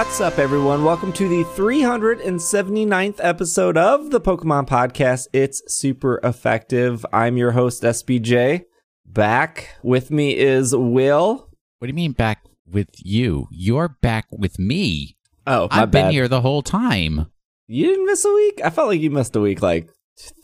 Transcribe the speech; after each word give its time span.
What's 0.00 0.18
up, 0.18 0.38
everyone? 0.38 0.82
Welcome 0.82 1.12
to 1.12 1.28
the 1.28 1.44
379th 1.44 3.16
episode 3.18 3.76
of 3.76 4.10
the 4.10 4.18
Pokemon 4.18 4.66
Podcast. 4.66 5.26
It's 5.34 5.60
super 5.66 6.18
effective. 6.24 7.04
I'm 7.12 7.36
your 7.36 7.50
host, 7.50 7.82
SBJ. 7.82 8.64
Back 9.04 9.76
with 9.82 10.10
me 10.10 10.34
is 10.34 10.74
Will. 10.74 11.50
What 11.78 11.86
do 11.86 11.88
you 11.88 11.92
mean 11.92 12.12
back 12.12 12.46
with 12.66 12.88
you? 12.96 13.46
You're 13.50 13.90
back 14.00 14.24
with 14.30 14.58
me. 14.58 15.18
Oh, 15.46 15.68
I've 15.70 15.90
bad. 15.90 16.04
been 16.04 16.12
here 16.12 16.28
the 16.28 16.40
whole 16.40 16.62
time. 16.62 17.30
You 17.68 17.84
didn't 17.88 18.06
miss 18.06 18.24
a 18.24 18.32
week? 18.32 18.62
I 18.64 18.70
felt 18.70 18.88
like 18.88 19.02
you 19.02 19.10
missed 19.10 19.36
a 19.36 19.40
week 19.40 19.60
like 19.60 19.90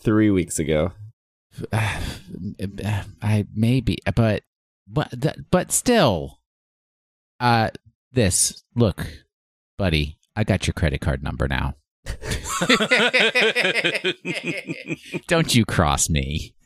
three 0.03 0.29
weeks 0.29 0.59
ago. 0.59 0.91
I 1.73 3.47
maybe, 3.55 3.97
but 4.15 4.43
but 4.87 5.11
but 5.49 5.71
still, 5.71 6.41
uh, 7.39 7.71
this 8.11 8.63
look, 8.75 9.07
buddy. 9.77 10.17
I 10.35 10.43
got 10.43 10.67
your 10.67 10.73
credit 10.73 11.01
card 11.01 11.23
number 11.23 11.47
now. 11.47 11.75
Don't 15.27 15.53
you 15.53 15.65
cross 15.65 16.09
me. 16.09 16.55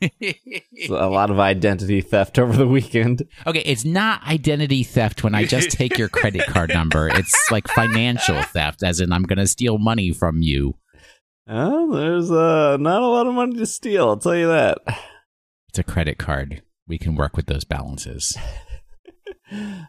A 0.88 1.08
lot 1.08 1.30
of 1.30 1.40
identity 1.40 2.00
theft 2.00 2.38
over 2.38 2.56
the 2.56 2.68
weekend. 2.68 3.24
Okay, 3.46 3.60
it's 3.60 3.84
not 3.84 4.22
identity 4.26 4.82
theft 4.82 5.24
when 5.24 5.34
I 5.34 5.44
just 5.44 5.70
take 5.70 5.98
your 5.98 6.08
credit 6.08 6.46
card 6.46 6.70
number. 6.72 7.08
It's 7.08 7.34
like 7.50 7.68
financial 7.68 8.40
theft, 8.42 8.82
as 8.82 9.00
in 9.00 9.12
I'm 9.12 9.24
going 9.24 9.38
to 9.38 9.46
steal 9.46 9.78
money 9.78 10.12
from 10.12 10.42
you. 10.42 10.76
Oh, 11.48 11.92
there's 11.94 12.30
uh, 12.30 12.76
not 12.78 13.02
a 13.02 13.06
lot 13.06 13.26
of 13.26 13.34
money 13.34 13.56
to 13.56 13.66
steal, 13.66 14.08
I'll 14.10 14.16
tell 14.16 14.36
you 14.36 14.46
that. 14.46 14.78
It's 15.68 15.78
a 15.78 15.82
credit 15.82 16.18
card. 16.18 16.62
We 16.86 16.98
can 16.98 17.16
work 17.16 17.36
with 17.36 17.46
those 17.46 17.64
balances. 17.64 18.36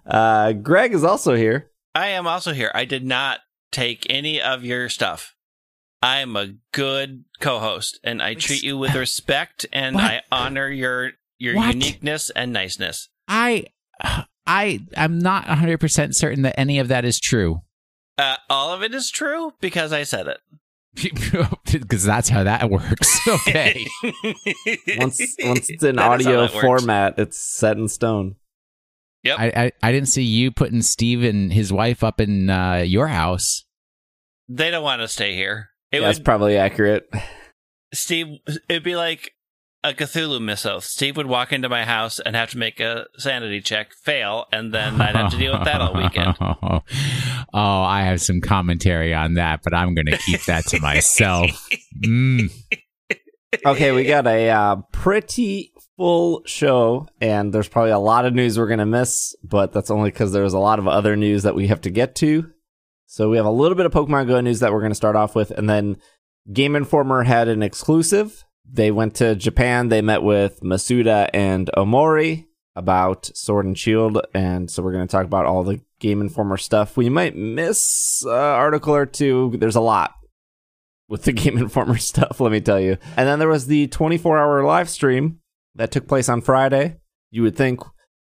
Uh, 0.06 0.52
Greg 0.52 0.94
is 0.94 1.06
also 1.06 1.36
here. 1.36 1.72
I 1.96 2.08
am 2.10 2.28
also 2.28 2.54
here. 2.54 2.72
I 2.74 2.86
did 2.86 3.06
not 3.06 3.40
take 3.72 4.06
any 4.10 4.42
of 4.42 4.64
your 4.64 4.90
stuff. 4.90 5.36
I 6.02 6.18
am 6.20 6.36
a 6.36 6.54
good 6.74 7.24
co-host, 7.40 8.00
and 8.04 8.22
I 8.22 8.34
treat 8.34 8.64
you 8.64 8.78
with 8.84 8.94
respect, 8.96 9.66
and 9.72 9.96
What? 9.96 10.04
I 10.04 10.22
honor 10.32 10.70
your 10.70 11.12
your 11.38 11.56
What? 11.56 11.74
uniqueness 11.74 12.30
and 12.32 12.52
niceness. 12.54 13.10
I 13.28 13.66
I 14.46 14.82
I'm 14.98 15.20
not 15.20 15.46
100% 15.46 16.14
certain 16.16 16.42
that 16.44 16.60
any 16.60 16.80
of 16.80 16.88
that 16.90 17.06
is 17.06 17.20
true. 17.20 17.62
Uh, 18.18 18.36
all 18.50 18.72
of 18.74 18.84
it 18.84 18.94
is 18.94 19.10
true 19.10 19.54
because 19.62 19.92
I 19.94 20.04
said 20.04 20.28
it. 20.28 20.40
Because 21.72 22.04
that's 22.04 22.30
how 22.30 22.44
that 22.44 22.70
works. 22.70 23.20
Okay. 23.28 23.84
Once, 24.98 25.20
once 25.44 25.70
it's 25.70 25.84
in 25.84 25.96
That 25.96 26.20
is 26.20 26.26
how 26.28 26.32
audio 26.34 26.42
that 26.42 26.54
works. 26.54 26.62
format, 26.66 27.16
it's 27.18 27.40
set 27.40 27.78
in 27.78 27.88
stone. 27.88 28.36
Yep. 29.24 29.40
I, 29.40 29.46
I 29.56 29.72
I 29.82 29.92
didn't 29.92 30.10
see 30.10 30.24
you 30.24 30.52
putting 30.52 30.82
Steve 30.82 31.24
and 31.24 31.52
his 31.52 31.72
wife 31.72 32.04
up 32.04 32.20
in 32.20 32.50
uh, 32.50 32.78
your 32.86 33.08
house. 33.08 33.64
They 34.50 34.70
don't 34.72 34.84
want 34.84 35.02
to 35.02 35.08
stay 35.08 35.36
here. 35.36 35.70
It 35.92 36.02
That's 36.02 36.20
would 36.20 36.26
probably 36.26 36.58
accurate. 36.58 37.10
Steve. 37.94 38.40
It'd 38.68 38.84
be 38.84 38.96
like 38.96 39.32
a 39.84 39.94
Cthulhu 39.94 40.42
mythos. 40.42 40.86
Steve 40.86 41.18
would 41.18 41.28
walk 41.28 41.52
into 41.52 41.68
my 41.70 41.84
house 41.84 42.20
and 42.20 42.36
have 42.36 42.52
to 42.52 42.58
make 42.58 42.80
a 42.80 43.06
sanity 43.18 43.62
check, 43.62 43.94
fail, 43.94 44.46
and 44.52 44.74
then 44.74 45.00
I'd 45.02 45.16
have 45.16 45.32
to 45.32 45.38
deal 45.38 45.54
with 45.54 45.66
that 45.66 45.82
all 45.82 45.94
weekend. 45.94 46.36
oh, 46.42 46.82
I 47.54 48.04
have 48.04 48.22
some 48.22 48.40
commentary 48.42 49.14
on 49.14 49.34
that, 49.36 49.62
but 49.64 49.74
I'm 49.74 49.94
going 49.94 50.08
to 50.08 50.18
keep 50.18 50.44
that 50.46 50.66
to 50.68 50.80
myself. 50.82 51.50
Mm. 52.04 52.52
Okay, 53.66 53.92
we 53.92 54.04
got 54.04 54.26
a 54.26 54.50
uh, 54.50 54.76
pretty 54.92 55.72
full 55.98 56.44
show, 56.46 57.08
and 57.22 57.54
there's 57.54 57.68
probably 57.68 57.92
a 57.92 58.00
lot 58.00 58.26
of 58.26 58.34
news 58.34 58.58
we're 58.58 58.68
going 58.68 58.80
to 58.80 58.86
miss, 58.86 59.36
but 59.44 59.72
that's 59.72 59.92
only 59.92 60.12
because 60.12 60.32
there's 60.32 60.54
a 60.54 60.60
lot 60.60 60.80
of 60.80 60.88
other 60.88 61.16
news 61.16 61.44
that 61.44 61.56
we 61.56 61.68
have 61.68 61.82
to 61.82 61.90
get 61.90 62.16
to. 62.16 62.52
So 63.06 63.30
we 63.30 63.38
have 63.38 63.46
a 63.46 63.52
little 63.52 63.76
bit 63.76 63.86
of 63.86 63.92
Pokemon 63.92 64.28
Go 64.28 64.42
news 64.42 64.60
that 64.62 64.74
we're 64.74 64.80
going 64.80 64.92
to 64.92 64.96
start 64.96 65.16
off 65.16 65.36
with, 65.36 65.52
and 65.52 65.70
then 65.70 65.98
Game 66.52 66.76
Informer 66.76 67.24
had 67.24 67.48
an 67.48 67.62
exclusive. 67.62 68.44
They 68.70 68.92
went 68.92 69.16
to 69.16 69.36
Japan, 69.36 69.90
they 69.90 70.02
met 70.02 70.24
with 70.24 70.62
Masuda 70.62 71.30
and 71.34 71.70
Omori 71.78 72.48
about 72.76 73.30
Sword 73.36 73.66
and 73.66 73.78
Shield, 73.78 74.20
and 74.34 74.72
so 74.72 74.82
we're 74.82 74.94
going 74.94 75.08
to 75.08 75.12
talk 75.12 75.26
about 75.26 75.46
all 75.46 75.64
the 75.64 75.82
Game 76.00 76.22
Informer 76.22 76.58
stuff. 76.58 76.98
We 76.98 77.10
might 77.10 77.36
miss 77.36 78.24
an 78.26 78.32
article 78.32 78.96
or 78.96 79.06
two. 79.06 79.54
There's 79.58 79.76
a 79.76 79.82
lot 79.82 80.16
with 81.08 81.24
the 81.24 81.32
Game 81.34 81.58
Informer 81.58 81.98
stuff, 81.98 82.40
let 82.40 82.52
me 82.52 82.62
tell 82.62 82.80
you. 82.80 82.98
And 83.16 83.28
then 83.28 83.38
there 83.38 83.48
was 83.48 83.68
the 83.68 83.88
24 83.88 84.40
hour 84.40 84.64
live 84.64 84.90
stream 84.90 85.40
that 85.76 85.92
took 85.92 86.08
place 86.08 86.30
on 86.30 86.42
Friday. 86.42 86.98
You 87.32 87.44
would 87.44 87.56
think, 87.56 87.80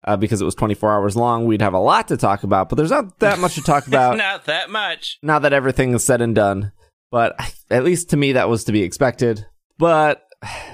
uh, 0.05 0.17
because 0.17 0.41
it 0.41 0.45
was 0.45 0.55
24 0.55 0.93
hours 0.93 1.17
long, 1.17 1.45
we'd 1.47 1.63
have 1.63 1.75
a 1.75 1.79
lot 1.79 2.09
to 2.09 2.17
talk 2.17 2.43
about, 2.45 2.69
but 2.69 2.77
there's 2.77 2.91
not 2.91 3.19
that 3.21 3.39
much 3.39 3.55
to 3.57 3.63
talk 3.63 3.87
about 3.89 4.17
Not 4.17 4.45
that 4.47 4.71
much. 4.71 5.19
now 5.23 5.39
that 5.39 5.53
everything 5.53 5.93
is 5.95 6.05
said 6.05 6.21
and 6.21 6.35
done. 6.35 6.73
But 7.11 7.35
at 7.71 7.85
least 7.85 8.11
to 8.11 8.17
me, 8.17 8.33
that 8.33 8.49
was 8.49 8.65
to 8.65 8.73
be 8.73 8.83
expected. 8.83 9.47
But 9.79 10.23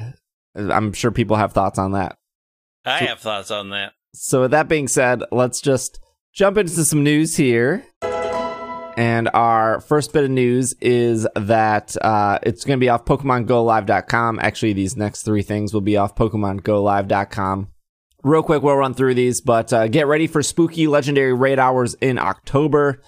I'm 0.55 0.93
sure 0.93 1.11
people 1.11 1.37
have 1.37 1.53
thoughts 1.53 1.79
on 1.79 1.93
that. 1.93 2.17
I 2.85 2.99
have 3.01 3.21
thoughts 3.21 3.51
on 3.51 3.71
that. 3.71 3.93
So 4.15 4.43
with 4.43 4.51
that 4.53 4.69
being 4.69 4.89
said, 4.89 5.23
let's 5.31 5.61
just 5.61 6.01
jump 6.33 6.57
into 6.57 6.85
some 6.85 7.03
news 7.05 7.37
here. 7.37 7.85
And 8.99 9.31
our 9.33 9.81
first 9.81 10.13
bit 10.13 10.25
of 10.25 10.31
news 10.33 10.75
is 10.81 11.25
that 11.37 11.97
uh, 12.03 12.41
it's 12.43 12.65
going 12.65 12.81
to 12.81 12.85
be 12.85 12.89
off 12.89 13.05
PokemonGoLive.com. 13.05 14.41
Actually, 14.43 14.73
these 14.73 14.97
next 14.97 15.23
three 15.23 15.43
things 15.43 15.73
will 15.73 15.81
be 15.81 15.97
off 15.97 16.17
PokemonGoLive.com. 16.17 17.69
Real 18.25 18.43
quick, 18.43 18.61
we'll 18.61 18.75
run 18.75 18.95
through 18.95 19.15
these, 19.15 19.41
but 19.41 19.73
uh, 19.73 19.87
get 19.87 20.09
ready 20.09 20.27
for 20.27 20.43
spooky 20.43 20.89
legendary 20.89 21.33
raid 21.33 21.61
hours 21.61 21.95
in 22.01 22.19
October. 22.19 23.01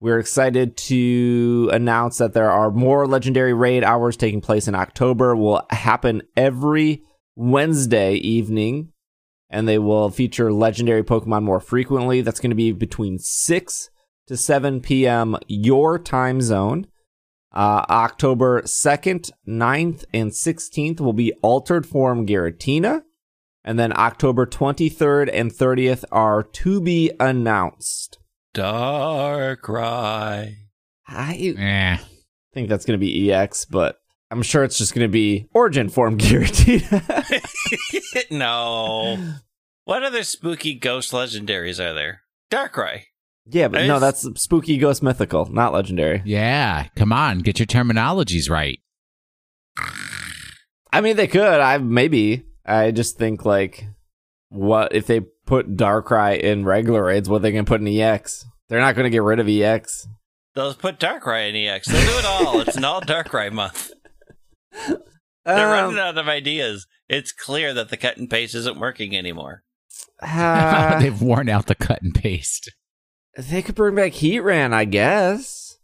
We're 0.00 0.18
excited 0.18 0.76
to 0.78 1.70
announce 1.72 2.18
that 2.18 2.32
there 2.32 2.50
are 2.50 2.72
more 2.72 3.06
legendary 3.06 3.54
raid 3.54 3.84
hours 3.84 4.16
taking 4.16 4.40
place 4.40 4.66
in 4.66 4.74
October. 4.74 5.36
Will 5.36 5.64
happen 5.70 6.22
every 6.36 7.04
Wednesday 7.36 8.14
evening 8.14 8.90
and 9.48 9.68
they 9.68 9.78
will 9.78 10.10
feature 10.10 10.52
legendary 10.52 11.04
Pokemon 11.04 11.44
more 11.44 11.60
frequently. 11.60 12.20
That's 12.20 12.40
going 12.40 12.50
to 12.50 12.56
be 12.56 12.72
between 12.72 13.20
6 13.20 13.90
to 14.26 14.36
7 14.36 14.80
p.m. 14.80 15.36
your 15.48 15.98
time 15.98 16.40
zone. 16.40 16.86
Uh, 17.52 17.84
October 17.88 18.62
2nd, 18.62 19.30
9th, 19.48 20.04
and 20.12 20.30
16th 20.30 21.00
will 21.00 21.12
be 21.14 21.32
Altered 21.42 21.86
Form 21.86 22.26
Giratina. 22.26 23.02
And 23.64 23.78
then 23.78 23.96
October 23.98 24.46
23rd 24.46 25.30
and 25.32 25.50
30th 25.50 26.04
are 26.12 26.42
to 26.42 26.80
be 26.80 27.10
announced. 27.18 28.18
Darkrai. 28.54 30.54
I 31.08 31.54
Eh. 31.58 31.96
think 32.52 32.68
that's 32.68 32.84
going 32.84 32.98
to 32.98 33.04
be 33.04 33.32
EX, 33.32 33.64
but 33.64 33.98
I'm 34.30 34.42
sure 34.42 34.64
it's 34.64 34.78
just 34.78 34.94
going 34.94 35.06
to 35.06 35.12
be 35.12 35.48
Origin 35.54 35.88
Form 35.88 36.18
Giratina. 36.18 37.00
no. 38.30 39.18
What 39.84 40.02
other 40.02 40.24
spooky 40.24 40.74
ghost 40.74 41.12
legendaries 41.12 41.78
are 41.84 41.94
there? 41.94 42.22
Darkrai. 42.50 43.02
Yeah, 43.48 43.68
but 43.68 43.86
no, 43.86 43.98
that's 44.00 44.22
Spooky 44.40 44.76
Ghost 44.78 45.02
Mythical, 45.02 45.46
not 45.46 45.72
Legendary. 45.72 46.22
Yeah, 46.24 46.86
come 46.96 47.12
on, 47.12 47.38
get 47.40 47.58
your 47.58 47.66
terminologies 47.66 48.50
right. 48.50 48.80
I 50.92 51.00
mean, 51.00 51.16
they 51.16 51.26
could. 51.26 51.60
I 51.60 51.78
maybe. 51.78 52.44
I 52.64 52.90
just 52.90 53.18
think 53.18 53.44
like, 53.44 53.86
what 54.48 54.94
if 54.94 55.06
they 55.06 55.20
put 55.20 55.76
Darkrai 55.76 56.38
in 56.40 56.64
regular 56.64 57.04
raids? 57.04 57.28
What 57.28 57.42
they 57.42 57.52
can 57.52 57.64
put 57.64 57.80
in 57.80 57.86
EX? 57.88 58.44
They're 58.68 58.80
not 58.80 58.94
going 58.94 59.04
to 59.04 59.10
get 59.10 59.22
rid 59.22 59.38
of 59.38 59.48
EX. 59.48 60.08
They'll 60.54 60.74
put 60.74 60.98
Darkrai 60.98 61.50
in 61.50 61.56
EX. 61.56 61.86
They'll 61.88 62.00
do 62.04 62.18
it 62.18 62.24
all. 62.24 62.60
it's 62.60 62.76
an 62.76 62.84
all 62.86 63.00
Darkrai 63.02 63.52
month. 63.52 63.90
They're 64.88 64.96
Um, 65.46 65.70
running 65.94 65.98
out 65.98 66.18
of 66.18 66.28
ideas. 66.28 66.86
It's 67.08 67.30
clear 67.32 67.72
that 67.74 67.90
the 67.90 67.96
cut 67.96 68.16
and 68.16 68.28
paste 68.28 68.54
isn't 68.54 68.80
working 68.80 69.14
anymore. 69.16 69.62
uh, 70.22 70.98
They've 70.98 71.20
worn 71.22 71.48
out 71.48 71.66
the 71.66 71.74
cut 71.76 72.02
and 72.02 72.14
paste. 72.14 72.72
They 73.36 73.62
could 73.62 73.74
bring 73.74 73.94
back 73.94 74.12
Heatran, 74.12 74.72
I 74.72 74.84
guess. 74.84 75.78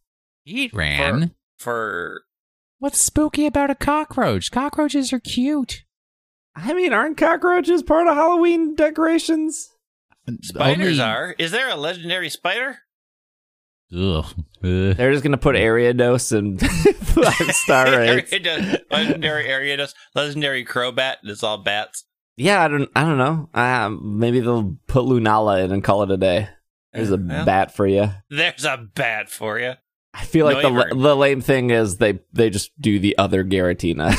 Heat 0.45 0.73
ran. 0.75 1.35
For 1.59 2.23
What's 2.79 2.99
spooky 3.01 3.47
about 3.47 3.71
a 3.71 3.75
cockroach? 3.77 4.51
Cockroaches 4.51 5.13
are 5.13 5.21
cute. 5.21 5.85
I 6.57 6.73
mean, 6.75 6.93
aren't 6.93 7.17
cockroaches 7.17 7.83
part 7.83 8.09
of 8.09 8.15
Halloween 8.17 8.75
decorations? 8.75 9.71
spiders 10.43 10.99
Only- 10.99 11.01
are. 11.13 11.35
Is 11.39 11.51
there 11.53 11.69
a 11.71 11.77
legendary 11.77 12.29
spider? 12.29 12.79
Ugh. 13.95 14.25
Ugh. 14.65 14.97
They're 14.97 15.13
just 15.13 15.23
going 15.23 15.33
to 15.33 15.39
put 15.39 15.55
Ariados 15.57 16.37
and 16.37 16.61
five 17.07 17.55
star 17.55 17.87
raids. 17.97 18.31
Ariados- 18.31 18.81
legendary 18.91 19.45
Ariados, 19.45 19.95
legendary 20.15 20.65
Crobat. 20.65 21.17
It's 21.25 21.43
all 21.43 21.59
bats. 21.59 22.05
Yeah, 22.37 22.65
I 22.65 22.69
don't. 22.69 22.89
I 22.97 23.03
don't 23.03 23.19
know. 23.19 23.49
Um, 23.55 24.19
maybe 24.19 24.41
they'll 24.41 24.77
put 24.87 25.05
Lunala 25.05 25.63
in 25.65 25.71
and 25.73 25.85
call 25.85 26.03
it 26.03 26.11
a 26.11 26.17
day. 26.17 26.49
There's 26.93 27.11
a 27.11 27.17
Well, 27.17 27.45
bat 27.47 27.75
for 27.75 27.87
you. 27.87 28.11
There's 28.29 28.65
a 28.65 28.77
bat 28.95 29.31
for 29.31 29.59
you. 29.59 29.73
I 30.15 30.25
feel 30.25 30.45
like 30.45 30.63
No, 30.63 30.69
the 30.69 30.75
you're- 30.89 31.03
the 31.03 31.17
lame 31.17 31.41
thing 31.41 31.71
is 31.71 31.97
they 31.97 32.21
they 32.33 32.51
just 32.51 32.71
do 32.81 32.99
the 32.99 33.17
other 33.17 33.43
Giratina, 33.45 34.15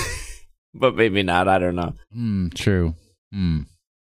but 0.73 0.95
maybe 0.95 1.21
not. 1.21 1.47
I 1.47 1.59
don't 1.59 1.75
know. 1.75 1.93
Hmm, 2.11 2.47
true. 2.49 2.95
Hmm. 3.31 3.61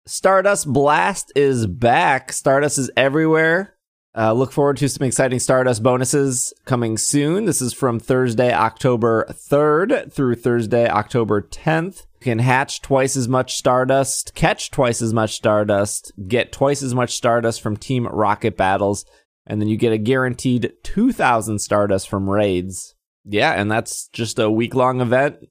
Stardust 0.06 0.72
Blast 0.72 1.32
is 1.36 1.66
back. 1.66 2.32
Stardust 2.32 2.78
is 2.78 2.90
everywhere. 2.96 3.75
Uh, 4.16 4.32
look 4.32 4.50
forward 4.50 4.78
to 4.78 4.88
some 4.88 5.06
exciting 5.06 5.38
Stardust 5.38 5.82
bonuses 5.82 6.54
coming 6.64 6.96
soon. 6.96 7.44
This 7.44 7.60
is 7.60 7.74
from 7.74 8.00
Thursday, 8.00 8.50
October 8.50 9.26
3rd 9.30 10.10
through 10.10 10.36
Thursday, 10.36 10.88
October 10.88 11.42
10th. 11.42 12.06
You 12.20 12.32
can 12.32 12.38
hatch 12.38 12.80
twice 12.80 13.14
as 13.14 13.28
much 13.28 13.56
Stardust, 13.56 14.34
catch 14.34 14.70
twice 14.70 15.02
as 15.02 15.12
much 15.12 15.34
Stardust, 15.34 16.12
get 16.26 16.50
twice 16.50 16.82
as 16.82 16.94
much 16.94 17.14
Stardust 17.14 17.60
from 17.60 17.76
Team 17.76 18.06
Rocket 18.06 18.56
battles, 18.56 19.04
and 19.46 19.60
then 19.60 19.68
you 19.68 19.76
get 19.76 19.92
a 19.92 19.98
guaranteed 19.98 20.72
2,000 20.82 21.58
Stardust 21.58 22.08
from 22.08 22.30
raids. 22.30 22.94
Yeah, 23.26 23.52
and 23.52 23.70
that's 23.70 24.08
just 24.14 24.38
a 24.38 24.50
week 24.50 24.74
long 24.74 25.02
event. 25.02 25.46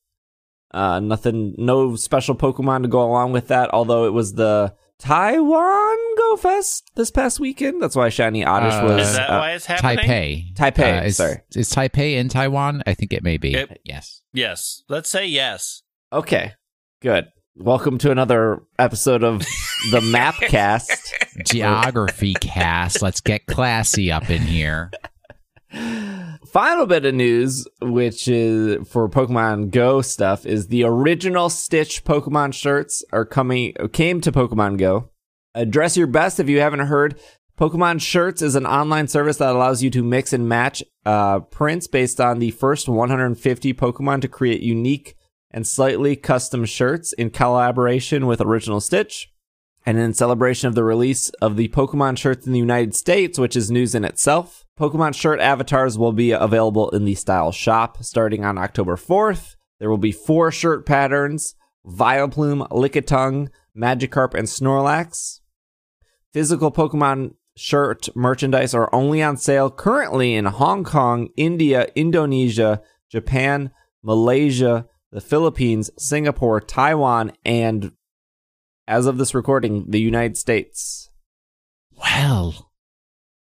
Uh, 0.72 1.00
nothing, 1.00 1.54
no 1.60 1.96
special 1.96 2.36
Pokemon 2.36 2.82
to 2.82 2.88
go 2.88 3.04
along 3.04 3.32
with 3.32 3.50
that, 3.50 3.70
although 3.74 4.08
it 4.08 4.14
was 4.14 4.34
the 4.34 4.74
Taiwan 5.00 5.98
Go 6.18 6.38
Fest 6.38 6.90
this 6.96 7.12
past 7.12 7.40
weekend. 7.40 7.82
That's 7.82 7.96
why 7.96 8.10
Shiny 8.10 8.46
Oddish 8.46 8.74
Uh, 8.74 8.82
was. 8.86 9.10
Is 9.10 9.16
that 9.16 9.30
uh, 9.30 9.40
why 9.40 9.52
it's 9.52 9.66
happening? 9.66 9.98
Taipei. 10.06 10.56
Taipei, 10.56 11.02
Uh, 11.02 11.06
is, 11.06 11.18
sorry. 11.18 11.42
Is 11.56 11.70
Taipei 11.74 12.16
in 12.16 12.30
Taiwan? 12.30 12.82
I 12.88 12.94
think 12.94 13.12
it 13.14 13.24
may 13.24 13.38
be. 13.38 13.54
It- 13.56 13.82
yes. 13.84 14.22
Yes. 14.34 14.84
Let's 14.88 15.10
say 15.10 15.26
yes. 15.26 15.82
Okay, 16.14 16.54
good. 17.02 17.28
Welcome 17.58 17.98
to 18.00 18.12
another 18.12 18.62
episode 18.80 19.24
of 19.24 19.40
the 19.92 20.00
Mapcast. 20.14 21.12
Geography 21.46 22.34
cast. 22.36 23.02
Let's 23.02 23.22
get 23.22 23.46
classy 23.48 24.12
up 24.12 24.30
in 24.30 24.42
here. 24.42 24.92
Final 26.56 26.86
bit 26.86 27.04
of 27.04 27.14
news, 27.14 27.68
which 27.82 28.30
is 28.30 28.88
for 28.88 29.10
Pokemon 29.10 29.72
Go 29.72 30.02
stuff, 30.02 30.46
is 30.46 30.68
the 30.68 30.86
original 30.86 31.50
Stitch 31.50 32.06
Pokemon 32.06 32.54
shirts 32.54 33.04
are 33.12 33.26
coming 33.26 33.74
came 33.92 34.22
to 34.22 34.32
Pokemon 34.32 34.78
Go. 34.78 35.10
Address 35.54 35.98
your 35.98 36.08
best 36.08 36.40
if 36.40 36.48
you 36.48 36.62
haven't 36.62 36.88
heard. 36.88 37.20
Pokemon 37.60 38.00
Shirts 38.00 38.42
is 38.42 38.56
an 38.56 38.66
online 38.66 39.10
service 39.10 39.36
that 39.36 39.54
allows 39.54 39.84
you 39.84 39.90
to 39.90 40.02
mix 40.02 40.32
and 40.32 40.48
match 40.48 40.82
uh, 41.06 41.42
prints 41.42 41.88
based 41.88 42.22
on 42.22 42.40
the 42.40 42.52
first 42.52 42.88
150 42.88 43.74
Pokemon 43.74 44.22
to 44.22 44.30
create 44.30 44.62
unique 44.62 45.18
and 45.52 45.68
slightly 45.68 46.16
custom 46.16 46.64
shirts 46.64 47.12
in 47.12 47.32
collaboration 47.32 48.28
with 48.28 48.40
Original 48.40 48.80
Stitch. 48.80 49.30
And 49.86 49.98
in 49.98 50.14
celebration 50.14 50.70
of 50.70 50.76
the 50.76 50.86
release 50.86 51.32
of 51.42 51.58
the 51.58 51.68
Pokemon 51.68 52.18
shirts 52.18 52.48
in 52.48 52.54
the 52.54 52.60
United 52.60 52.96
States, 52.96 53.38
which 53.38 53.58
is 53.58 53.70
news 53.70 53.94
in 53.94 54.06
itself, 54.06 54.65
Pokemon 54.80 55.16
shirt 55.16 55.40
avatars 55.40 55.98
will 55.98 56.12
be 56.12 56.32
available 56.32 56.90
in 56.90 57.06
the 57.06 57.16
Style 57.16 57.54
Shop 57.54 58.04
starting 58.04 58.44
on 58.44 58.58
October 58.58 58.98
4th. 58.98 59.56
There 59.80 59.90
will 59.90 59.98
be 59.98 60.12
four 60.12 60.52
shirt 60.52 60.86
patterns 60.86 61.56
Vileplume, 61.86 62.68
Lickitung, 62.70 63.50
Magikarp, 63.78 64.34
and 64.34 64.48
Snorlax. 64.48 65.40
Physical 66.34 66.72
Pokemon 66.72 67.36
shirt 67.56 68.10
merchandise 68.16 68.74
are 68.74 68.94
only 68.94 69.24
on 69.24 69.38
sale 69.38 69.72
currently 69.72 70.36
in 70.36 70.46
Hong 70.46 70.84
Kong, 70.84 71.30
India, 71.38 71.88
Indonesia, 71.96 72.82
Japan, 73.10 73.72
Malaysia, 74.04 74.88
the 75.12 75.22
Philippines, 75.22 75.90
Singapore, 75.98 76.60
Taiwan, 76.60 77.32
and 77.46 77.94
as 78.88 79.06
of 79.06 79.18
this 79.18 79.34
recording, 79.34 79.86
the 79.90 80.02
United 80.02 80.38
States. 80.38 81.10
Well, 81.98 82.72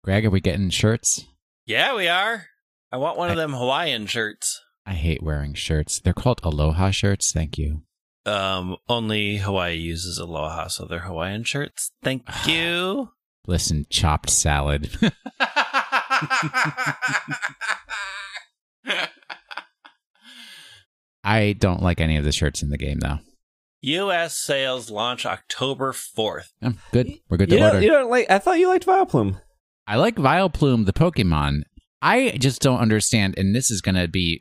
Greg, 0.04 0.25
are 0.26 0.31
we 0.31 0.40
getting 0.40 0.70
shirts? 0.70 1.25
Yeah, 1.64 1.94
we 1.94 2.08
are. 2.08 2.46
I 2.90 2.96
want 2.96 3.16
one 3.16 3.31
of 3.31 3.37
them 3.37 3.52
Hawaiian 3.52 4.06
shirts. 4.06 4.60
I 4.84 4.94
hate 4.94 5.22
wearing 5.22 5.54
shirts. 5.54 6.00
They're 6.00 6.12
called 6.12 6.40
Aloha 6.43 6.90
shirts. 6.90 7.31
Thank 7.32 7.56
you. 7.56 7.82
Um, 8.26 8.76
only 8.88 9.37
Hawaii 9.38 9.75
uses 9.76 10.19
aloha, 10.19 10.69
so 10.69 10.87
they're 10.87 11.00
Hawaiian 11.00 11.44
shirts. 11.44 11.93
Thank 12.02 12.25
you. 12.46 13.10
Listen, 13.46 13.87
chopped 13.90 14.31
salad. 14.31 14.90
I 21.25 21.52
don't 21.52 21.82
like 21.82 22.00
any 22.00 22.16
of 22.16 22.25
the 22.25 22.32
shirts 22.32 22.62
in 22.62 22.70
the 22.70 22.78
game, 22.78 22.98
though. 23.00 23.19
U.S. 23.82 24.37
sales 24.38 24.90
launch 24.90 25.26
October 25.26 25.93
4th. 25.93 26.48
Oh, 26.62 26.75
good. 26.93 27.12
We're 27.28 27.37
good 27.37 27.50
to 27.50 27.56
You 27.58 27.64
order. 27.64 27.81
you 27.81 27.88
don't 27.90 28.10
like? 28.10 28.31
I 28.31 28.38
thought 28.38 28.58
you 28.58 28.69
liked 28.69 28.87
Vileplume. 28.87 29.40
I 29.87 29.96
like 29.96 30.17
Vileplume, 30.17 30.87
the 30.87 30.93
Pokemon. 30.93 31.62
I 32.00 32.31
just 32.38 32.61
don't 32.61 32.81
understand, 32.81 33.38
and 33.38 33.55
this 33.55 33.70
is 33.70 33.81
going 33.81 33.94
to 33.94 34.08
be 34.08 34.40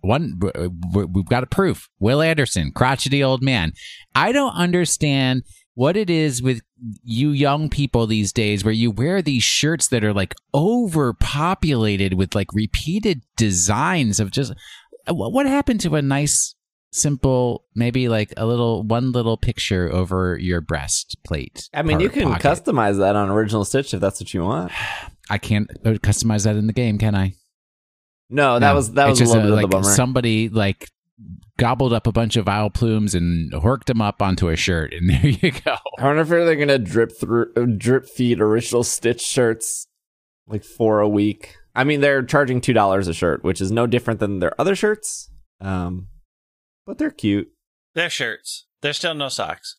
one. 0.00 0.40
We've 0.92 1.26
got 1.26 1.44
a 1.44 1.46
proof. 1.46 1.88
Will 2.00 2.20
Anderson, 2.20 2.72
crotchety 2.74 3.22
old 3.22 3.42
man. 3.42 3.72
I 4.14 4.32
don't 4.32 4.54
understand 4.54 5.44
what 5.74 5.96
it 5.96 6.10
is 6.10 6.42
with 6.42 6.60
you 7.04 7.30
young 7.30 7.70
people 7.70 8.06
these 8.06 8.32
days 8.32 8.64
where 8.64 8.74
you 8.74 8.90
wear 8.90 9.22
these 9.22 9.42
shirts 9.42 9.88
that 9.88 10.04
are 10.04 10.12
like 10.12 10.34
overpopulated 10.52 12.14
with 12.14 12.34
like 12.34 12.52
repeated 12.52 13.22
designs 13.36 14.18
of 14.18 14.30
just 14.30 14.52
uh, 15.08 15.14
what 15.14 15.32
what 15.32 15.46
happened 15.46 15.80
to 15.80 15.94
a 15.94 16.02
nice 16.02 16.54
simple 16.92 17.64
maybe 17.74 18.08
like 18.08 18.32
a 18.36 18.44
little 18.46 18.82
one 18.82 19.12
little 19.12 19.36
picture 19.36 19.88
over 19.92 20.36
your 20.38 20.60
breastplate 20.60 21.68
I 21.72 21.82
mean, 21.82 22.00
you 22.00 22.08
can 22.08 22.24
pocket. 22.28 22.42
customize 22.46 22.98
that 22.98 23.14
on 23.16 23.30
Original 23.30 23.64
Stitch 23.64 23.94
if 23.94 24.00
that's 24.00 24.20
what 24.20 24.34
you 24.34 24.42
want. 24.44 24.72
I 25.30 25.38
can't 25.38 25.70
uh, 25.84 25.90
customize 25.94 26.44
that 26.44 26.56
in 26.56 26.66
the 26.66 26.72
game, 26.72 26.98
can 26.98 27.14
I? 27.14 27.34
No, 28.28 28.58
that 28.58 28.68
No, 28.70 28.74
was 28.74 28.92
that 28.92 29.08
was 29.08 29.20
a 29.20 29.24
little 29.24 29.42
bit 29.42 29.50
like 29.50 29.64
of 29.66 29.70
the 29.70 29.76
bummer. 29.76 29.88
somebody 29.94 30.48
like 30.48 30.88
gobbled 31.58 31.92
up 31.92 32.06
a 32.06 32.12
bunch 32.12 32.36
of 32.36 32.48
owl 32.48 32.70
plumes 32.70 33.14
and 33.14 33.52
horked 33.52 33.84
them 33.84 34.00
up 34.00 34.20
onto 34.22 34.48
a 34.48 34.56
shirt, 34.56 34.92
and 34.94 35.08
there 35.10 35.26
you 35.26 35.50
go. 35.52 35.76
I 35.98 36.04
wonder 36.04 36.22
if 36.22 36.28
they're 36.28 36.56
gonna 36.56 36.78
drip 36.78 37.12
through 37.18 37.52
uh, 37.56 37.66
drip 37.76 38.06
feed 38.08 38.40
Original 38.40 38.82
Stitch 38.82 39.20
shirts 39.20 39.86
like 40.48 40.64
for 40.64 41.00
a 41.00 41.08
week. 41.08 41.54
I 41.74 41.84
mean, 41.84 42.00
they're 42.00 42.22
charging 42.24 42.60
two 42.60 42.72
dollars 42.72 43.06
a 43.08 43.14
shirt, 43.14 43.44
which 43.44 43.60
is 43.60 43.70
no 43.70 43.86
different 43.86 44.18
than 44.20 44.40
their 44.40 44.58
other 44.60 44.74
shirts. 44.74 45.30
Um, 45.60 46.08
but 46.90 46.98
they're 46.98 47.10
cute. 47.12 47.48
They're 47.94 48.10
shirts. 48.10 48.66
There's 48.82 48.96
still 48.96 49.14
no 49.14 49.28
socks. 49.28 49.76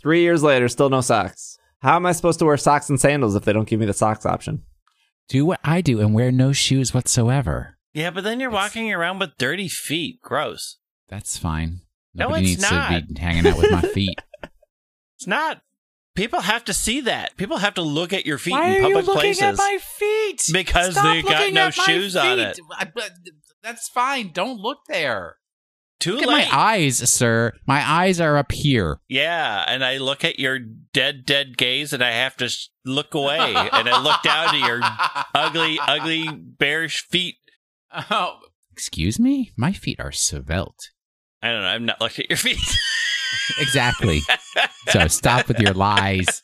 Three 0.00 0.20
years 0.20 0.42
later, 0.42 0.68
still 0.68 0.90
no 0.90 1.00
socks. 1.00 1.56
How 1.80 1.96
am 1.96 2.04
I 2.04 2.12
supposed 2.12 2.38
to 2.40 2.44
wear 2.44 2.56
socks 2.58 2.90
and 2.90 3.00
sandals 3.00 3.34
if 3.34 3.44
they 3.44 3.52
don't 3.54 3.66
give 3.68 3.80
me 3.80 3.86
the 3.86 3.94
socks 3.94 4.26
option? 4.26 4.64
Do 5.28 5.46
what 5.46 5.60
I 5.64 5.80
do 5.80 6.00
and 6.00 6.14
wear 6.14 6.30
no 6.30 6.52
shoes 6.52 6.92
whatsoever. 6.92 7.78
Yeah, 7.94 8.10
but 8.10 8.22
then 8.24 8.38
you're 8.38 8.50
It's- 8.50 8.62
walking 8.62 8.92
around 8.92 9.18
with 9.18 9.38
dirty 9.38 9.68
feet. 9.68 10.20
Gross. 10.20 10.76
That's 11.08 11.38
fine. 11.38 11.80
No, 12.14 12.26
Nobody 12.28 12.52
it's 12.52 12.60
needs 12.60 12.70
not. 12.70 12.90
to 12.90 13.02
be 13.14 13.20
hanging 13.20 13.46
out 13.46 13.56
with 13.56 13.70
my 13.70 13.80
feet. 13.94 14.18
It's 15.16 15.26
not. 15.26 15.62
People 16.14 16.40
have 16.40 16.64
to 16.66 16.74
see 16.74 17.00
that. 17.02 17.36
People 17.36 17.58
have 17.58 17.74
to 17.74 17.82
look 17.82 18.12
at 18.12 18.26
your 18.26 18.36
feet 18.36 18.54
in 18.54 18.82
public 18.82 19.06
places. 19.06 19.42
At 19.42 19.56
my 19.56 19.78
feet? 19.80 20.50
Because 20.52 20.94
they 20.96 21.22
got 21.22 21.52
no 21.52 21.70
shoes 21.70 22.16
on 22.16 22.38
it. 22.38 22.58
That's 23.62 23.88
fine. 23.88 24.32
Don't 24.32 24.58
look 24.58 24.78
there. 24.88 25.36
Too 26.00 26.14
Look 26.14 26.22
at 26.22 26.28
late. 26.28 26.48
my 26.50 26.58
eyes, 26.58 26.96
sir. 27.10 27.52
My 27.66 27.88
eyes 27.88 28.20
are 28.20 28.36
up 28.38 28.50
here. 28.52 29.00
Yeah, 29.08 29.64
and 29.68 29.84
I 29.84 29.98
look 29.98 30.24
at 30.24 30.38
your 30.38 30.58
dead, 30.58 31.24
dead 31.26 31.56
gaze, 31.58 31.92
and 31.92 32.02
I 32.02 32.10
have 32.12 32.36
to 32.38 32.48
sh- 32.48 32.68
look 32.86 33.14
away, 33.14 33.38
and 33.38 33.88
I 33.88 34.00
look 34.02 34.22
down 34.22 34.50
to 34.54 34.58
your 34.58 34.80
ugly, 35.34 35.78
ugly 35.86 36.26
bearish 36.34 37.06
feet. 37.08 37.36
Oh, 38.10 38.38
excuse 38.72 39.20
me? 39.20 39.52
My 39.56 39.72
feet 39.72 40.00
are 40.00 40.10
svelte. 40.10 40.90
I 41.42 41.48
don't 41.50 41.60
know. 41.62 41.68
I've 41.68 41.82
not 41.82 42.00
looked 42.00 42.18
at 42.18 42.28
your 42.30 42.36
feet. 42.38 42.58
Exactly. 43.58 44.20
so 44.88 45.06
stop 45.06 45.46
with 45.48 45.58
your 45.60 45.72
lies. 45.74 46.42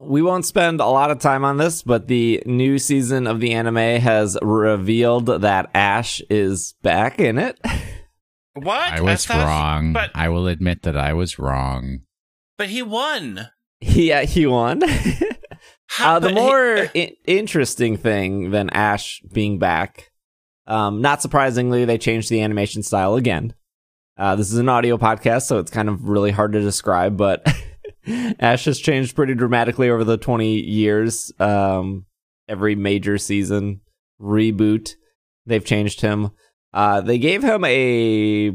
We 0.00 0.22
won't 0.22 0.46
spend 0.46 0.80
a 0.80 0.86
lot 0.86 1.10
of 1.10 1.18
time 1.18 1.44
on 1.44 1.56
this, 1.56 1.82
but 1.82 2.06
the 2.06 2.42
new 2.46 2.78
season 2.78 3.26
of 3.26 3.40
the 3.40 3.52
anime 3.52 4.00
has 4.00 4.38
revealed 4.42 5.26
that 5.26 5.70
Ash 5.74 6.22
is 6.30 6.74
back 6.82 7.18
in 7.18 7.36
it. 7.36 7.58
what? 8.54 8.92
I 8.92 9.00
was 9.00 9.26
thought- 9.26 9.44
wrong. 9.46 9.92
But 9.92 10.10
I 10.14 10.28
will 10.28 10.46
admit 10.46 10.82
that 10.82 10.96
I 10.96 11.12
was 11.14 11.38
wrong. 11.38 12.00
but 12.56 12.68
he 12.68 12.80
won. 12.82 13.48
yeah, 13.80 14.22
he 14.22 14.46
won. 14.46 14.82
How- 15.88 16.16
Uh, 16.16 16.18
the 16.20 16.28
but 16.28 16.34
he- 16.36 16.40
more 16.40 16.76
I- 16.94 17.16
interesting 17.26 17.96
thing 17.96 18.50
than 18.52 18.70
Ash 18.70 19.20
being 19.32 19.58
back, 19.58 20.10
um, 20.68 21.00
not 21.00 21.22
surprisingly, 21.22 21.84
they 21.84 21.98
changed 21.98 22.30
the 22.30 22.40
animation 22.42 22.82
style 22.84 23.16
again. 23.16 23.52
Uh, 24.16 24.36
this 24.36 24.52
is 24.52 24.58
an 24.58 24.68
audio 24.68 24.96
podcast, 24.96 25.42
so 25.46 25.58
it's 25.58 25.70
kind 25.72 25.88
of 25.88 26.08
really 26.08 26.30
hard 26.30 26.52
to 26.52 26.60
describe, 26.60 27.16
but 27.16 27.44
Ash 28.40 28.64
has 28.66 28.78
changed 28.78 29.14
pretty 29.14 29.34
dramatically 29.34 29.90
over 29.90 30.04
the 30.04 30.16
20 30.16 30.60
years. 30.60 31.32
Um, 31.38 32.06
every 32.48 32.74
major 32.74 33.18
season 33.18 33.80
reboot, 34.20 34.94
they've 35.46 35.64
changed 35.64 36.00
him. 36.00 36.30
Uh, 36.72 37.00
they 37.00 37.18
gave 37.18 37.42
him 37.42 37.64
a 37.64 38.52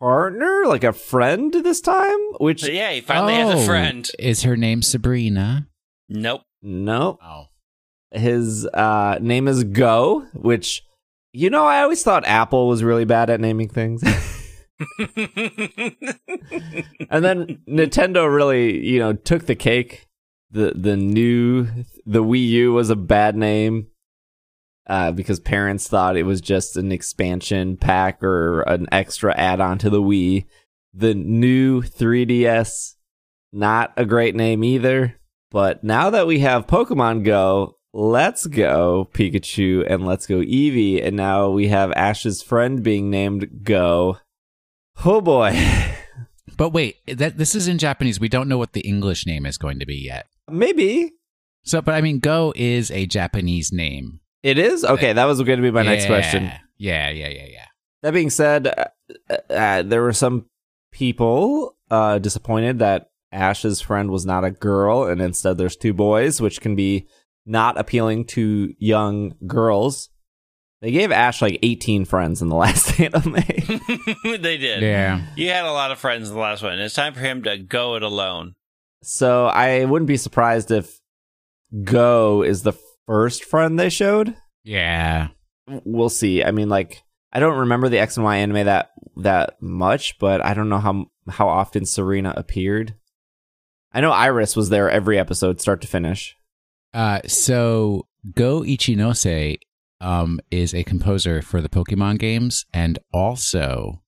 partner, 0.00 0.64
like 0.66 0.84
a 0.84 0.92
friend 0.92 1.52
this 1.52 1.80
time, 1.80 2.18
which, 2.38 2.66
yeah, 2.68 2.90
he 2.92 3.00
finally 3.00 3.34
has 3.34 3.50
a 3.50 3.62
Oh, 3.62 3.66
friend. 3.66 4.10
Is 4.18 4.42
her 4.42 4.56
name 4.56 4.82
Sabrina? 4.82 5.68
Nope. 6.08 6.42
Nope. 6.62 7.18
Oh. 7.24 7.46
his 8.12 8.66
uh 8.66 9.18
name 9.20 9.48
is 9.48 9.64
Go, 9.64 10.26
which 10.34 10.82
you 11.32 11.48
know 11.50 11.64
I 11.64 11.82
always 11.82 12.02
thought 12.04 12.26
Apple 12.26 12.68
was 12.68 12.84
really 12.84 13.04
bad 13.04 13.30
at 13.30 13.40
naming 13.40 13.68
things. 13.68 14.02
and 17.10 17.24
then 17.24 17.58
Nintendo 17.68 18.32
really, 18.32 18.84
you 18.86 18.98
know, 18.98 19.12
took 19.12 19.46
the 19.46 19.54
cake. 19.54 20.08
The 20.50 20.72
the 20.74 20.96
new 20.96 21.66
the 22.04 22.22
Wii 22.22 22.46
U 22.48 22.72
was 22.74 22.90
a 22.90 22.96
bad 22.96 23.36
name 23.36 23.86
uh, 24.86 25.12
because 25.12 25.40
parents 25.40 25.88
thought 25.88 26.16
it 26.16 26.24
was 26.24 26.40
just 26.40 26.76
an 26.76 26.92
expansion 26.92 27.76
pack 27.76 28.22
or 28.22 28.62
an 28.62 28.86
extra 28.92 29.34
add-on 29.36 29.78
to 29.78 29.90
the 29.90 30.02
Wii. 30.02 30.44
The 30.92 31.14
new 31.14 31.80
3DS, 31.82 32.96
not 33.52 33.92
a 33.96 34.04
great 34.04 34.34
name 34.34 34.62
either. 34.62 35.18
But 35.50 35.84
now 35.84 36.10
that 36.10 36.26
we 36.26 36.40
have 36.40 36.66
Pokemon 36.66 37.24
Go, 37.24 37.76
let's 37.92 38.46
go 38.46 39.08
Pikachu 39.12 39.84
and 39.86 40.06
let's 40.06 40.26
go 40.26 40.36
Eevee, 40.36 41.04
and 41.04 41.16
now 41.16 41.50
we 41.50 41.68
have 41.68 41.92
Ash's 41.92 42.42
friend 42.42 42.82
being 42.82 43.10
named 43.10 43.62
Go. 43.62 44.18
Oh 45.04 45.20
boy. 45.20 45.56
But 46.56 46.70
wait, 46.70 46.96
that 47.06 47.38
this 47.38 47.54
is 47.54 47.66
in 47.66 47.78
Japanese. 47.78 48.20
We 48.20 48.28
don't 48.28 48.48
know 48.48 48.58
what 48.58 48.72
the 48.72 48.82
English 48.82 49.26
name 49.26 49.46
is 49.46 49.58
going 49.58 49.78
to 49.78 49.86
be 49.86 49.96
yet. 49.96 50.26
Maybe 50.50 51.12
So, 51.64 51.80
but 51.80 51.94
I 51.94 52.00
mean, 52.00 52.18
Go 52.18 52.52
is 52.56 52.90
a 52.90 53.06
Japanese 53.06 53.72
name. 53.72 54.20
it 54.42 54.58
is. 54.58 54.84
Okay, 54.84 55.12
that 55.12 55.24
was 55.24 55.40
going 55.42 55.58
to 55.58 55.62
be 55.62 55.70
my 55.70 55.82
next 55.82 56.06
question. 56.06 56.50
Yeah, 56.78 57.10
yeah, 57.10 57.28
yeah, 57.28 57.46
yeah. 57.48 57.66
That 58.02 58.12
being 58.12 58.30
said, 58.30 58.66
uh, 58.66 59.36
uh, 59.48 59.82
there 59.82 60.02
were 60.02 60.12
some 60.12 60.46
people 60.90 61.76
uh, 61.90 62.18
disappointed 62.18 62.80
that 62.80 63.10
Ash's 63.30 63.80
friend 63.80 64.10
was 64.10 64.26
not 64.26 64.44
a 64.44 64.50
girl 64.50 65.04
and 65.04 65.20
instead 65.22 65.56
there's 65.58 65.76
two 65.76 65.94
boys, 65.94 66.40
which 66.40 66.60
can 66.60 66.74
be 66.76 67.06
not 67.46 67.78
appealing 67.78 68.24
to 68.26 68.74
young 68.78 69.34
girls. 69.46 70.10
They 70.82 70.90
gave 70.90 71.12
Ash 71.12 71.40
like 71.40 71.58
18 71.62 72.04
friends 72.04 72.42
in 72.42 72.48
the 72.48 72.56
last 72.64 73.00
anime. 73.00 73.34
they 74.24 74.58
did. 74.58 74.82
Yeah. 74.82 75.22
You 75.36 75.48
had 75.48 75.64
a 75.64 75.72
lot 75.72 75.92
of 75.92 75.98
friends 75.98 76.28
in 76.28 76.34
the 76.34 76.40
last 76.40 76.62
one. 76.62 76.78
It's 76.78 76.94
time 76.94 77.14
for 77.14 77.20
him 77.20 77.44
to 77.44 77.56
go 77.56 77.94
it 77.94 78.02
alone. 78.02 78.54
so 79.02 79.46
I 79.46 79.84
wouldn't 79.84 80.08
be 80.08 80.16
surprised 80.16 80.70
if 80.70 80.98
Go 81.84 82.42
is 82.42 82.62
the 82.64 82.74
first 83.06 83.44
friend 83.44 83.78
they 83.78 83.88
showed. 83.88 84.36
Yeah. 84.64 85.28
We'll 85.84 86.10
see. 86.10 86.44
I 86.44 86.50
mean, 86.50 86.68
like 86.68 87.02
I 87.32 87.40
don't 87.40 87.60
remember 87.60 87.88
the 87.88 87.98
X 87.98 88.16
and 88.16 88.24
Y 88.24 88.36
anime 88.38 88.66
that 88.66 88.90
that 89.16 89.56
much, 89.62 90.18
but 90.18 90.44
I 90.44 90.52
don't 90.52 90.68
know 90.68 90.78
how 90.80 91.06
how 91.30 91.48
often 91.48 91.86
Serena 91.86 92.34
appeared. 92.36 92.94
I 93.92 94.00
know 94.00 94.10
Iris 94.10 94.56
was 94.56 94.68
there 94.68 94.90
every 94.90 95.18
episode, 95.18 95.60
start 95.60 95.80
to 95.82 95.86
finish. 95.86 96.36
Uh, 96.92 97.20
so 97.26 98.06
Go 98.34 98.60
Ichinose 98.62 99.58
um, 100.02 100.40
is 100.50 100.74
a 100.74 100.84
composer 100.84 101.40
for 101.40 101.62
the 101.62 101.68
Pokemon 101.68 102.18
games, 102.18 102.66
and 102.74 102.98
also 103.12 104.02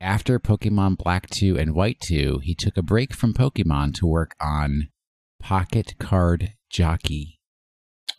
after 0.00 0.38
Pokemon 0.38 0.98
Black 0.98 1.28
2 1.30 1.58
and 1.58 1.74
White 1.74 2.00
2, 2.00 2.40
he 2.42 2.54
took 2.54 2.76
a 2.76 2.82
break 2.82 3.14
from 3.14 3.32
Pokemon 3.34 3.94
to 3.94 4.06
work 4.06 4.34
on 4.40 4.88
Pocket 5.40 5.94
Card 5.98 6.52
Jockey. 6.70 7.38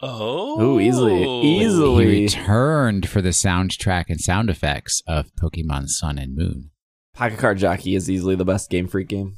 Oh, 0.01 0.61
Ooh, 0.61 0.79
easily- 0.79 1.41
easily. 1.41 2.05
He 2.05 2.21
returned 2.23 3.07
for 3.09 3.21
the 3.21 3.29
soundtrack 3.29 4.05
and 4.09 4.19
sound 4.19 4.49
effects 4.49 5.01
of 5.05 5.33
Pokemon 5.35 5.87
Sun 5.89 6.17
and 6.17 6.35
Moon. 6.35 6.71
Pocket 7.13 7.37
Card 7.37 7.57
Jockey 7.57 7.95
is 7.95 8.09
easily 8.09 8.35
the 8.35 8.45
best 8.45 8.69
Game 8.69 8.87
Freak 8.87 9.09
game. 9.09 9.37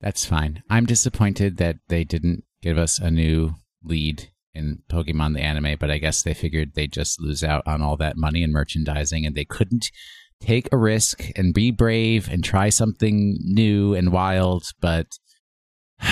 That's 0.00 0.26
fine. 0.26 0.62
I'm 0.68 0.84
disappointed 0.84 1.56
that 1.58 1.76
they 1.88 2.04
didn't 2.04 2.44
give 2.60 2.76
us 2.76 2.98
a 2.98 3.10
new 3.10 3.54
lead 3.82 4.31
in 4.54 4.82
Pokemon 4.90 5.34
the 5.34 5.40
anime, 5.40 5.76
but 5.78 5.90
I 5.90 5.98
guess 5.98 6.22
they 6.22 6.34
figured 6.34 6.74
they'd 6.74 6.92
just 6.92 7.20
lose 7.20 7.42
out 7.42 7.62
on 7.66 7.82
all 7.82 7.96
that 7.96 8.16
money 8.16 8.42
and 8.42 8.52
merchandising 8.52 9.24
and 9.24 9.34
they 9.34 9.44
couldn't 9.44 9.90
take 10.40 10.68
a 10.72 10.76
risk 10.76 11.22
and 11.36 11.54
be 11.54 11.70
brave 11.70 12.28
and 12.30 12.44
try 12.44 12.68
something 12.68 13.38
new 13.40 13.94
and 13.94 14.12
wild, 14.12 14.64
but 14.80 15.06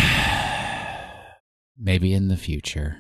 maybe 1.79 2.13
in 2.13 2.29
the 2.29 2.37
future. 2.37 2.99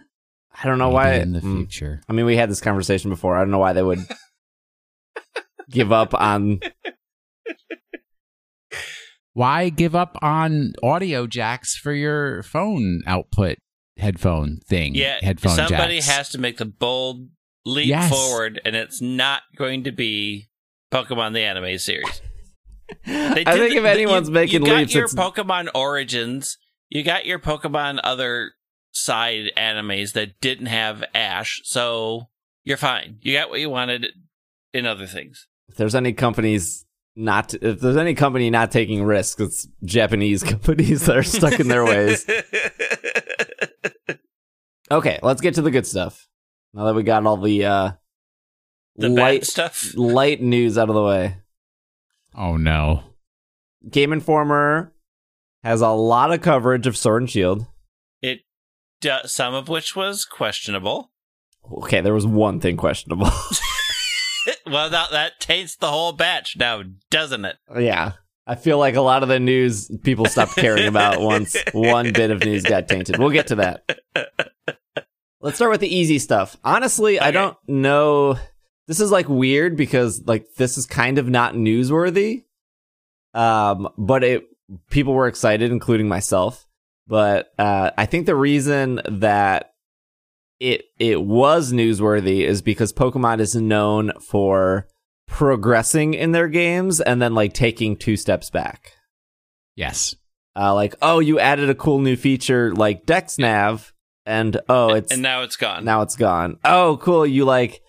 I 0.63 0.67
don't 0.67 0.79
know 0.79 0.91
Maybe 0.91 0.95
why. 0.95 1.13
in 1.15 1.33
the 1.33 1.41
mm. 1.41 1.57
future. 1.57 2.03
I 2.09 2.13
mean, 2.13 2.27
we 2.27 2.37
had 2.37 2.51
this 2.51 2.61
conversation 2.61 3.09
before. 3.09 3.37
I 3.37 3.41
don't 3.41 3.51
know 3.51 3.59
why 3.59 3.73
they 3.73 3.83
would 3.83 4.01
give 5.71 5.93
up 5.93 6.13
on. 6.13 6.61
Why 9.33 9.69
give 9.69 9.95
up 9.95 10.19
on 10.23 10.73
audio 10.83 11.27
jacks 11.29 11.77
for 11.77 11.93
your 11.93 12.43
phone 12.43 13.03
output 13.07 13.59
headphone 14.00 14.59
thing? 14.66 14.95
Yeah, 14.95 15.19
headphone 15.23 15.54
somebody 15.57 15.97
jacks. 15.97 16.09
has 16.09 16.28
to 16.30 16.38
make 16.38 16.57
the 16.59 16.64
bold 16.64 17.28
leap 17.64 17.88
Yes. 17.88 18.11
forward, 18.11 18.61
and 18.64 18.75
it's 18.75 19.00
not 19.00 19.42
going 19.57 19.85
to 19.85 19.92
be 19.92 20.49
Pokemon 20.92 21.35
the 21.35 21.40
anime 21.42 21.78
series. 21.78 22.21
I 23.07 23.35
think 23.35 23.47
the- 23.47 23.76
if 23.78 23.85
anyone's 23.85 24.28
you, 24.28 24.35
making 24.35 24.62
you 24.62 24.66
got 24.66 24.78
leaps, 24.78 24.95
your 24.95 25.04
it's 25.04 25.14
Pokemon 25.14 25.69
Origins, 25.75 26.59
you 26.88 27.02
got 27.04 27.26
your 27.26 27.38
Pokemon 27.38 28.00
other 28.02 28.52
side 28.92 29.52
animes 29.57 30.12
that 30.14 30.40
didn't 30.40 30.66
have 30.66 31.04
Ash, 31.14 31.61
so 31.64 32.28
you're 32.64 32.76
fine. 32.76 33.19
You 33.23 33.33
got 33.35 33.49
what 33.50 33.61
you 33.61 33.71
wanted 33.71 34.07
in 34.73 34.87
other 34.87 35.07
things. 35.07 35.47
if 35.69 35.76
there's 35.76 35.95
any 35.95 36.12
companies 36.12 36.85
not 37.16 37.54
if 37.54 37.80
there's 37.80 37.97
any 37.97 38.14
company 38.14 38.50
not 38.50 38.71
taking 38.73 39.02
risks, 39.04 39.40
it's 39.40 39.69
Japanese 39.85 40.42
companies 40.54 41.07
that 41.07 41.16
are 41.16 41.23
stuck 41.23 41.61
in 41.61 41.69
their 41.69 41.85
ways. 41.85 42.25
Okay, 44.91 45.19
let's 45.23 45.41
get 45.41 45.55
to 45.55 45.63
the 45.63 45.71
good 45.71 45.87
stuff. 45.87 46.29
Now 46.75 46.85
that 46.85 46.95
we 46.95 47.03
got 47.03 47.25
all 47.27 47.37
the 47.37 47.65
uh, 47.65 47.93
the 48.97 49.09
light 49.09 49.43
bad 49.43 49.47
stuff. 49.47 49.93
light 49.97 50.43
news 50.43 50.77
out 50.77 50.89
of 50.89 50.95
the 50.95 51.03
way, 51.03 51.37
Oh 52.35 52.57
no. 52.57 53.05
Game 53.89 54.13
Informer 54.13 54.93
has 55.65 55.81
a 55.81 55.89
lot 55.89 56.33
of 56.33 56.43
coverage 56.43 56.87
of 56.87 56.97
Sword 56.97 57.23
and 57.23 57.31
Shield. 57.31 57.67
It 58.23 58.41
uh, 59.09 59.27
some 59.27 59.55
of 59.55 59.69
which 59.69 59.97
was 59.97 60.25
questionable. 60.25 61.11
Okay, 61.83 62.01
there 62.01 62.15
was 62.15 62.27
one 62.27 62.61
thing 62.61 62.77
questionable. 62.77 63.31
well, 64.67 64.91
that 64.91 65.11
that 65.11 65.41
taints 65.41 65.77
the 65.77 65.91
whole 65.91 66.13
batch 66.13 66.57
now, 66.57 66.83
doesn't 67.11 67.45
it? 67.45 67.57
yeah. 67.79 68.13
I 68.47 68.57
feel 68.57 68.79
like 68.79 68.97
a 68.97 69.01
lot 69.01 69.23
of 69.23 69.29
the 69.29 69.39
news 69.39 69.89
people 70.03 70.27
stopped 70.27 70.57
caring 70.57 70.89
about 70.89 71.21
once 71.21 71.57
one 71.73 72.13
bit 72.13 72.33
of 72.33 72.41
news 72.45 72.65
got 72.65 72.89
tainted. 72.89 73.17
We'll 73.17 73.31
get 73.31 73.47
to 73.49 73.57
that. 73.57 74.50
Let's 75.41 75.57
start 75.57 75.71
with 75.71 75.81
the 75.81 75.95
easy 75.95 76.19
stuff. 76.19 76.57
Honestly, 76.63 77.19
I 77.19 77.31
don't 77.31 77.57
know. 77.67 78.39
This 78.87 79.01
is 79.01 79.11
like 79.11 79.29
weird 79.29 79.77
because 79.77 80.27
like 80.27 80.55
this 80.57 80.77
is 80.77 80.87
kind 80.87 81.19
of 81.19 81.29
not 81.29 81.55
newsworthy. 81.55 82.45
Um, 83.33 83.89
but 83.97 84.25
it 84.25 84.45
people 84.91 85.15
were 85.15 85.29
excited, 85.29 85.71
including 85.71 86.09
myself. 86.09 86.67
But 87.07 87.53
uh, 87.59 87.91
I 87.97 88.07
think 88.07 88.27
the 88.27 88.37
reason 88.37 89.01
that 89.07 89.73
it 90.61 90.85
it 90.99 91.23
was 91.23 91.73
newsworthy 91.73 92.43
is 92.43 92.63
because 92.63 92.93
Pokemon 92.93 93.41
is 93.41 93.55
known 93.57 94.13
for 94.21 94.87
progressing 95.27 96.15
in 96.15 96.33
their 96.33 96.49
games 96.49 97.01
and 97.01 97.23
then 97.23 97.35
like 97.35 97.55
taking 97.55 97.97
two 97.97 98.17
steps 98.17 98.51
back. 98.51 98.93
Yes. 99.77 100.15
Uh, 100.57 100.75
like, 100.75 100.95
oh, 101.01 101.21
you 101.21 101.39
added 101.39 101.71
a 101.71 101.75
cool 101.75 102.01
new 102.01 102.17
feature 102.17 102.75
like 102.75 103.07
Dex 103.07 103.39
Nav, 103.39 103.95
and 104.27 104.61
oh, 104.69 104.95
it's 104.95 105.12
and 105.12 105.23
now 105.23 105.43
it's 105.43 105.57
gone. 105.57 105.85
now 105.85 106.03
it's 106.03 106.17
gone. 106.17 106.59
Oh, 106.65 106.99
cool. 107.00 107.27
You 107.27 107.45
like 107.45 107.83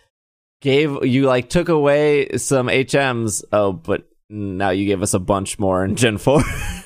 gave 0.61 1.05
you 1.05 1.25
like 1.25 1.49
took 1.49 1.69
away 1.69 2.37
some 2.37 2.67
HMs. 2.67 3.43
Oh, 3.51 3.73
but 3.73 4.07
now 4.29 4.69
you 4.69 4.85
gave 4.85 5.01
us 5.01 5.13
a 5.13 5.19
bunch 5.19 5.59
more 5.59 5.83
in 5.83 5.95
Gen 5.95 6.17
Four. 6.17 6.41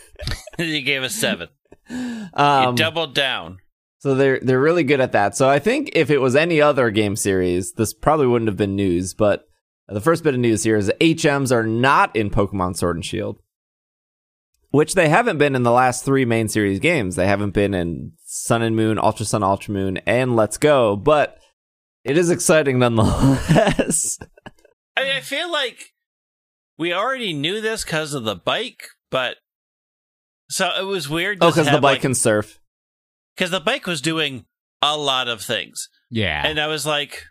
you 0.58 0.82
gave 0.82 1.04
us 1.04 1.14
seven. 1.14 1.50
um, 2.34 2.72
you 2.72 2.76
doubled 2.76 3.14
down. 3.14 3.60
so 4.00 4.16
they're 4.16 4.40
they're 4.40 4.60
really 4.60 4.84
good 4.84 5.02
at 5.02 5.12
that. 5.12 5.36
So 5.36 5.48
I 5.48 5.60
think 5.60 5.92
if 5.94 6.10
it 6.10 6.20
was 6.20 6.36
any 6.36 6.62
other 6.62 6.90
game 6.90 7.16
series, 7.16 7.74
this 7.74 7.94
probably 7.94 8.28
wouldn't 8.28 8.50
have 8.50 8.58
been 8.58 8.76
news. 8.76 9.14
But 9.14 9.48
the 9.88 10.02
first 10.02 10.24
bit 10.24 10.34
of 10.34 10.40
news 10.40 10.64
here 10.64 10.78
is 10.78 10.92
HMs 11.00 11.52
are 11.52 11.66
not 11.66 12.16
in 12.16 12.30
Pokemon 12.32 12.76
Sword 12.76 12.98
and 12.98 13.06
Shield, 13.06 13.40
which 14.72 14.96
they 14.96 15.10
haven't 15.10 15.38
been 15.38 15.56
in 15.56 15.64
the 15.64 15.72
last 15.72 16.04
three 16.04 16.26
main 16.26 16.48
series 16.48 16.80
games. 16.80 17.16
They 17.16 17.28
haven't 17.28 17.52
been 17.52 17.76
in 17.76 18.14
Sun 18.38 18.62
and 18.64 18.76
Moon, 18.76 19.00
Ultra 19.00 19.26
Sun, 19.26 19.44
Ultra 19.44 19.74
Moon, 19.74 19.98
and 20.06 20.36
Let's 20.36 20.58
Go. 20.58 20.96
But 20.98 21.38
it 22.04 22.18
is 22.18 22.30
exciting 22.30 22.80
nonetheless. 22.80 24.20
I 24.98 25.04
mean, 25.04 25.12
I 25.16 25.22
feel 25.22 25.50
like 25.52 25.94
we 26.78 26.94
already 26.94 27.32
knew 27.34 27.62
this 27.62 27.84
because 27.86 28.14
of 28.14 28.24
the 28.26 28.36
bike, 28.36 28.84
but 29.10 29.38
so 30.50 30.70
it 30.78 30.84
was 30.84 31.08
weird. 31.10 31.38
oh, 31.42 31.50
because 31.50 31.70
the 31.72 31.80
bike 31.80 32.02
can 32.02 32.14
surf. 32.14 32.60
because 33.36 33.52
the 33.52 33.60
bike 33.62 33.88
was 33.88 34.02
doing 34.02 34.46
a 34.82 34.98
lot 34.98 35.28
of 35.30 35.42
things, 35.42 35.88
Yeah. 36.12 36.46
and 36.46 36.60
I 36.60 36.68
was 36.68 36.86
like, 36.86 37.24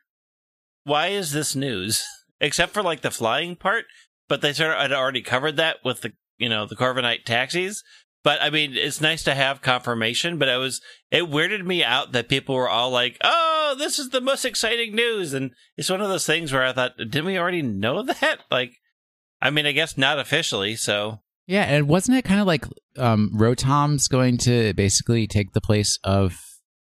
"Why 0.85 1.09
is 1.09 1.33
this 1.33 1.55
news?" 1.55 2.05
Except 2.41 2.73
for 2.73 2.83
like 2.83 3.03
the 3.03 3.11
flying 3.11 3.57
part, 3.57 3.85
but 4.29 4.41
they 4.41 4.53
sort 4.55 4.73
of 4.73 4.79
had 4.81 4.93
already 4.93 5.23
covered 5.23 5.57
that 5.57 5.77
with 5.85 6.01
the 6.01 6.13
you 6.39 6.49
know 6.49 6.67
the 6.67 6.77
Corviknight 6.77 7.25
taxis. 7.25 7.83
But 8.25 8.41
I 8.43 8.51
mean, 8.51 8.73
it's 8.75 9.01
nice 9.01 9.23
to 9.25 9.35
have 9.35 9.61
confirmation. 9.63 10.39
But 10.39 10.49
it 10.49 10.57
was 10.57 10.81
it 11.11 11.31
weirded 11.31 11.65
me 11.65 11.85
out 11.85 12.13
that 12.13 12.29
people 12.29 12.55
were 12.55 12.69
all 12.69 12.91
like, 12.91 13.19
"Oh, 13.23 13.77
this 13.79 13.99
is 13.99 14.09
the 14.11 14.21
most 14.21 14.45
exciting 14.45 14.95
news," 14.95 15.33
and 15.35 15.53
it's 15.77 15.91
one 15.91 16.01
of 16.01 16.09
those 16.09 16.27
things 16.27 16.53
where 16.53 16.65
I 16.65 16.73
thought, 16.73 16.97
"Didn't 16.97 17.27
we 17.27 17.39
already 17.39 17.63
know 17.63 18.03
that?" 18.21 18.39
Like, 18.51 18.73
I 19.43 19.51
mean, 19.51 19.67
I 19.67 19.73
guess 19.73 19.97
not 19.99 20.19
officially. 20.19 20.75
So 20.75 21.21
Yeah, 21.47 21.65
and 21.65 21.87
wasn't 21.87 22.17
it 22.19 22.25
kind 22.25 22.41
of 22.41 22.47
like 22.47 22.65
um, 22.97 23.31
Rotom's 23.35 24.09
going 24.09 24.39
to 24.39 24.73
basically 24.73 25.27
take 25.27 25.53
the 25.53 25.61
place 25.61 25.99
of 26.03 26.41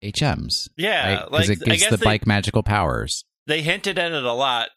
HMs? 0.03 0.69
yeah, 0.77 1.25
Because 1.25 1.49
like 1.49 1.57
it 1.61 1.63
I 1.63 1.65
gives 1.71 1.81
guess 1.83 1.89
the 1.91 1.97
they, 1.97 2.05
bike 2.05 2.25
magical 2.27 2.63
powers. 2.63 3.25
they 3.45 3.61
hinted 3.61 3.99
at 3.99 4.11
it 4.11 4.23
a 4.23 4.33
lot. 4.33 4.69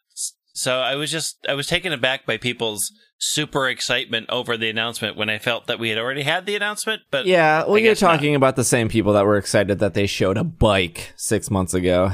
So 0.53 0.79
I 0.79 0.95
was 0.95 1.09
just 1.11 1.37
I 1.47 1.53
was 1.53 1.65
taken 1.67 1.93
aback 1.93 2.25
by 2.25 2.37
people's 2.37 2.91
super 3.23 3.69
excitement 3.69 4.25
over 4.29 4.57
the 4.57 4.67
announcement 4.67 5.15
when 5.15 5.29
I 5.29 5.37
felt 5.37 5.67
that 5.67 5.77
we 5.79 5.89
had 5.89 5.99
already 5.99 6.23
had 6.23 6.47
the 6.47 6.55
announcement. 6.55 7.03
But 7.11 7.27
Yeah, 7.27 7.63
well, 7.65 7.75
I 7.75 7.77
you're 7.79 7.91
guess 7.91 8.01
not. 8.01 8.13
talking 8.15 8.33
about 8.35 8.55
the 8.55 8.63
same 8.63 8.89
people 8.89 9.13
that 9.13 9.25
were 9.25 9.37
excited 9.37 9.77
that 9.79 9.93
they 9.93 10.07
showed 10.07 10.37
a 10.37 10.43
bike 10.43 11.13
six 11.15 11.51
months 11.51 11.75
ago. 11.75 12.11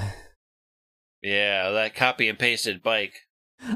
yeah, 1.24 1.72
that 1.72 1.96
copy 1.96 2.28
and 2.30 2.38
pasted 2.38 2.84
bike. 2.84 3.14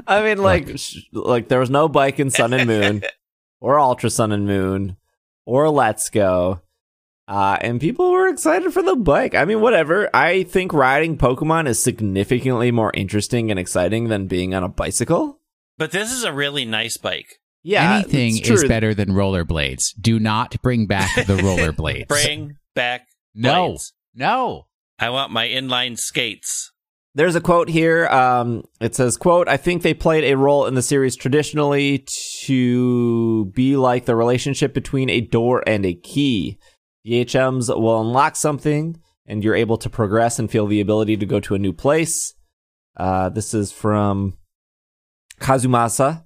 I 0.06 0.22
mean, 0.22 0.38
like, 0.38 0.78
sh- 0.78 0.98
like 1.12 1.48
there 1.48 1.58
was 1.58 1.70
no 1.70 1.88
bike 1.88 2.20
in 2.20 2.30
Sun 2.30 2.52
and 2.52 2.66
Moon, 2.68 3.02
or 3.60 3.80
Ultra 3.80 4.10
Sun 4.10 4.30
and 4.32 4.46
Moon, 4.46 4.96
or 5.44 5.68
Let's 5.70 6.08
Go, 6.10 6.60
uh, 7.26 7.56
and 7.60 7.80
people 7.80 8.12
were 8.12 8.28
excited 8.28 8.72
for 8.72 8.82
the 8.82 8.94
bike. 8.94 9.34
I 9.34 9.44
mean, 9.44 9.60
whatever. 9.60 10.08
I 10.14 10.44
think 10.44 10.72
riding 10.72 11.16
Pokemon 11.18 11.66
is 11.66 11.82
significantly 11.82 12.70
more 12.70 12.92
interesting 12.94 13.50
and 13.50 13.58
exciting 13.58 14.08
than 14.08 14.28
being 14.28 14.54
on 14.54 14.62
a 14.62 14.68
bicycle. 14.68 15.40
But 15.78 15.90
this 15.92 16.12
is 16.12 16.24
a 16.24 16.32
really 16.32 16.64
nice 16.64 16.96
bike. 16.96 17.38
Yeah, 17.62 17.96
Anything 17.96 18.38
it's 18.38 18.50
is 18.50 18.64
better 18.64 18.92
than 18.92 19.10
rollerblades. 19.10 19.94
Do 20.00 20.18
not 20.18 20.60
bring 20.62 20.86
back 20.86 21.14
the 21.26 21.36
rollerblades. 21.36 22.08
Bring 22.08 22.56
back 22.74 23.06
no, 23.34 23.68
blades. 23.68 23.92
no. 24.14 24.66
I 24.98 25.10
want 25.10 25.32
my 25.32 25.48
inline 25.48 25.98
skates. 25.98 26.72
There's 27.14 27.34
a 27.34 27.40
quote 27.40 27.68
here. 27.68 28.06
Um, 28.06 28.64
it 28.80 28.94
says, 28.94 29.16
"quote 29.16 29.46
I 29.46 29.56
think 29.58 29.82
they 29.82 29.94
played 29.94 30.24
a 30.24 30.36
role 30.36 30.66
in 30.66 30.74
the 30.74 30.82
series 30.82 31.14
traditionally 31.14 32.06
to 32.44 33.46
be 33.46 33.76
like 33.76 34.06
the 34.06 34.16
relationship 34.16 34.72
between 34.72 35.10
a 35.10 35.20
door 35.20 35.62
and 35.66 35.84
a 35.84 35.94
key. 35.94 36.58
The 37.04 37.24
HMs 37.24 37.68
will 37.68 38.00
unlock 38.00 38.36
something, 38.36 38.98
and 39.26 39.44
you're 39.44 39.54
able 39.54 39.76
to 39.78 39.90
progress 39.90 40.38
and 40.38 40.50
feel 40.50 40.66
the 40.66 40.80
ability 40.80 41.16
to 41.18 41.26
go 41.26 41.38
to 41.40 41.54
a 41.54 41.58
new 41.58 41.72
place." 41.72 42.34
Uh, 42.96 43.28
this 43.28 43.54
is 43.54 43.72
from 43.72 44.38
Kazumasa, 45.42 46.24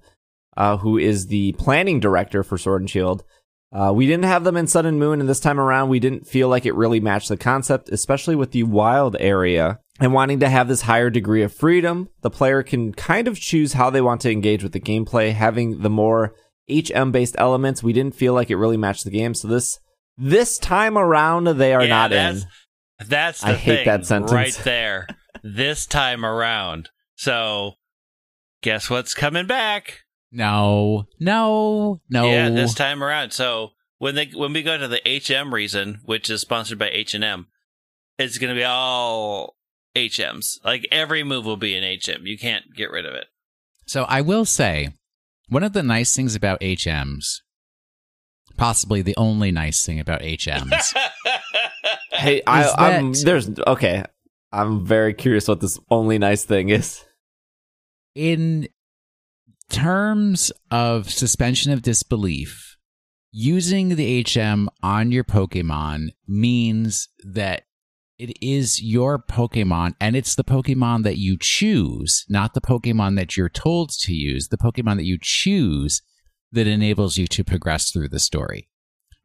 uh, 0.55 0.77
who 0.77 0.97
is 0.97 1.27
the 1.27 1.51
planning 1.53 1.99
director 1.99 2.43
for 2.43 2.57
Sword 2.57 2.81
and 2.81 2.89
Shield. 2.89 3.23
Uh, 3.73 3.91
we 3.93 4.07
didn't 4.07 4.23
have 4.25 4.45
them 4.45 4.55
in 4.55 4.65
Sun 4.65 4.85
and 4.85 4.97
Moon, 4.97 5.19
and 5.19 5.27
this 5.27 5.41
time 5.41 5.59
around, 5.59 5.89
we 5.89 5.99
didn't 5.99 6.25
feel 6.25 6.47
like 6.47 6.65
it 6.65 6.73
really 6.73 7.01
matched 7.01 7.27
the 7.27 7.35
concept, 7.35 7.89
especially 7.89 8.35
with 8.35 8.51
the 8.51 8.63
wild 8.63 9.17
area. 9.19 9.79
And 9.99 10.13
wanting 10.13 10.39
to 10.39 10.47
have 10.49 10.67
this 10.69 10.83
higher 10.83 11.09
degree 11.09 11.43
of 11.43 11.51
freedom, 11.53 12.07
the 12.21 12.29
player 12.29 12.63
can 12.63 12.93
kind 12.93 13.27
of 13.27 13.37
choose 13.39 13.73
how 13.73 13.89
they 13.89 13.99
want 13.99 14.21
to 14.21 14.31
engage 14.31 14.63
with 14.63 14.71
the 14.71 14.79
gameplay. 14.79 15.33
Having 15.33 15.81
the 15.81 15.89
more 15.89 16.33
HM 16.69 17.11
based 17.11 17.35
elements, 17.39 17.81
we 17.83 17.93
didn't 17.93 18.15
feel 18.15 18.33
like 18.33 18.49
it 18.49 18.55
really 18.57 18.77
matched 18.77 19.03
the 19.03 19.09
game. 19.11 19.33
So 19.33 19.47
this 19.49 19.79
this 20.17 20.57
time 20.59 20.97
around, 20.97 21.47
they 21.47 21.73
are 21.73 21.81
Yeah, 21.83 21.89
not 21.89 22.09
that's, 22.11 22.41
in. 22.43 22.47
That's 23.07 23.41
the 23.41 23.47
I 23.49 23.53
hate 23.53 23.85
that 23.85 24.05
sentence. 24.05 24.31
right 24.31 24.53
there. 24.63 25.07
this 25.43 25.85
time 25.87 26.23
around. 26.25 26.89
So, 27.15 27.73
guess 28.61 28.89
what's 28.89 29.13
coming 29.13 29.47
back? 29.47 30.01
No, 30.31 31.05
no, 31.19 32.01
no. 32.09 32.29
Yeah, 32.29 32.49
this 32.49 32.73
time 32.73 33.03
around. 33.03 33.31
So 33.31 33.71
when 33.97 34.15
they 34.15 34.27
when 34.33 34.53
we 34.53 34.63
go 34.63 34.77
to 34.77 34.87
the 34.87 35.01
HM 35.05 35.53
reason, 35.53 36.01
which 36.05 36.29
is 36.29 36.41
sponsored 36.41 36.77
by 36.77 36.89
H 36.89 37.13
and 37.13 37.23
M, 37.23 37.47
it's 38.17 38.37
going 38.37 38.53
to 38.53 38.59
be 38.59 38.65
all 38.65 39.55
HMs. 39.95 40.63
Like 40.63 40.87
every 40.91 41.23
move 41.23 41.45
will 41.45 41.57
be 41.57 41.75
an 41.75 41.83
HM. 41.83 42.25
You 42.25 42.37
can't 42.37 42.65
get 42.75 42.91
rid 42.91 43.05
of 43.05 43.13
it. 43.13 43.27
So 43.85 44.03
I 44.03 44.21
will 44.21 44.45
say, 44.45 44.89
one 45.47 45.63
of 45.63 45.71
the 45.73 45.83
nice 45.83 46.13
things 46.13 46.35
about 46.35 46.59
HMs, 46.59 47.37
possibly 48.57 49.01
the 49.01 49.15
only 49.15 49.51
nice 49.51 49.85
thing 49.85 49.99
about 49.99 50.21
HMs, 50.21 50.93
Hey, 52.17 52.41
I, 52.47 52.63
Is 52.63 52.73
I'm 52.77 53.13
there's 53.13 53.59
okay. 53.67 54.03
I'm 54.51 54.85
very 54.85 55.13
curious 55.13 55.47
what 55.47 55.59
this 55.59 55.79
only 55.89 56.17
nice 56.17 56.45
thing 56.45 56.69
is. 56.69 57.03
In 58.17 58.67
terms 59.69 60.51
of 60.71 61.11
suspension 61.11 61.71
of 61.71 61.83
disbelief, 61.83 62.75
using 63.31 63.89
the 63.89 64.25
HM 64.25 64.69
on 64.81 65.11
your 65.11 65.23
Pokemon 65.23 66.07
means 66.27 67.09
that 67.23 67.63
it 68.17 68.35
is 68.41 68.81
your 68.81 69.19
Pokemon 69.19 69.93
and 70.01 70.15
it's 70.15 70.33
the 70.33 70.43
Pokemon 70.43 71.03
that 71.03 71.17
you 71.17 71.37
choose, 71.39 72.25
not 72.27 72.55
the 72.55 72.61
Pokemon 72.61 73.17
that 73.17 73.37
you're 73.37 73.49
told 73.49 73.91
to 73.99 74.13
use, 74.13 74.47
the 74.47 74.57
Pokemon 74.57 74.95
that 74.95 75.05
you 75.05 75.19
choose 75.21 76.01
that 76.51 76.65
enables 76.65 77.17
you 77.17 77.27
to 77.27 77.43
progress 77.43 77.91
through 77.91 78.09
the 78.09 78.19
story. 78.19 78.67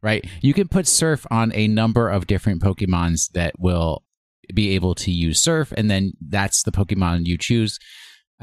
Right? 0.03 0.23
You 0.41 0.53
can 0.53 0.67
put 0.67 0.85
Surf 0.85 1.25
on 1.31 1.51
a 1.55 1.67
number 1.67 2.09
of 2.09 2.27
different 2.27 2.61
Pokemons 2.61 3.31
that 3.31 3.55
will 3.57 4.03
be 4.53 4.75
able 4.75 4.93
to 4.95 5.09
use 5.09 5.41
Surf, 5.41 5.73
and 5.75 5.89
then 5.89 6.13
that's 6.21 6.61
the 6.61 6.71
Pokemon 6.71 7.25
you 7.25 7.39
choose. 7.39 7.79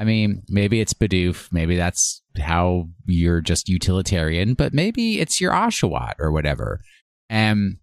I 0.01 0.03
mean, 0.03 0.41
maybe 0.49 0.81
it's 0.81 0.95
Bidoof. 0.95 1.49
Maybe 1.51 1.77
that's 1.77 2.23
how 2.39 2.87
you're 3.05 3.39
just 3.39 3.69
utilitarian, 3.69 4.55
but 4.55 4.73
maybe 4.73 5.19
it's 5.19 5.39
your 5.39 5.51
Oshawott 5.51 6.13
or 6.17 6.31
whatever. 6.31 6.81
And 7.29 7.77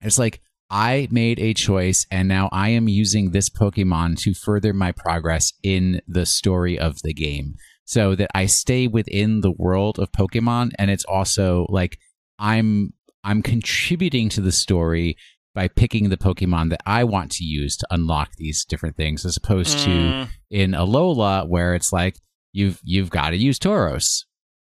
it's 0.00 0.18
like, 0.18 0.40
I 0.68 1.06
made 1.12 1.38
a 1.38 1.54
choice 1.54 2.06
and 2.10 2.26
now 2.26 2.48
I 2.50 2.70
am 2.70 2.88
using 2.88 3.30
this 3.30 3.48
Pokemon 3.48 4.18
to 4.22 4.34
further 4.34 4.72
my 4.72 4.90
progress 4.90 5.52
in 5.62 6.00
the 6.08 6.26
story 6.26 6.76
of 6.76 7.00
the 7.04 7.14
game 7.14 7.54
so 7.84 8.16
that 8.16 8.32
I 8.34 8.46
stay 8.46 8.88
within 8.88 9.40
the 9.40 9.52
world 9.52 10.00
of 10.00 10.10
Pokemon. 10.10 10.72
And 10.76 10.90
it's 10.90 11.04
also 11.04 11.66
like, 11.68 11.98
I'm, 12.36 12.94
I'm 13.22 13.42
contributing 13.42 14.28
to 14.30 14.40
the 14.40 14.50
story 14.50 15.16
by 15.54 15.68
picking 15.68 16.08
the 16.08 16.16
Pokemon 16.16 16.70
that 16.70 16.80
I 16.84 17.04
want 17.04 17.30
to 17.32 17.44
use 17.44 17.76
to 17.76 17.86
unlock 17.90 18.30
these 18.36 18.64
different 18.64 18.96
things 18.96 19.24
as 19.24 19.36
opposed 19.36 19.78
to 19.80 19.90
Mm, 19.90 20.28
in 20.50 20.70
Alola 20.72 21.48
where 21.48 21.74
it's 21.74 21.92
like 21.92 22.16
you've 22.52 22.80
you've 22.82 23.10
got 23.10 23.30
to 23.30 23.36
use 23.36 23.58
Tauros, 23.58 24.24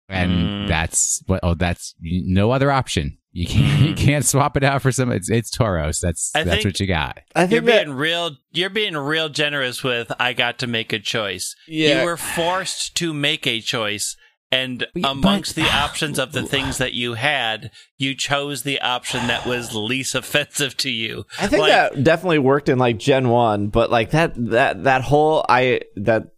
and 0.10 0.32
Mm. 0.32 0.68
that's 0.68 1.22
what 1.28 1.42
oh 1.44 1.54
that's 1.54 1.94
no 2.02 2.52
other 2.52 2.72
option. 2.72 3.18
You 3.34 3.46
can't 3.46 3.82
you 3.90 3.94
can't 3.96 4.26
swap 4.26 4.56
it 4.58 4.64
out 4.64 4.82
for 4.82 4.92
some. 4.92 5.12
It's 5.12 5.30
it's 5.30 5.56
Tauros. 5.56 6.00
That's 6.00 6.32
I 6.34 6.44
that's 6.44 6.56
think- 6.64 6.66
what 6.66 6.80
you 6.80 6.88
got. 6.88 7.20
I 7.36 7.42
you're 7.42 7.48
think 7.50 7.66
that 7.66 7.86
being 7.86 7.96
real. 7.98 8.32
You're 8.52 8.70
being 8.70 8.96
real 8.98 9.30
generous 9.30 9.84
with. 9.84 10.12
I 10.20 10.34
got 10.34 10.58
to 10.60 10.68
make 10.68 10.92
a 10.94 11.00
choice. 11.00 11.56
Yeah. 11.68 12.00
You 12.00 12.06
were 12.06 12.18
forced 12.18 12.96
to 12.96 13.14
make 13.14 13.46
a 13.46 13.60
choice, 13.62 14.16
and 14.52 14.80
But- 14.94 15.02
but- 15.02 15.12
amongst 15.12 15.56
the 15.56 15.64
options 15.70 16.18
of 16.20 16.32
the 16.32 16.44
things 16.54 16.78
that 16.78 16.94
you 16.94 17.14
had, 17.16 17.72
you 17.98 18.16
chose 18.16 18.64
the 18.64 18.80
option 18.82 19.28
that 19.28 19.46
was 19.46 19.76
least 19.76 20.16
offensive 20.22 20.78
to 20.78 20.90
you. 20.90 21.26
I 21.40 21.48
think 21.48 21.62
Like- 21.62 21.72
that 21.72 22.04
definitely 22.04 22.40
worked 22.40 22.70
in 22.70 22.78
like 22.78 22.98
Gen 22.98 23.30
One, 23.30 23.68
but 23.68 23.92
like 23.92 24.12
that 24.12 24.34
that 24.36 24.84
that 24.84 25.02
whole 25.04 25.46
I 25.50 25.82
that 25.96 26.30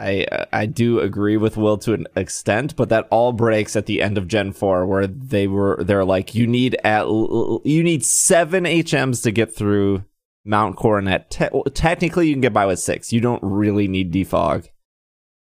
I 0.00 0.26
I 0.52 0.66
do 0.66 1.00
agree 1.00 1.36
with 1.36 1.56
Will 1.56 1.76
to 1.78 1.92
an 1.92 2.06
extent, 2.14 2.76
but 2.76 2.88
that 2.90 3.08
all 3.10 3.32
breaks 3.32 3.74
at 3.74 3.86
the 3.86 4.00
end 4.00 4.16
of 4.16 4.28
Gen 4.28 4.52
Four, 4.52 4.86
where 4.86 5.06
they 5.08 5.48
were 5.48 5.82
they're 5.84 6.04
like 6.04 6.34
you 6.36 6.46
need 6.46 6.76
at 6.84 7.06
you 7.08 7.82
need 7.82 8.04
seven 8.04 8.62
HMs 8.64 9.22
to 9.24 9.32
get 9.32 9.52
through 9.54 10.04
Mount 10.44 10.76
Coronet. 10.76 11.30
Te- 11.30 11.70
technically, 11.74 12.28
you 12.28 12.34
can 12.34 12.40
get 12.40 12.52
by 12.52 12.64
with 12.66 12.78
six. 12.78 13.12
You 13.12 13.20
don't 13.20 13.42
really 13.42 13.88
need 13.88 14.12
defog, 14.12 14.68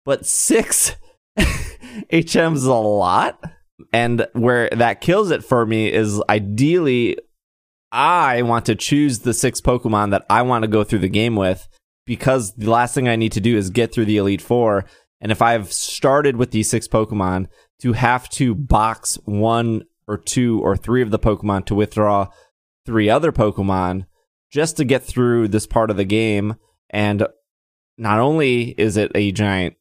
but 0.05 0.25
six 0.25 0.95
HMs 2.13 2.67
a 2.67 2.73
lot. 2.73 3.43
And 3.93 4.27
where 4.33 4.69
that 4.71 5.01
kills 5.01 5.31
it 5.31 5.45
for 5.45 5.67
me 5.67 5.93
is 5.93 6.23
ideally 6.29 7.19
I 7.91 8.43
want 8.43 8.67
to 8.67 8.75
choose 8.75 9.21
the 9.21 9.35
six 9.35 9.61
Pokemon 9.61 10.11
that 10.11 10.25
I 10.29 10.43
want 10.43 10.63
to 10.63 10.69
go 10.69 10.83
through 10.83 11.01
the 11.01 11.09
game 11.09 11.37
with 11.37 11.69
because 12.07 12.53
the 12.55 12.71
last 12.71 12.95
thing 12.95 13.09
I 13.09 13.17
need 13.17 13.33
to 13.33 13.41
do 13.41 13.57
is 13.57 13.71
get 13.71 13.93
through 13.93 14.07
the 14.07 14.17
Elite 14.17 14.43
Four. 14.43 14.85
And 15.21 15.31
if 15.31 15.41
I've 15.41 15.73
started 15.73 16.37
with 16.37 16.51
these 16.51 16.69
six 16.69 16.89
Pokemon, 16.89 17.47
to 17.81 17.93
have 17.93 18.29
to 18.31 18.55
box 18.55 19.19
one 19.25 19.83
or 20.07 20.17
two 20.17 20.61
or 20.63 20.77
three 20.77 21.03
of 21.03 21.11
the 21.11 21.19
Pokemon 21.19 21.67
to 21.67 21.75
withdraw 21.75 22.29
three 22.87 23.09
other 23.11 23.33
Pokemon 23.33 24.07
just 24.51 24.77
to 24.77 24.85
get 24.85 25.03
through 25.03 25.49
this 25.49 25.67
part 25.67 25.91
of 25.91 25.97
the 25.97 26.05
game. 26.05 26.57
And 26.91 27.27
not 27.99 28.21
only 28.21 28.71
is 28.71 28.97
it 28.97 29.13
a 29.15 29.33
giant 29.33 29.75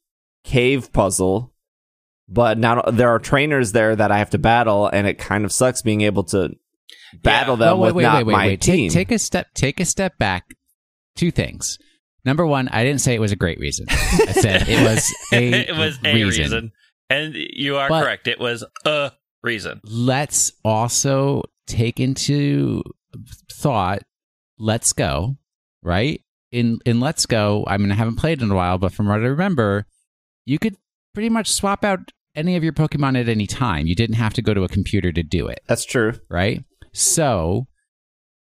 cave 0.43 0.91
puzzle, 0.91 1.52
but 2.27 2.57
now 2.57 2.81
there 2.83 3.09
are 3.09 3.19
trainers 3.19 3.71
there 3.71 3.95
that 3.95 4.12
I 4.12 4.17
have 4.19 4.29
to 4.31 4.38
battle, 4.38 4.88
and 4.88 5.07
it 5.07 5.17
kind 5.17 5.45
of 5.45 5.51
sucks 5.51 5.81
being 5.81 6.01
able 6.01 6.23
to 6.25 6.49
battle 7.21 7.57
them 7.57 7.79
Well, 7.79 7.93
with 7.93 8.03
not 8.03 8.25
my 8.25 8.49
Take, 8.49 8.62
team. 8.62 8.89
take 8.91 9.12
a 9.12 9.19
step. 9.19 9.47
Take 9.53 9.79
a 9.79 9.86
step 9.86 10.17
back. 10.17 10.55
Two 11.15 11.31
things. 11.31 11.77
Number 12.25 12.45
one, 12.45 12.69
I 12.69 12.83
didn't 12.83 13.01
say 13.01 13.13
it 13.13 13.19
was 13.21 13.31
a 13.33 13.36
great 13.36 13.59
reason. 13.59 13.86
I 13.89 14.31
said 14.31 14.67
it 14.67 14.81
was 14.81 15.13
a 15.33 15.51
it 15.69 15.77
was 15.77 15.99
a 16.03 16.13
reason. 16.23 16.71
and 17.09 17.36
you 17.36 17.75
are 17.77 17.89
But- 17.89 18.03
correct. 18.03 18.27
It 18.27 18.39
was 18.39 18.63
a 18.86 19.12
reason. 19.43 19.81
let's 19.83 20.53
also 20.63 21.43
take 21.67 21.99
into 21.99 22.81
thought 23.51 24.03
let's 24.57 24.93
go 24.93 25.38
right 25.81 26.21
in 26.51 26.79
in 26.86 26.99
let's 26.99 27.25
go 27.25 27.63
i 27.67 27.77
mean 27.77 27.91
i 27.91 27.95
haven't 27.95 28.15
played 28.17 28.41
in 28.41 28.51
a 28.51 28.55
while 28.55 28.77
but 28.77 28.91
from 28.93 29.07
what 29.07 29.15
i 29.19 29.23
remember 29.25 29.86
you 30.45 30.59
could 30.59 30.75
pretty 31.13 31.30
much 31.30 31.52
swap 31.52 31.84
out 31.84 32.12
any 32.36 32.56
of 32.56 32.63
your 32.63 32.73
Pokemon 32.73 33.19
at 33.19 33.30
any 33.30 33.47
time. 33.47 33.86
You 33.86 33.95
didn't 33.95 34.15
have 34.15 34.34
to 34.34 34.41
go 34.41 34.54
to 34.54 34.63
a 34.63 34.67
computer 34.67 35.12
to 35.12 35.23
do 35.23 35.47
it, 35.47 35.62
That's 35.67 35.86
true. 35.86 36.13
right? 36.30 36.63
So 36.93 37.67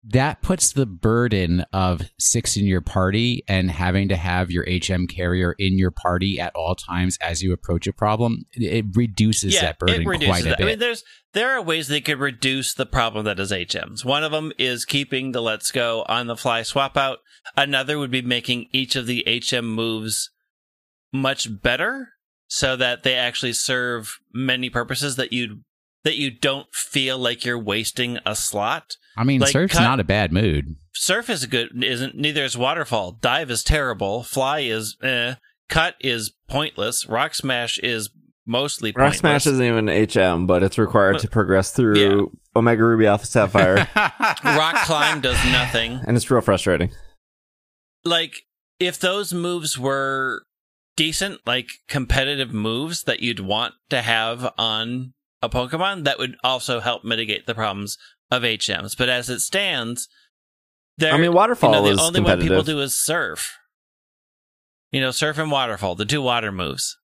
that 0.02 0.40
puts 0.40 0.72
the 0.72 0.86
burden 0.86 1.64
of 1.72 2.02
six 2.18 2.56
in 2.56 2.64
your 2.64 2.80
party 2.80 3.44
and 3.46 3.70
having 3.70 4.08
to 4.08 4.16
have 4.16 4.50
your 4.50 4.64
HM 4.64 5.06
carrier 5.06 5.54
in 5.58 5.76
your 5.76 5.90
party 5.90 6.40
at 6.40 6.54
all 6.54 6.74
times 6.74 7.18
as 7.20 7.42
you 7.42 7.52
approach 7.52 7.86
a 7.86 7.92
problem. 7.92 8.44
It 8.52 8.86
reduces 8.94 9.54
yeah, 9.54 9.62
that 9.62 9.78
burden 9.78 10.02
it 10.02 10.06
reduces 10.06 10.28
quite 10.28 10.46
a 10.46 10.48
that. 10.50 10.58
bit. 10.58 10.64
I 10.64 10.66
mean, 10.68 10.78
there's 10.78 11.04
there 11.34 11.50
are 11.50 11.60
ways 11.62 11.88
they 11.88 12.00
could 12.00 12.18
reduce 12.18 12.72
the 12.72 12.86
problem 12.86 13.26
that 13.26 13.38
is 13.38 13.52
HMs. 13.52 14.04
One 14.04 14.24
of 14.24 14.32
them 14.32 14.52
is 14.58 14.86
keeping 14.86 15.32
the 15.32 15.42
Let's 15.42 15.70
Go 15.70 16.04
on 16.08 16.28
the 16.28 16.36
fly 16.36 16.62
swap 16.62 16.96
out. 16.96 17.18
Another 17.56 17.98
would 17.98 18.10
be 18.10 18.22
making 18.22 18.68
each 18.72 18.96
of 18.96 19.06
the 19.06 19.24
HM 19.26 19.66
moves 19.66 20.30
much 21.12 21.60
better, 21.62 22.08
so 22.52 22.74
that 22.76 23.04
they 23.04 23.14
actually 23.14 23.52
serve 23.52 24.18
many 24.34 24.68
purposes 24.68 25.14
that 25.16 25.32
you 25.32 25.60
that 26.02 26.16
you 26.16 26.30
don't 26.30 26.66
feel 26.74 27.16
like 27.18 27.44
you're 27.44 27.58
wasting 27.58 28.18
a 28.26 28.34
slot. 28.34 28.96
I 29.16 29.24
mean, 29.24 29.40
like, 29.40 29.50
Surf's 29.52 29.74
cut- 29.74 29.82
not 29.82 30.00
a 30.00 30.04
bad 30.04 30.32
mood. 30.32 30.76
Surf 30.94 31.30
is 31.30 31.46
good, 31.46 31.84
isn't 31.84 32.14
neither 32.16 32.42
is 32.44 32.56
Waterfall. 32.58 33.12
Dive 33.12 33.50
is 33.50 33.62
terrible. 33.62 34.22
Fly 34.22 34.60
is 34.60 34.96
eh. 35.02 35.34
Cut 35.68 35.94
is 36.00 36.32
pointless. 36.48 37.06
Rock 37.06 37.34
Smash 37.34 37.78
is 37.78 38.10
mostly 38.46 38.90
Rock 38.90 39.12
pointless. 39.12 39.18
Smash 39.20 39.46
isn't 39.46 39.64
even 39.64 39.86
HM, 39.88 40.46
but 40.46 40.62
it's 40.64 40.78
required 40.78 41.12
But- 41.14 41.22
to 41.22 41.28
progress 41.28 41.70
through 41.70 41.98
Yeah. 41.98 42.24
Omega 42.56 42.82
Ruby 42.82 43.06
Alpha 43.06 43.26
Sapphire, 43.26 43.86
Rock 44.44 44.76
Climb 44.86 45.20
does 45.20 45.38
nothing. 45.52 46.00
and 46.06 46.16
it's 46.16 46.28
real 46.30 46.40
frustrating. 46.40 46.90
Like 48.04 48.42
if 48.80 48.98
those 48.98 49.32
moves 49.32 49.78
were 49.78 50.42
decent, 51.00 51.40
like 51.46 51.68
competitive 51.88 52.52
moves 52.52 53.04
that 53.04 53.20
you'd 53.20 53.40
want 53.40 53.72
to 53.88 54.02
have 54.02 54.52
on 54.58 55.14
a 55.40 55.48
Pokemon, 55.48 56.04
that 56.04 56.18
would 56.18 56.36
also 56.44 56.80
help 56.80 57.04
mitigate 57.04 57.46
the 57.46 57.54
problems 57.54 57.96
of 58.30 58.42
HMs. 58.42 58.94
But 58.98 59.08
as 59.08 59.30
it 59.30 59.40
stands, 59.40 60.08
there 60.98 61.14
I 61.14 61.16
mean, 61.16 61.24
you 61.24 61.32
Waterfall 61.32 61.72
know, 61.72 61.82
the 61.84 61.90
is 61.92 61.98
only 62.00 62.20
one 62.20 62.38
people 62.38 62.62
do 62.62 62.80
is 62.80 62.94
surf. 62.94 63.56
You 64.92 65.00
know, 65.00 65.10
surf 65.10 65.38
and 65.38 65.50
waterfall, 65.50 65.94
the 65.94 66.04
two 66.04 66.20
water 66.20 66.52
moves. 66.52 66.98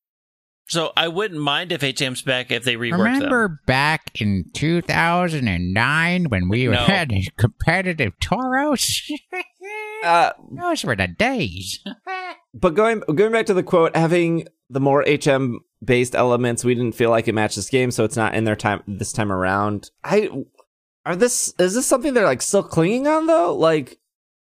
So 0.69 0.93
I 0.97 1.09
wouldn't 1.09 1.41
mind 1.41 1.73
if 1.73 1.81
HM's 1.81 2.21
back 2.21 2.51
if 2.51 2.65
they 2.65 2.75
rework 2.77 2.99
Remember 2.99 3.49
them. 3.49 3.59
back 3.67 4.11
in 4.21 4.45
2009 4.53 6.25
when 6.29 6.49
we 6.51 6.67
No. 6.67 6.77
had 6.85 7.13
competitive 7.39 8.13
Tauros? 8.23 8.85
Uh, 10.05 10.31
Those 10.53 10.85
were 10.85 10.95
the 10.95 11.09
days. 11.09 11.81
but 12.59 12.75
going 12.75 13.03
going 13.15 13.33
back 13.33 13.47
to 13.47 13.55
the 13.55 13.63
quote, 13.63 13.95
having 13.97 14.47
the 14.71 14.81
more 14.81 15.05
HM 15.07 15.61
based 15.85 16.15
elements, 16.15 16.65
we 16.65 16.75
didn't 16.75 16.95
feel 16.95 17.11
like 17.11 17.29
it 17.29 17.35
matched 17.35 17.57
this 17.57 17.71
game, 17.71 17.91
so 17.91 18.05
it's 18.05 18.17
not 18.17 18.35
in 18.35 18.45
their 18.45 18.57
time 18.57 18.83
this 18.87 19.13
time 19.13 19.31
around. 19.31 19.91
I 20.03 20.31
are 21.05 21.15
this 21.17 21.55
is 21.59 21.75
this 21.75 21.87
something 21.87 22.15
they're 22.15 22.25
like 22.25 22.43
still 22.43 22.63
clinging 22.65 23.07
on 23.07 23.27
though? 23.27 23.55
Like, 23.55 23.99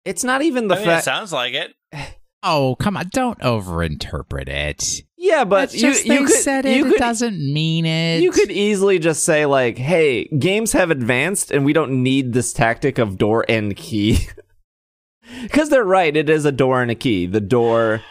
it's 0.04 0.24
not 0.24 0.42
even 0.42 0.68
the 0.68 0.74
I 0.74 0.78
mean, 0.78 0.88
it 0.88 0.92
fact. 0.92 1.04
sounds 1.04 1.32
like 1.32 1.54
it. 1.54 1.74
oh, 2.42 2.76
come 2.80 2.96
on. 2.96 3.08
Don't 3.12 3.38
overinterpret 3.40 4.48
it. 4.48 5.02
yeah, 5.16 5.44
but 5.44 5.72
It's 5.72 5.74
you 5.74 5.80
just 5.92 6.04
you 6.06 6.26
could 6.26 6.34
said 6.36 6.66
it. 6.66 6.76
you 6.76 6.86
it 6.94 6.98
doesn't 6.98 7.38
mean 7.38 7.86
it. 7.86 8.22
You 8.22 8.30
could 8.32 8.50
easily 8.50 8.98
just 8.98 9.24
say 9.24 9.46
like, 9.46 9.78
"Hey, 9.78 10.24
games 10.38 10.72
have 10.72 10.90
advanced, 10.90 11.50
and 11.50 11.64
we 11.64 11.72
don't 11.72 12.02
need 12.02 12.32
this 12.32 12.52
tactic 12.52 12.98
of 12.98 13.18
door 13.18 13.44
and 13.48 13.76
key." 13.76 14.26
Because 15.42 15.68
they're 15.68 15.84
right; 15.84 16.16
it 16.16 16.30
is 16.30 16.44
a 16.44 16.52
door 16.52 16.82
and 16.82 16.90
a 16.90 16.94
key. 16.94 17.26
The 17.26 17.40
door 17.40 18.02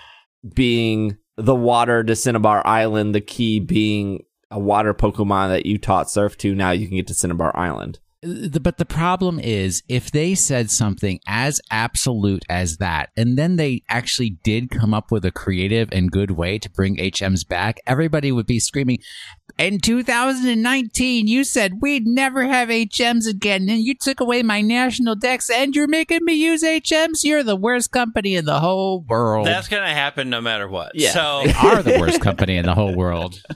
being 0.53 1.17
the 1.35 1.55
water 1.55 2.03
to 2.03 2.15
Cinnabar 2.15 2.65
Island, 2.65 3.13
the 3.13 3.21
key 3.21 3.59
being 3.59 4.23
a 4.49 4.59
water 4.59 4.93
Pokemon 4.93 5.49
that 5.49 5.65
you 5.65 5.77
taught 5.77 6.09
Surf 6.09 6.37
to. 6.39 6.55
Now 6.55 6.71
you 6.71 6.87
can 6.87 6.97
get 6.97 7.07
to 7.07 7.13
Cinnabar 7.13 7.55
Island. 7.55 7.99
The- 8.23 8.59
but 8.59 8.77
the 8.79 8.85
problem 8.85 9.39
is 9.39 9.83
if 9.87 10.09
they 10.09 10.33
said 10.33 10.71
something 10.71 11.19
as 11.27 11.61
absolute 11.69 12.43
as 12.49 12.77
that 12.77 13.09
and 13.15 13.37
then 13.37 13.57
they 13.57 13.83
actually 13.89 14.31
did 14.43 14.71
come 14.71 14.91
up 14.91 15.11
with 15.11 15.23
a 15.23 15.29
creative 15.31 15.89
and 15.91 16.11
good 16.11 16.31
way 16.31 16.57
to 16.57 16.67
bring 16.71 16.97
hms 16.97 17.47
back 17.47 17.79
everybody 17.85 18.31
would 18.31 18.47
be 18.47 18.59
screaming 18.59 18.97
in 19.59 19.79
2019 19.79 21.27
you 21.27 21.43
said 21.43 21.73
we'd 21.79 22.07
never 22.07 22.45
have 22.47 22.69
hms 22.69 23.27
again 23.29 23.69
and 23.69 23.81
you 23.83 23.93
took 23.93 24.19
away 24.19 24.41
my 24.41 24.61
national 24.61 25.15
dex 25.15 25.47
and 25.51 25.75
you're 25.75 25.87
making 25.87 26.25
me 26.25 26.33
use 26.33 26.63
hms 26.63 27.23
you're 27.23 27.43
the 27.43 27.55
worst 27.55 27.91
company 27.91 28.35
in 28.35 28.45
the 28.45 28.59
whole 28.59 29.01
world 29.07 29.45
That's 29.45 29.67
going 29.67 29.83
to 29.87 29.93
happen 29.93 30.31
no 30.31 30.41
matter 30.41 30.67
what. 30.67 30.93
Yeah. 30.95 31.11
So 31.11 31.43
they 31.45 31.53
are 31.53 31.83
the 31.83 31.99
worst 31.99 32.19
company 32.21 32.57
in 32.57 32.65
the 32.65 32.73
whole 32.73 32.95
world 32.95 33.39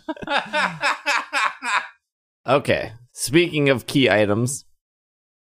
Okay. 2.47 2.91
Speaking 3.21 3.69
of 3.69 3.86
key 3.86 4.10
items, 4.10 4.65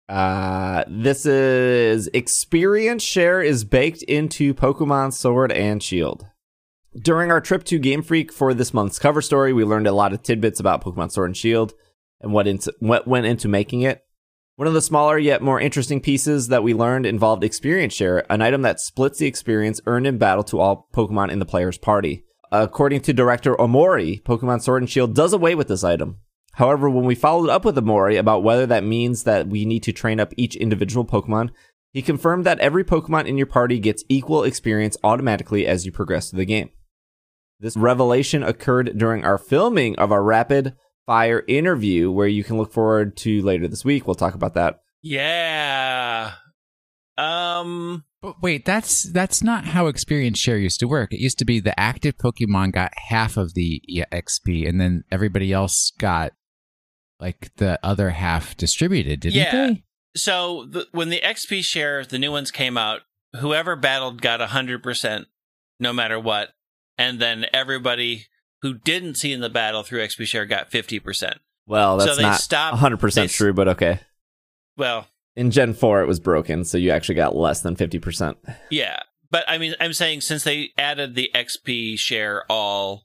uh, 0.10 0.84
this 0.90 1.26
is 1.26 2.10
experience 2.14 3.02
share 3.02 3.42
is 3.42 3.64
baked 3.64 4.04
into 4.04 4.54
Pokemon 4.54 5.14
Sword 5.14 5.54
and 5.54 5.82
Shield. 5.82 6.26
During 6.94 7.32
our 7.32 7.40
trip 7.40 7.64
to 7.64 7.80
Game 7.80 8.02
Freak 8.02 8.34
for 8.34 8.54
this 8.54 8.74
month's 8.74 9.00
cover 9.00 9.22
story, 9.22 9.54
we 9.54 9.64
learned 9.64 9.88
a 9.88 9.94
lot 9.94 10.12
of 10.12 10.22
tidbits 10.22 10.60
about 10.60 10.84
Pokemon 10.84 11.14
Sword 11.14 11.30
and 11.30 11.38
Shield 11.38 11.74
and 12.20 12.34
what 12.34 12.46
into 12.46 12.74
what 12.80 13.08
went 13.08 13.26
into 13.26 13.48
making 13.48 13.84
it. 13.84 14.04
One 14.58 14.68
of 14.68 14.74
the 14.74 14.82
smaller 14.82 15.18
yet 15.18 15.42
more 15.42 15.62
interesting 15.62 16.02
pieces 16.02 16.50
that 16.50 16.64
we 16.64 16.74
learned 16.74 17.06
involved 17.06 17.46
experience 17.46 17.94
share, 17.94 18.30
an 18.30 18.42
item 18.42 18.64
that 18.64 18.82
splits 18.82 19.20
the 19.20 19.28
experience 19.28 19.80
earned 19.86 20.08
in 20.08 20.18
battle 20.18 20.44
to 20.44 20.60
all 20.60 20.90
Pokemon 20.94 21.32
in 21.32 21.40
the 21.40 21.46
player's 21.46 21.78
party. 21.78 22.26
According 22.52 23.04
to 23.04 23.14
director 23.14 23.56
Omori, 23.56 24.22
Pokemon 24.24 24.62
Sword 24.62 24.82
and 24.82 24.90
Shield 24.90 25.16
does 25.16 25.32
away 25.32 25.56
with 25.56 25.70
this 25.70 25.86
item. 25.86 26.18
However, 26.54 26.90
when 26.90 27.06
we 27.06 27.16
followed 27.16 27.50
up 27.50 27.64
with 27.64 27.78
Omori 27.78 28.20
about 28.20 28.44
whether 28.44 28.66
that 28.66 28.84
means 28.84 29.24
that 29.24 29.48
we 29.48 29.66
need 29.66 29.84
to 29.84 29.94
train 29.94 30.20
up 30.20 30.34
each 30.36 30.56
individual 30.56 31.06
Pokemon, 31.06 31.50
he 31.94 32.02
confirmed 32.02 32.46
that 32.46 32.60
every 32.60 32.84
Pokemon 32.84 33.26
in 33.26 33.38
your 33.38 33.48
party 33.48 33.80
gets 33.80 34.04
equal 34.10 34.44
experience 34.44 34.98
automatically 35.04 35.66
as 35.66 35.86
you 35.86 35.92
progress 35.92 36.30
through 36.30 36.40
the 36.40 36.46
game. 36.46 36.70
This 37.60 37.78
revelation 37.78 38.44
occurred 38.44 38.98
during 38.98 39.24
our 39.24 39.38
filming 39.38 39.96
of 39.98 40.12
our 40.12 40.24
rapid 40.24 40.76
fire 41.06 41.44
interview, 41.48 42.12
where 42.12 42.28
you 42.28 42.44
can 42.44 42.58
look 42.58 42.74
forward 42.74 43.16
to 43.18 43.42
later 43.42 43.68
this 43.68 43.86
week. 43.86 44.08
We'll 44.08 44.16
talk 44.16 44.34
about 44.34 44.54
that. 44.56 44.82
yeah. 45.02 46.34
Um. 47.18 48.06
But 48.22 48.42
wait, 48.42 48.66
that's 48.66 49.04
that's 49.04 49.44
not 49.44 49.66
how 49.66 49.88
experience 49.88 50.38
share 50.40 50.58
used 50.58 50.80
to 50.80 50.88
work. 50.88 51.12
It 51.12 51.20
used 51.20 51.40
to 51.40 51.46
be 51.46 51.60
the 51.60 51.78
active 51.80 52.18
Pokemon 52.18 52.72
got 52.72 52.94
half 52.96 53.36
of 53.36 53.54
the 53.54 53.82
XP, 54.12 54.68
and 54.68 54.80
then 54.80 55.04
everybody 55.12 55.52
else 55.52 55.92
got 56.00 56.32
like 57.22 57.52
the 57.58 57.80
other 57.84 58.10
half 58.10 58.58
distributed, 58.58 59.20
didn't 59.22 59.36
Yeah. 59.36 59.52
they? 59.68 59.84
So 60.16 60.66
the, 60.70 60.88
when 60.92 61.10
the 61.10 61.22
XP 61.22 61.64
share, 61.64 62.04
the 62.04 62.20
new 62.20 62.32
ones 62.32 62.52
came 62.52 62.78
out, 62.78 63.02
whoever 63.40 63.76
battled 63.78 64.22
got 64.22 64.42
hundred 64.42 64.84
percent, 64.84 65.28
no 65.80 65.94
matter 65.94 66.20
what, 66.20 66.50
and 66.98 67.20
then 67.20 67.46
everybody 67.54 68.26
who 68.62 68.74
didn't 68.74 69.16
see 69.16 69.32
in 69.32 69.40
the 69.40 69.50
battle 69.50 69.84
through 69.84 70.02
XP 70.02 70.26
share 70.26 70.46
got 70.46 70.70
fifty 70.72 71.00
percent. 71.00 71.36
Well, 71.68 72.00
So 72.00 72.08
that's 72.08 72.18
they 72.18 72.24
not 72.24 72.42
stopped- 72.42 72.78
100% 72.82 73.14
they 73.14 73.28
true, 73.28 73.54
but 73.54 73.68
okay. 73.70 74.00
Well, 74.78 75.08
In 75.36 75.52
Gen 75.52 75.74
4, 75.74 76.02
it 76.02 76.08
was 76.08 76.20
broken, 76.20 76.66
so 76.66 76.78
you 76.78 76.90
actually 76.92 77.16
got 77.16 77.36
less 77.36 77.62
than 77.62 77.76
50%. 77.76 78.36
yeah, 78.70 79.00
but 79.30 79.46
I 79.48 79.58
mean, 79.58 79.76
I'm 79.80 79.94
saying 79.94 80.22
since 80.22 80.44
they 80.44 80.72
added 80.78 81.16
the 81.16 81.32
XP 81.34 81.98
share 81.98 82.44
all 82.50 83.04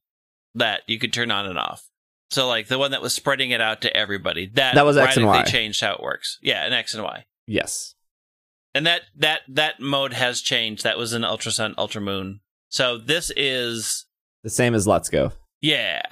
that 0.55 0.81
you 0.89 0.99
could 0.99 1.13
turn 1.13 1.31
on 1.31 1.47
and 1.47 1.59
off. 1.59 1.89
So 2.31 2.49
like 2.49 2.69
the 2.69 2.79
one 2.79 2.91
that 2.91 3.03
was 3.03 3.15
spreading 3.15 3.51
it 3.51 3.61
out 3.61 3.83
to 3.83 3.97
everybody, 3.97 4.47
that 4.55 4.75
That 4.75 4.85
was 4.85 4.97
X 4.97 5.17
and 5.17 5.27
radically 5.27 5.43
Y. 5.53 5.59
changed 5.61 5.81
how 5.81 5.95
it 5.95 6.03
works. 6.03 6.39
Yeah, 6.43 6.65
an 6.67 6.73
X 6.73 6.95
and 6.95 7.05
Y. 7.05 7.25
Yes. 7.47 7.95
and 8.75 8.85
that 8.87 9.03
that 9.17 9.43
that 9.49 9.81
mode 9.81 10.13
has 10.13 10.41
changed. 10.43 10.83
That 10.85 10.99
was 10.99 11.13
in 11.13 11.25
Ultra 11.25 11.53
Sun, 11.53 11.75
Ultra 11.79 12.01
Moon. 12.01 12.41
So 12.69 12.99
this 12.99 13.31
is 13.37 14.07
The 14.43 14.51
same 14.51 14.75
as 14.75 14.87
Let's 14.87 15.09
Go. 15.09 15.33
yeah. 15.61 16.03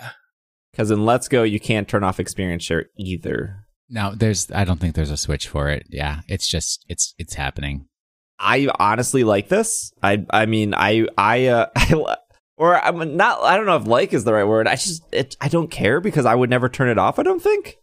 Because 0.73 0.91
in 0.91 1.05
Let's 1.05 1.29
Go, 1.29 1.43
you 1.45 1.61
can't 1.61 1.87
turn 1.89 2.03
off 2.03 2.19
experience 2.19 2.65
share 2.65 2.87
either. 2.99 3.65
No, 3.89 4.13
there's. 4.15 4.51
I 4.51 4.65
don't 4.65 4.81
think 4.81 4.95
there's 4.97 5.11
a 5.11 5.17
switch 5.17 5.47
for 5.47 5.69
it. 5.69 5.87
Yeah, 5.89 6.23
it's 6.27 6.49
just 6.49 6.85
it's 6.89 7.15
it's 7.19 7.35
happening. 7.35 7.87
I 8.41 8.69
honestly 8.81 9.23
like 9.25 9.49
this. 9.49 9.93
I 10.03 10.25
I 10.31 10.47
mean 10.47 10.75
I 10.75 11.07
I 11.17 11.47
uh 11.47 11.67
I, 11.77 12.17
or 12.57 12.77
I'm 12.83 13.17
not 13.17 13.43
I 13.43 13.57
don't 13.57 13.67
know 13.67 13.77
if 13.77 13.87
like 13.87 14.13
is 14.13 14.25
the 14.25 14.33
right 14.35 14.45
word. 14.45 14.67
I 14.69 14.77
just 14.77 15.03
it, 15.13 15.37
I 15.41 15.49
don't 15.49 15.71
care 15.71 16.01
because 16.01 16.27
I 16.27 16.35
would 16.35 16.51
never 16.51 16.69
turn 16.69 16.89
it 16.89 16.99
off. 16.99 17.19
I 17.19 17.23
don't 17.23 17.43
think. 17.43 17.77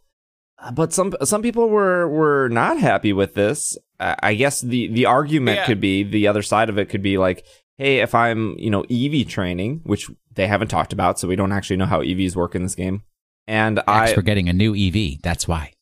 Uh, 0.58 0.70
But 0.72 0.92
some 0.92 1.12
some 1.24 1.42
people 1.42 1.68
were 1.68 2.08
were 2.08 2.48
not 2.48 2.78
happy 2.78 3.12
with 3.12 3.34
this. 3.34 3.76
I 4.00 4.16
I 4.22 4.34
guess 4.34 4.60
the 4.60 4.88
the 4.88 5.06
argument 5.06 5.56
Yeah. 5.58 5.66
could 5.66 5.80
be 5.80 6.02
the 6.02 6.26
other 6.28 6.42
side 6.42 6.68
of 6.68 6.78
it 6.78 6.88
could 6.88 7.02
be 7.02 7.18
like, 7.18 7.44
hey, 7.78 7.98
if 8.00 8.14
I'm 8.14 8.56
you 8.58 8.70
know 8.70 8.84
EV 8.90 9.26
training, 9.28 9.80
which 9.84 10.10
they 10.34 10.46
haven't 10.46 10.68
talked 10.68 10.92
about, 10.92 11.18
so 11.18 11.28
we 11.28 11.36
don't 11.36 11.52
actually 11.52 11.76
know 11.76 11.86
how 11.86 12.00
EVs 12.00 12.34
work 12.36 12.54
in 12.54 12.62
this 12.62 12.74
game. 12.74 13.02
And 13.46 13.78
X 13.80 13.84
I 13.88 14.14
for 14.14 14.22
getting 14.22 14.48
a 14.48 14.52
new 14.52 14.74
EV. 14.74 15.20
That's 15.22 15.46
why. 15.48 15.72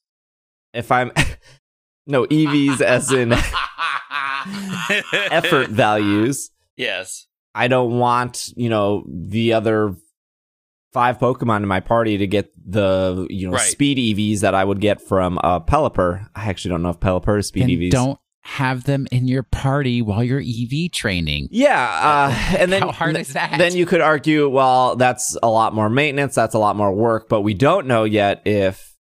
if 0.72 0.90
I'm 0.90 1.12
no 2.07 2.26
EVs 2.26 2.81
as 2.81 3.12
in 3.12 3.33
effort 5.31 5.68
values. 5.68 6.50
Yes. 6.76 7.26
I 7.55 7.69
don't 7.69 7.99
want, 7.99 8.49
you 8.57 8.69
know, 8.69 9.05
the 9.09 9.53
other 9.55 9.97
five 10.93 11.19
Pokemon 11.19 11.59
in 11.59 11.69
my 11.69 11.81
party 11.81 12.19
to 12.19 12.27
get 12.27 12.51
the 12.65 13.27
you 13.31 13.47
know 13.47 13.53
Right. 13.55 13.61
speed 13.63 13.99
EVs 13.99 14.41
that 14.41 14.55
I 14.55 14.65
would 14.65 14.81
get 14.81 15.01
from 15.01 15.39
uh, 15.43 15.61
Pelipper. 15.61 16.27
I 16.35 16.49
actually 16.49 16.71
don't 16.71 16.83
know 16.83 16.91
if 16.91 16.99
Pelipper 17.01 17.39
is 17.39 17.47
speed 17.49 17.63
Then 17.63 17.69
EVs. 17.71 17.91
don't 17.91 18.19
have 18.43 18.85
them 18.85 19.07
in 19.13 19.29
your 19.29 19.43
party 19.43 20.01
while 20.03 20.25
you're 20.25 20.41
EV 20.41 20.91
training. 20.93 21.49
Yeah, 21.51 21.79
uh, 21.79 22.57
and 22.59 22.73
then 22.73 22.83
How 22.83 22.91
hard 22.93 23.17
is 23.17 23.35
that? 23.35 23.59
Then 23.59 23.77
you 23.77 23.85
could 23.87 24.01
argue, 24.01 24.49
well, 24.49 24.97
that's 24.97 25.37
a 25.43 25.49
lot 25.49 25.75
more 25.75 25.91
maintenance, 25.91 26.35
that's 26.35 26.55
a 26.55 26.59
lot 26.59 26.75
more 26.75 26.93
work, 26.93 27.29
but 27.29 27.43
we 27.43 27.55
don't 27.55 27.87
know 27.87 28.05
yet 28.05 28.43
if 28.47 28.97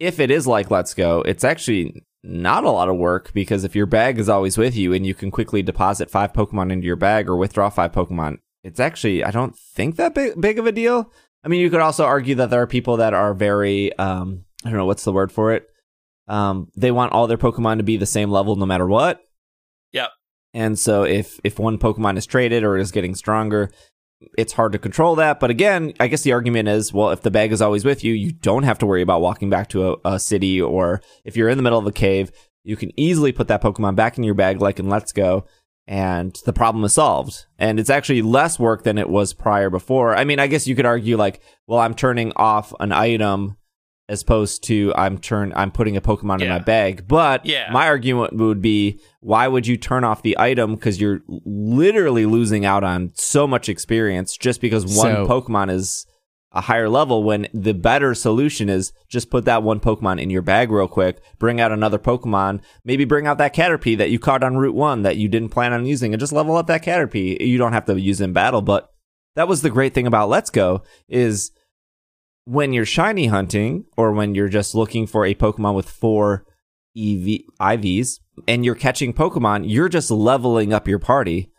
if 0.00 0.18
it 0.20 0.30
is 0.30 0.46
like 0.46 0.70
Let's 0.70 0.94
Go, 0.94 1.22
it's 1.22 1.44
actually 1.44 2.02
not 2.26 2.64
a 2.64 2.70
lot 2.70 2.88
of 2.88 2.96
work 2.96 3.32
because 3.32 3.64
if 3.64 3.76
your 3.76 3.86
bag 3.86 4.18
is 4.18 4.28
always 4.28 4.58
with 4.58 4.76
you 4.76 4.92
and 4.92 5.06
you 5.06 5.14
can 5.14 5.30
quickly 5.30 5.62
deposit 5.62 6.10
five 6.10 6.32
Pokemon 6.32 6.72
into 6.72 6.86
your 6.86 6.96
bag 6.96 7.28
or 7.28 7.36
withdraw 7.36 7.70
five 7.70 7.92
Pokemon, 7.92 8.38
it's 8.64 8.80
actually 8.80 9.22
I 9.22 9.30
don't 9.30 9.56
think 9.56 9.96
that 9.96 10.14
big, 10.14 10.40
big 10.40 10.58
of 10.58 10.66
a 10.66 10.72
deal. 10.72 11.12
I 11.44 11.48
mean, 11.48 11.60
you 11.60 11.70
could 11.70 11.80
also 11.80 12.04
argue 12.04 12.34
that 12.36 12.50
there 12.50 12.60
are 12.60 12.66
people 12.66 12.96
that 12.96 13.14
are 13.14 13.32
very 13.32 13.96
um, 13.98 14.44
I 14.64 14.70
don't 14.70 14.78
know 14.78 14.86
what's 14.86 15.04
the 15.04 15.12
word 15.12 15.30
for 15.30 15.52
it. 15.52 15.68
Um, 16.26 16.72
they 16.76 16.90
want 16.90 17.12
all 17.12 17.28
their 17.28 17.38
Pokemon 17.38 17.76
to 17.76 17.84
be 17.84 17.96
the 17.96 18.06
same 18.06 18.30
level 18.30 18.56
no 18.56 18.66
matter 18.66 18.86
what. 18.86 19.20
Yep. 19.92 20.10
And 20.52 20.78
so 20.78 21.04
if 21.04 21.38
if 21.44 21.58
one 21.58 21.78
Pokemon 21.78 22.16
is 22.16 22.26
traded 22.26 22.64
or 22.64 22.76
is 22.76 22.90
getting 22.90 23.14
stronger, 23.14 23.70
it's 24.36 24.54
hard 24.54 24.72
to 24.72 24.78
control 24.78 25.14
that. 25.16 25.40
But 25.40 25.50
again, 25.50 25.92
I 26.00 26.08
guess 26.08 26.22
the 26.22 26.32
argument 26.32 26.68
is, 26.68 26.92
well, 26.92 27.10
if 27.10 27.22
the 27.22 27.30
bag 27.30 27.52
is 27.52 27.62
always 27.62 27.84
with 27.84 28.02
you, 28.02 28.14
you 28.14 28.32
don't 28.32 28.62
have 28.62 28.78
to 28.78 28.86
worry 28.86 29.02
about 29.02 29.20
walking 29.20 29.50
back 29.50 29.68
to 29.70 29.92
a, 29.92 29.96
a 30.04 30.20
city, 30.20 30.60
or 30.60 31.02
if 31.24 31.36
you're 31.36 31.48
in 31.48 31.58
the 31.58 31.62
middle 31.62 31.78
of 31.78 31.86
a 31.86 31.92
cave, 31.92 32.32
you 32.64 32.76
can 32.76 32.98
easily 32.98 33.32
put 33.32 33.48
that 33.48 33.62
Pokemon 33.62 33.94
back 33.94 34.18
in 34.18 34.24
your 34.24 34.34
bag, 34.34 34.60
like 34.60 34.78
in 34.78 34.88
Let's 34.88 35.12
Go, 35.12 35.46
and 35.86 36.36
the 36.44 36.52
problem 36.52 36.84
is 36.84 36.94
solved. 36.94 37.46
And 37.58 37.78
it's 37.78 37.90
actually 37.90 38.22
less 38.22 38.58
work 38.58 38.82
than 38.82 38.98
it 38.98 39.08
was 39.08 39.32
prior 39.32 39.70
before. 39.70 40.16
I 40.16 40.24
mean, 40.24 40.40
I 40.40 40.48
guess 40.48 40.66
you 40.66 40.74
could 40.74 40.86
argue 40.86 41.16
like, 41.16 41.40
well, 41.66 41.80
I'm 41.80 41.94
turning 41.94 42.32
off 42.34 42.72
an 42.80 42.92
item 42.92 43.56
as 44.08 44.22
opposed 44.22 44.62
to 44.64 44.92
I'm 44.96 45.18
turn 45.18 45.52
I'm 45.56 45.70
putting 45.72 45.96
a 45.96 46.00
Pokemon 46.00 46.40
in 46.40 46.48
my 46.48 46.58
bag. 46.60 47.06
But 47.08 47.44
Yeah. 47.44 47.70
my 47.72 47.86
argument 47.88 48.34
would 48.36 48.62
be 48.62 49.00
why 49.20 49.48
would 49.48 49.66
you 49.66 49.76
turn 49.76 50.04
off 50.04 50.22
the 50.22 50.36
item 50.38 50.74
because 50.76 51.00
you're 51.00 51.20
literally 51.28 52.26
losing 52.26 52.64
out 52.64 52.84
on 52.84 53.10
so 53.14 53.46
much 53.46 53.68
experience 53.68 54.36
just 54.36 54.60
because 54.60 54.84
one 54.84 54.94
So- 55.14 55.26
Pokemon 55.26 55.70
is 55.70 56.06
a 56.52 56.60
higher 56.62 56.88
level 56.88 57.22
when 57.22 57.48
the 57.52 57.74
better 57.74 58.14
solution 58.14 58.68
is 58.70 58.92
just 59.10 59.28
put 59.30 59.44
that 59.44 59.62
one 59.62 59.78
Pokemon 59.80 60.22
in 60.22 60.30
your 60.30 60.40
bag 60.40 60.70
real 60.70 60.88
quick, 60.88 61.18
bring 61.38 61.60
out 61.60 61.70
another 61.72 61.98
Pokemon, 61.98 62.60
maybe 62.84 63.04
bring 63.04 63.26
out 63.26 63.36
that 63.38 63.54
Caterpie 63.54 63.98
that 63.98 64.08
you 64.10 64.18
caught 64.18 64.42
on 64.42 64.56
Route 64.56 64.74
1 64.74 65.02
that 65.02 65.16
you 65.18 65.28
didn't 65.28 65.50
plan 65.50 65.74
on 65.74 65.84
using 65.84 66.14
and 66.14 66.20
just 66.20 66.32
level 66.32 66.56
up 66.56 66.66
that 66.68 66.82
Caterpie. 66.84 67.38
You 67.40 67.58
don't 67.58 67.74
have 67.74 67.84
to 67.86 68.00
use 68.00 68.20
it 68.22 68.24
in 68.24 68.32
battle, 68.32 68.62
but 68.62 68.88
that 69.34 69.48
was 69.48 69.60
the 69.60 69.68
great 69.68 69.92
thing 69.92 70.06
about 70.06 70.30
Let's 70.30 70.48
Go 70.48 70.82
is 71.10 71.50
when 72.46 72.72
you're 72.72 72.86
shiny 72.86 73.26
hunting 73.26 73.84
or 73.96 74.12
when 74.12 74.34
you're 74.34 74.48
just 74.48 74.74
looking 74.74 75.06
for 75.06 75.26
a 75.26 75.34
Pokemon 75.34 75.74
with 75.74 75.90
four 75.90 76.46
EV 76.96 77.40
IVs 77.60 78.20
and 78.46 78.64
you're 78.64 78.76
catching 78.76 79.12
Pokemon, 79.12 79.64
you're 79.66 79.88
just 79.88 80.10
leveling 80.10 80.72
up 80.72 80.86
your 80.86 81.00
party. 81.00 81.50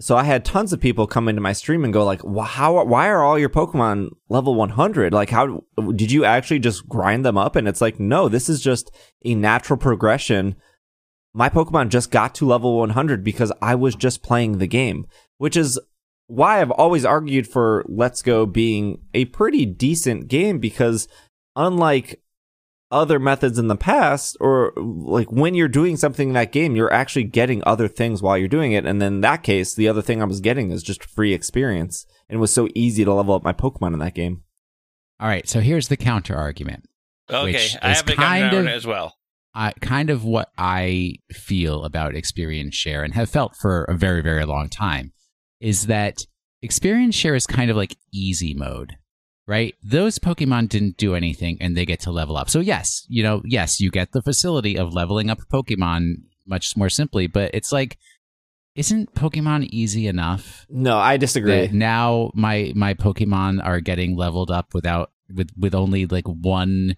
So 0.00 0.16
I 0.16 0.24
had 0.24 0.44
tons 0.44 0.72
of 0.72 0.80
people 0.80 1.06
come 1.06 1.28
into 1.28 1.40
my 1.40 1.54
stream 1.54 1.82
and 1.82 1.94
go 1.94 2.04
like, 2.04 2.20
"Wh- 2.20 2.46
"How? 2.46 2.84
Why 2.84 3.08
are 3.08 3.22
all 3.22 3.38
your 3.38 3.48
Pokemon 3.48 4.10
level 4.28 4.54
100? 4.54 5.12
Like, 5.12 5.30
how 5.30 5.64
did 5.96 6.12
you 6.12 6.24
actually 6.24 6.60
just 6.60 6.86
grind 6.88 7.24
them 7.24 7.38
up?" 7.38 7.56
And 7.56 7.66
it's 7.66 7.80
like, 7.80 7.98
no, 7.98 8.28
this 8.28 8.48
is 8.48 8.62
just 8.62 8.94
a 9.24 9.34
natural 9.34 9.78
progression. 9.78 10.56
My 11.34 11.48
Pokemon 11.48 11.88
just 11.88 12.10
got 12.10 12.34
to 12.36 12.46
level 12.46 12.76
100 12.76 13.24
because 13.24 13.50
I 13.62 13.74
was 13.74 13.96
just 13.96 14.22
playing 14.22 14.58
the 14.58 14.68
game, 14.68 15.06
which 15.38 15.56
is 15.56 15.80
why 16.28 16.60
I've 16.60 16.70
always 16.70 17.04
argued 17.04 17.48
for 17.48 17.84
Let's 17.88 18.22
Go 18.22 18.46
being 18.46 19.00
a 19.14 19.24
pretty 19.26 19.66
decent 19.66 20.28
game 20.28 20.58
because 20.58 21.08
unlike 21.56 22.22
other 22.90 23.18
methods 23.18 23.58
in 23.58 23.68
the 23.68 23.76
past 23.76 24.36
or 24.40 24.72
like 24.76 25.30
when 25.32 25.54
you're 25.54 25.68
doing 25.68 25.96
something 25.96 26.28
in 26.28 26.34
that 26.34 26.52
game 26.52 26.74
you're 26.74 26.92
actually 26.92 27.24
getting 27.24 27.62
other 27.66 27.86
things 27.86 28.22
while 28.22 28.38
you're 28.38 28.48
doing 28.48 28.72
it 28.72 28.86
and 28.86 29.02
then 29.02 29.14
in 29.14 29.20
that 29.20 29.42
case 29.42 29.74
the 29.74 29.86
other 29.88 30.00
thing 30.00 30.22
I 30.22 30.24
was 30.26 30.40
getting 30.40 30.70
is 30.70 30.82
just 30.82 31.04
free 31.04 31.34
experience 31.34 32.06
and 32.28 32.36
it 32.36 32.40
was 32.40 32.52
so 32.52 32.68
easy 32.74 33.04
to 33.04 33.12
level 33.12 33.34
up 33.34 33.42
my 33.42 33.52
Pokemon 33.52 33.92
in 33.92 33.98
that 33.98 34.14
game. 34.14 34.42
All 35.20 35.28
right, 35.28 35.48
so 35.48 35.60
here's 35.60 35.88
the 35.88 35.96
counter 35.96 36.36
argument. 36.36 36.84
Okay, 37.28 37.52
Which 37.52 37.76
I 37.82 37.88
have 37.88 38.06
to 38.06 38.14
kind 38.14 38.54
of- 38.54 38.66
as 38.66 38.86
well. 38.86 39.16
I 39.54 39.72
kind 39.80 40.08
of 40.08 40.24
what 40.24 40.50
I 40.56 41.14
feel 41.32 41.84
about 41.84 42.14
experience 42.14 42.74
share 42.74 43.02
and 43.02 43.14
have 43.14 43.28
felt 43.28 43.56
for 43.56 43.84
a 43.84 43.94
very 43.96 44.22
very 44.22 44.44
long 44.44 44.68
time 44.68 45.12
is 45.60 45.86
that 45.86 46.18
experience 46.62 47.14
share 47.14 47.34
is 47.34 47.46
kind 47.46 47.70
of 47.70 47.76
like 47.76 47.96
easy 48.12 48.54
mode. 48.54 48.96
Right? 49.46 49.74
Those 49.82 50.18
Pokemon 50.18 50.68
didn't 50.68 50.98
do 50.98 51.14
anything 51.14 51.56
and 51.60 51.74
they 51.74 51.86
get 51.86 52.00
to 52.00 52.10
level 52.10 52.36
up. 52.36 52.50
So 52.50 52.60
yes, 52.60 53.06
you 53.08 53.22
know, 53.22 53.40
yes, 53.46 53.80
you 53.80 53.90
get 53.90 54.12
the 54.12 54.20
facility 54.20 54.76
of 54.76 54.92
leveling 54.92 55.30
up 55.30 55.38
Pokemon 55.50 56.16
much 56.46 56.76
more 56.76 56.90
simply, 56.90 57.28
but 57.28 57.50
it's 57.54 57.72
like 57.72 57.96
isn't 58.78 59.12
Pokemon 59.14 59.68
easy 59.72 60.06
enough? 60.06 60.64
No, 60.70 60.98
I 60.98 61.16
disagree. 61.16 61.68
now 61.72 62.30
my 62.34 62.72
my 62.76 62.94
Pokemon 62.94 63.64
are 63.64 63.80
getting 63.80 64.16
leveled 64.16 64.50
up 64.50 64.72
without 64.72 65.10
with 65.34 65.50
with 65.58 65.74
only 65.74 66.06
like 66.06 66.26
one 66.26 66.96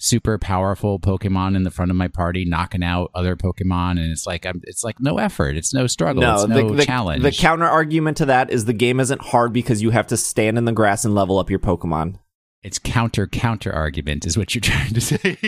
super 0.00 0.38
powerful 0.38 0.98
Pokemon 0.98 1.54
in 1.54 1.62
the 1.62 1.70
front 1.70 1.90
of 1.90 1.96
my 1.96 2.08
party 2.08 2.44
knocking 2.44 2.82
out 2.82 3.10
other 3.14 3.36
Pokemon, 3.36 3.92
and 3.92 4.10
it's 4.10 4.26
like 4.26 4.46
I'm, 4.46 4.60
it's 4.64 4.82
like 4.82 4.98
no 4.98 5.18
effort, 5.18 5.56
it's 5.56 5.72
no 5.72 5.86
struggle, 5.86 6.22
no, 6.22 6.34
it's 6.34 6.42
the, 6.42 6.48
no 6.48 6.74
the, 6.74 6.84
challenge. 6.84 7.22
the 7.22 7.30
counter 7.30 7.66
argument 7.66 8.16
to 8.16 8.26
that 8.26 8.50
is 8.50 8.64
the 8.64 8.72
game 8.72 8.98
isn't 8.98 9.20
hard 9.20 9.52
because 9.52 9.82
you 9.82 9.90
have 9.90 10.06
to 10.08 10.16
stand 10.16 10.58
in 10.58 10.64
the 10.64 10.72
grass 10.72 11.04
and 11.04 11.14
level 11.14 11.38
up 11.38 11.50
your 11.50 11.58
Pokemon. 11.58 12.18
it's 12.62 12.78
counter 12.78 13.26
counter 13.26 13.72
argument 13.72 14.26
is 14.26 14.36
what 14.36 14.54
you're 14.54 14.60
trying 14.72 14.94
to 14.94 15.00
say. 15.00 15.38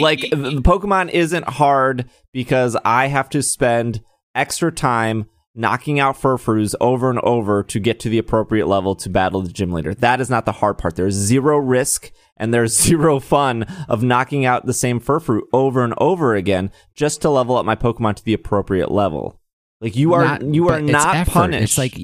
like 0.00 0.20
the 0.30 0.36
the 0.36 0.62
Pokemon 0.62 1.10
isn't 1.10 1.48
hard 1.48 2.08
because 2.32 2.76
I 2.84 3.08
have 3.08 3.28
to 3.30 3.42
spend 3.42 4.02
extra 4.34 4.72
time 4.72 5.26
knocking 5.54 5.98
out 5.98 6.16
Furfrous 6.16 6.74
over 6.80 7.10
and 7.10 7.18
over 7.20 7.62
to 7.64 7.80
get 7.80 7.98
to 8.00 8.08
the 8.08 8.18
appropriate 8.18 8.66
level 8.66 8.94
to 8.96 9.08
battle 9.10 9.42
the 9.42 9.52
gym 9.52 9.72
leader. 9.72 9.94
That 9.94 10.20
is 10.20 10.30
not 10.30 10.44
the 10.46 10.52
hard 10.52 10.78
part. 10.78 10.96
There's 10.96 11.14
zero 11.14 11.58
risk 11.58 12.12
and 12.36 12.54
there's 12.54 12.76
zero 12.80 13.18
fun 13.20 13.64
of 13.88 14.02
knocking 14.02 14.44
out 14.44 14.66
the 14.66 14.74
same 14.74 15.00
Furfrou 15.00 15.40
over 15.52 15.82
and 15.84 15.94
over 15.98 16.34
again 16.34 16.70
just 16.94 17.20
to 17.22 17.30
level 17.30 17.56
up 17.56 17.66
my 17.66 17.74
Pokemon 17.76 18.16
to 18.16 18.24
the 18.24 18.32
appropriate 18.34 18.90
level. 18.90 19.40
Like 19.80 19.96
you 19.96 20.12
are 20.14 20.24
Not- 20.24 20.42
you 20.42 20.68
are 20.68 20.72
but 20.78 20.82
it's 20.84 20.92
not 20.92 21.14
effort. 21.16 21.30
punished. 21.32 21.62
It's 21.64 21.78
like 21.78 21.98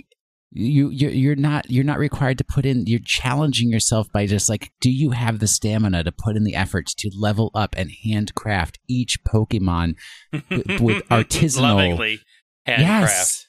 you 0.52 0.88
you're, 0.88 1.10
you're 1.10 1.36
not 1.36 1.70
you're 1.70 1.84
not 1.84 1.98
required 1.98 2.38
to 2.38 2.44
put 2.44 2.64
in. 2.64 2.86
You're 2.86 2.98
challenging 3.04 3.68
yourself 3.70 4.06
by 4.12 4.26
just 4.26 4.48
like, 4.48 4.72
do 4.80 4.90
you 4.90 5.10
have 5.10 5.38
the 5.38 5.46
stamina 5.46 6.02
to 6.04 6.12
put 6.12 6.36
in 6.36 6.44
the 6.44 6.54
efforts 6.54 6.94
to 6.94 7.10
level 7.18 7.50
up 7.54 7.74
and 7.76 7.90
handcraft 8.04 8.78
each 8.88 9.22
Pokemon 9.24 9.94
with, 10.32 10.80
with 10.80 11.08
artisanal? 11.10 12.18
Lovingly 12.66 12.84
handcraft. 12.86 13.12
Yes. 13.16 13.46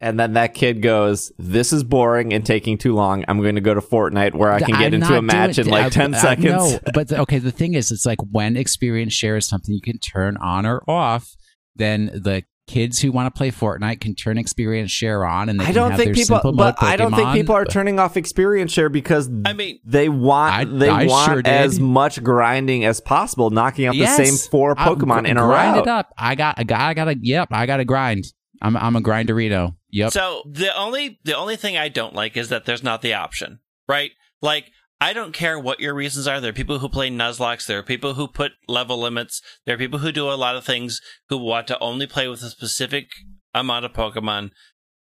and 0.00 0.18
then 0.18 0.32
that 0.32 0.52
kid 0.54 0.82
goes, 0.82 1.30
"This 1.38 1.72
is 1.72 1.84
boring 1.84 2.32
and 2.32 2.44
taking 2.44 2.76
too 2.78 2.92
long. 2.94 3.24
I'm 3.28 3.40
going 3.40 3.54
to 3.54 3.60
go 3.60 3.72
to 3.74 3.80
Fortnite 3.80 4.34
where 4.34 4.50
I 4.50 4.58
can 4.60 4.70
get 4.70 4.86
I'm 4.88 4.94
into 4.94 5.16
a 5.16 5.22
match 5.22 5.56
doing- 5.56 5.68
in 5.68 5.72
like 5.72 5.86
I- 5.86 5.90
10 5.90 6.14
I- 6.14 6.18
seconds." 6.18 6.72
No, 6.72 6.78
but 6.94 7.08
the- 7.08 7.20
okay, 7.20 7.38
the 7.38 7.52
thing 7.52 7.74
is, 7.74 7.90
it's 7.92 8.04
like 8.06 8.18
when 8.30 8.56
experience 8.56 9.12
share 9.12 9.36
is 9.36 9.46
something 9.46 9.72
you 9.74 9.80
can 9.80 9.98
turn 9.98 10.36
on 10.38 10.66
or 10.66 10.82
off, 10.88 11.28
then 11.76 12.06
the 12.14 12.42
kids 12.68 13.00
who 13.00 13.10
want 13.12 13.32
to 13.32 13.36
play 13.36 13.50
Fortnite 13.50 14.00
can 14.00 14.14
turn 14.14 14.38
experience 14.38 14.90
share 14.90 15.24
on, 15.24 15.48
and 15.48 15.58
they 15.60 15.64
I 15.64 15.66
can 15.66 15.74
don't 15.74 15.90
have 15.90 15.98
think 16.00 16.08
their 16.16 16.24
people, 16.24 16.36
simple 16.36 16.52
but 16.52 16.80
mode 16.80 16.88
I 16.90 16.96
don't 16.96 17.14
think 17.14 17.32
people 17.32 17.54
are 17.54 17.64
turning 17.64 17.98
off 17.98 18.16
experience 18.16 18.72
share 18.72 18.88
because 18.88 19.28
I 19.44 19.52
mean, 19.52 19.78
they 19.84 20.08
want 20.08 20.54
I- 20.54 20.64
they 20.64 20.88
I 20.88 21.04
want 21.06 21.30
sure 21.30 21.42
as 21.44 21.78
much 21.80 22.22
grinding 22.22 22.84
as 22.84 23.00
possible, 23.00 23.50
knocking 23.50 23.86
out 23.86 23.94
Yes. 23.96 24.16
the 24.16 24.24
same 24.26 24.50
four 24.50 24.74
Pokemon 24.74 25.20
gr- 25.22 25.26
in 25.30 25.36
a 25.38 25.42
grind 25.42 25.76
row. 25.76 25.82
it 25.82 25.88
up. 25.88 26.08
I 26.18 26.34
got, 26.34 26.58
I 26.58 26.64
got, 26.64 26.80
I 26.80 26.94
got 26.94 27.04
to. 27.06 27.16
Yep, 27.20 27.48
I 27.52 27.66
got 27.66 27.76
to 27.78 27.84
grind. 27.84 28.24
I'm, 28.62 28.76
I'm 28.76 28.96
a 28.96 29.00
grinderito. 29.00 29.74
Yep. 29.90 30.12
So 30.12 30.42
the 30.46 30.74
only 30.74 31.18
the 31.24 31.36
only 31.36 31.56
thing 31.56 31.76
I 31.76 31.88
don't 31.88 32.14
like 32.14 32.36
is 32.36 32.48
that 32.48 32.64
there's 32.64 32.82
not 32.82 33.02
the 33.02 33.14
option, 33.14 33.58
right? 33.88 34.12
Like 34.40 34.70
I 35.00 35.12
don't 35.12 35.34
care 35.34 35.58
what 35.58 35.80
your 35.80 35.94
reasons 35.94 36.28
are. 36.28 36.40
There 36.40 36.50
are 36.50 36.54
people 36.54 36.78
who 36.78 36.88
play 36.88 37.10
Nuzlocke. 37.10 37.66
There 37.66 37.80
are 37.80 37.82
people 37.82 38.14
who 38.14 38.28
put 38.28 38.52
level 38.68 38.98
limits. 39.00 39.42
There 39.66 39.74
are 39.74 39.78
people 39.78 39.98
who 39.98 40.12
do 40.12 40.30
a 40.30 40.34
lot 40.34 40.54
of 40.54 40.64
things 40.64 41.00
who 41.28 41.38
want 41.38 41.66
to 41.66 41.78
only 41.80 42.06
play 42.06 42.28
with 42.28 42.42
a 42.42 42.50
specific 42.50 43.08
amount 43.52 43.84
of 43.84 43.92
Pokemon. 43.92 44.50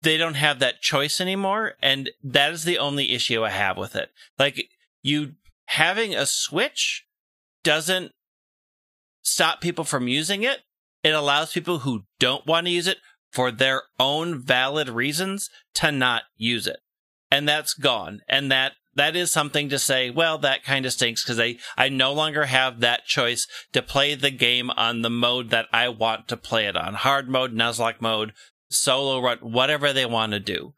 They 0.01 0.17
don't 0.17 0.35
have 0.35 0.59
that 0.59 0.81
choice 0.81 1.21
anymore, 1.21 1.75
and 1.81 2.11
that 2.21 2.51
is 2.51 2.65
the 2.65 2.77
only 2.77 3.13
issue 3.13 3.43
I 3.43 3.51
have 3.51 3.77
with 3.77 3.95
it. 3.95 4.09
Like 4.37 4.67
you 5.01 5.35
having 5.67 6.13
a 6.13 6.25
Switch 6.25 7.05
doesn't 7.63 8.11
stop 9.21 9.61
people 9.61 9.85
from 9.85 10.09
using 10.09 10.43
it. 10.43 10.59
It 11.03 11.15
allows 11.15 11.53
people 11.53 11.79
who 11.79 12.03
don't 12.19 12.45
want 12.45 12.67
to 12.67 12.71
use 12.71 12.87
it 12.87 12.97
for 13.35 13.51
their 13.51 13.83
own 13.99 14.39
valid 14.39 14.87
reasons 14.87 15.49
to 15.73 15.91
not 15.91 16.23
use 16.37 16.65
it. 16.65 16.79
And 17.29 17.47
that's 17.47 17.73
gone. 17.73 18.21
And 18.29 18.49
that 18.49 18.73
that 18.95 19.17
is 19.17 19.29
something 19.29 19.67
to 19.67 19.77
say, 19.77 20.09
well, 20.09 20.37
that 20.37 20.63
kind 20.63 20.85
of 20.85 20.93
stinks 20.93 21.21
because 21.21 21.37
I, 21.37 21.57
I 21.77 21.89
no 21.89 22.13
longer 22.13 22.45
have 22.45 22.79
that 22.79 23.03
choice 23.05 23.45
to 23.73 23.81
play 23.81 24.15
the 24.15 24.31
game 24.31 24.69
on 24.69 25.01
the 25.01 25.09
mode 25.09 25.49
that 25.49 25.65
I 25.73 25.89
want 25.89 26.29
to 26.29 26.37
play 26.37 26.65
it 26.65 26.77
on. 26.77 26.93
Hard 26.93 27.27
mode, 27.27 27.53
Nuzlocke 27.53 27.99
mode, 27.99 28.31
solo 28.69 29.21
run, 29.21 29.39
whatever 29.39 29.91
they 29.91 30.05
want 30.05 30.31
to 30.31 30.39
do. 30.39 30.75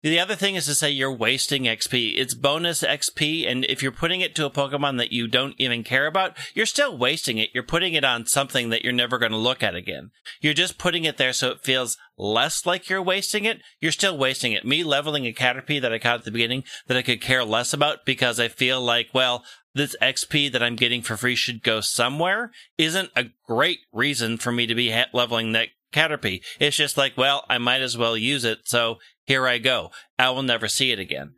The 0.00 0.20
other 0.20 0.36
thing 0.36 0.54
is 0.54 0.66
to 0.66 0.76
say 0.76 0.90
you're 0.90 1.12
wasting 1.12 1.64
XP. 1.64 2.14
It's 2.16 2.32
bonus 2.32 2.84
XP, 2.84 3.50
and 3.50 3.64
if 3.64 3.82
you're 3.82 3.90
putting 3.90 4.20
it 4.20 4.36
to 4.36 4.46
a 4.46 4.50
Pokemon 4.50 4.96
that 4.98 5.10
you 5.10 5.26
don't 5.26 5.56
even 5.58 5.82
care 5.82 6.06
about, 6.06 6.36
you're 6.54 6.66
still 6.66 6.96
wasting 6.96 7.38
it. 7.38 7.50
You're 7.52 7.64
putting 7.64 7.94
it 7.94 8.04
on 8.04 8.24
something 8.24 8.68
that 8.68 8.84
you're 8.84 8.92
never 8.92 9.18
going 9.18 9.32
to 9.32 9.38
look 9.38 9.60
at 9.60 9.74
again. 9.74 10.12
You're 10.40 10.54
just 10.54 10.78
putting 10.78 11.04
it 11.04 11.16
there 11.16 11.32
so 11.32 11.50
it 11.50 11.64
feels 11.64 11.96
less 12.16 12.64
like 12.64 12.88
you're 12.88 13.02
wasting 13.02 13.44
it. 13.44 13.60
You're 13.80 13.90
still 13.90 14.16
wasting 14.16 14.52
it. 14.52 14.64
Me 14.64 14.84
leveling 14.84 15.26
a 15.26 15.32
Caterpie 15.32 15.82
that 15.82 15.92
I 15.92 15.98
caught 15.98 16.20
at 16.20 16.24
the 16.24 16.30
beginning 16.30 16.62
that 16.86 16.96
I 16.96 17.02
could 17.02 17.20
care 17.20 17.44
less 17.44 17.72
about 17.72 18.06
because 18.06 18.38
I 18.38 18.46
feel 18.46 18.80
like, 18.80 19.08
well, 19.12 19.44
this 19.74 19.96
XP 20.00 20.52
that 20.52 20.62
I'm 20.62 20.76
getting 20.76 21.02
for 21.02 21.16
free 21.16 21.34
should 21.34 21.64
go 21.64 21.80
somewhere 21.80 22.52
isn't 22.78 23.10
a 23.16 23.26
great 23.46 23.80
reason 23.92 24.36
for 24.36 24.52
me 24.52 24.66
to 24.66 24.74
be 24.76 24.94
leveling 25.12 25.52
that 25.52 25.68
Caterpie. 25.92 26.42
It's 26.60 26.76
just 26.76 26.96
like, 26.96 27.16
well, 27.16 27.44
I 27.48 27.58
might 27.58 27.82
as 27.82 27.96
well 27.96 28.16
use 28.16 28.44
it, 28.44 28.60
so 28.64 28.98
here 29.26 29.46
I 29.46 29.58
go. 29.58 29.90
I 30.18 30.30
will 30.30 30.42
never 30.42 30.68
see 30.68 30.92
it 30.92 30.98
again. 30.98 31.34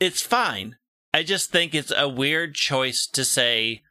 It's 0.00 0.22
fine. 0.22 0.76
I 1.14 1.22
just 1.22 1.50
think 1.50 1.74
it's 1.74 1.92
a 1.96 2.08
weird 2.08 2.54
choice 2.54 3.06
to 3.12 3.24
say, 3.24 3.82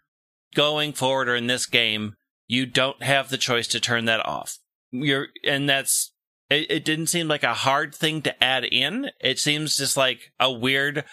going 0.53 0.93
forward 0.93 1.27
or 1.27 1.35
in 1.35 1.47
this 1.47 1.65
game, 1.65 2.13
you 2.47 2.65
don't 2.65 3.01
have 3.01 3.29
the 3.29 3.37
choice 3.37 3.67
to 3.69 3.79
turn 3.79 4.05
that 4.05 4.25
off. 4.25 4.59
You're, 4.91 5.27
and 5.43 5.67
that's, 5.67 6.13
it, 6.49 6.69
it 6.69 6.85
didn't 6.85 7.07
seem 7.07 7.27
like 7.27 7.43
a 7.43 7.53
hard 7.53 7.93
thing 7.95 8.21
to 8.23 8.43
add 8.43 8.63
in. 8.65 9.09
It 9.19 9.39
seems 9.39 9.77
just 9.77 9.97
like 9.97 10.31
a 10.39 10.51
weird 10.51 11.03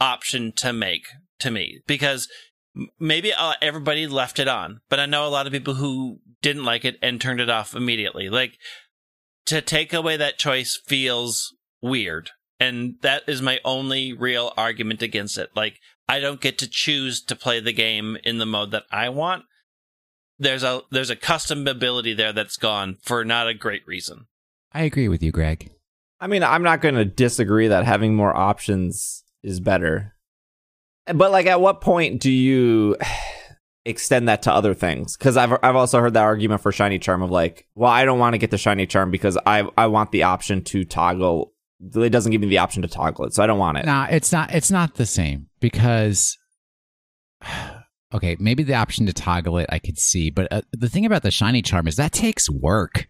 option 0.00 0.52
to 0.52 0.72
make 0.72 1.06
to 1.40 1.50
me 1.50 1.80
because 1.86 2.28
maybe 2.98 3.32
uh, 3.32 3.54
everybody 3.60 4.06
left 4.06 4.38
it 4.38 4.48
on, 4.48 4.80
but 4.88 5.00
I 5.00 5.06
know 5.06 5.26
a 5.26 5.30
lot 5.30 5.46
of 5.46 5.52
people 5.52 5.74
who 5.74 6.20
didn't 6.42 6.64
like 6.64 6.84
it 6.84 6.96
and 7.02 7.20
turned 7.20 7.40
it 7.40 7.50
off 7.50 7.74
immediately. 7.74 8.28
Like 8.28 8.52
to 9.46 9.60
take 9.60 9.92
away 9.92 10.16
that 10.16 10.38
choice 10.38 10.80
feels 10.86 11.54
weird. 11.82 12.30
And 12.60 12.96
that 13.02 13.22
is 13.26 13.40
my 13.40 13.60
only 13.64 14.12
real 14.12 14.52
argument 14.56 15.02
against 15.02 15.38
it. 15.38 15.50
Like 15.54 15.78
I 16.08 16.20
don't 16.20 16.40
get 16.40 16.58
to 16.58 16.68
choose 16.68 17.22
to 17.22 17.36
play 17.36 17.60
the 17.60 17.72
game 17.72 18.16
in 18.24 18.38
the 18.38 18.46
mode 18.46 18.70
that 18.72 18.84
I 18.90 19.08
want. 19.08 19.44
There's 20.38 20.62
a 20.62 20.82
there's 20.90 21.10
a 21.10 21.16
custom 21.16 21.66
ability 21.66 22.14
there 22.14 22.32
that's 22.32 22.56
gone 22.56 22.98
for 23.02 23.24
not 23.24 23.48
a 23.48 23.54
great 23.54 23.86
reason. 23.86 24.26
I 24.72 24.82
agree 24.82 25.08
with 25.08 25.22
you, 25.22 25.32
Greg. 25.32 25.70
I 26.20 26.26
mean, 26.26 26.42
I'm 26.42 26.62
not 26.62 26.80
going 26.80 26.96
to 26.96 27.04
disagree 27.04 27.68
that 27.68 27.84
having 27.84 28.14
more 28.14 28.36
options 28.36 29.24
is 29.42 29.60
better. 29.60 30.14
But 31.14 31.30
like, 31.30 31.46
at 31.46 31.60
what 31.60 31.80
point 31.80 32.20
do 32.20 32.30
you 32.30 32.96
extend 33.84 34.28
that 34.28 34.42
to 34.42 34.52
other 34.52 34.74
things? 34.74 35.16
Because 35.16 35.36
I've 35.36 35.52
I've 35.62 35.76
also 35.76 36.00
heard 36.00 36.14
that 36.14 36.24
argument 36.24 36.60
for 36.60 36.72
shiny 36.72 36.98
charm 36.98 37.22
of 37.22 37.30
like, 37.30 37.66
well, 37.74 37.90
I 37.90 38.04
don't 38.04 38.18
want 38.18 38.34
to 38.34 38.38
get 38.38 38.50
the 38.50 38.58
shiny 38.58 38.86
charm 38.86 39.10
because 39.10 39.38
I 39.46 39.68
I 39.76 39.86
want 39.86 40.12
the 40.12 40.24
option 40.24 40.62
to 40.64 40.84
toggle. 40.84 41.52
It 41.94 42.10
doesn't 42.10 42.32
give 42.32 42.40
me 42.40 42.48
the 42.48 42.58
option 42.58 42.82
to 42.82 42.88
toggle 42.88 43.26
it, 43.26 43.34
so 43.34 43.42
I 43.42 43.46
don't 43.46 43.58
want 43.58 43.78
it. 43.78 43.86
Nah, 43.86 44.08
it's 44.10 44.32
not. 44.32 44.54
It's 44.54 44.70
not 44.70 44.94
the 44.94 45.06
same 45.06 45.48
because. 45.60 46.36
Okay, 48.14 48.38
maybe 48.40 48.62
the 48.62 48.72
option 48.72 49.04
to 49.04 49.12
toggle 49.12 49.58
it 49.58 49.66
I 49.68 49.78
could 49.78 49.98
see, 49.98 50.30
but 50.30 50.50
uh, 50.50 50.62
the 50.72 50.88
thing 50.88 51.04
about 51.04 51.22
the 51.22 51.30
shiny 51.30 51.60
charm 51.60 51.86
is 51.86 51.96
that 51.96 52.10
takes 52.10 52.48
work. 52.48 53.06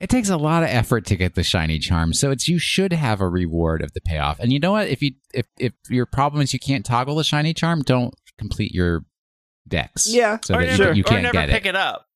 It 0.00 0.08
takes 0.08 0.30
a 0.30 0.38
lot 0.38 0.62
of 0.62 0.70
effort 0.70 1.04
to 1.06 1.16
get 1.16 1.34
the 1.34 1.42
shiny 1.42 1.78
charm, 1.78 2.14
so 2.14 2.30
it's 2.30 2.48
you 2.48 2.58
should 2.58 2.92
have 2.92 3.20
a 3.20 3.28
reward 3.28 3.82
of 3.82 3.92
the 3.92 4.00
payoff. 4.00 4.40
And 4.40 4.50
you 4.50 4.58
know 4.58 4.72
what? 4.72 4.88
If 4.88 5.02
you 5.02 5.12
if 5.34 5.46
if 5.58 5.74
your 5.90 6.06
problem 6.06 6.42
is 6.42 6.54
you 6.54 6.58
can't 6.58 6.86
toggle 6.86 7.16
the 7.16 7.24
shiny 7.24 7.52
charm, 7.52 7.82
don't 7.82 8.14
complete 8.38 8.72
your 8.72 9.04
decks. 9.68 10.06
Yeah, 10.06 10.38
so 10.42 10.54
or 10.54 10.64
that 10.64 10.78
never, 10.78 10.90
you, 10.92 10.98
you 10.98 11.04
can't 11.04 11.22
never 11.22 11.32
get 11.34 11.50
pick 11.50 11.66
it. 11.66 11.70
it 11.70 11.76
up. 11.76 12.06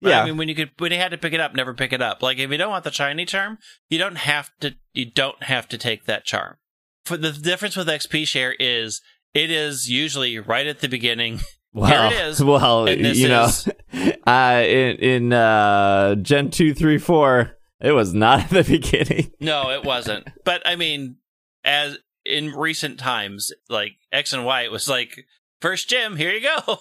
Yeah. 0.00 0.22
I 0.22 0.26
mean, 0.26 0.36
when 0.36 0.48
you 0.48 0.54
could, 0.54 0.70
when 0.78 0.92
you 0.92 0.98
had 0.98 1.10
to 1.10 1.18
pick 1.18 1.32
it 1.32 1.40
up, 1.40 1.54
never 1.54 1.74
pick 1.74 1.92
it 1.92 2.00
up. 2.00 2.22
Like 2.22 2.38
if 2.38 2.50
you 2.50 2.56
don't 2.56 2.70
want 2.70 2.84
the 2.84 2.92
shiny 2.92 3.26
charm, 3.26 3.58
you 3.90 3.98
don't 3.98 4.16
have 4.16 4.50
to. 4.60 4.74
You 4.94 5.10
don't 5.10 5.42
have 5.42 5.68
to 5.68 5.76
take 5.78 6.06
that 6.06 6.24
charm. 6.24 6.56
For 7.04 7.16
the 7.16 7.32
difference 7.32 7.76
with 7.76 7.88
XP 7.88 8.26
share 8.26 8.54
is 8.58 9.02
it 9.34 9.50
is 9.50 9.90
usually 9.90 10.38
right 10.38 10.66
at 10.66 10.80
the 10.80 10.88
beginning. 10.88 11.40
Well, 11.72 12.10
Here 12.10 12.18
it 12.20 12.26
is. 12.28 12.42
well, 12.44 12.86
And 12.86 13.16
you 13.16 13.28
know, 13.28 13.44
is- 13.44 13.68
uh, 14.26 14.62
in 14.66 14.96
in 14.96 15.32
uh, 15.32 16.14
Gen 16.16 16.50
two, 16.50 16.74
three, 16.74 16.98
four, 16.98 17.56
it 17.80 17.92
was 17.92 18.14
not 18.14 18.40
at 18.44 18.50
the 18.50 18.64
beginning. 18.64 19.32
No, 19.40 19.70
it 19.70 19.84
wasn't. 19.84 20.28
but 20.44 20.62
I 20.66 20.76
mean, 20.76 21.16
as 21.64 21.98
in 22.24 22.52
recent 22.54 22.98
times, 22.98 23.52
like 23.68 23.92
X 24.12 24.32
and 24.32 24.44
Y, 24.44 24.62
it 24.62 24.72
was 24.72 24.88
like 24.88 25.26
first 25.60 25.88
gym. 25.88 26.16
Here 26.16 26.32
you 26.32 26.40
go. 26.66 26.78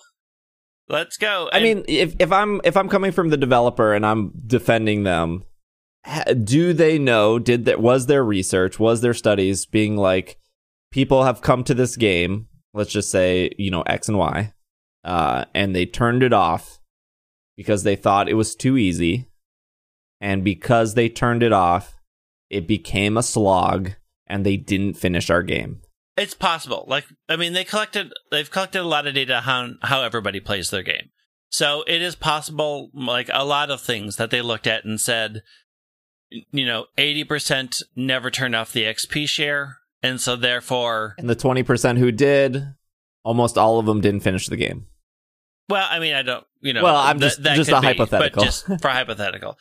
Let's 0.90 1.18
go. 1.18 1.50
I 1.52 1.60
mean, 1.60 1.84
if 1.88 2.16
if 2.20 2.32
I'm 2.32 2.62
if 2.64 2.78
I'm 2.78 2.88
coming 2.88 3.12
from 3.12 3.30
the 3.30 3.36
developer 3.38 3.94
and 3.94 4.06
I'm 4.06 4.32
defending 4.48 5.04
them, 5.04 5.44
ha- 6.06 6.24
do 6.32 6.72
they 6.72 6.98
know? 6.98 7.40
Did 7.40 7.66
that 7.66 7.82
was 7.82 8.06
their 8.06 8.24
research? 8.24 8.80
Was 8.80 9.02
their 9.02 9.14
studies 9.14 9.66
being 9.66 9.98
like 9.98 10.40
people 10.92 11.24
have 11.26 11.42
come 11.42 11.66
to 11.66 11.74
this 11.74 11.98
game? 11.98 12.48
Let's 12.74 12.92
just 12.92 13.12
say 13.12 13.52
you 13.58 13.70
know 13.70 13.82
X 13.82 14.08
and 14.08 14.18
Y, 14.18 14.54
uh, 15.08 15.46
and 15.54 15.74
they 15.74 15.86
turned 15.86 16.22
it 16.22 16.34
off 16.34 16.80
because 17.56 17.84
they 17.84 17.96
thought 17.96 18.30
it 18.30 18.34
was 18.34 18.56
too 18.56 18.78
easy, 18.78 19.30
and 20.20 20.44
because 20.44 20.94
they 20.94 21.08
turned 21.08 21.42
it 21.42 21.54
off, 21.54 21.96
it 22.50 22.68
became 22.68 23.18
a 23.18 23.24
slog, 23.24 23.92
and 24.28 24.46
they 24.46 24.58
didn't 24.58 24.96
finish 24.96 25.30
our 25.30 25.44
game. 25.44 25.82
It's 26.18 26.34
possible. 26.34 26.84
Like 26.88 27.06
I 27.30 27.38
mean, 27.38 27.54
they 27.54 27.64
collected 27.64 28.12
they've 28.32 28.52
collected 28.52 28.82
a 28.82 28.84
lot 28.84 29.08
of 29.08 29.14
data 29.14 29.42
on 29.48 29.80
how 29.82 30.04
everybody 30.04 30.42
plays 30.42 30.70
their 30.70 30.84
game. 30.84 31.10
So 31.50 31.84
it 31.88 32.02
is 32.02 32.16
possible, 32.16 32.90
like 32.94 33.30
a 33.32 33.46
lot 33.46 33.72
of 33.72 33.80
things 33.80 34.18
that 34.18 34.30
they 34.30 34.42
looked 34.42 34.68
at 34.68 34.84
and 34.84 35.00
said, 35.00 35.42
you 36.30 36.66
know, 36.66 36.88
eighty 36.98 37.24
percent 37.24 37.82
never 37.96 38.30
turned 38.30 38.56
off 38.56 38.74
the 38.74 38.84
XP 38.84 39.30
share, 39.30 39.78
and 40.04 40.20
so 40.20 40.36
therefore, 40.36 41.16
And 41.18 41.30
the 41.30 41.36
twenty 41.36 41.64
percent 41.64 42.00
who 42.00 42.12
did, 42.12 42.74
almost 43.24 43.58
all 43.58 43.80
of 43.80 43.86
them 43.86 44.02
didn't 44.02 44.22
finish 44.22 44.48
the 44.48 44.58
game. 44.58 44.88
Well, 45.70 45.88
I 45.90 46.00
mean, 46.00 46.14
I 46.14 46.22
don't, 46.22 46.46
you 46.62 46.74
know, 46.74 46.84
Well, 46.84 46.96
I'm 46.96 47.20
just- 47.20 47.44
that 47.44 47.56
just 47.56 47.70
a 47.72 47.80
be, 47.82 47.88
hypothetical. 47.88 48.42
but 48.42 48.46
just 48.46 48.66
for 48.82 48.90
hypothetical, 48.90 49.58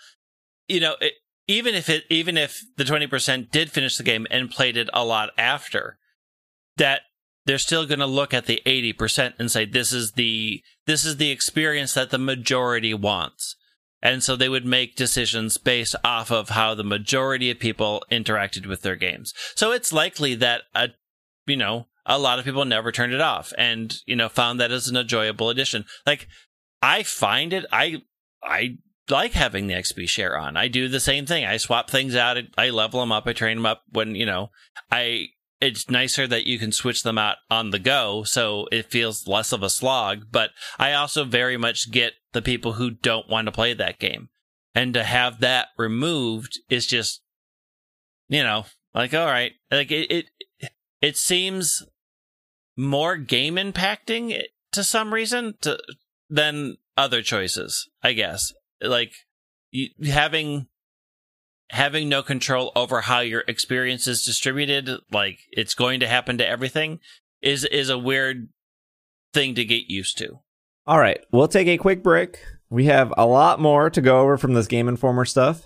you 0.69 0.81
know, 0.81 0.97
it, 1.01 1.15
even 1.49 1.75
if 1.75 1.89
it, 1.89 2.05
even 2.11 2.37
if 2.37 2.61
the 2.77 2.85
twenty 2.85 3.07
percent 3.07 3.53
did 3.53 3.71
finish 3.71 3.97
the 3.97 4.03
game 4.03 4.27
and 4.31 4.51
played 4.51 4.77
it 4.77 4.89
a 4.93 5.05
lot 5.05 5.31
after, 5.39 5.99
that 6.77 7.03
they're 7.45 7.59
still 7.59 7.87
going 7.87 8.01
to 8.01 8.07
look 8.07 8.35
at 8.35 8.47
the 8.47 8.61
80% 8.67 9.35
and 9.39 9.53
say 9.53 9.65
this 9.65 9.93
is 9.93 10.13
the 10.13 10.63
this 10.87 11.05
is 11.05 11.19
the 11.19 11.31
experience 11.31 11.95
that 11.95 12.11
the 12.11 12.19
majority 12.19 12.93
wants. 12.93 13.55
And 14.03 14.23
so 14.23 14.35
they 14.35 14.49
would 14.49 14.67
make 14.67 14.97
decisions 14.97 15.57
based 15.57 15.95
off 16.05 16.33
of 16.33 16.49
how 16.51 16.75
the 16.75 16.83
majority 16.85 17.51
of 17.51 17.61
people 17.61 18.05
interacted 18.11 18.67
with 18.67 18.83
their 18.83 18.97
games. 18.97 19.33
So 19.55 19.71
it's 19.71 19.93
likely 19.93 20.35
that 20.35 20.63
a 20.75 20.89
you 21.47 21.57
know 21.57 21.87
a 22.07 22.19
lot 22.19 22.39
of 22.39 22.45
people 22.45 22.65
never 22.65 22.93
turned 22.93 23.13
it 23.13 23.21
off 23.21 23.53
and 23.59 23.97
you 24.07 24.17
know 24.17 24.29
found 24.29 24.61
that 24.61 24.73
as 24.73 24.89
an 24.89 24.97
enjoyable 24.97 25.51
addition. 25.51 25.85
Like 26.07 26.29
i 26.83 27.03
find 27.03 27.55
it 27.55 27.65
i 27.73 28.03
i 28.43 28.77
like 29.09 29.33
having 29.33 29.67
the 29.67 29.75
xp 29.75 30.09
share 30.09 30.39
on. 30.39 30.57
I 30.57 30.69
do 30.69 30.89
the 30.89 31.01
same 31.01 31.27
thing. 31.27 31.45
I 31.45 31.57
swap 31.57 31.91
things 31.91 32.15
out. 32.15 32.39
I 32.59 32.71
level 32.71 33.01
them 33.01 33.13
up. 33.13 33.27
I 33.27 33.33
train 33.33 33.59
them 33.59 33.67
up 33.67 33.83
when 33.91 34.15
you 34.15 34.27
know 34.27 34.51
i 34.91 35.27
it's 35.59 35.89
nicer 35.89 36.27
that 36.27 36.47
you 36.47 36.59
can 36.59 36.71
switch 36.71 37.03
them 37.03 37.17
out 37.17 37.39
on 37.51 37.71
the 37.71 37.79
go 37.79 38.25
so 38.25 38.69
it 38.71 38.91
feels 38.91 39.27
less 39.27 39.53
of 39.53 39.63
a 39.63 39.71
slog 39.71 40.27
but 40.31 40.51
i 40.79 40.93
also 40.93 41.25
very 41.25 41.57
much 41.57 41.91
get 41.91 42.13
the 42.37 42.43
people 42.43 42.75
who 42.75 42.91
don't 42.91 43.31
want 43.31 43.47
to 43.47 43.53
play 43.53 43.73
that 43.73 43.99
game. 43.99 44.29
And 44.75 44.93
to 44.93 45.05
have 45.05 45.41
that 45.41 45.69
removed 45.79 46.61
is 46.69 46.87
just 46.87 47.23
you 48.29 48.43
know 48.43 48.67
like 48.95 49.15
all 49.15 49.27
right. 49.27 49.53
Like 49.71 49.91
it 49.91 50.27
it, 50.61 50.71
it 51.01 51.17
seems 51.17 51.83
more 52.77 53.17
game 53.17 53.57
impacting 53.57 54.43
to 54.73 54.85
some 54.85 55.15
reason 55.15 55.55
to, 55.61 55.79
than 56.29 56.77
other 56.97 57.23
choices 57.23 57.89
i 58.03 58.13
guess 58.13 58.53
like 58.81 59.13
you, 59.71 59.89
having 60.05 60.67
having 61.71 62.09
no 62.09 62.23
control 62.23 62.73
over 62.77 63.03
how 63.03 63.21
your 63.21 63.45
experience 63.49 64.07
is 64.07 64.25
distributed, 64.25 64.91
like 65.11 65.39
it's 65.51 65.75
going 65.75 66.01
to 66.01 66.09
happen 66.09 66.39
to 66.39 66.49
everything, 66.49 67.01
is 67.43 67.65
is 67.65 67.91
a 67.91 67.99
weird 67.99 68.49
thing 69.33 69.55
to 69.55 69.65
get 69.65 69.89
used 69.89 70.19
to. 70.19 70.41
All 70.87 70.99
right, 70.99 71.21
we'll 71.33 71.49
take 71.49 71.69
a 71.69 71.79
quick 71.79 72.03
break. 72.03 72.39
We 72.71 72.87
have 72.87 73.13
a 73.17 73.27
lot 73.27 73.61
more 73.61 73.91
to 73.91 74.01
go 74.01 74.21
over 74.21 74.37
from 74.37 74.55
this 74.55 74.67
Game 74.67 74.89
Informer 74.89 75.25
stuff. 75.25 75.65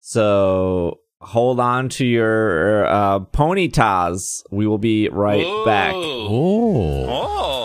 So 0.00 1.00
hold 1.20 1.60
on 1.60 1.88
to 1.90 2.04
your 2.04 2.86
uh, 2.86 3.20
Ponytas. 3.20 4.42
We 4.50 4.66
will 4.66 4.78
be 4.78 5.08
right 5.08 5.64
back. 5.64 5.94
Ooh. 5.94 7.06
Oh. 7.08 7.55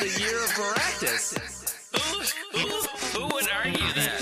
the 0.00 0.08
year 0.18 0.42
of 0.42 0.50
Baractus. 0.52 1.36
Who, 1.92 2.58
who, 2.58 2.66
who 3.18 3.34
would 3.34 3.46
argue 3.50 3.92
that? 3.92 4.16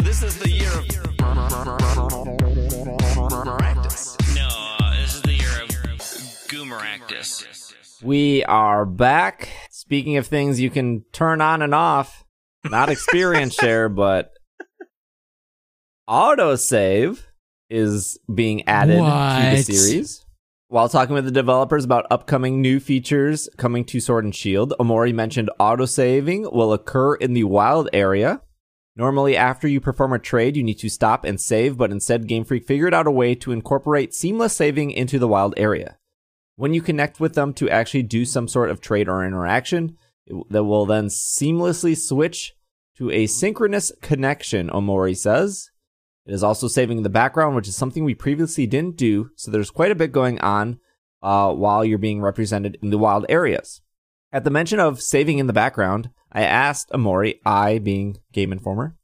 This 0.00 0.22
is 0.22 0.38
the 0.38 0.50
year 0.50 0.68
of 0.68 0.84
Baractus. 3.16 4.18
No, 4.34 4.48
uh, 4.78 4.94
this 5.00 5.14
is 5.14 5.22
the 5.22 5.32
year 5.32 5.62
of 5.62 5.70
Goomeractus. 6.48 8.02
We 8.02 8.44
are 8.44 8.84
back. 8.84 9.48
Speaking 9.70 10.18
of 10.18 10.26
things 10.26 10.60
you 10.60 10.68
can 10.68 11.04
turn 11.12 11.40
on 11.40 11.62
and 11.62 11.74
off, 11.74 12.26
not 12.64 12.90
experience 12.90 13.54
share, 13.58 13.88
but 13.88 14.32
autosave 16.06 17.24
is 17.70 18.18
being 18.32 18.68
added 18.68 18.98
what? 18.98 19.50
to 19.50 19.56
the 19.56 19.62
series. 19.62 20.26
While 20.70 20.90
talking 20.90 21.14
with 21.14 21.24
the 21.24 21.30
developers 21.30 21.86
about 21.86 22.06
upcoming 22.10 22.60
new 22.60 22.78
features 22.78 23.48
coming 23.56 23.86
to 23.86 24.00
Sword 24.00 24.24
and 24.24 24.34
Shield, 24.34 24.74
Omori 24.78 25.14
mentioned 25.14 25.48
autosaving 25.58 26.52
will 26.52 26.74
occur 26.74 27.14
in 27.14 27.32
the 27.32 27.44
wild 27.44 27.88
area. 27.94 28.42
Normally, 28.94 29.34
after 29.34 29.66
you 29.66 29.80
perform 29.80 30.12
a 30.12 30.18
trade, 30.18 30.58
you 30.58 30.62
need 30.62 30.78
to 30.80 30.90
stop 30.90 31.24
and 31.24 31.40
save, 31.40 31.78
but 31.78 31.90
instead, 31.90 32.26
Game 32.26 32.44
Freak 32.44 32.66
figured 32.66 32.92
out 32.92 33.06
a 33.06 33.10
way 33.10 33.34
to 33.36 33.52
incorporate 33.52 34.12
seamless 34.12 34.54
saving 34.54 34.90
into 34.90 35.18
the 35.18 35.26
wild 35.26 35.54
area. 35.56 35.96
When 36.56 36.74
you 36.74 36.82
connect 36.82 37.18
with 37.18 37.34
them 37.34 37.54
to 37.54 37.70
actually 37.70 38.02
do 38.02 38.26
some 38.26 38.46
sort 38.46 38.68
of 38.68 38.82
trade 38.82 39.08
or 39.08 39.24
interaction, 39.24 39.96
that 40.50 40.64
will 40.64 40.84
then 40.84 41.06
seamlessly 41.06 41.96
switch 41.96 42.52
to 42.98 43.10
a 43.10 43.26
synchronous 43.26 43.90
connection, 44.02 44.68
Omori 44.68 45.16
says. 45.16 45.70
It 46.28 46.34
is 46.34 46.42
also 46.42 46.68
saving 46.68 46.98
in 46.98 47.04
the 47.04 47.08
background, 47.08 47.56
which 47.56 47.68
is 47.68 47.74
something 47.74 48.04
we 48.04 48.14
previously 48.14 48.66
didn't 48.66 48.98
do, 48.98 49.30
so 49.34 49.50
there's 49.50 49.70
quite 49.70 49.90
a 49.90 49.94
bit 49.94 50.12
going 50.12 50.38
on 50.40 50.78
uh, 51.22 51.54
while 51.54 51.86
you're 51.86 51.96
being 51.96 52.20
represented 52.20 52.76
in 52.82 52.90
the 52.90 52.98
wild 52.98 53.24
areas. 53.30 53.80
At 54.30 54.44
the 54.44 54.50
mention 54.50 54.78
of 54.78 55.00
saving 55.00 55.38
in 55.38 55.46
the 55.46 55.54
background, 55.54 56.10
I 56.30 56.42
asked 56.42 56.90
Omori, 56.90 57.38
I 57.46 57.78
being 57.78 58.18
Game 58.30 58.52
Informer, 58.52 58.94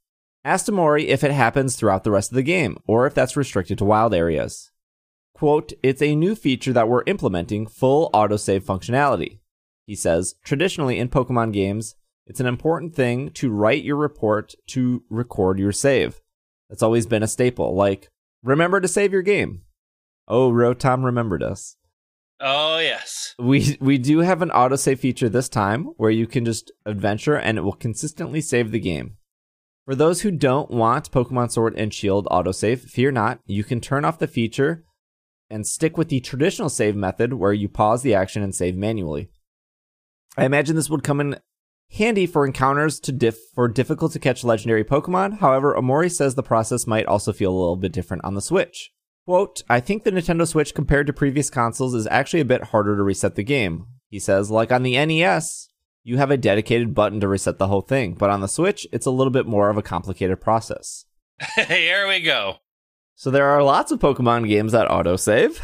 asked 0.43 0.67
Omori 0.67 1.07
if 1.07 1.23
it 1.23 1.31
happens 1.31 1.75
throughout 1.75 2.03
the 2.03 2.11
rest 2.11 2.31
of 2.31 2.35
the 2.35 2.43
game, 2.43 2.77
or 2.85 3.07
if 3.07 3.15
that's 3.15 3.35
restricted 3.35 3.79
to 3.79 3.85
wild 3.85 4.13
areas. 4.13 4.69
Quote, 5.33 5.73
it's 5.81 6.03
a 6.03 6.15
new 6.15 6.35
feature 6.35 6.73
that 6.73 6.87
we're 6.87 7.03
implementing 7.07 7.65
full 7.65 8.11
autosave 8.11 8.61
functionality. 8.61 9.39
He 9.87 9.95
says, 9.95 10.35
traditionally 10.43 10.99
in 10.99 11.09
Pokemon 11.09 11.53
games, 11.53 11.95
it's 12.27 12.39
an 12.39 12.45
important 12.45 12.93
thing 12.93 13.31
to 13.31 13.49
write 13.49 13.83
your 13.83 13.97
report 13.97 14.53
to 14.67 15.03
record 15.09 15.57
your 15.57 15.71
save. 15.71 16.21
That's 16.69 16.83
always 16.83 17.05
been 17.05 17.23
a 17.23 17.27
staple. 17.27 17.75
Like, 17.75 18.09
remember 18.43 18.81
to 18.81 18.87
save 18.87 19.13
your 19.13 19.21
game. 19.21 19.61
Oh, 20.27 20.49
Rotom 20.51 21.03
remembered 21.03 21.43
us. 21.43 21.77
Oh 22.39 22.79
yes. 22.79 23.33
We 23.39 23.77
we 23.79 23.97
do 23.97 24.19
have 24.19 24.41
an 24.41 24.49
autosave 24.49 24.99
feature 24.99 25.29
this 25.29 25.47
time 25.47 25.85
where 25.97 26.11
you 26.11 26.27
can 26.27 26.43
just 26.43 26.71
adventure 26.85 27.37
and 27.37 27.57
it 27.57 27.61
will 27.61 27.73
consistently 27.73 28.41
save 28.41 28.71
the 28.71 28.79
game. 28.79 29.17
For 29.85 29.95
those 29.95 30.21
who 30.21 30.31
don't 30.31 30.71
want 30.71 31.11
Pokemon 31.11 31.51
Sword 31.51 31.75
and 31.77 31.93
Shield 31.93 32.27
autosave, 32.31 32.79
fear 32.89 33.11
not, 33.11 33.39
you 33.45 33.63
can 33.63 33.79
turn 33.79 34.03
off 34.03 34.19
the 34.19 34.27
feature 34.27 34.83
and 35.49 35.65
stick 35.65 35.95
with 35.95 36.09
the 36.09 36.19
traditional 36.19 36.69
save 36.69 36.95
method 36.95 37.33
where 37.33 37.53
you 37.53 37.69
pause 37.69 38.01
the 38.01 38.15
action 38.15 38.41
and 38.41 38.53
save 38.53 38.75
manually. 38.75 39.29
I 40.37 40.45
imagine 40.45 40.75
this 40.75 40.89
would 40.89 41.03
come 41.03 41.21
in 41.21 41.37
handy 41.91 42.25
for 42.25 42.45
encounters 42.45 42.99
to 43.01 43.11
diff- 43.11 43.51
for 43.53 43.67
difficult 43.67 44.11
to 44.13 44.19
catch 44.19 44.43
legendary 44.43 44.83
Pokemon. 44.83 45.39
However, 45.39 45.75
Omori 45.75 46.11
says 46.11 46.35
the 46.35 46.43
process 46.43 46.87
might 46.87 47.05
also 47.05 47.31
feel 47.33 47.51
a 47.51 47.57
little 47.57 47.75
bit 47.75 47.91
different 47.91 48.23
on 48.23 48.35
the 48.35 48.41
Switch. 48.41 48.91
Quote, 49.25 49.63
I 49.67 49.79
think 49.79 50.03
the 50.03 50.11
Nintendo 50.11 50.47
Switch 50.47 50.75
compared 50.75 51.07
to 51.07 51.13
previous 51.13 51.49
consoles 51.49 51.95
is 51.95 52.07
actually 52.07 52.41
a 52.41 52.45
bit 52.45 52.65
harder 52.65 52.95
to 52.95 53.03
reset 53.03 53.35
the 53.35 53.43
game. 53.43 53.87
He 54.09 54.19
says, 54.19 54.51
like 54.51 54.71
on 54.71 54.83
the 54.83 55.03
NES, 55.03 55.67
you 56.03 56.17
have 56.17 56.29
a 56.29 56.37
dedicated 56.37 56.93
button 56.93 57.19
to 57.21 57.27
reset 57.27 57.57
the 57.57 57.67
whole 57.67 57.81
thing, 57.81 58.13
but 58.13 58.29
on 58.29 58.41
the 58.41 58.47
Switch, 58.47 58.85
it's 58.91 59.07
a 59.07 59.11
little 59.11 59.31
bit 59.31 59.47
more 59.47 59.71
of 59.71 59.77
a 59.77 59.81
complicated 59.81 60.39
process. 60.39 61.05
Here 61.67 62.07
we 62.07 62.21
go. 62.21 62.57
So 63.15 63.31
there 63.31 63.47
are 63.47 63.63
lots 63.63 63.91
of 63.91 63.99
Pokemon 63.99 64.47
games 64.47 64.73
that 64.73 64.89
autosave. 64.89 65.59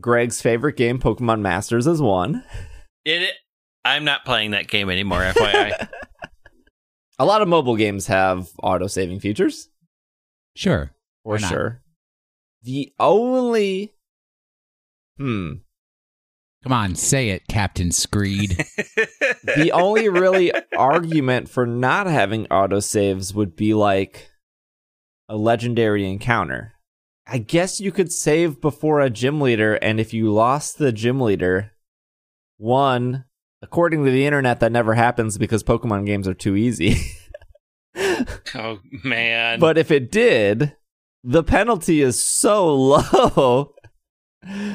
Greg's 0.00 0.40
favorite 0.40 0.76
game, 0.76 0.98
Pokemon 0.98 1.40
Masters, 1.40 1.86
is 1.86 2.00
one. 2.00 2.44
It. 3.04 3.34
I'm 3.84 4.04
not 4.04 4.24
playing 4.24 4.52
that 4.52 4.68
game 4.68 4.90
anymore. 4.90 5.20
FYI. 5.20 5.88
A 7.18 7.24
lot 7.24 7.42
of 7.42 7.48
mobile 7.48 7.76
games 7.76 8.06
have 8.08 8.50
autosaving 8.62 9.20
features, 9.20 9.68
Sure. 10.56 10.92
for 11.22 11.34
Why 11.34 11.38
not? 11.40 11.48
sure. 11.50 11.82
The 12.62 12.92
only. 12.98 13.92
Hmm. 15.18 15.52
Come 16.62 16.72
on, 16.72 16.94
say 16.94 17.30
it, 17.30 17.48
Captain 17.48 17.90
Screed. 17.90 18.50
the 19.44 19.70
only 19.72 20.08
really 20.08 20.52
argument 20.76 21.48
for 21.48 21.66
not 21.66 22.06
having 22.06 22.46
autosaves 22.46 23.34
would 23.34 23.56
be 23.56 23.74
like 23.74 24.30
a 25.28 25.36
legendary 25.36 26.08
encounter. 26.08 26.74
I 27.26 27.38
guess 27.38 27.80
you 27.80 27.90
could 27.92 28.12
save 28.12 28.60
before 28.60 29.00
a 29.00 29.10
gym 29.10 29.40
leader, 29.40 29.74
and 29.74 29.98
if 30.00 30.14
you 30.14 30.32
lost 30.32 30.78
the 30.78 30.92
gym 30.92 31.20
leader, 31.20 31.72
one, 32.58 33.24
according 33.62 34.04
to 34.04 34.10
the 34.10 34.26
internet, 34.26 34.60
that 34.60 34.72
never 34.72 34.94
happens 34.94 35.38
because 35.38 35.62
Pokemon 35.62 36.06
games 36.06 36.26
are 36.28 36.34
too 36.34 36.56
easy. 36.56 36.96
oh 38.54 38.78
man. 39.04 39.60
but 39.60 39.78
if 39.78 39.90
it 39.90 40.10
did, 40.10 40.74
the 41.24 41.42
penalty 41.42 42.00
is 42.02 42.22
so 42.22 42.74
low. 42.74 43.74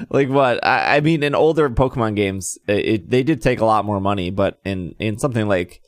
like 0.10 0.30
what? 0.30 0.66
I, 0.66 0.98
I 0.98 1.00
mean, 1.02 1.24
in 1.24 1.36
older 1.36 1.70
Pokemon 1.70 2.16
games, 2.16 2.58
it, 2.68 2.86
it, 2.86 3.10
they 3.10 3.24
did 3.24 3.42
take 3.42 3.60
a 3.60 3.66
lot 3.66 3.86
more 3.86 4.00
money, 4.00 4.30
but 4.30 4.60
in 4.64 4.96
in 5.00 5.18
something 5.18 5.48
like 5.48 5.82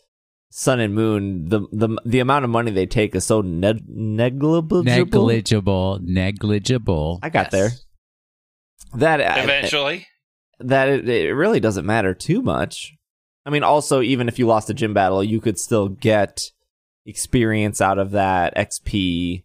Sun 0.52 0.80
and 0.80 0.94
Moon, 0.96 1.48
the 1.48 1.62
the 1.72 1.98
the 2.06 2.20
amount 2.20 2.44
of 2.44 2.52
money 2.52 2.72
they 2.72 2.86
take 2.88 3.16
is 3.16 3.26
so 3.26 3.42
neg- 3.42 3.86
negligible. 3.88 4.84
negligible, 4.84 6.00
negligible. 6.02 7.20
I 7.24 7.30
got 7.30 7.52
there. 7.52 7.70
That 8.96 9.22
I- 9.22 9.44
eventually. 9.44 10.08
That 10.60 10.90
it, 10.90 11.10
it 11.10 11.34
really 11.34 11.60
doesn't 11.60 11.86
matter 11.86 12.14
too 12.14 12.42
much. 12.42 12.94
I 13.46 13.50
mean, 13.50 13.64
also, 13.64 14.02
even 14.02 14.28
if 14.28 14.38
you 14.38 14.46
lost 14.46 14.70
a 14.70 14.74
gym 14.74 14.94
battle, 14.94 15.24
you 15.24 15.42
could 15.42 15.58
still 15.58 15.90
get 15.90 16.52
experience 17.06 17.82
out 17.82 17.98
of 17.98 18.12
that, 18.12 18.56
XP, 18.56 19.44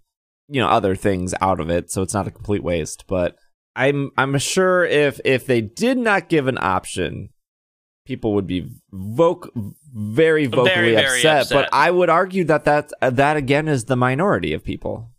you 0.49 0.61
know, 0.61 0.69
other 0.69 0.95
things 0.95 1.35
out 1.41 1.61
of 1.61 1.71
it. 1.71 1.91
So 1.91 2.03
it's 2.03 2.15
not 2.15 2.27
a 2.27 2.31
complete 2.31 2.63
waste. 2.63 3.05
But 3.07 3.37
I'm 3.77 4.11
I'm 4.17 4.37
sure 4.39 4.85
if 4.85 5.21
if 5.25 5.47
they 5.47 5.61
did 5.61 5.99
not 5.99 6.29
give 6.29 6.47
an 6.47 6.59
option, 6.61 7.31
people 8.05 8.35
would 8.35 8.47
be 8.47 8.71
voc- 8.93 9.51
very 9.93 10.47
vocally 10.47 10.75
Very, 10.75 10.95
very 10.95 11.19
upset, 11.19 11.43
upset. 11.43 11.55
But 11.55 11.69
I 11.73 11.91
would 11.91 12.11
argue 12.11 12.45
that 12.45 12.65
that 12.65 12.93
uh, 13.01 13.11
that 13.11 13.37
again 13.37 13.69
is 13.69 13.85
the 13.85 13.97
minority 13.97 14.53
of 14.53 14.65
people. 14.65 15.11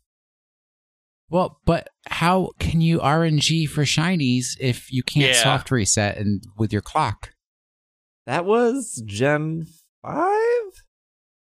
Well, 1.30 1.60
but 1.66 1.90
how 2.08 2.52
can 2.60 2.82
you 2.82 3.00
RNG 3.00 3.68
for 3.68 3.84
shinies 3.84 4.56
if 4.60 4.92
you 4.92 5.02
can't 5.04 5.34
Yeah. 5.36 5.44
soft 5.44 5.72
reset 5.72 6.18
and 6.18 6.44
with 6.58 6.72
your 6.72 6.82
clock? 6.82 7.32
That 8.26 8.46
was 8.46 9.02
Gen 9.06 9.66
five. 10.02 10.84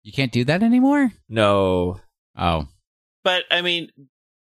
You 0.02 0.12
can't 0.12 0.32
do 0.32 0.44
that 0.44 0.62
anymore? 0.62 1.12
No, 1.28 2.00
Oh. 2.36 2.68
But 3.24 3.44
I 3.50 3.60
mean, 3.62 3.88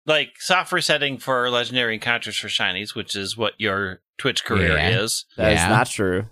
like 0.05 0.34
soft 0.39 0.71
resetting 0.74 1.17
for 1.19 1.49
legendary 1.49 1.93
encounters 1.93 2.36
for 2.38 2.47
shinies, 2.49 2.95
which 2.95 3.15
is 3.15 3.38
what 3.38 3.53
your 3.59 4.01
Twitch 4.17 4.43
career 4.43 4.76
Yeah. 4.76 4.99
is. 5.01 5.26
that 5.38 5.53
is 5.53 5.59
Yeah. 5.59 5.69
not 5.69 5.88
true. 5.88 6.28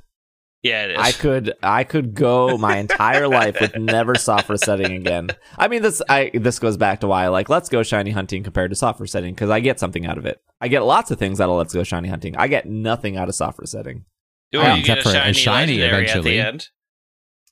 Yeah, 0.63 0.85
it 0.85 0.91
is. 0.91 0.97
I 0.99 1.11
could 1.11 1.53
I 1.63 1.83
could 1.83 2.13
go 2.13 2.55
my 2.57 2.77
entire 2.77 3.27
life 3.27 3.59
with 3.59 3.75
never 3.79 4.13
soft 4.15 4.47
resetting 4.47 4.93
again. 4.93 5.29
I 5.57 5.67
mean 5.67 5.81
this 5.81 6.01
I 6.07 6.29
this 6.33 6.59
goes 6.59 6.77
back 6.77 6.99
to 6.99 7.07
why 7.07 7.23
I 7.25 7.27
like 7.29 7.49
let's 7.49 7.67
go 7.67 7.81
shiny 7.81 8.11
hunting 8.11 8.43
compared 8.43 8.69
to 8.69 8.75
soft 8.75 8.99
resetting 8.99 9.33
because 9.33 9.49
I 9.49 9.59
get 9.59 9.79
something 9.79 10.05
out 10.05 10.19
of 10.19 10.25
it. 10.27 10.39
I 10.59 10.67
get 10.67 10.81
lots 10.83 11.09
of 11.09 11.17
things 11.17 11.41
out 11.41 11.49
of 11.49 11.57
let's 11.57 11.73
go 11.73 11.83
shiny 11.83 12.09
hunting. 12.09 12.37
I 12.37 12.47
get 12.47 12.67
nothing 12.69 13.17
out 13.17 13.27
of 13.27 13.33
soft 13.33 13.57
resetting. 13.57 14.05
Well, 14.53 14.61
Yeah, 14.63 14.75
you 14.75 14.83
get 14.83 14.99
except 14.99 15.15
a 15.15 15.19
for 15.23 15.29
a 15.29 15.33
shiny, 15.33 15.77
shiny 15.77 15.81
eventually. 15.81 16.39
at 16.39 16.43
the 16.43 16.47
end. 16.47 16.67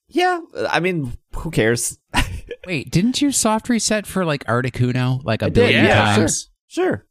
Yeah, 0.07 0.41
I 0.69 0.79
mean 0.79 1.13
who 1.35 1.49
cares? 1.49 1.97
Wait, 2.67 2.91
didn't 2.91 3.21
you 3.23 3.31
soft 3.31 3.69
reset 3.69 4.05
for 4.05 4.23
like 4.23 4.43
Articuno 4.45 5.23
like 5.23 5.41
a 5.41 5.45
I 5.45 5.49
did, 5.49 5.53
billion 5.55 5.85
yeah, 5.85 6.15
times? 6.15 6.49
Sure. 6.67 7.07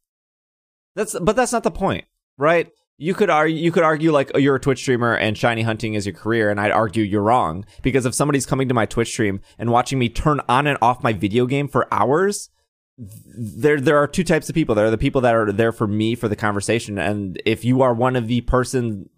That's 0.95 1.19
but 1.19 1.35
that's 1.35 1.53
not 1.53 1.65
the 1.65 1.71
point, 1.73 2.05
right? 2.37 2.71
You 3.01 3.15
could 3.15 3.31
argue 3.31 3.57
you 3.57 3.71
could 3.71 3.85
argue 3.85 4.11
like 4.11 4.33
oh, 4.35 4.39
you're 4.39 4.57
a 4.57 4.61
Twitch 4.61 4.81
streamer 4.81 5.15
and 5.15 5.39
shiny 5.39 5.63
hunting 5.63 5.95
is 5.95 6.05
your 6.05 6.15
career, 6.15 6.51
and 6.51 6.61
I'd 6.61 6.73
argue 6.73 7.05
you're 7.05 7.23
wrong 7.23 7.65
because 7.81 8.05
if 8.05 8.15
somebody's 8.15 8.45
coming 8.45 8.67
to 8.69 8.75
my 8.75 8.87
Twitch 8.87 9.09
stream 9.09 9.41
and 9.57 9.71
watching 9.71 10.01
me 10.01 10.09
turn 10.09 10.41
on 10.49 10.67
and 10.67 10.77
off 10.83 11.05
my 11.05 11.13
video 11.13 11.47
game 11.47 11.69
for 11.69 11.87
hours, 11.95 12.51
there 12.99 13.81
there 13.81 13.99
are 13.99 14.09
two 14.09 14.25
types 14.25 14.49
of 14.49 14.57
people. 14.57 14.75
There 14.75 14.87
are 14.87 14.91
the 14.91 14.99
people 14.99 15.21
that 15.21 15.37
are 15.37 15.53
there 15.53 15.71
for 15.71 15.87
me 15.87 16.17
for 16.17 16.27
the 16.27 16.35
conversation, 16.35 16.99
and 16.99 17.41
if 17.47 17.65
you 17.65 17.83
are 17.83 17.95
one 17.95 18.17
of 18.17 18.27
the 18.27 18.41
person 18.41 19.09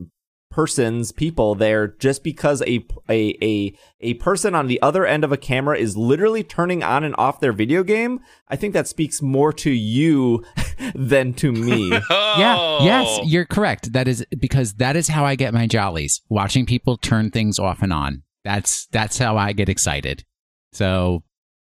persons 0.50 1.12
people 1.12 1.54
there 1.54 1.86
just 1.86 2.24
because 2.24 2.60
a, 2.62 2.84
a 3.08 3.36
a 3.40 3.72
a 4.00 4.14
person 4.14 4.54
on 4.54 4.66
the 4.66 4.82
other 4.82 5.06
end 5.06 5.22
of 5.22 5.30
a 5.30 5.36
camera 5.36 5.78
is 5.78 5.96
literally 5.96 6.42
turning 6.42 6.82
on 6.82 7.04
and 7.04 7.14
off 7.16 7.38
their 7.38 7.52
video 7.52 7.84
game 7.84 8.18
i 8.48 8.56
think 8.56 8.74
that 8.74 8.88
speaks 8.88 9.22
more 9.22 9.52
to 9.52 9.70
you 9.70 10.44
than 10.94 11.32
to 11.32 11.52
me 11.52 11.92
Oh, 12.10 12.34
Yeah, 12.38 12.82
yes, 12.84 13.20
you're 13.24 13.44
correct. 13.44 13.92
That 13.92 14.08
is 14.08 14.24
because 14.38 14.74
that 14.74 14.96
is 14.96 15.08
how 15.08 15.24
I 15.24 15.34
get 15.36 15.52
my 15.54 15.66
jollies. 15.66 16.20
Watching 16.28 16.66
people 16.66 16.96
turn 16.96 17.30
things 17.30 17.58
off 17.58 17.82
and 17.82 17.92
on. 17.92 18.22
That's 18.44 18.86
that's 18.86 19.18
how 19.18 19.36
I 19.36 19.52
get 19.52 19.68
excited. 19.68 20.24
So 20.72 21.22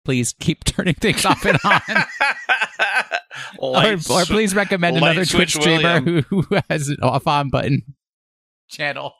please 0.05 0.33
keep 0.39 0.63
turning 0.65 0.95
things 0.95 1.25
off 1.25 1.45
and 1.45 1.57
on. 1.63 1.81
or, 3.59 3.93
or 4.09 4.25
please 4.25 4.55
recommend 4.55 4.97
another 4.97 5.25
Twitch 5.25 5.55
streamer 5.55 5.99
who, 6.01 6.21
who 6.21 6.45
has 6.69 6.89
an 6.89 6.97
off 7.01 7.27
on 7.27 7.49
button. 7.49 7.83
Channel. 8.67 9.13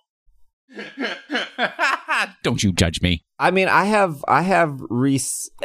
Don't 2.43 2.63
you 2.63 2.71
judge 2.71 3.01
me. 3.01 3.23
I 3.39 3.51
mean, 3.51 3.67
I 3.67 3.85
have 3.85 4.23
I 4.27 4.41
have 4.41 4.81
re- 4.89 5.19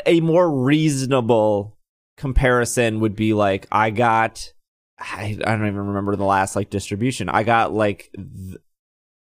a 0.06 0.20
more 0.20 0.50
reasonable 0.50 1.78
comparison 2.16 3.00
would 3.00 3.14
be 3.14 3.32
like 3.32 3.66
I 3.70 3.90
got 3.90 4.52
I, 4.98 5.38
I 5.44 5.56
don't 5.56 5.66
even 5.66 5.86
remember 5.86 6.16
the 6.16 6.24
last 6.24 6.56
like 6.56 6.70
distribution. 6.70 7.28
I 7.28 7.44
got 7.44 7.72
like 7.72 8.10
th- 8.16 8.58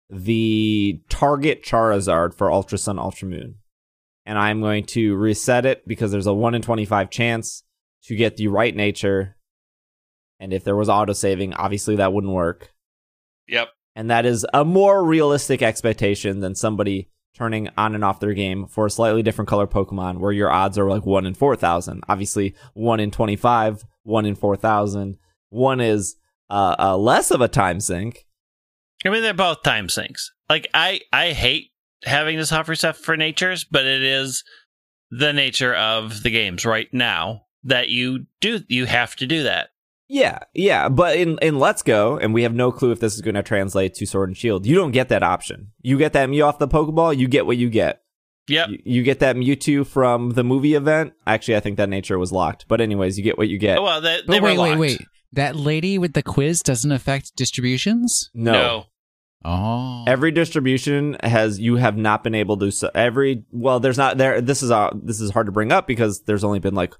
the 0.09 1.03
target 1.09 1.63
Charizard 1.63 2.35
for 2.35 2.51
Ultra 2.51 2.79
Sun 2.79 2.99
Ultra 2.99 3.29
Moon. 3.29 3.57
And 4.25 4.39
I'm 4.39 4.61
going 4.61 4.85
to 4.87 5.15
reset 5.15 5.67
it 5.67 5.87
because 5.87 6.11
there's 6.11 6.27
a 6.27 6.35
1 6.35 6.55
in 6.55 6.63
25 6.63 7.11
chance 7.11 7.63
to 8.05 8.17
get 8.17 8.37
the 8.37 8.49
right 8.49 8.75
nature. 8.75 9.37
And 10.41 10.53
if 10.53 10.65
there 10.65 10.77
was 10.77 10.89
auto 10.89 11.13
saving, 11.13 11.55
obviously 11.55 11.97
that 11.97 12.13
wouldn't 12.13 12.33
work. 12.33 12.73
Yep. 13.47 13.69
And 13.97 14.11
that 14.11 14.27
is 14.27 14.47
a 14.53 14.65
more 14.65 15.03
realistic 15.03 15.63
expectation 15.63 16.41
than 16.41 16.55
somebody 16.55 17.09
turning 17.35 17.71
on 17.79 17.95
and 17.95 18.05
off 18.05 18.21
their 18.21 18.35
game 18.35 18.67
for 18.67 18.87
a 18.87 18.91
slightly 18.91 19.23
different 19.23 19.49
color 19.49 19.67
Pokemon 19.67 20.19
where 20.19 20.33
your 20.33 20.51
odds 20.51 20.79
are 20.79 20.89
like 20.89 21.07
1 21.07 21.27
in 21.27 21.33
4,000. 21.35 22.05
Obviously, 22.07 22.55
1 22.75 23.01
in 23.01 23.11
25, 23.11 23.85
1 24.03 24.27
in 24.27 24.35
4,000. 24.35 25.17
One 25.49 25.81
is 25.81 26.17
uh, 26.51 26.77
uh, 26.79 26.97
less 26.97 27.31
of 27.31 27.41
a 27.41 27.49
time 27.49 27.81
sink. 27.81 28.27
I 29.05 29.09
mean, 29.09 29.23
they're 29.23 29.35
both 29.35 29.63
time 29.63 29.89
sinks. 29.89 30.31
Like 30.49 30.69
I, 30.75 31.01
I 31.11 31.33
hate 31.33 31.71
having 32.05 32.37
to 32.37 32.47
suffer 32.47 32.75
stuff 32.75 32.99
for 32.99 33.17
natures, 33.17 33.65
but 33.65 33.87
it 33.87 34.03
is 34.03 34.45
the 35.11 35.33
nature 35.33 35.75
of 35.75 36.23
the 36.23 36.31
games 36.31 36.67
right 36.67 36.93
now 36.93 37.47
that 37.65 37.89
you 37.89 38.27
do. 38.43 38.61
You 38.69 38.85
have 38.85 39.17
to 39.17 39.27
do 39.27 39.45
that. 39.45 39.71
Yeah, 40.09 40.39
yeah, 40.55 40.89
but 40.89 41.17
in 41.17 41.39
in 41.43 41.59
Let's 41.59 41.83
Go, 41.83 42.17
and 42.17 42.33
we 42.33 42.45
have 42.45 42.55
no 42.55 42.71
clue 42.71 42.93
if 42.93 43.01
this 43.01 43.15
is 43.15 43.21
going 43.23 43.35
to 43.35 43.43
translate 43.43 43.95
to 43.95 44.07
Sword 44.07 44.29
and 44.29 44.37
Shield. 44.37 44.65
You 44.65 44.77
don't 44.77 44.93
get 44.93 45.09
that 45.09 45.25
option. 45.25 45.73
You 45.83 45.99
get 45.99 46.13
that 46.13 46.31
Mew 46.31 46.45
off 46.45 46.59
the 46.59 46.69
Pokeball, 46.69 47.17
you 47.17 47.27
get 47.27 47.47
what 47.47 47.57
you 47.57 47.69
get. 47.69 48.03
Yep. 48.49 48.69
You, 48.69 48.79
you 48.85 49.03
get 49.03 49.19
that 49.19 49.35
Mewtwo 49.35 49.85
from 49.85 50.31
the 50.31 50.45
movie 50.45 50.75
event. 50.75 51.15
Actually, 51.27 51.57
I 51.57 51.61
think 51.61 51.79
that 51.79 51.89
nature 51.89 52.19
was 52.19 52.31
locked. 52.31 52.67
But 52.69 52.81
anyways, 52.81 53.19
you 53.19 53.25
get 53.25 53.37
what 53.37 53.49
you 53.49 53.59
get. 53.59 53.79
Oh, 53.79 53.83
well, 53.83 54.01
they, 54.01 54.21
they 54.29 54.39
were 54.39 54.51
wait, 54.51 54.59
wait, 54.59 54.69
locked. 54.69 54.81
wait. 54.81 55.07
That 55.33 55.57
lady 55.57 55.99
with 55.99 56.13
the 56.13 56.23
quiz 56.23 56.63
doesn't 56.63 56.93
affect 56.93 57.35
distributions? 57.37 58.31
no. 58.35 58.53
no. 58.53 58.87
Oh. 59.45 60.03
Every 60.09 60.33
distribution 60.33 61.17
has 61.23 61.61
you 61.61 61.77
have 61.77 61.97
not 61.97 62.25
been 62.25 62.35
able 62.35 62.57
to 62.57 62.73
so 62.73 62.91
every 62.97 63.45
well 63.53 63.79
there's 63.79 63.99
not 63.99 64.19
there 64.19 64.41
this 64.41 64.61
is 64.61 64.73
uh 64.73 64.91
this 65.01 65.21
is 65.21 65.31
hard 65.31 65.47
to 65.47 65.53
bring 65.53 65.71
up 65.71 65.87
because 65.87 66.23
there's 66.23 66.43
only 66.43 66.59
been 66.59 66.75
like 66.75 66.95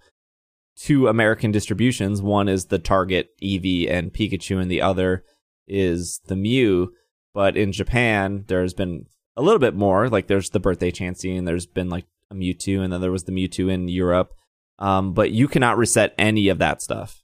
two 0.77 1.09
American 1.09 1.51
distributions. 1.51 2.20
One 2.20 2.49
is 2.49 2.66
the 2.66 2.79
Target 2.79 3.31
Eevee 3.43 3.91
and 3.91 4.12
Pikachu 4.12 4.61
and 4.61 4.70
the 4.70 4.83
other 4.83 5.24
is 5.66 6.20
the 6.27 6.37
Mew. 6.37 6.93
But 7.35 7.57
in 7.57 7.72
Japan 7.72 8.45
there's 8.47 8.74
been 8.74 9.07
a 9.37 9.43
little 9.43 9.59
bit 9.59 9.74
more. 9.74 10.09
Like 10.09 10.27
there's 10.27 10.51
the 10.51 10.61
birthday 10.61 10.91
Chansey 10.91 11.37
and 11.37 11.47
there's 11.47 11.66
been 11.66 11.89
like 11.89 12.07
a 12.31 12.35
Mewtwo 12.35 12.83
and 12.83 12.93
then 12.93 13.01
there 13.01 13.12
was 13.12 13.24
the 13.24 13.33
Mewtwo 13.33 13.70
in 13.70 13.89
Europe. 13.89 14.33
Um 14.79 15.14
but 15.14 15.31
you 15.31 15.49
cannot 15.49 15.79
reset 15.79 16.14
any 16.18 16.49
of 16.49 16.59
that 16.59 16.83
stuff 16.83 17.22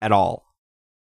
at 0.00 0.12
all. 0.12 0.44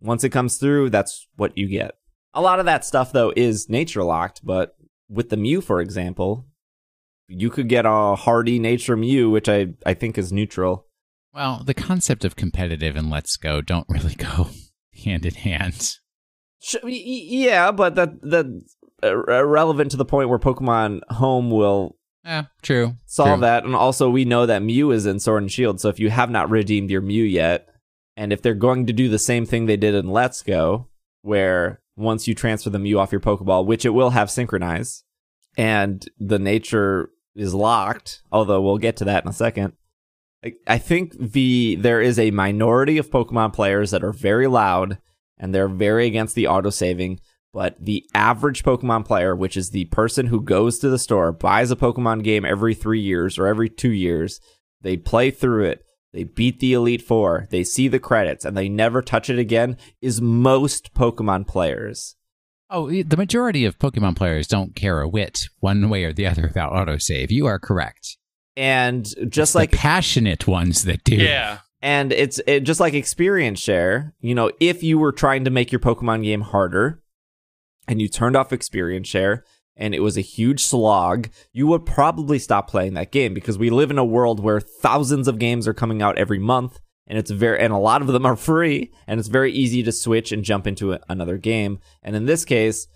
Once 0.00 0.24
it 0.24 0.30
comes 0.30 0.58
through 0.58 0.90
that's 0.90 1.26
what 1.36 1.56
you 1.56 1.68
get. 1.68 1.94
A 2.34 2.42
lot 2.42 2.58
of 2.58 2.66
that 2.66 2.84
stuff 2.84 3.12
though 3.12 3.32
is 3.36 3.68
nature 3.68 4.02
locked, 4.02 4.44
but 4.44 4.74
with 5.08 5.30
the 5.30 5.36
Mew, 5.36 5.60
for 5.60 5.80
example, 5.80 6.46
you 7.28 7.50
could 7.50 7.68
get 7.68 7.86
a 7.86 8.14
hardy 8.14 8.58
nature 8.58 8.96
Mew, 8.96 9.30
which 9.30 9.48
I, 9.48 9.68
I 9.86 9.94
think 9.94 10.18
is 10.18 10.32
neutral. 10.32 10.87
Well, 11.38 11.62
the 11.64 11.72
concept 11.74 12.24
of 12.24 12.34
competitive 12.34 12.96
and 12.96 13.08
Let's 13.10 13.36
Go 13.36 13.60
don't 13.60 13.86
really 13.88 14.14
go 14.16 14.48
hand 15.04 15.24
in 15.24 15.34
hand. 15.34 15.94
Sh- 16.60 16.74
y- 16.82 16.90
y- 16.90 17.00
yeah, 17.28 17.70
but 17.70 17.94
that 17.94 18.20
that 18.22 18.46
uh, 19.04 19.14
relevant 19.46 19.92
to 19.92 19.96
the 19.96 20.04
point 20.04 20.28
where 20.28 20.40
Pokemon 20.40 21.02
Home 21.10 21.50
will 21.52 21.96
Yeah, 22.24 22.46
true. 22.62 22.96
solve 23.06 23.36
true. 23.38 23.40
that, 23.42 23.64
and 23.64 23.76
also 23.76 24.10
we 24.10 24.24
know 24.24 24.46
that 24.46 24.62
Mew 24.64 24.90
is 24.90 25.06
in 25.06 25.20
Sword 25.20 25.44
and 25.44 25.52
Shield. 25.52 25.80
So 25.80 25.88
if 25.88 26.00
you 26.00 26.10
have 26.10 26.28
not 26.30 26.50
redeemed 26.50 26.90
your 26.90 27.02
Mew 27.02 27.22
yet, 27.22 27.68
and 28.16 28.32
if 28.32 28.42
they're 28.42 28.54
going 28.54 28.86
to 28.86 28.92
do 28.92 29.08
the 29.08 29.20
same 29.20 29.46
thing 29.46 29.66
they 29.66 29.76
did 29.76 29.94
in 29.94 30.08
Let's 30.08 30.42
Go, 30.42 30.88
where 31.22 31.80
once 31.96 32.26
you 32.26 32.34
transfer 32.34 32.70
the 32.70 32.80
Mew 32.80 32.98
off 32.98 33.12
your 33.12 33.20
Pokeball, 33.20 33.64
which 33.64 33.84
it 33.84 33.90
will 33.90 34.10
have 34.10 34.28
synchronize, 34.28 35.04
and 35.56 36.04
the 36.18 36.40
nature 36.40 37.10
is 37.36 37.54
locked, 37.54 38.22
although 38.32 38.60
we'll 38.60 38.78
get 38.78 38.96
to 38.96 39.04
that 39.04 39.22
in 39.22 39.30
a 39.30 39.32
second. 39.32 39.74
I- 40.44 40.78
think 40.78 41.14
the 41.18 41.76
there 41.76 42.00
is 42.00 42.18
a 42.18 42.30
minority 42.30 42.98
of 42.98 43.10
Pokemon 43.10 43.52
players 43.52 43.90
that 43.90 44.04
are 44.04 44.12
very 44.12 44.46
loud 44.46 44.98
and 45.38 45.54
they're 45.54 45.68
very 45.68 46.06
against 46.06 46.34
the 46.34 46.44
autosaving, 46.44 47.18
but 47.52 47.76
the 47.80 48.04
average 48.14 48.62
Pokemon 48.62 49.04
player, 49.04 49.34
which 49.34 49.56
is 49.56 49.70
the 49.70 49.86
person 49.86 50.26
who 50.26 50.40
goes 50.40 50.78
to 50.78 50.88
the 50.88 50.98
store, 50.98 51.32
buys 51.32 51.70
a 51.70 51.76
Pokemon 51.76 52.22
game 52.22 52.44
every 52.44 52.74
3 52.74 53.00
years 53.00 53.38
or 53.38 53.46
every 53.46 53.68
2 53.68 53.90
years, 53.90 54.40
they 54.80 54.96
play 54.96 55.30
through 55.30 55.64
it, 55.64 55.82
they 56.12 56.24
beat 56.24 56.60
the 56.60 56.72
Elite 56.72 57.02
4, 57.02 57.48
they 57.50 57.64
see 57.64 57.88
the 57.88 57.98
credits 57.98 58.44
and 58.44 58.56
they 58.56 58.68
never 58.68 59.02
touch 59.02 59.28
it 59.28 59.38
again 59.38 59.76
is 60.00 60.20
most 60.20 60.94
Pokemon 60.94 61.46
players. 61.46 62.16
Oh, 62.70 62.90
the 62.90 63.16
majority 63.16 63.64
of 63.64 63.78
Pokemon 63.78 64.14
players 64.14 64.46
don't 64.46 64.74
care 64.76 65.00
a 65.00 65.08
whit 65.08 65.48
one 65.60 65.88
way 65.88 66.04
or 66.04 66.12
the 66.12 66.26
other 66.26 66.46
about 66.46 66.72
autosave. 66.72 67.30
You 67.30 67.46
are 67.46 67.58
correct. 67.58 68.16
And 68.58 69.04
just 69.28 69.50
It's 69.50 69.54
like 69.54 69.70
the 69.70 69.76
passionate 69.76 70.48
ones 70.48 70.82
that 70.82 71.04
do. 71.04 71.14
Yeah. 71.14 71.58
And 71.80 72.12
it's 72.12 72.40
it, 72.44 72.60
just 72.60 72.80
like 72.80 72.92
experience 72.92 73.60
share. 73.60 74.14
You 74.20 74.34
know, 74.34 74.50
if 74.58 74.82
you 74.82 74.98
were 74.98 75.12
trying 75.12 75.44
to 75.44 75.50
make 75.50 75.70
your 75.70 75.78
Pokemon 75.78 76.24
game 76.24 76.40
harder 76.40 77.00
and 77.86 78.02
you 78.02 78.08
turned 78.08 78.36
off 78.36 78.52
experience 78.52 79.06
share 79.06 79.44
and 79.76 79.94
it 79.94 80.00
was 80.00 80.16
a 80.16 80.22
huge 80.22 80.60
slog, 80.60 81.28
you 81.52 81.68
would 81.68 81.86
probably 81.86 82.40
stop 82.40 82.68
playing 82.68 82.94
that 82.94 83.12
game 83.12 83.32
because 83.32 83.56
we 83.56 83.70
live 83.70 83.92
in 83.92 83.98
a 83.98 84.04
world 84.04 84.40
where 84.40 84.58
thousands 84.58 85.28
of 85.28 85.38
games 85.38 85.68
are 85.68 85.74
coming 85.74 86.02
out 86.02 86.18
every 86.18 86.40
month 86.40 86.80
and 87.06 87.16
it's 87.16 87.30
very 87.30 87.60
and 87.60 87.72
a 87.72 87.78
lot 87.78 88.02
of 88.02 88.08
them 88.08 88.26
are 88.26 88.34
free 88.34 88.90
and 89.06 89.20
it's 89.20 89.28
very 89.28 89.52
easy 89.52 89.84
to 89.84 89.92
switch 89.92 90.32
and 90.32 90.42
jump 90.42 90.66
into 90.66 90.94
a, 90.94 91.00
another 91.08 91.38
game. 91.38 91.78
And 92.02 92.16
in 92.16 92.26
this 92.26 92.44
case, 92.44 92.88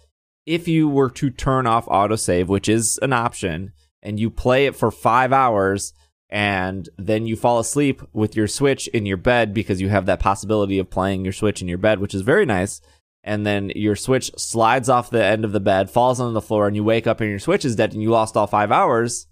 if 0.44 0.66
you 0.66 0.88
were 0.88 1.10
to 1.10 1.30
turn 1.30 1.68
off 1.68 1.86
autosave, 1.86 2.48
which 2.48 2.68
is 2.68 2.98
an 3.00 3.12
option, 3.12 3.72
and 4.02 4.18
you 4.18 4.30
play 4.30 4.66
it 4.66 4.74
for 4.76 4.90
5 4.90 5.32
hours 5.32 5.92
and 6.28 6.88
then 6.96 7.26
you 7.26 7.36
fall 7.36 7.58
asleep 7.58 8.00
with 8.14 8.34
your 8.34 8.48
Switch 8.48 8.88
in 8.88 9.04
your 9.04 9.18
bed 9.18 9.52
because 9.52 9.80
you 9.82 9.90
have 9.90 10.06
that 10.06 10.18
possibility 10.18 10.78
of 10.78 10.88
playing 10.88 11.24
your 11.24 11.32
Switch 11.32 11.60
in 11.60 11.68
your 11.68 11.76
bed, 11.78 11.98
which 11.98 12.14
is 12.14 12.22
very 12.22 12.46
nice. 12.46 12.80
And 13.22 13.44
then 13.46 13.70
your 13.76 13.94
Switch 13.94 14.30
slides 14.38 14.88
off 14.88 15.10
the 15.10 15.22
end 15.22 15.44
of 15.44 15.52
the 15.52 15.60
bed, 15.60 15.90
falls 15.90 16.20
on 16.20 16.32
the 16.32 16.40
floor, 16.40 16.66
and 16.66 16.74
you 16.74 16.82
wake 16.82 17.06
up 17.06 17.20
and 17.20 17.28
your 17.28 17.38
Switch 17.38 17.64
is 17.66 17.76
dead 17.76 17.92
and 17.92 18.02
you 18.02 18.08
lost 18.10 18.36
all 18.36 18.46
five 18.46 18.72
hours. 18.72 19.26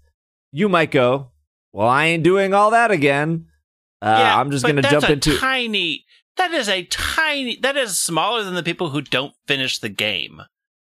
You 0.51 0.69
might 0.69 0.91
go, 0.91 1.31
Well, 1.73 1.87
I 1.87 2.05
ain't 2.05 2.23
doing 2.23 2.53
all 2.53 2.69
that 2.71 2.91
again. 2.91 3.47
Uh, 4.01 4.15
yeah, 4.19 4.39
I'm 4.39 4.51
just 4.51 4.63
going 4.63 4.75
to 4.77 4.81
that's 4.83 4.93
jump 4.93 5.09
a 5.09 5.13
into. 5.13 5.37
tiny. 5.37 6.05
That 6.37 6.51
is 6.53 6.69
a 6.69 6.83
tiny. 6.85 7.57
That 7.61 7.77
is 7.77 7.97
smaller 7.99 8.43
than 8.43 8.55
the 8.55 8.63
people 8.63 8.91
who 8.91 9.01
don't 9.01 9.33
finish 9.47 9.79
the 9.79 9.89
game. 9.89 10.41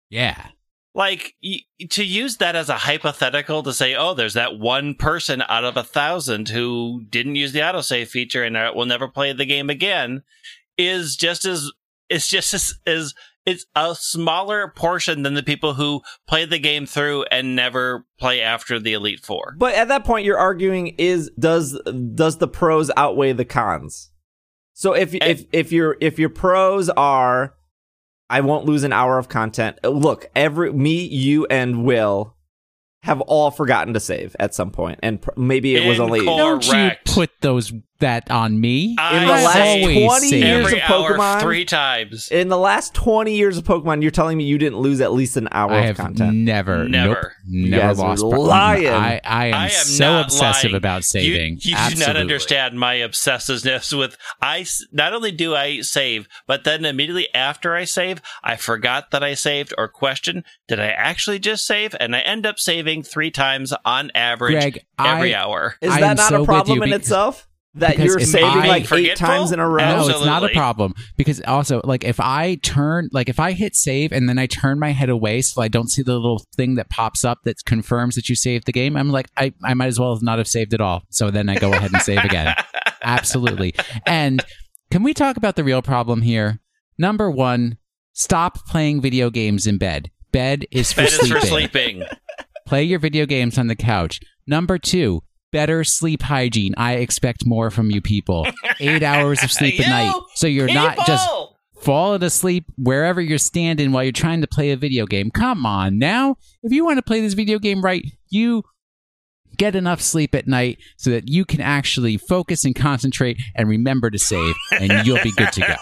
Yeah. 0.09 0.49
Like 0.95 1.35
y- 1.43 1.61
to 1.89 2.03
use 2.03 2.37
that 2.37 2.55
as 2.55 2.69
a 2.69 2.77
hypothetical 2.77 3.63
to 3.63 3.73
say, 3.73 3.95
oh, 3.95 4.13
there's 4.13 4.35
that 4.35 4.59
one 4.59 4.93
person 4.93 5.43
out 5.47 5.63
of 5.63 5.75
a 5.75 5.83
thousand 5.83 6.49
who 6.49 7.03
didn't 7.09 7.35
use 7.35 7.51
the 7.51 7.59
autosave 7.59 8.07
feature 8.07 8.43
and 8.43 8.55
uh, 8.55 8.71
will 8.75 8.85
never 8.85 9.07
play 9.07 9.33
the 9.33 9.45
game 9.45 9.69
again, 9.69 10.21
is 10.77 11.15
just 11.15 11.45
as 11.45 11.71
it's 12.09 12.27
just 12.27 12.53
as, 12.53 12.75
as 12.85 13.13
it's 13.45 13.65
a 13.75 13.95
smaller 13.95 14.71
portion 14.75 15.23
than 15.23 15.33
the 15.33 15.43
people 15.43 15.73
who 15.73 16.01
play 16.27 16.45
the 16.45 16.59
game 16.59 16.85
through 16.85 17.23
and 17.23 17.55
never 17.55 18.05
play 18.19 18.41
after 18.41 18.79
the 18.79 18.93
Elite 18.93 19.19
Four. 19.19 19.55
But 19.57 19.75
at 19.75 19.87
that 19.89 20.05
point, 20.05 20.25
you're 20.25 20.37
arguing 20.37 20.95
is 20.97 21.29
does 21.37 21.79
does 22.13 22.37
the 22.37 22.47
pros 22.47 22.91
outweigh 22.95 23.33
the 23.33 23.45
cons? 23.45 24.11
So 24.73 24.93
if 24.93 25.13
if 25.13 25.45
if 25.51 25.71
your 25.71 25.97
if 25.99 26.19
your 26.19 26.29
pros 26.29 26.89
are, 26.89 27.55
I 28.33 28.41
won't 28.41 28.65
lose 28.65 28.81
an 28.81 28.91
hour 28.91 29.19
of 29.19 29.29
content. 29.29 29.77
Uh, 29.83 29.89
look, 29.89 30.25
every 30.35 30.73
me, 30.73 31.03
you, 31.05 31.45
and 31.45 31.85
Will 31.85 32.35
have 33.03 33.21
all 33.21 33.51
forgotten 33.51 33.93
to 33.93 33.99
save 33.99 34.35
at 34.39 34.55
some 34.55 34.71
point, 34.71 34.97
and 35.03 35.21
pr- 35.21 35.29
maybe 35.37 35.75
it 35.75 35.87
was 35.87 35.99
only 35.99 36.25
Don't 36.25 36.65
you 36.65 36.91
put 37.05 37.29
those 37.41 37.71
that 38.03 38.31
on 38.31 38.59
me? 38.61 38.95
I 38.99 39.17
in 39.21 39.27
the 39.27 39.33
last 39.33 39.83
20 39.83 40.29
save. 40.29 40.43
years 40.43 40.65
Every 40.67 40.81
of 40.81 40.89
hour, 40.89 41.17
Pokemon. 41.17 41.41
three 41.41 41.65
times. 41.65 42.29
in 42.31 42.47
the 42.47 42.57
last 42.57 42.93
20 42.93 43.35
years 43.35 43.57
of 43.57 43.63
Pokemon, 43.65 44.01
you're 44.01 44.11
telling 44.11 44.37
me 44.37 44.45
you 44.45 44.57
didn't 44.57 44.77
lose 44.79 45.01
at 45.01 45.11
least 45.11 45.35
an 45.37 45.49
hour 45.51 45.71
I 45.73 45.79
of 45.79 45.85
have 45.85 45.97
content. 45.97 46.35
never, 46.37 46.87
Never. 46.87 47.13
nope, 47.15 47.71
never 47.71 47.87
guys 47.87 47.99
lost. 47.99 48.23
lying. 48.23 48.87
I, 48.87 49.19
I 49.25 49.45
am, 49.47 49.53
I 49.55 49.63
am 49.65 49.69
so 49.71 50.19
obsessive 50.21 50.71
lying. 50.71 50.75
about 50.77 51.03
saving. 51.03 51.59
You, 51.61 51.75
you 51.77 51.89
do 51.89 51.99
not 51.99 52.15
understand 52.15 52.79
my 52.79 52.95
obsessiveness 52.97 53.97
with 53.97 54.15
I. 54.41 54.65
Not 54.91 55.13
only 55.13 55.31
do 55.31 55.55
I 55.55 55.81
save, 55.81 56.27
but 56.47 56.63
then 56.63 56.85
immediately 56.85 57.27
after 57.33 57.75
I 57.75 57.85
save, 57.85 58.21
I 58.43 58.55
forgot 58.55 59.11
that 59.11 59.23
I 59.23 59.33
saved 59.33 59.73
or 59.77 59.87
question 59.87 60.43
did 60.67 60.79
I 60.79 60.87
actually 60.89 61.39
just 61.39 61.65
save, 61.65 61.95
and 61.99 62.15
I 62.15 62.19
end 62.19 62.45
up 62.45 62.59
saving 62.59 63.03
three 63.03 63.31
times 63.31 63.73
on 63.85 64.11
average 64.15 64.53
Greg, 64.53 64.85
every 64.99 65.33
I, 65.35 65.41
hour. 65.41 65.75
Is 65.81 65.93
that 65.95 66.17
not 66.17 66.29
so 66.29 66.43
a 66.43 66.45
problem 66.45 66.77
you 66.77 66.83
in 66.83 66.89
because- 66.89 67.01
itself? 67.01 67.47
That 67.75 67.91
Because 67.91 68.05
you're 68.05 68.19
saving 68.19 68.49
I- 68.49 68.67
like 68.67 68.91
eight 68.91 69.15
times 69.15 69.51
in 69.51 69.59
a 69.59 69.67
row. 69.67 69.77
No, 69.77 70.07
it's 70.07 70.25
not 70.25 70.43
a 70.43 70.49
problem 70.49 70.93
because 71.17 71.41
also 71.41 71.81
like 71.83 72.03
if 72.03 72.19
I 72.19 72.55
turn 72.55 73.09
like 73.11 73.29
if 73.29 73.39
I 73.39 73.53
hit 73.53 73.75
save 73.75 74.11
and 74.11 74.29
then 74.29 74.37
I 74.37 74.45
turn 74.45 74.77
my 74.79 74.91
head 74.91 75.09
away 75.09 75.41
so 75.41 75.61
I 75.61 75.67
don't 75.69 75.89
see 75.89 76.03
the 76.03 76.13
little 76.13 76.43
thing 76.55 76.75
that 76.75 76.89
pops 76.89 77.25
up 77.25 77.39
that 77.45 77.65
confirms 77.65 78.15
that 78.15 78.29
you 78.29 78.35
saved 78.35 78.67
the 78.67 78.71
game, 78.71 78.95
I'm 78.95 79.09
like 79.09 79.27
I, 79.37 79.53
I 79.63 79.73
might 79.73 79.87
as 79.87 79.99
well 79.99 80.19
not 80.21 80.37
have 80.37 80.47
saved 80.47 80.73
at 80.73 80.81
all. 80.81 81.03
So 81.09 81.31
then 81.31 81.49
I 81.49 81.55
go 81.55 81.71
ahead 81.73 81.91
and 81.93 82.01
save 82.01 82.23
again. 82.23 82.53
Absolutely. 83.01 83.73
And 84.05 84.43
can 84.91 85.01
we 85.03 85.13
talk 85.13 85.37
about 85.37 85.55
the 85.55 85.63
real 85.63 85.81
problem 85.81 86.21
here? 86.21 86.59
Number 86.99 87.31
one, 87.31 87.77
stop 88.13 88.67
playing 88.67 89.01
video 89.01 89.29
games 89.31 89.65
in 89.65 89.77
bed. 89.79 90.11
Bed 90.31 90.65
is 90.71 90.91
for 90.93 91.01
Bed 91.01 91.13
is 91.13 91.31
for 91.31 91.39
sleeping. 91.41 92.03
Play 92.65 92.83
your 92.83 92.99
video 92.99 93.25
games 93.25 93.57
on 93.57 93.67
the 93.67 93.75
couch. 93.75 94.19
Number 94.47 94.77
two, 94.77 95.21
better 95.53 95.85
sleep 95.85 96.21
hygiene. 96.21 96.73
I 96.75 96.95
expect 96.95 97.45
more 97.45 97.71
from 97.71 97.89
you 97.89 98.01
people. 98.01 98.45
Eight 98.81 99.03
hours 99.03 99.41
of 99.41 99.51
sleep 99.51 99.79
a 99.79 99.87
night. 99.87 100.13
So 100.35 100.47
you're 100.47 100.73
not 100.73 100.97
just 101.05 101.29
falling 101.81 102.23
asleep 102.23 102.65
wherever 102.77 103.21
you're 103.21 103.37
standing 103.37 103.93
while 103.93 104.03
you're 104.03 104.11
trying 104.11 104.41
to 104.41 104.47
play 104.47 104.71
a 104.71 104.75
video 104.77 105.05
game. 105.05 105.31
Come 105.31 105.65
on 105.65 105.97
now. 105.97 106.35
If 106.63 106.73
you 106.73 106.83
want 106.83 106.97
to 106.97 107.03
play 107.03 107.21
this 107.21 107.33
video 107.33 107.59
game 107.59 107.81
right, 107.81 108.03
you 108.29 108.63
get 109.57 109.75
enough 109.75 110.01
sleep 110.01 110.33
at 110.33 110.47
night 110.47 110.79
so 110.97 111.11
that 111.11 111.29
you 111.29 111.45
can 111.45 111.61
actually 111.61 112.17
focus 112.17 112.65
and 112.65 112.75
concentrate 112.75 113.39
and 113.55 113.69
remember 113.69 114.09
to 114.09 114.17
save, 114.17 114.55
and 114.71 115.05
you'll 115.05 115.23
be 115.23 115.31
good 115.31 115.51
to 115.53 115.61
go. 115.61 115.75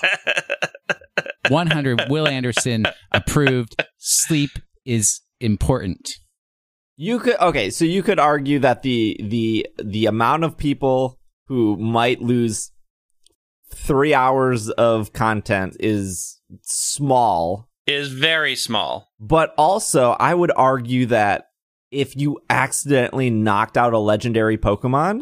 100 1.50 2.10
Will 2.10 2.28
Anderson 2.28 2.86
approved. 3.12 3.76
Sleep 3.98 4.52
is 4.86 5.22
important. 5.40 6.18
You 7.04 7.18
could 7.18 7.40
okay, 7.42 7.72
so 7.72 7.84
you 7.84 8.04
could 8.04 8.20
argue 8.20 8.60
that 8.60 8.84
the 8.84 9.20
the 9.24 9.66
the 9.84 10.06
amount 10.06 10.44
of 10.44 10.56
people 10.56 11.18
who 11.48 11.76
might 11.76 12.22
lose 12.22 12.72
three 13.74 14.14
hours 14.14 14.70
of 14.70 15.12
content 15.12 15.78
is 15.80 16.40
small, 16.62 17.68
is 17.88 18.12
very 18.12 18.56
small. 18.56 19.10
but 19.20 19.52
also 19.58 20.12
I 20.20 20.36
would 20.36 20.52
argue 20.56 21.08
that 21.08 21.48
if 21.90 22.16
you 22.16 22.40
accidentally 22.52 23.32
knocked 23.32 23.80
out 23.80 23.94
a 23.94 23.98
legendary 23.98 24.60
Pokemon, 24.60 25.22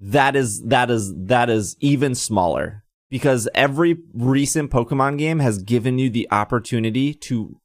that 0.00 0.36
is 0.36 0.62
that 0.64 0.90
is 0.90 1.10
that 1.16 1.48
is 1.48 1.74
even 1.80 2.14
smaller 2.14 2.84
because 3.08 3.48
every 3.54 3.96
recent 4.12 4.70
Pokemon 4.70 5.16
game 5.16 5.38
has 5.38 5.56
given 5.56 5.98
you 5.98 6.10
the 6.10 6.28
opportunity 6.30 7.14
to 7.14 7.58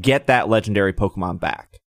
get 0.00 0.26
that 0.26 0.48
legendary 0.48 0.92
Pokemon 0.92 1.38
back. 1.38 1.78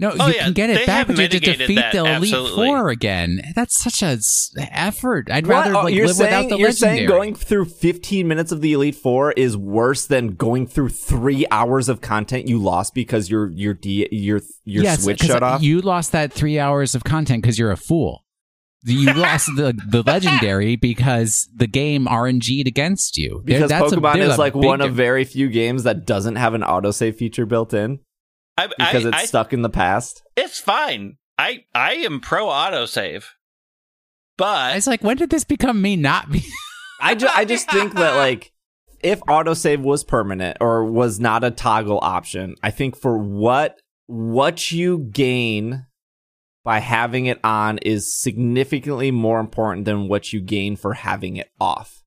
No, 0.00 0.14
Oh, 0.18 0.28
you 0.28 0.34
yeah, 0.34 0.44
can 0.44 0.52
get 0.54 0.70
it 0.70 0.78
they 0.78 0.86
back, 0.86 1.06
have 1.06 1.06
but 1.08 1.16
you 1.18 1.22
have 1.24 1.30
to 1.30 1.36
mitigated 1.36 1.58
defeat 1.58 1.74
that, 1.76 1.92
the 1.92 1.98
Elite 1.98 2.32
absolutely. 2.32 2.66
Four 2.66 2.88
again. 2.88 3.42
That's 3.54 3.78
such 3.78 4.02
a 4.02 4.06
s- 4.16 4.50
effort. 4.56 5.30
I'd 5.30 5.46
What? 5.46 5.52
rather 5.56 5.76
Oh, 5.76 5.82
like 5.84 5.94
you're 5.94 6.06
live 6.06 6.16
saying, 6.16 6.28
without 6.30 6.48
the 6.48 6.58
You're 6.58 6.68
legendary. 6.68 6.96
saying 6.96 7.08
going 7.08 7.34
through 7.34 7.64
15 7.66 8.26
minutes 8.26 8.50
of 8.50 8.62
the 8.62 8.72
Elite 8.72 8.94
Four 8.96 9.32
is 9.32 9.56
worse 9.58 10.06
than 10.06 10.28
going 10.36 10.66
through 10.66 10.88
three 10.88 11.44
hours 11.50 11.88
of 11.90 12.00
content 12.00 12.48
you 12.48 12.58
lost 12.58 12.94
because 12.94 13.28
your 13.30 13.50
your 13.50 13.74
D, 13.74 14.08
your 14.10 14.40
your 14.64 14.84
yes, 14.84 15.02
switch 15.02 15.20
'cause 15.20 15.28
shut 15.28 15.42
off. 15.42 15.62
You 15.62 15.80
lost 15.82 16.12
that 16.12 16.32
three 16.32 16.58
hours 16.58 16.94
of 16.94 17.04
content 17.04 17.42
because 17.42 17.58
you're 17.58 17.70
a 17.70 17.76
fool. 17.76 18.24
You 18.86 19.12
lost 19.12 19.50
the 19.56 19.78
the 19.90 20.02
legendary 20.06 20.76
because 20.76 21.46
the 21.54 21.66
game 21.66 22.06
RNG'd 22.06 22.66
against 22.66 23.18
you. 23.18 23.42
There- 23.44 23.58
because 23.58 23.68
that's 23.68 23.92
a- 23.92 23.96
Pokemon 23.96 24.14
there's 24.14 24.30
is 24.30 24.36
a 24.36 24.40
like 24.40 24.54
big 24.54 24.64
one 24.64 24.80
of 24.80 24.94
very 24.94 25.24
few 25.24 25.48
games 25.50 25.82
that 25.82 26.06
doesn't 26.06 26.36
have 26.36 26.54
an 26.54 26.62
autosave 26.62 27.16
feature 27.16 27.44
built 27.44 27.74
in 27.74 27.98
I, 28.56 28.66
because 28.66 29.06
I, 29.06 29.08
it's 29.08 29.16
I, 29.16 29.24
stuck 29.26 29.52
in 29.52 29.62
the 29.62 29.70
past. 29.70 30.22
it's 30.36 30.58
fine. 30.58 31.16
I 31.38 31.64
I 31.74 31.94
am 31.94 32.20
pro 32.20 32.46
autosave, 32.46 33.24
but 34.36 34.76
It's 34.76 34.86
like 34.86 35.02
when 35.02 35.16
did 35.16 35.30
this 35.30 35.44
become 35.44 35.80
me 35.80 35.96
not 35.96 36.30
me? 36.30 36.44
I 37.00 37.14
just 37.14 37.36
I 37.36 37.44
just 37.44 37.70
think 37.70 37.94
that 37.94 38.16
like 38.16 38.52
if 39.02 39.20
autosave 39.20 39.80
was 39.80 40.04
permanent 40.04 40.58
or 40.60 40.84
was 40.84 41.18
not 41.18 41.44
a 41.44 41.50
toggle 41.50 41.98
option, 42.02 42.56
I 42.62 42.70
think 42.70 42.96
for 42.96 43.16
what 43.16 43.80
what 44.06 44.70
you 44.70 44.98
gain 44.98 45.86
by 46.64 46.80
having 46.80 47.26
it 47.26 47.40
on 47.42 47.78
is 47.78 48.20
significantly 48.20 49.10
more 49.10 49.40
important 49.40 49.86
than 49.86 50.08
what 50.08 50.32
you 50.32 50.40
gain 50.40 50.76
for 50.76 50.92
having 50.92 51.36
it 51.36 51.48
off. 51.58 52.02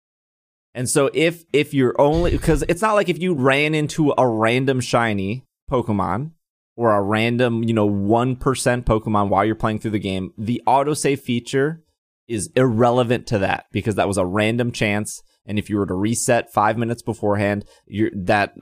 And 0.75 0.87
so 0.87 1.09
if 1.13 1.43
if 1.53 1.73
you're 1.73 1.99
only 1.99 2.31
because 2.31 2.63
it's 2.67 2.81
not 2.81 2.93
like 2.93 3.09
if 3.09 3.19
you 3.19 3.33
ran 3.33 3.73
into 3.73 4.13
a 4.17 4.27
random 4.27 4.79
shiny 4.79 5.43
Pokemon 5.69 6.31
or 6.75 6.95
a 6.95 7.01
random, 7.01 7.63
you 7.63 7.73
know, 7.73 7.89
1% 7.89 8.37
Pokemon 8.37 9.29
while 9.29 9.45
you're 9.45 9.55
playing 9.55 9.79
through 9.79 9.91
the 9.91 9.99
game, 9.99 10.33
the 10.37 10.61
autosave 10.67 11.19
feature 11.19 11.83
is 12.27 12.49
irrelevant 12.55 13.27
to 13.27 13.37
that 13.39 13.65
because 13.71 13.95
that 13.95 14.07
was 14.07 14.17
a 14.17 14.25
random 14.25 14.71
chance 14.71 15.21
and 15.45 15.59
if 15.59 15.69
you 15.69 15.77
were 15.77 15.85
to 15.85 15.93
reset 15.93 16.53
5 16.53 16.77
minutes 16.77 17.01
beforehand, 17.01 17.65
you're 17.85 18.11
that 18.15 18.55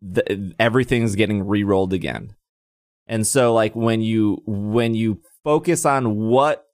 the, 0.00 0.54
everything's 0.58 1.16
getting 1.16 1.46
re-rolled 1.46 1.92
again. 1.92 2.34
And 3.06 3.26
so 3.26 3.52
like 3.52 3.74
when 3.74 4.00
you 4.00 4.42
when 4.46 4.94
you 4.94 5.20
focus 5.42 5.84
on 5.84 6.16
what 6.16 6.64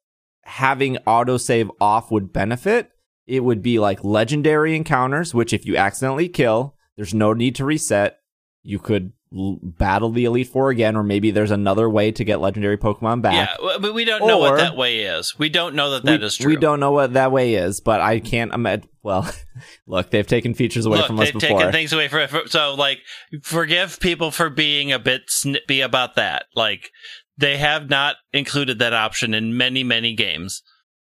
having 0.44 0.96
autosave 1.06 1.70
off 1.80 2.10
would 2.10 2.32
benefit, 2.32 2.90
it 3.26 3.40
would 3.40 3.62
be 3.62 3.78
like 3.78 4.04
legendary 4.04 4.76
encounters, 4.76 5.34
which 5.34 5.52
if 5.52 5.66
you 5.66 5.76
accidentally 5.76 6.28
kill, 6.28 6.76
there's 6.96 7.14
no 7.14 7.32
need 7.32 7.54
to 7.56 7.64
reset. 7.64 8.18
You 8.62 8.78
could 8.78 9.12
battle 9.30 10.10
the 10.10 10.24
Elite 10.24 10.48
Four 10.48 10.70
again, 10.70 10.96
or 10.96 11.02
maybe 11.02 11.30
there's 11.30 11.50
another 11.50 11.88
way 11.88 12.12
to 12.12 12.24
get 12.24 12.40
legendary 12.40 12.78
Pokemon 12.78 13.22
back. 13.22 13.34
yeah, 13.60 13.78
but 13.78 13.94
we 13.94 14.04
don't 14.04 14.26
know 14.26 14.38
what 14.38 14.56
that 14.56 14.76
way 14.76 15.00
is. 15.00 15.38
We 15.38 15.48
don't 15.48 15.74
know 15.74 15.90
that 15.90 16.04
that 16.04 16.20
we, 16.20 16.26
is 16.26 16.36
true. 16.36 16.50
we 16.50 16.56
don't 16.56 16.80
know 16.80 16.92
what 16.92 17.12
that 17.12 17.32
way 17.32 17.54
is, 17.54 17.80
but 17.80 18.00
I 18.00 18.20
can't 18.20 18.52
imagine. 18.52 18.88
Well, 19.02 19.30
look, 19.86 20.10
they've 20.10 20.26
taken 20.26 20.54
features 20.54 20.86
away 20.86 20.98
Look, 20.98 21.06
from 21.06 21.20
us 21.20 21.26
they've 21.26 21.40
before. 21.40 21.58
taken 21.58 21.72
things 21.72 21.92
away 21.92 22.08
from 22.08 22.28
so 22.46 22.74
like 22.74 23.00
forgive 23.42 24.00
people 24.00 24.30
for 24.30 24.50
being 24.50 24.92
a 24.92 24.98
bit 24.98 25.22
snippy 25.28 25.80
about 25.80 26.16
that. 26.16 26.46
Like 26.54 26.90
they 27.36 27.56
have 27.58 27.88
not 27.88 28.16
included 28.32 28.78
that 28.78 28.92
option 28.92 29.34
in 29.34 29.56
many 29.56 29.84
many 29.84 30.14
games. 30.14 30.62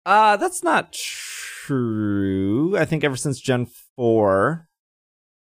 Uh, 0.04 0.36
that's 0.36 0.62
not 0.62 0.92
true. 0.92 2.76
I 2.78 2.84
think 2.84 3.02
ever 3.02 3.16
since 3.16 3.40
Gen 3.40 3.66
4, 3.96 4.68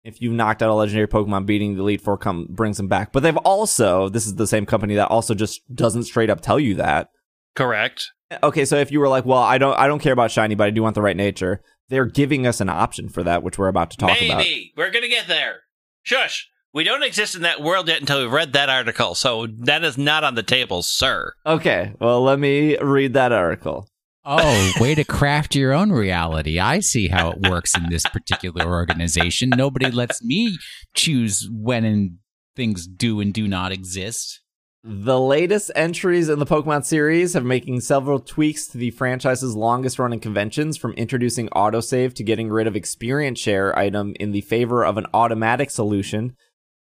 if 0.04 0.20
you've 0.20 0.32
knocked 0.32 0.62
out 0.62 0.70
a 0.70 0.74
legendary 0.74 1.06
Pokemon, 1.08 1.46
beating 1.46 1.74
the 1.74 1.80
Elite 1.80 2.00
Four 2.00 2.18
come 2.18 2.46
brings 2.50 2.76
them 2.76 2.88
back. 2.88 3.12
But 3.12 3.22
they've 3.22 3.36
also, 3.38 4.08
this 4.08 4.26
is 4.26 4.34
the 4.36 4.46
same 4.46 4.66
company 4.66 4.94
that 4.96 5.08
also 5.08 5.34
just 5.34 5.60
doesn't 5.74 6.04
straight 6.04 6.30
up 6.30 6.40
tell 6.40 6.58
you 6.58 6.74
that. 6.76 7.08
Correct. 7.54 8.10
Okay, 8.42 8.64
so 8.64 8.76
if 8.76 8.90
you 8.90 8.98
were 8.98 9.08
like, 9.08 9.26
well, 9.26 9.42
I 9.42 9.58
don't 9.58 9.78
I 9.78 9.86
don't 9.86 9.98
care 9.98 10.12
about 10.14 10.30
shiny, 10.30 10.54
but 10.54 10.64
I 10.66 10.70
do 10.70 10.82
want 10.82 10.94
the 10.94 11.02
right 11.02 11.16
nature, 11.16 11.62
they're 11.88 12.06
giving 12.06 12.46
us 12.46 12.60
an 12.60 12.70
option 12.70 13.08
for 13.08 13.22
that, 13.22 13.42
which 13.42 13.58
we're 13.58 13.68
about 13.68 13.90
to 13.90 13.96
talk 13.98 14.10
Maybe 14.10 14.30
about. 14.30 14.46
we're 14.76 14.90
gonna 14.90 15.08
get 15.08 15.28
there. 15.28 15.60
Shush. 16.02 16.48
We 16.74 16.84
don't 16.84 17.02
exist 17.02 17.34
in 17.34 17.42
that 17.42 17.60
world 17.60 17.88
yet 17.88 18.00
until 18.00 18.22
we've 18.22 18.32
read 18.32 18.54
that 18.54 18.70
article, 18.70 19.14
so 19.14 19.46
that 19.58 19.84
is 19.84 19.98
not 19.98 20.24
on 20.24 20.34
the 20.34 20.42
table, 20.42 20.82
sir. 20.82 21.34
Okay, 21.44 21.92
well, 22.00 22.22
let 22.22 22.38
me 22.38 22.78
read 22.78 23.12
that 23.12 23.30
article. 23.30 23.86
Oh, 24.24 24.72
way 24.78 24.94
to 24.94 25.04
craft 25.04 25.56
your 25.56 25.72
own 25.72 25.90
reality. 25.90 26.60
I 26.60 26.78
see 26.80 27.08
how 27.08 27.32
it 27.32 27.48
works 27.48 27.76
in 27.76 27.90
this 27.90 28.04
particular 28.06 28.66
organization. 28.66 29.50
Nobody 29.50 29.90
lets 29.90 30.22
me 30.22 30.58
choose 30.94 31.48
when 31.50 31.84
and 31.84 32.18
things 32.54 32.86
do 32.86 33.20
and 33.20 33.34
do 33.34 33.48
not 33.48 33.72
exist. 33.72 34.40
The 34.84 35.18
latest 35.18 35.70
entries 35.76 36.28
in 36.28 36.40
the 36.40 36.46
Pokemon 36.46 36.84
series 36.84 37.34
have 37.34 37.44
making 37.44 37.80
several 37.80 38.18
tweaks 38.18 38.66
to 38.68 38.78
the 38.78 38.90
franchise's 38.90 39.54
longest 39.54 39.98
running 39.98 40.18
conventions 40.18 40.76
from 40.76 40.92
introducing 40.94 41.48
autosave 41.50 42.14
to 42.14 42.24
getting 42.24 42.48
rid 42.48 42.66
of 42.66 42.74
experience 42.74 43.38
share 43.38 43.76
item 43.78 44.14
in 44.18 44.32
the 44.32 44.40
favor 44.40 44.84
of 44.84 44.98
an 44.98 45.06
automatic 45.14 45.70
solution. 45.70 46.36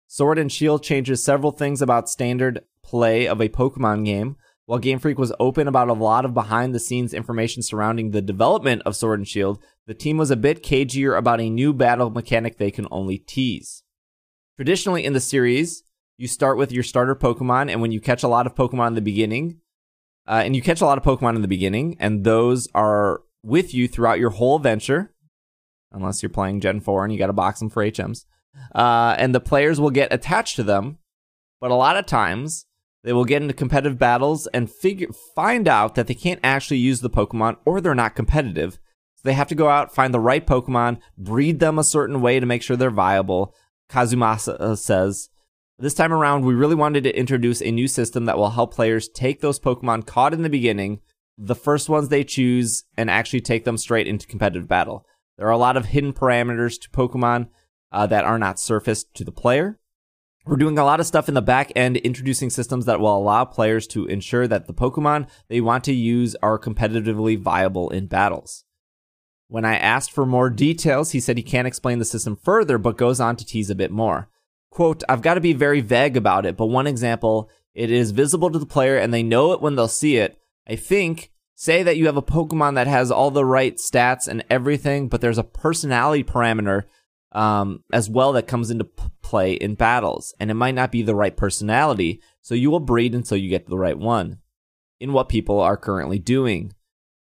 Sword 0.07 0.39
and 0.39 0.51
Shield 0.51 0.83
changes 0.83 1.23
several 1.23 1.53
things 1.53 1.83
about 1.83 2.09
standard 2.09 2.61
play 2.83 3.29
of 3.29 3.41
a 3.41 3.51
Pokemon 3.51 4.07
game. 4.07 4.37
While 4.71 4.79
Game 4.79 5.01
Freak 5.01 5.19
was 5.19 5.33
open 5.41 5.67
about 5.67 5.89
a 5.89 5.95
lot 5.95 6.25
of 6.25 6.33
behind 6.33 6.73
the 6.73 6.79
scenes 6.79 7.13
information 7.13 7.61
surrounding 7.61 8.13
the 8.13 8.23
development 8.23 8.83
of 8.87 8.95
Sword 8.95 9.19
and 9.19 9.27
Shield, 9.27 9.59
the 9.89 9.95
team 9.95 10.17
was 10.17 10.31
a 10.31 10.37
bit 10.37 10.63
cagier 10.63 11.19
about 11.19 11.41
a 11.41 11.51
new 11.51 11.73
battle 11.73 12.09
mechanic 12.09 12.57
they 12.57 12.71
can 12.71 12.87
only 12.93 13.19
tease. 13.19 13.83
Traditionally 14.55 15.05
in 15.05 15.13
the 15.13 15.19
series, 15.19 15.83
you 16.19 16.29
start 16.29 16.57
with 16.57 16.71
your 16.71 16.85
starter 16.85 17.17
Pokemon, 17.17 17.69
and 17.69 17.81
when 17.81 17.91
you 17.91 18.01
catch 18.01 18.23
a 18.23 18.29
lot 18.29 18.47
of 18.47 18.55
Pokemon 18.55 18.87
in 18.87 18.95
the 18.95 19.01
beginning, 19.01 19.59
uh, 20.29 20.43
and 20.45 20.55
you 20.55 20.63
catch 20.63 20.81
a 20.81 20.87
lot 20.87 20.99
of 20.99 21.03
Pokemon 21.03 21.35
in 21.35 21.43
the 21.43 21.49
beginning, 21.49 21.97
and 21.99 22.23
those 22.23 22.69
are 22.73 23.23
with 23.43 23.75
you 23.75 23.89
throughout 23.89 24.21
your 24.21 24.31
whole 24.31 24.55
adventure, 24.55 25.13
unless 25.91 26.23
you're 26.23 26.31
playing 26.31 26.61
Gen 26.61 26.79
4 26.79 27.03
and 27.03 27.13
you 27.13 27.19
got 27.19 27.27
to 27.27 27.33
box 27.33 27.59
them 27.59 27.71
for 27.71 27.83
HMs, 27.83 28.25
uh, 28.73 29.17
and 29.19 29.35
the 29.35 29.41
players 29.41 29.81
will 29.81 29.91
get 29.91 30.13
attached 30.13 30.55
to 30.55 30.63
them, 30.63 30.99
but 31.61 31.73
a 31.73 31.75
lot 31.75 31.97
of 31.97 32.07
times 32.07 32.67
they 33.03 33.13
will 33.13 33.25
get 33.25 33.43
into 33.43 33.55
competitive 33.55 33.99
battles 33.99 34.47
and 34.49 34.71
figure 34.71 35.09
find 35.35 35.67
out 35.67 35.95
that 35.95 36.07
they 36.07 36.15
can't 36.15 36.41
actually 36.43 36.79
use 36.79 37.01
the 37.01 37.11
Pokemon 37.11 37.57
or 37.65 37.81
they're 37.81 37.95
not 37.95 38.15
competitive. 38.15 38.75
So 39.17 39.23
they 39.25 39.33
have 39.35 39.49
to 39.49 39.55
go 39.55 39.69
out, 39.69 39.95
find 39.95 40.13
the 40.13 40.21
right 40.21 40.47
Pokemon, 40.47 40.99
breed 41.17 41.61
them 41.61 41.79
a 41.79 41.85
certain 41.85 42.21
way 42.21 42.41
to 42.41 42.47
make 42.47 42.63
sure 42.63 42.77
they're 42.77 42.91
viable. 42.91 43.55
Kazumasa 43.91 44.61
uh, 44.61 44.77
says, 44.77 45.31
this 45.79 45.95
time 45.95 46.13
around, 46.13 46.45
we 46.45 46.53
really 46.53 46.75
wanted 46.75 47.05
to 47.05 47.19
introduce 47.19 47.63
a 47.63 47.71
new 47.71 47.89
system 47.89 48.27
that 48.27 48.37
will 48.37 48.51
help 48.51 48.75
players 48.75 49.09
take 49.09 49.41
those 49.41 49.59
Pokemon 49.59 50.07
caught 50.07 50.35
in 50.35 50.43
the 50.43 50.51
beginning, 50.51 51.01
the 51.39 51.55
first 51.55 51.89
ones 51.89 52.09
they 52.09 52.23
choose 52.23 52.85
and 52.99 53.09
actually 53.11 53.41
take 53.41 53.65
them 53.65 53.79
straight 53.79 54.07
into 54.07 54.27
competitive 54.27 54.69
battle. 54.69 55.07
There 55.39 55.47
are 55.47 55.53
a 55.53 55.59
lot 55.59 55.79
of 55.79 55.87
hidden 55.87 56.13
parameters 56.13 56.79
to 56.83 56.91
Pokemon 56.91 57.49
uh, 57.91 58.07
that 58.09 58.27
are 58.27 58.39
not 58.39 58.61
surfaced 58.61 59.15
to 59.15 59.25
the 59.25 59.33
player. 59.33 59.80
We're 60.51 60.57
doing 60.57 60.81
a 60.81 60.85
lot 60.85 60.99
of 60.99 61.07
stuff 61.07 61.29
in 61.29 61.35
the 61.35 61.43
back 61.43 61.71
end, 61.77 61.97
introducing 61.99 62.51
systems 62.51 62.85
that 62.87 62.99
will 62.99 63.17
allow 63.17 63.45
players 63.45 63.87
to 63.87 64.07
ensure 64.07 64.49
that 64.49 64.67
the 64.67 64.75
Pokemon 64.75 65.29
they 65.47 65.61
want 65.61 65.85
to 65.85 65.93
use 65.93 66.35
are 66.43 66.59
competitively 66.59 67.39
viable 67.39 67.89
in 67.91 68.09
battles. 68.09 68.65
When 69.47 69.65
I 69.65 69.77
asked 69.77 70.11
for 70.11 70.27
more 70.27 70.51
details, 70.51 71.13
he 71.13 71.21
said 71.21 71.37
he 71.37 71.45
can't 71.45 71.69
explain 71.69 72.01
the 72.01 72.05
system 72.05 72.35
further, 72.35 72.79
but 72.79 72.97
goes 72.97 73.21
on 73.21 73.37
to 73.37 73.47
tease 73.47 73.71
a 73.71 73.77
bit 73.77 73.93
more. 73.93 74.29
Quote, 74.71 75.05
I've 75.09 75.23
got 75.23 75.35
to 75.35 75.41
be 75.41 75.53
very 75.53 75.81
vague 75.81 76.17
about 76.17 76.45
it, 76.45 76.57
but 76.57 76.67
one 76.67 76.89
example, 76.89 77.49
it 77.73 77.93
is 77.93 78.11
visible 78.11 78.51
to 78.51 78.59
the 78.59 78.67
player 78.67 78.97
and 78.97 79.15
they 79.15 79.23
know 79.23 79.53
it 79.53 79.61
when 79.61 79.77
they'll 79.77 79.87
see 79.87 80.17
it. 80.17 80.37
I 80.67 80.75
think, 80.75 81.31
say 81.55 81.85
that 81.85 81.97
you 81.97 82.07
have 82.07 82.17
a 82.17 82.23
Pokemon 82.23 82.75
that 82.75 82.89
has 82.89 83.13
all 83.13 83.31
the 83.31 83.45
right 83.45 83.77
stats 83.77 84.27
and 84.27 84.45
everything, 84.51 85.07
but 85.07 85.21
there's 85.21 85.39
a 85.39 85.45
personality 85.45 86.25
parameter 86.25 86.87
um, 87.33 87.85
as 87.93 88.11
well 88.11 88.33
that 88.33 88.49
comes 88.49 88.71
into 88.71 88.85
p- 88.85 89.05
play 89.23 89.53
in 89.55 89.75
battles, 89.75 90.35
and 90.41 90.51
it 90.51 90.55
might 90.55 90.75
not 90.75 90.93
be 90.93 91.03
the 91.03 91.15
right 91.15 91.37
personality, 91.37 92.21
so 92.43 92.55
you 92.55 92.71
will 92.71 92.81
breed 92.81 93.15
until 93.15 93.37
you 93.37 93.49
get 93.49 93.69
the 93.69 93.79
right 93.79 93.99
one 93.99 94.39
in 94.99 95.13
what 95.13 95.29
people 95.29 95.61
are 95.61 95.77
currently 95.77 96.19
doing. 96.19 96.73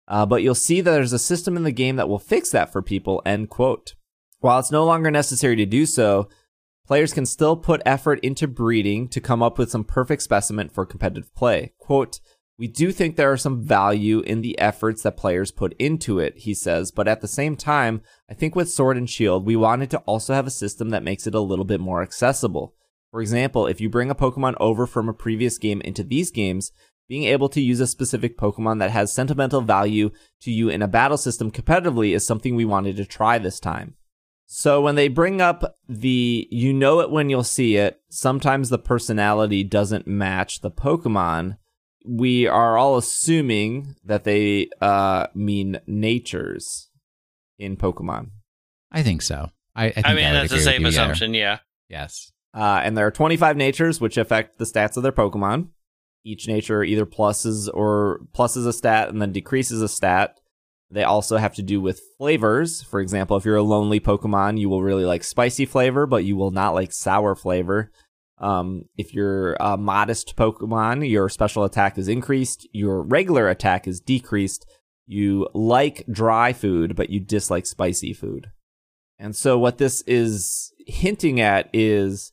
Uh, 0.08 0.26
but 0.26 0.42
you'll 0.42 0.54
see 0.54 0.80
that 0.80 0.90
there's 0.90 1.12
a 1.12 1.18
system 1.18 1.56
in 1.56 1.62
the 1.62 1.72
game 1.72 1.96
that 1.96 2.08
will 2.08 2.18
fix 2.18 2.50
that 2.50 2.72
for 2.72 2.82
people, 2.82 3.22
end 3.24 3.48
quote. 3.48 3.94
While 4.40 4.58
it's 4.58 4.72
no 4.72 4.84
longer 4.84 5.10
necessary 5.10 5.56
to 5.56 5.66
do 5.66 5.86
so, 5.86 6.28
players 6.86 7.14
can 7.14 7.24
still 7.24 7.56
put 7.56 7.80
effort 7.86 8.18
into 8.20 8.48
breeding 8.48 9.08
to 9.08 9.20
come 9.20 9.42
up 9.42 9.58
with 9.58 9.70
some 9.70 9.84
perfect 9.84 10.22
specimen 10.22 10.68
for 10.68 10.84
competitive 10.84 11.32
play. 11.34 11.72
Quote, 11.78 12.18
we 12.62 12.68
do 12.68 12.92
think 12.92 13.16
there 13.16 13.32
are 13.32 13.36
some 13.36 13.60
value 13.60 14.20
in 14.20 14.40
the 14.40 14.56
efforts 14.56 15.02
that 15.02 15.16
players 15.16 15.50
put 15.50 15.74
into 15.80 16.20
it, 16.20 16.38
he 16.38 16.54
says, 16.54 16.92
but 16.92 17.08
at 17.08 17.20
the 17.20 17.26
same 17.26 17.56
time, 17.56 18.02
I 18.30 18.34
think 18.34 18.54
with 18.54 18.70
Sword 18.70 18.96
and 18.96 19.10
Shield, 19.10 19.44
we 19.44 19.56
wanted 19.56 19.90
to 19.90 19.98
also 20.06 20.32
have 20.32 20.46
a 20.46 20.50
system 20.50 20.90
that 20.90 21.02
makes 21.02 21.26
it 21.26 21.34
a 21.34 21.40
little 21.40 21.64
bit 21.64 21.80
more 21.80 22.02
accessible. 22.02 22.76
For 23.10 23.20
example, 23.20 23.66
if 23.66 23.80
you 23.80 23.90
bring 23.90 24.12
a 24.12 24.14
Pokemon 24.14 24.54
over 24.60 24.86
from 24.86 25.08
a 25.08 25.12
previous 25.12 25.58
game 25.58 25.80
into 25.80 26.04
these 26.04 26.30
games, 26.30 26.70
being 27.08 27.24
able 27.24 27.48
to 27.48 27.60
use 27.60 27.80
a 27.80 27.86
specific 27.88 28.38
Pokemon 28.38 28.78
that 28.78 28.92
has 28.92 29.12
sentimental 29.12 29.62
value 29.62 30.12
to 30.42 30.52
you 30.52 30.68
in 30.68 30.82
a 30.82 30.86
battle 30.86 31.18
system 31.18 31.50
competitively 31.50 32.14
is 32.14 32.24
something 32.24 32.54
we 32.54 32.64
wanted 32.64 32.94
to 32.94 33.04
try 33.04 33.38
this 33.38 33.58
time. 33.58 33.96
So 34.46 34.80
when 34.80 34.94
they 34.94 35.08
bring 35.08 35.40
up 35.40 35.78
the 35.88 36.46
you 36.52 36.72
know 36.72 37.00
it 37.00 37.10
when 37.10 37.28
you'll 37.28 37.42
see 37.42 37.74
it, 37.74 38.00
sometimes 38.08 38.68
the 38.68 38.78
personality 38.78 39.64
doesn't 39.64 40.06
match 40.06 40.60
the 40.60 40.70
Pokemon. 40.70 41.56
We 42.04 42.46
are 42.46 42.76
all 42.76 42.96
assuming 42.96 43.96
that 44.04 44.24
they 44.24 44.68
uh, 44.80 45.28
mean 45.34 45.80
natures 45.86 46.90
in 47.58 47.76
Pokemon. 47.76 48.30
I 48.90 49.02
think 49.02 49.22
so. 49.22 49.50
I, 49.74 49.86
I, 49.86 49.90
think 49.92 50.06
I 50.06 50.14
mean, 50.14 50.24
would 50.24 50.34
that's 50.34 50.52
a 50.52 50.56
agree 50.56 50.84
with 50.84 50.94
safe 50.94 51.00
assumption. 51.00 51.34
Yeah. 51.34 51.58
Yes. 51.88 52.32
Uh, 52.54 52.80
and 52.82 52.96
there 52.96 53.06
are 53.06 53.10
25 53.12 53.56
natures 53.56 54.00
which 54.00 54.16
affect 54.16 54.58
the 54.58 54.64
stats 54.64 54.96
of 54.96 55.02
their 55.02 55.12
Pokemon. 55.12 55.68
Each 56.24 56.46
nature 56.46 56.84
either 56.84 57.06
pluses 57.06 57.68
or 57.72 58.20
pluses 58.32 58.66
a 58.66 58.72
stat 58.72 59.08
and 59.08 59.20
then 59.20 59.32
decreases 59.32 59.82
a 59.82 59.88
stat. 59.88 60.38
They 60.90 61.04
also 61.04 61.38
have 61.38 61.54
to 61.54 61.62
do 61.62 61.80
with 61.80 62.02
flavors. 62.18 62.82
For 62.82 63.00
example, 63.00 63.36
if 63.38 63.46
you're 63.46 63.56
a 63.56 63.62
lonely 63.62 63.98
Pokemon, 63.98 64.60
you 64.60 64.68
will 64.68 64.82
really 64.82 65.06
like 65.06 65.24
spicy 65.24 65.64
flavor, 65.64 66.06
but 66.06 66.24
you 66.24 66.36
will 66.36 66.50
not 66.50 66.74
like 66.74 66.92
sour 66.92 67.34
flavor. 67.34 67.90
Um, 68.42 68.86
if 68.98 69.14
you're 69.14 69.54
a 69.60 69.76
modest 69.76 70.36
Pokemon, 70.36 71.08
your 71.08 71.28
special 71.28 71.64
attack 71.64 71.96
is 71.96 72.08
increased, 72.08 72.68
your 72.72 73.02
regular 73.02 73.48
attack 73.48 73.86
is 73.86 74.00
decreased. 74.00 74.66
You 75.06 75.48
like 75.54 76.04
dry 76.10 76.52
food, 76.52 76.96
but 76.96 77.10
you 77.10 77.20
dislike 77.20 77.66
spicy 77.66 78.12
food. 78.12 78.50
And 79.18 79.36
so, 79.36 79.58
what 79.58 79.78
this 79.78 80.02
is 80.02 80.72
hinting 80.86 81.40
at 81.40 81.68
is 81.72 82.32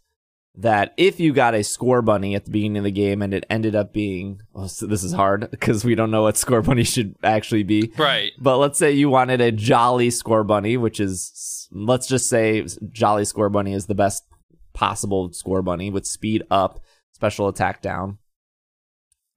that 0.56 0.94
if 0.98 1.20
you 1.20 1.34
got 1.34 1.54
a 1.54 1.60
Scorbunny 1.60 2.36
at 2.36 2.46
the 2.46 2.52
beginning 2.52 2.80
of 2.80 2.84
the 2.84 2.92
game 2.92 3.22
and 3.22 3.34
it 3.34 3.46
ended 3.50 3.76
up 3.76 3.94
being, 3.94 4.42
well, 4.54 4.68
so 4.68 4.86
this 4.88 5.04
is 5.04 5.14
hard 5.14 5.50
because 5.52 5.86
we 5.86 5.96
don't 5.96 6.12
know 6.12 6.24
what 6.24 6.36
Scorbunny 6.36 6.86
should 6.86 7.16
actually 7.24 7.64
be. 7.64 7.92
Right. 7.98 8.32
But 8.40 8.58
let's 8.58 8.78
say 8.78 8.92
you 8.92 9.10
wanted 9.10 9.42
a 9.42 9.52
jolly 9.52 10.10
Scorbunny, 10.10 10.80
which 10.80 11.00
is, 11.00 11.68
let's 11.72 12.08
just 12.08 12.28
say 12.28 12.66
jolly 12.92 13.24
Scorbunny 13.24 13.74
is 13.74 13.86
the 13.86 13.96
best 13.96 14.24
possible 14.74 15.30
Scorbunny 15.30 15.92
with 15.92 16.06
speed 16.06 16.44
up, 16.50 16.80
special 17.14 17.48
attack 17.48 17.82
down. 17.82 18.18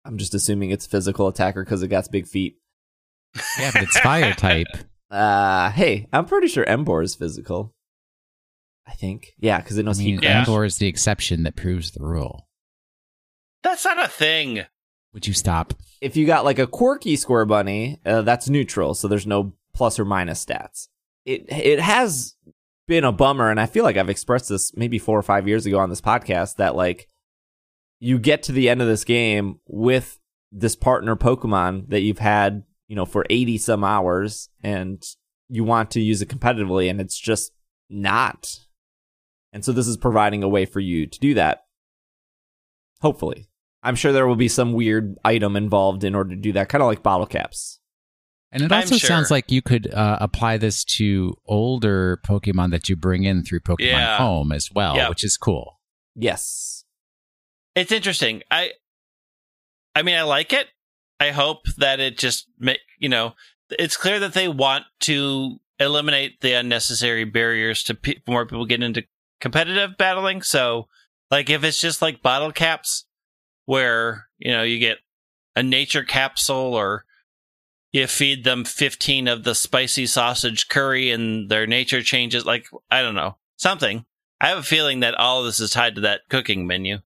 I'm 0.05 0.19
just 0.19 0.35
assuming 0.35 0.71
it's 0.71 0.87
physical 0.87 1.29
attacker 1.29 1.65
because 1.65 1.83
it 1.83 1.89
got 1.89 2.11
big 2.11 2.27
feet. 2.27 2.57
Yeah, 3.59 3.71
but 3.73 3.83
it's 3.83 3.99
fire 4.01 4.35
type. 4.37 4.67
Uh, 5.11 5.71
hey, 5.71 6.09
I'm 6.13 6.27
pretty 6.27 6.49
sure 6.49 6.65
Emboar 6.65 7.05
is 7.05 7.15
physical. 7.15 7.75
I 8.87 8.93
think. 8.93 9.35
Yeah, 9.39 9.59
because 9.61 9.79
it 9.79 9.83
I 9.83 9.85
knows 9.85 9.99
mean, 9.99 10.19
heat. 10.19 10.25
Yeah. 10.25 10.41
Endor 10.41 10.65
is 10.65 10.79
the 10.79 10.89
exception 10.89 11.45
that 11.45 11.57
proves 11.57 11.93
the 11.93 12.03
rule. 12.03 12.49
That's 13.63 13.85
not 13.85 14.03
a 14.03 14.09
thing. 14.09 14.65
Would 15.15 15.27
you 15.27 15.35
stop? 15.35 15.75
If 16.01 16.17
you 16.17 16.27
got 16.27 16.45
like 16.45 16.59
a 16.59 16.67
quirky 16.67 17.17
Scorbunny, 17.17 17.99
uh, 18.05 18.23
that's 18.23 18.49
neutral, 18.49 18.95
so 18.95 19.07
there's 19.07 19.27
no 19.27 19.53
plus 19.75 19.99
or 19.99 20.05
minus 20.05 20.45
stats. 20.45 20.89
It 21.25 21.45
it 21.49 21.81
has 21.81 22.35
been 22.93 23.05
a 23.05 23.11
bummer, 23.13 23.49
and 23.49 23.59
I 23.59 23.65
feel 23.65 23.85
like 23.85 23.97
I've 23.97 24.11
expressed 24.11 24.51
this 24.51 24.77
maybe 24.77 24.99
four 24.99 25.19
or 25.19 25.23
five 25.23 25.49
years 25.49 25.65
ago 25.65 25.79
on 25.79 25.89
this 25.89 26.03
podcast 26.03 26.57
that 26.57 26.77
like 26.77 27.09
you 28.01 28.19
get 28.19 28.43
to 28.43 28.53
the 28.53 28.69
end 28.69 28.83
of 28.83 28.87
this 28.87 29.03
game 29.03 29.61
with 29.67 30.21
this 30.51 30.77
partner 30.77 31.17
Pokemon 31.17 31.89
that 31.89 32.03
you've 32.03 32.19
had, 32.19 32.65
you 32.89 32.95
know, 32.95 33.07
for 33.07 33.25
80 33.31 33.57
some 33.57 33.83
hours 33.83 34.51
and 34.63 35.03
you 35.49 35.65
want 35.65 35.91
to 35.93 36.03
use 36.03 36.21
it 36.21 36.29
competitively 36.29 36.91
and 36.91 37.01
it's 37.01 37.19
just 37.19 37.53
not. 37.89 38.59
And 39.55 39.65
so 39.65 39.73
this 39.73 39.89
is 39.89 39.97
providing 39.97 40.43
a 40.43 40.49
way 40.49 40.67
for 40.67 40.81
you 40.81 41.07
to 41.07 41.19
do 41.19 41.33
that. 41.33 41.65
Hopefully. 43.01 43.49
I'm 43.83 43.97
sure 43.97 44.13
there 44.13 44.27
will 44.27 44.37
be 44.37 44.49
some 44.49 44.75
weird 44.75 45.17
item 45.25 45.57
involved 45.57 46.05
in 46.05 46.15
order 46.15 46.35
to 46.35 46.41
do 46.41 46.53
that, 46.53 46.69
kind 46.69 46.83
of 46.83 46.89
like 46.89 47.03
bottle 47.03 47.27
caps. 47.27 47.81
And 48.53 48.63
it 48.63 48.71
I'm 48.73 48.83
also 48.83 48.97
sounds 48.99 49.31
like 49.31 49.51
you 49.51 49.63
could 49.63 49.93
uh, 49.93 50.19
apply 50.21 50.59
this 50.59 50.85
to 50.85 51.35
older 51.47 52.21
Pokemon 52.27 52.71
that 52.71 52.89
you 52.89 52.97
bring 52.97 53.25
in 53.25 53.43
through 53.43 53.61
Pokemon 53.61 53.87
Yeah. 53.93 54.19
Home 54.19 54.53
as 54.53 54.71
well, 54.71 54.95
Yeah. 54.95 55.09
which 55.09 55.25
is 55.25 55.37
cool. 55.37 55.81
Yes. 56.15 56.85
It's 57.75 57.91
interesting. 57.91 58.43
I, 58.51 58.73
I 59.95 60.03
mean, 60.03 60.17
I 60.17 60.23
like 60.23 60.53
it. 60.53 60.67
I 61.19 61.31
hope 61.31 61.65
that 61.79 61.99
it 62.01 62.19
just, 62.19 62.47
ma- 62.59 62.75
you 62.99 63.09
know, 63.09 63.35
it's 63.71 63.97
clear 63.97 64.21
that 64.21 64.35
they 64.35 64.49
want 64.49 64.85
to 65.01 65.59
eliminate 65.79 66.41
the 66.43 66.53
unnecessary 66.53 67.25
barriers 67.25 67.83
to 67.85 67.95
pe- 67.95 68.21
more 68.29 68.45
people 68.45 68.67
get 68.67 68.83
into 68.83 69.05
competitive 69.41 69.97
battling. 69.97 70.43
So, 70.43 70.89
like, 71.31 71.49
if 71.49 71.65
it's 71.65 71.81
just 71.81 72.03
like 72.03 72.23
bottle 72.23 72.53
caps, 72.53 73.07
where 73.65 74.27
you 74.39 74.51
know 74.51 74.63
you 74.63 74.79
get 74.79 74.99
a 75.57 75.63
nature 75.63 76.03
capsule 76.03 76.75
or 76.75 77.05
you 77.93 78.07
feed 78.07 78.45
them 78.45 78.65
15 78.65 79.29
of 79.29 79.45
the 79.45 79.55
spicy 79.55 80.07
sausage 80.07 80.69
curry 80.69 81.11
and 81.11 81.51
their 81.51 81.67
nature 81.67 82.03
changes 82.03 82.45
like 82.45 82.67
i 82.91 83.03
don't 83.03 83.15
know 83.15 83.37
something 83.57 84.05
i 84.41 84.49
have 84.49 84.59
a 84.59 84.63
feeling 84.63 85.01
that 85.01 85.15
all 85.15 85.41
of 85.41 85.45
this 85.47 85.61
is 85.61 85.71
tied 85.71 85.95
to 85.95 86.01
that 86.01 86.23
cooking 86.29 86.67
menu 86.67 86.99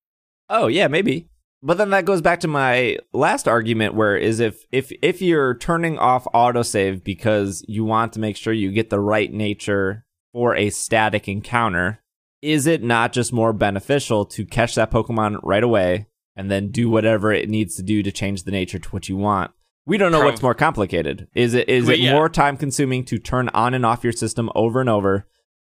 Oh 0.48 0.66
yeah, 0.68 0.88
maybe. 0.88 1.28
But 1.62 1.78
then 1.78 1.90
that 1.90 2.04
goes 2.04 2.20
back 2.20 2.40
to 2.40 2.48
my 2.48 2.98
last 3.12 3.48
argument 3.48 3.94
where 3.94 4.16
is 4.16 4.40
if 4.40 4.64
if 4.70 4.92
if 5.02 5.20
you're 5.20 5.54
turning 5.56 5.98
off 5.98 6.24
autosave 6.34 7.02
because 7.02 7.64
you 7.66 7.84
want 7.84 8.12
to 8.12 8.20
make 8.20 8.36
sure 8.36 8.52
you 8.52 8.70
get 8.70 8.90
the 8.90 9.00
right 9.00 9.32
nature 9.32 10.04
for 10.32 10.54
a 10.54 10.70
static 10.70 11.28
encounter, 11.28 12.02
is 12.42 12.66
it 12.66 12.82
not 12.82 13.12
just 13.12 13.32
more 13.32 13.52
beneficial 13.52 14.24
to 14.26 14.44
catch 14.44 14.74
that 14.74 14.90
Pokemon 14.90 15.40
right 15.42 15.64
away 15.64 16.06
and 16.36 16.50
then 16.50 16.70
do 16.70 16.90
whatever 16.90 17.32
it 17.32 17.48
needs 17.48 17.74
to 17.76 17.82
do 17.82 18.02
to 18.02 18.12
change 18.12 18.44
the 18.44 18.50
nature 18.50 18.78
to 18.78 18.88
what 18.90 19.08
you 19.08 19.16
want? 19.16 19.50
We 19.86 19.98
don't 19.98 20.10
know 20.12 20.18
Prob- 20.18 20.32
what's 20.32 20.42
more 20.42 20.54
complicated. 20.54 21.28
Is 21.34 21.54
it 21.54 21.68
is 21.68 21.88
it 21.88 22.00
yeah. 22.00 22.12
more 22.12 22.28
time 22.28 22.56
consuming 22.56 23.04
to 23.06 23.18
turn 23.18 23.48
on 23.50 23.72
and 23.74 23.86
off 23.86 24.02
your 24.04 24.12
system 24.12 24.50
over 24.54 24.80
and 24.80 24.88
over, 24.90 25.26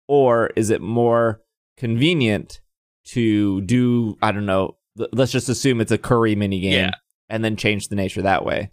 or 0.08 0.52
is 0.56 0.70
it 0.70 0.82
more 0.82 1.42
convenient 1.78 2.62
to 3.08 3.62
do 3.62 4.18
I 4.22 4.32
don't 4.32 4.46
know. 4.46 4.78
Let's 5.12 5.32
just 5.32 5.50
assume 5.50 5.82
it's 5.82 5.92
a 5.92 5.98
curry 5.98 6.36
mini 6.36 6.60
game, 6.62 6.74
Yeah. 6.74 6.92
and 7.30 7.44
then 7.44 7.56
change 7.56 7.88
the 7.88 7.96
nature 7.96 8.22
that 8.22 8.46
way. 8.46 8.70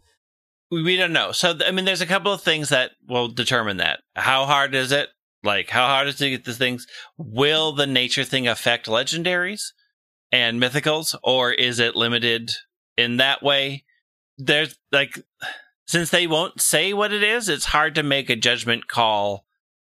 we 0.70 0.82
we 0.82 0.96
don't 0.96 1.12
know 1.14 1.32
so 1.32 1.54
i 1.66 1.70
mean 1.72 1.84
there's 1.86 2.02
a 2.02 2.06
couple 2.06 2.32
of 2.32 2.42
things 2.42 2.68
that 2.68 2.90
will 3.08 3.26
determine 3.28 3.78
that 3.78 4.00
how 4.14 4.44
hard 4.44 4.72
is 4.74 4.92
it 4.92 5.08
like 5.42 5.68
how 5.70 5.86
hard 5.86 6.06
is 6.06 6.14
it 6.16 6.18
to 6.18 6.30
get 6.30 6.44
the 6.44 6.52
things 6.54 6.86
will 7.16 7.72
the 7.72 7.86
nature 7.88 8.22
thing 8.22 8.46
affect 8.46 8.86
legendaries 8.86 9.62
and 10.30 10.62
mythicals 10.62 11.16
or 11.24 11.50
is 11.50 11.78
it 11.80 11.96
limited 11.96 12.50
in 12.96 13.16
that 13.16 13.42
way 13.42 13.82
there's 14.40 14.76
like 14.92 15.18
since 15.86 16.10
they 16.10 16.26
won't 16.26 16.60
say 16.60 16.92
what 16.92 17.12
it 17.12 17.22
is 17.22 17.48
it's 17.48 17.66
hard 17.66 17.94
to 17.94 18.02
make 18.02 18.30
a 18.30 18.36
judgment 18.36 18.88
call 18.88 19.44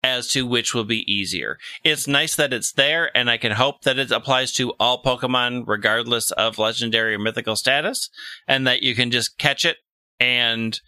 as 0.04 0.30
to 0.30 0.46
which 0.46 0.74
will 0.74 0.84
be 0.84 1.12
easier 1.12 1.58
it's 1.84 2.08
nice 2.08 2.36
that 2.36 2.54
it's 2.54 2.72
there 2.74 3.16
and 3.18 3.30
i 3.30 3.38
can 3.38 3.52
hope 3.52 3.82
that 3.82 3.98
it 3.98 4.12
applies 4.12 4.52
to 4.54 4.72
all 4.80 5.02
pokemon 5.02 5.64
regardless 5.66 6.32
of 6.32 6.58
legendary 6.58 7.16
or 7.16 7.20
mythical 7.20 7.56
status 7.56 8.10
and 8.48 8.66
that 8.68 8.84
you 8.84 8.96
can 8.96 9.12
just 9.12 9.38
catch 9.38 9.66
it 9.66 9.78
and 10.20 10.82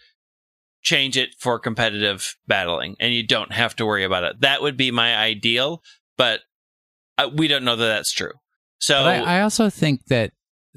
change 0.81 1.17
it 1.17 1.35
for 1.37 1.59
competitive 1.59 2.35
battling, 2.47 2.95
and 2.99 3.13
you 3.13 3.25
don't 3.25 3.51
have 3.51 3.75
to 3.77 3.85
worry 3.85 4.03
about 4.03 4.23
it. 4.23 4.41
That 4.41 4.61
would 4.61 4.77
be 4.77 4.91
my 4.91 5.15
ideal, 5.15 5.81
but 6.17 6.41
uh, 7.17 7.29
we 7.33 7.47
don't 7.47 7.63
know 7.63 7.75
that 7.75 7.87
that's 7.87 8.11
true. 8.11 8.33
So 8.79 8.97
I, 8.97 9.37
I 9.37 9.41
also 9.41 9.69
think 9.69 10.05
that 10.05 10.31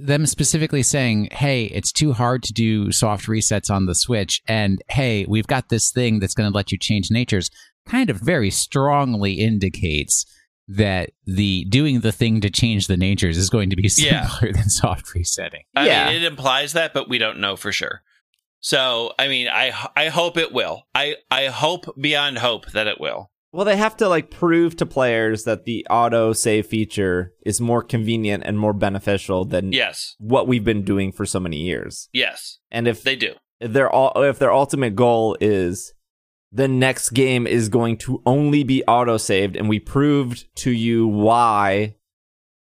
them 0.07 0.27
specifically 0.27 0.83
saying, 0.83 1.29
"Hey, 1.33 1.65
it's 1.67 1.93
too 1.93 2.13
hard 2.13 2.43
to 2.45 2.53
do 2.53 2.91
soft 2.93 3.27
resets 3.27 3.71
on 3.71 3.87
the 3.87 3.95
Switch," 3.95 4.41
and 4.47 4.83
"Hey, 4.89 5.25
we've 5.29 5.47
got 5.47 5.69
this 5.69 5.91
thing 5.91 6.19
that's 6.21 6.35
going 6.35 6.51
to 6.51 6.55
let 6.57 6.73
you 6.73 6.79
change 6.79 7.11
natures," 7.11 7.51
kind 7.87 8.11
of 8.11 8.19
very 8.21 8.51
strongly 8.51 9.35
indicates 9.35 10.25
that 10.69 11.11
the 11.27 11.65
doing 11.69 12.01
the 12.01 12.13
thing 12.13 12.41
to 12.41 12.49
change 12.49 12.87
the 12.87 12.97
natures 12.97 13.37
is 13.37 13.51
going 13.51 13.69
to 13.71 13.77
be 13.77 13.91
Yeah. 13.97 14.29
simpler 14.29 14.53
than 14.53 14.71
soft 14.71 15.13
resetting. 15.15 15.63
I 15.75 15.87
Yeah. 15.87 16.07
mean, 16.07 16.17
it 16.17 16.25
implies 16.25 16.73
that, 16.75 16.95
but 16.95 17.09
we 17.09 17.19
don't 17.19 17.39
know 17.41 17.57
for 17.57 17.73
sure. 17.73 18.03
So, 18.61 19.13
I 19.19 19.27
mean, 19.27 19.49
I 19.49 19.73
I 19.97 20.09
hope 20.09 20.37
it 20.39 20.53
will. 20.53 20.85
I 20.95 21.17
I 21.33 21.47
hope 21.47 21.87
beyond 22.01 22.39
hope 22.39 22.71
that 22.71 22.87
it 22.87 23.01
will. 23.01 23.32
Well, 23.53 23.67
they 23.67 23.77
have 23.77 23.97
to 23.99 24.09
like 24.09 24.31
prove 24.31 24.77
to 24.77 24.87
players 24.87 25.45
that 25.45 25.65
the 25.65 25.87
auto 25.91 26.33
save 26.33 26.67
feature 26.67 27.35
is 27.45 27.61
more 27.61 27.83
convenient 27.83 28.45
and 28.47 28.59
more 28.59 28.73
beneficial 28.73 29.45
than 29.45 29.73
Yes, 29.73 30.17
what 30.19 30.49
we've 30.49 30.65
been 30.65 30.85
doing 30.85 31.13
for 31.13 31.27
so 31.27 31.39
many 31.39 31.59
years. 31.59 32.09
yes, 32.13 32.59
And 32.71 32.89
if 32.89 33.03
they 33.03 33.15
do. 33.17 33.35
if 33.61 33.73
their 33.75 33.91
all 33.91 34.13
if 34.23 34.39
their 34.39 34.53
ultimate 34.53 34.97
goal 34.97 35.37
is 35.41 35.93
the 36.51 36.69
next 36.69 37.11
game 37.11 37.47
is 37.47 37.69
going 37.69 37.97
to 37.99 38.23
only 38.27 38.63
be 38.65 38.83
auto 38.89 39.17
saved 39.17 39.57
and 39.57 39.69
we 39.69 39.79
proved 39.81 40.47
to 40.57 40.71
you 40.71 41.07
why 41.07 41.95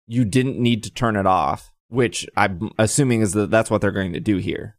you 0.07 0.23
didn't 0.25 0.59
need 0.59 0.83
to 0.83 0.91
turn 0.93 1.15
it 1.15 1.25
off 1.25 1.71
which 1.89 2.25
i'm 2.37 2.69
assuming 2.77 3.19
is 3.21 3.33
that 3.33 3.49
that's 3.51 3.69
what 3.71 3.81
they're 3.81 3.91
going 3.91 4.13
to 4.13 4.19
do 4.19 4.37
here 4.37 4.77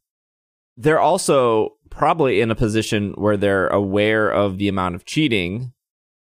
they're 0.78 1.00
also 1.00 1.70
probably 1.90 2.40
in 2.40 2.50
a 2.50 2.54
position 2.54 3.12
where 3.16 3.36
they're 3.36 3.68
aware 3.68 4.30
of 4.30 4.56
the 4.58 4.68
amount 4.68 4.94
of 4.94 5.04
cheating 5.04 5.72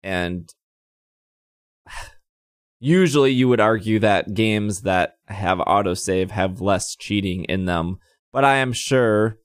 and 0.05 0.49
usually 2.81 3.33
you 3.33 3.49
would 3.49 3.61
argue 3.61 3.99
that 3.99 4.35
games 4.35 4.83
that 4.83 5.17
have 5.27 5.59
autosave 5.59 6.31
have 6.31 6.61
less 6.61 6.95
cheating 6.97 7.45
in 7.45 7.65
them 7.65 7.99
but 8.33 8.45
i 8.45 8.57
am 8.57 8.73
sure 8.73 9.39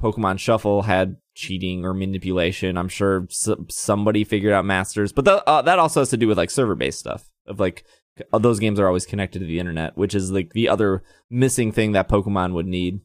pokemon 0.00 0.38
shuffle 0.38 0.82
had 0.82 1.16
cheating 1.34 1.84
or 1.86 1.94
manipulation. 1.94 2.76
I'm 2.76 2.88
sure 2.88 3.26
s- 3.30 3.48
somebody 3.70 4.24
figured 4.24 4.52
out 4.52 4.64
masters 4.64 5.12
but 5.12 5.24
th- 5.24 5.42
uh, 5.46 5.62
that 5.62 5.78
also 5.78 6.00
has 6.00 6.10
to 6.10 6.16
do 6.18 6.26
with 6.28 6.36
like 6.36 6.50
server 6.50 6.74
based 6.74 6.98
stuff 6.98 7.30
of 7.46 7.58
like 7.60 7.84
uh, 8.32 8.38
those 8.38 8.58
games 8.58 8.78
are 8.80 8.86
always 8.86 9.06
connected 9.06 9.38
to 9.38 9.46
the 9.46 9.58
internet 9.58 9.96
which 9.96 10.14
is 10.14 10.30
like 10.30 10.50
the 10.52 10.68
other 10.68 11.02
missing 11.30 11.72
thing 11.72 11.92
that 11.92 12.08
pokemon 12.08 12.52
would 12.52 12.66
need. 12.66 13.00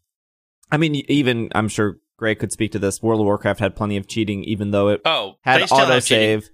I 0.72 0.78
mean 0.78 0.96
even 1.08 1.50
i'm 1.56 1.68
sure 1.70 1.98
greg 2.18 2.40
could 2.40 2.52
speak 2.52 2.72
to 2.74 2.80
this 2.80 3.02
world 3.02 3.22
of 3.22 3.26
warcraft 3.26 3.60
had 3.60 3.76
plenty 3.76 3.96
of 3.96 4.08
cheating 4.08 4.44
even 4.44 4.72
though 4.72 4.90
it 4.90 5.02
Oh, 5.06 5.36
had 5.42 5.62
autosave 5.70 6.50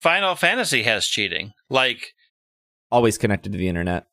Final 0.00 0.34
Fantasy 0.34 0.82
has 0.84 1.06
cheating. 1.06 1.52
Like, 1.68 2.14
always 2.90 3.18
connected 3.18 3.52
to 3.52 3.58
the 3.58 3.68
internet 3.68 4.06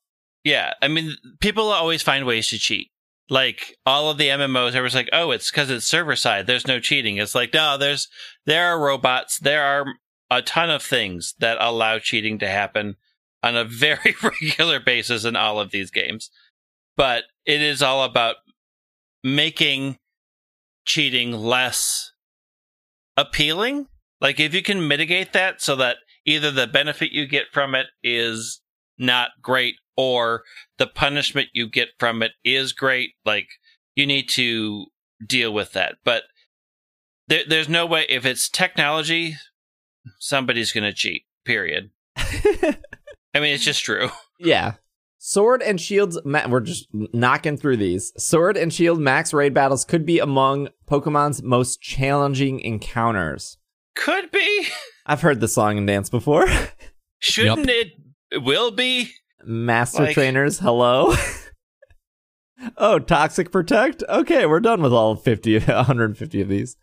yeah, 0.47 0.75
I 0.81 0.87
mean, 0.87 1.17
people 1.41 1.73
always 1.73 2.01
find 2.01 2.25
ways 2.25 2.47
to 2.49 2.57
cheat. 2.57 2.89
Like 3.29 3.75
all 3.85 4.09
of 4.09 4.17
the 4.17 4.29
MMOs, 4.29 4.69
everyone's 4.69 4.95
like, 4.95 5.09
"Oh, 5.11 5.31
it's 5.31 5.51
because 5.51 5.69
it's 5.69 5.85
server 5.85 6.15
side. 6.15 6.47
There's 6.47 6.65
no 6.65 6.79
cheating." 6.79 7.17
It's 7.17 7.35
like, 7.35 7.53
no, 7.53 7.77
there's 7.77 8.07
there 8.45 8.67
are 8.67 8.79
robots. 8.79 9.39
There 9.39 9.61
are 9.61 9.85
a 10.31 10.41
ton 10.41 10.69
of 10.69 10.81
things 10.81 11.33
that 11.39 11.57
allow 11.59 11.99
cheating 11.99 12.39
to 12.39 12.47
happen 12.47 12.95
on 13.43 13.57
a 13.57 13.65
very 13.65 14.15
regular 14.23 14.79
basis 14.79 15.25
in 15.25 15.35
all 15.35 15.59
of 15.59 15.71
these 15.71 15.91
games. 15.91 16.31
But 16.95 17.25
it 17.45 17.61
is 17.61 17.81
all 17.81 18.05
about 18.05 18.37
making 19.25 19.97
cheating 20.85 21.33
less 21.33 22.13
appealing. 23.17 23.87
Like 24.19 24.39
if 24.39 24.53
you 24.53 24.63
can 24.63 24.87
mitigate 24.87 25.33
that 25.33 25.61
so 25.61 25.75
that 25.77 25.97
either 26.25 26.51
the 26.51 26.67
benefit 26.67 27.11
you 27.11 27.27
get 27.27 27.45
from 27.51 27.75
it 27.75 27.87
is 28.03 28.61
not 28.97 29.29
great 29.41 29.75
or 29.95 30.43
the 30.77 30.87
punishment 30.87 31.49
you 31.53 31.69
get 31.69 31.89
from 31.99 32.21
it 32.21 32.31
is 32.43 32.73
great, 32.73 33.11
like 33.25 33.47
you 33.95 34.05
need 34.05 34.29
to 34.29 34.85
deal 35.25 35.53
with 35.53 35.73
that. 35.73 35.95
But 36.03 36.23
there, 37.27 37.43
there's 37.47 37.69
no 37.69 37.85
way 37.85 38.05
if 38.09 38.25
it's 38.25 38.49
technology, 38.49 39.35
somebody's 40.19 40.71
going 40.71 40.83
to 40.83 40.93
cheat. 40.93 41.23
Period. 41.45 41.91
I 42.17 43.39
mean, 43.39 43.53
it's 43.53 43.65
just 43.65 43.83
true. 43.83 44.09
Yeah. 44.39 44.73
Sword 45.17 45.63
and 45.63 45.81
Shield's 45.81 46.19
ma- 46.23 46.47
we're 46.47 46.59
just 46.59 46.87
knocking 46.93 47.57
through 47.57 47.77
these. 47.77 48.13
Sword 48.15 48.55
and 48.55 48.71
Shield 48.71 48.99
max 48.99 49.33
raid 49.33 49.51
battles 49.51 49.83
could 49.83 50.05
be 50.05 50.19
among 50.19 50.69
Pokemon's 50.87 51.41
most 51.41 51.81
challenging 51.81 52.59
encounters. 52.59 53.57
Could 53.97 54.31
be. 54.31 54.67
I've 55.05 55.21
heard 55.21 55.39
the 55.39 55.47
song 55.47 55.77
and 55.77 55.87
dance 55.87 56.09
before. 56.09 56.47
Shouldn't 57.19 57.69
it? 57.69 57.93
It 58.31 58.39
will 58.43 58.71
be. 58.71 59.11
Master 59.43 60.03
Like- 60.03 60.13
trainers, 60.13 60.59
hello. 60.59 61.13
oh, 62.77 62.99
Toxic 62.99 63.51
Protect. 63.51 64.03
Okay, 64.07 64.45
we're 64.45 64.59
done 64.59 64.81
with 64.81 64.93
all 64.93 65.15
50 65.15 65.59
150 65.59 66.41
of 66.41 66.47
these. 66.49 66.75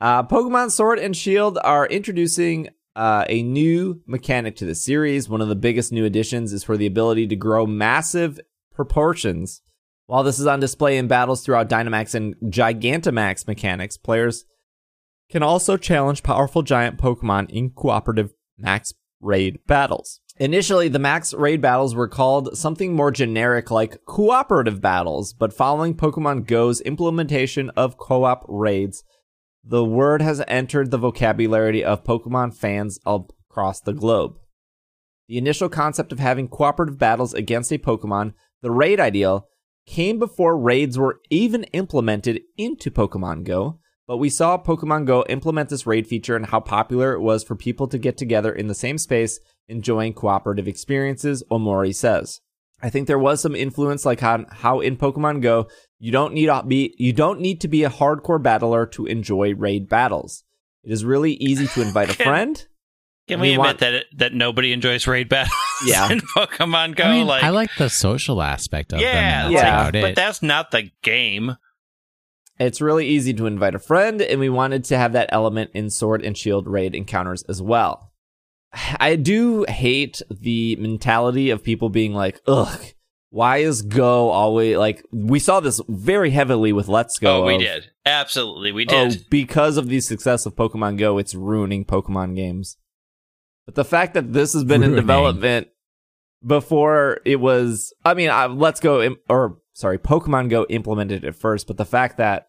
Uh, 0.00 0.22
Pokemon 0.22 0.70
Sword 0.70 0.98
and 0.98 1.16
Shield 1.16 1.58
are 1.64 1.86
introducing 1.86 2.68
uh, 2.94 3.24
a 3.28 3.42
new 3.42 4.00
mechanic 4.06 4.56
to 4.56 4.64
the 4.64 4.74
series. 4.74 5.28
One 5.28 5.40
of 5.40 5.48
the 5.48 5.56
biggest 5.56 5.92
new 5.92 6.04
additions 6.04 6.52
is 6.52 6.62
for 6.64 6.76
the 6.76 6.86
ability 6.86 7.26
to 7.28 7.36
grow 7.36 7.66
massive 7.66 8.38
proportions. 8.72 9.62
While 10.06 10.22
this 10.22 10.38
is 10.38 10.46
on 10.46 10.60
display 10.60 10.98
in 10.98 11.06
battles 11.08 11.44
throughout 11.44 11.68
Dynamax 11.68 12.14
and 12.14 12.34
Gigantamax 12.44 13.46
mechanics, 13.46 13.96
players 13.96 14.44
can 15.30 15.42
also 15.42 15.76
challenge 15.76 16.22
powerful 16.22 16.62
giant 16.62 16.98
Pokemon 16.98 17.50
in 17.50 17.70
cooperative 17.70 18.32
max 18.56 18.94
raid 19.20 19.58
battles. 19.66 20.20
Initially, 20.40 20.88
the 20.88 21.00
max 21.00 21.34
raid 21.34 21.60
battles 21.60 21.94
were 21.94 22.08
called 22.08 22.56
something 22.56 22.94
more 22.94 23.10
generic 23.10 23.70
like 23.70 24.04
cooperative 24.04 24.80
battles, 24.80 25.32
but 25.32 25.52
following 25.52 25.94
Pokemon 25.94 26.46
Go's 26.46 26.80
implementation 26.80 27.70
of 27.70 27.98
co-op 27.98 28.44
raids, 28.48 29.02
the 29.64 29.84
word 29.84 30.22
has 30.22 30.42
entered 30.46 30.90
the 30.90 30.98
vocabulary 30.98 31.82
of 31.82 32.04
Pokemon 32.04 32.54
fans 32.54 33.00
across 33.04 33.80
the 33.80 33.92
globe. 33.92 34.36
The 35.26 35.38
initial 35.38 35.68
concept 35.68 36.12
of 36.12 36.20
having 36.20 36.48
cooperative 36.48 36.98
battles 36.98 37.34
against 37.34 37.72
a 37.72 37.78
Pokemon, 37.78 38.34
the 38.62 38.70
raid 38.70 39.00
ideal, 39.00 39.48
came 39.86 40.18
before 40.18 40.56
raids 40.56 40.98
were 40.98 41.20
even 41.30 41.64
implemented 41.64 42.42
into 42.56 42.90
Pokemon 42.90 43.44
Go, 43.44 43.80
but 44.08 44.16
we 44.16 44.28
saw 44.30 44.58
Pokemon 44.58 45.04
Go 45.04 45.24
implement 45.28 45.68
this 45.68 45.86
raid 45.86 46.06
feature 46.08 46.34
and 46.34 46.46
how 46.46 46.58
popular 46.60 47.12
it 47.12 47.20
was 47.20 47.44
for 47.44 47.54
people 47.54 47.86
to 47.88 47.98
get 47.98 48.16
together 48.16 48.50
in 48.50 48.66
the 48.66 48.74
same 48.74 48.98
space 48.98 49.38
enjoying 49.68 50.14
cooperative 50.14 50.66
experiences, 50.66 51.44
Omori 51.50 51.94
says. 51.94 52.40
I 52.82 52.90
think 52.90 53.06
there 53.06 53.18
was 53.18 53.40
some 53.42 53.54
influence 53.54 54.04
like 54.06 54.20
how, 54.20 54.46
how 54.50 54.80
in 54.80 54.96
Pokemon 54.96 55.42
Go 55.42 55.68
you 56.00 56.10
don't 56.10 56.32
need 56.32 56.46
to 56.46 56.62
be 56.66 56.94
you 56.98 57.12
don't 57.12 57.40
need 57.40 57.60
to 57.60 57.68
be 57.68 57.84
a 57.84 57.90
hardcore 57.90 58.42
battler 58.42 58.86
to 58.86 59.06
enjoy 59.06 59.54
raid 59.54 59.88
battles. 59.88 60.42
It 60.84 60.92
is 60.92 61.04
really 61.04 61.32
easy 61.34 61.66
to 61.66 61.82
invite 61.86 62.08
a 62.10 62.14
friend. 62.14 62.66
Can 63.26 63.40
We 63.40 63.48
we, 63.48 63.54
admit 63.54 63.66
want- 63.66 63.78
that 63.80 63.94
it, 63.94 64.06
that 64.16 64.32
nobody 64.32 64.72
enjoys 64.72 65.06
raid 65.06 65.28
battles 65.28 65.52
Yeah. 65.84 66.10
in 66.10 66.20
Pokemon 66.20 66.96
Go? 66.96 67.04
I 67.04 67.12
mean, 67.12 67.26
like, 67.26 67.42
I 67.44 67.50
like 67.50 67.70
the 67.76 67.90
social 67.90 68.40
aspect 68.40 68.92
of 68.94 69.00
yeah, 69.00 69.12
them. 69.42 69.44
and 69.46 69.52
Yeah. 69.52 69.82
Like, 69.82 69.92
but 69.92 70.04
it. 70.12 70.16
that's 70.16 70.40
not 70.42 70.70
the 70.70 70.90
game. 71.02 71.56
It's 72.58 72.80
really 72.80 73.06
easy 73.06 73.32
to 73.34 73.46
invite 73.46 73.74
a 73.74 73.78
friend, 73.78 74.20
and 74.20 74.40
we 74.40 74.48
wanted 74.48 74.84
to 74.84 74.98
have 74.98 75.12
that 75.12 75.28
element 75.32 75.70
in 75.74 75.90
Sword 75.90 76.24
and 76.24 76.36
Shield 76.36 76.66
raid 76.66 76.94
encounters 76.94 77.42
as 77.44 77.62
well. 77.62 78.12
I 79.00 79.16
do 79.16 79.64
hate 79.68 80.20
the 80.30 80.76
mentality 80.76 81.50
of 81.50 81.62
people 81.62 81.88
being 81.88 82.14
like, 82.14 82.40
ugh, 82.46 82.80
why 83.30 83.58
is 83.58 83.82
Go 83.82 84.30
always 84.30 84.76
like 84.76 85.04
we 85.12 85.38
saw 85.38 85.60
this 85.60 85.80
very 85.88 86.30
heavily 86.30 86.72
with 86.72 86.88
Let's 86.88 87.18
Go. 87.18 87.42
oh, 87.42 87.46
we 87.46 87.56
of, 87.56 87.60
did. 87.60 87.90
Absolutely, 88.06 88.72
we 88.72 88.86
Oh, 88.88 89.08
did. 89.10 89.26
because 89.30 89.76
of 89.76 89.88
the 89.88 90.00
success 90.00 90.46
of 90.46 90.56
Pokemon 90.56 90.98
Go, 90.98 91.18
it's 91.18 91.34
ruining 91.34 91.84
Pokemon 91.84 92.34
games. 92.36 92.76
But 93.66 93.74
the 93.74 93.84
fact 93.84 94.14
that 94.14 94.32
this 94.32 94.54
has 94.54 94.64
been 94.64 94.82
in 94.82 94.94
development 94.94 95.68
before 96.44 97.20
it 97.26 97.36
was, 97.36 97.92
I 98.04 98.14
mean, 98.14 98.30
uh, 98.30 98.48
Let's 98.48 98.80
Go, 98.80 99.16
or 99.28 99.58
sorry, 99.78 99.96
Pokemon 99.96 100.50
Go 100.50 100.66
implemented 100.68 101.24
it 101.24 101.36
first, 101.36 101.68
but 101.68 101.76
the 101.76 101.84
fact 101.84 102.16
that 102.16 102.48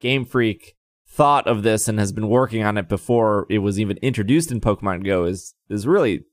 Game 0.00 0.24
Freak 0.24 0.74
thought 1.06 1.46
of 1.46 1.62
this 1.62 1.86
and 1.86 1.98
has 1.98 2.12
been 2.12 2.28
working 2.28 2.64
on 2.64 2.78
it 2.78 2.88
before 2.88 3.46
it 3.50 3.58
was 3.58 3.78
even 3.78 3.98
introduced 3.98 4.50
in 4.50 4.60
Pokemon 4.60 5.04
Go 5.04 5.24
is 5.24 5.54
is 5.68 5.86
really, 5.86 6.24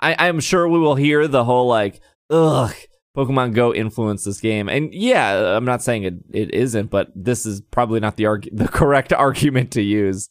I, 0.00 0.16
I'm 0.26 0.40
sure 0.40 0.68
we 0.68 0.80
will 0.80 0.96
hear 0.96 1.28
the 1.28 1.44
whole 1.44 1.68
like, 1.68 2.00
ugh, 2.28 2.74
Pokemon 3.16 3.54
Go 3.54 3.72
influenced 3.72 4.24
this 4.24 4.40
game, 4.40 4.68
and 4.68 4.92
yeah, 4.92 5.56
I'm 5.56 5.64
not 5.64 5.82
saying 5.82 6.02
it, 6.02 6.14
it 6.32 6.52
isn't, 6.52 6.90
but 6.90 7.12
this 7.14 7.46
is 7.46 7.60
probably 7.60 8.00
not 8.00 8.16
the 8.16 8.24
argu- 8.24 8.50
the 8.52 8.68
correct 8.68 9.12
argument 9.26 9.70
to 9.72 9.82
use. 9.82 10.28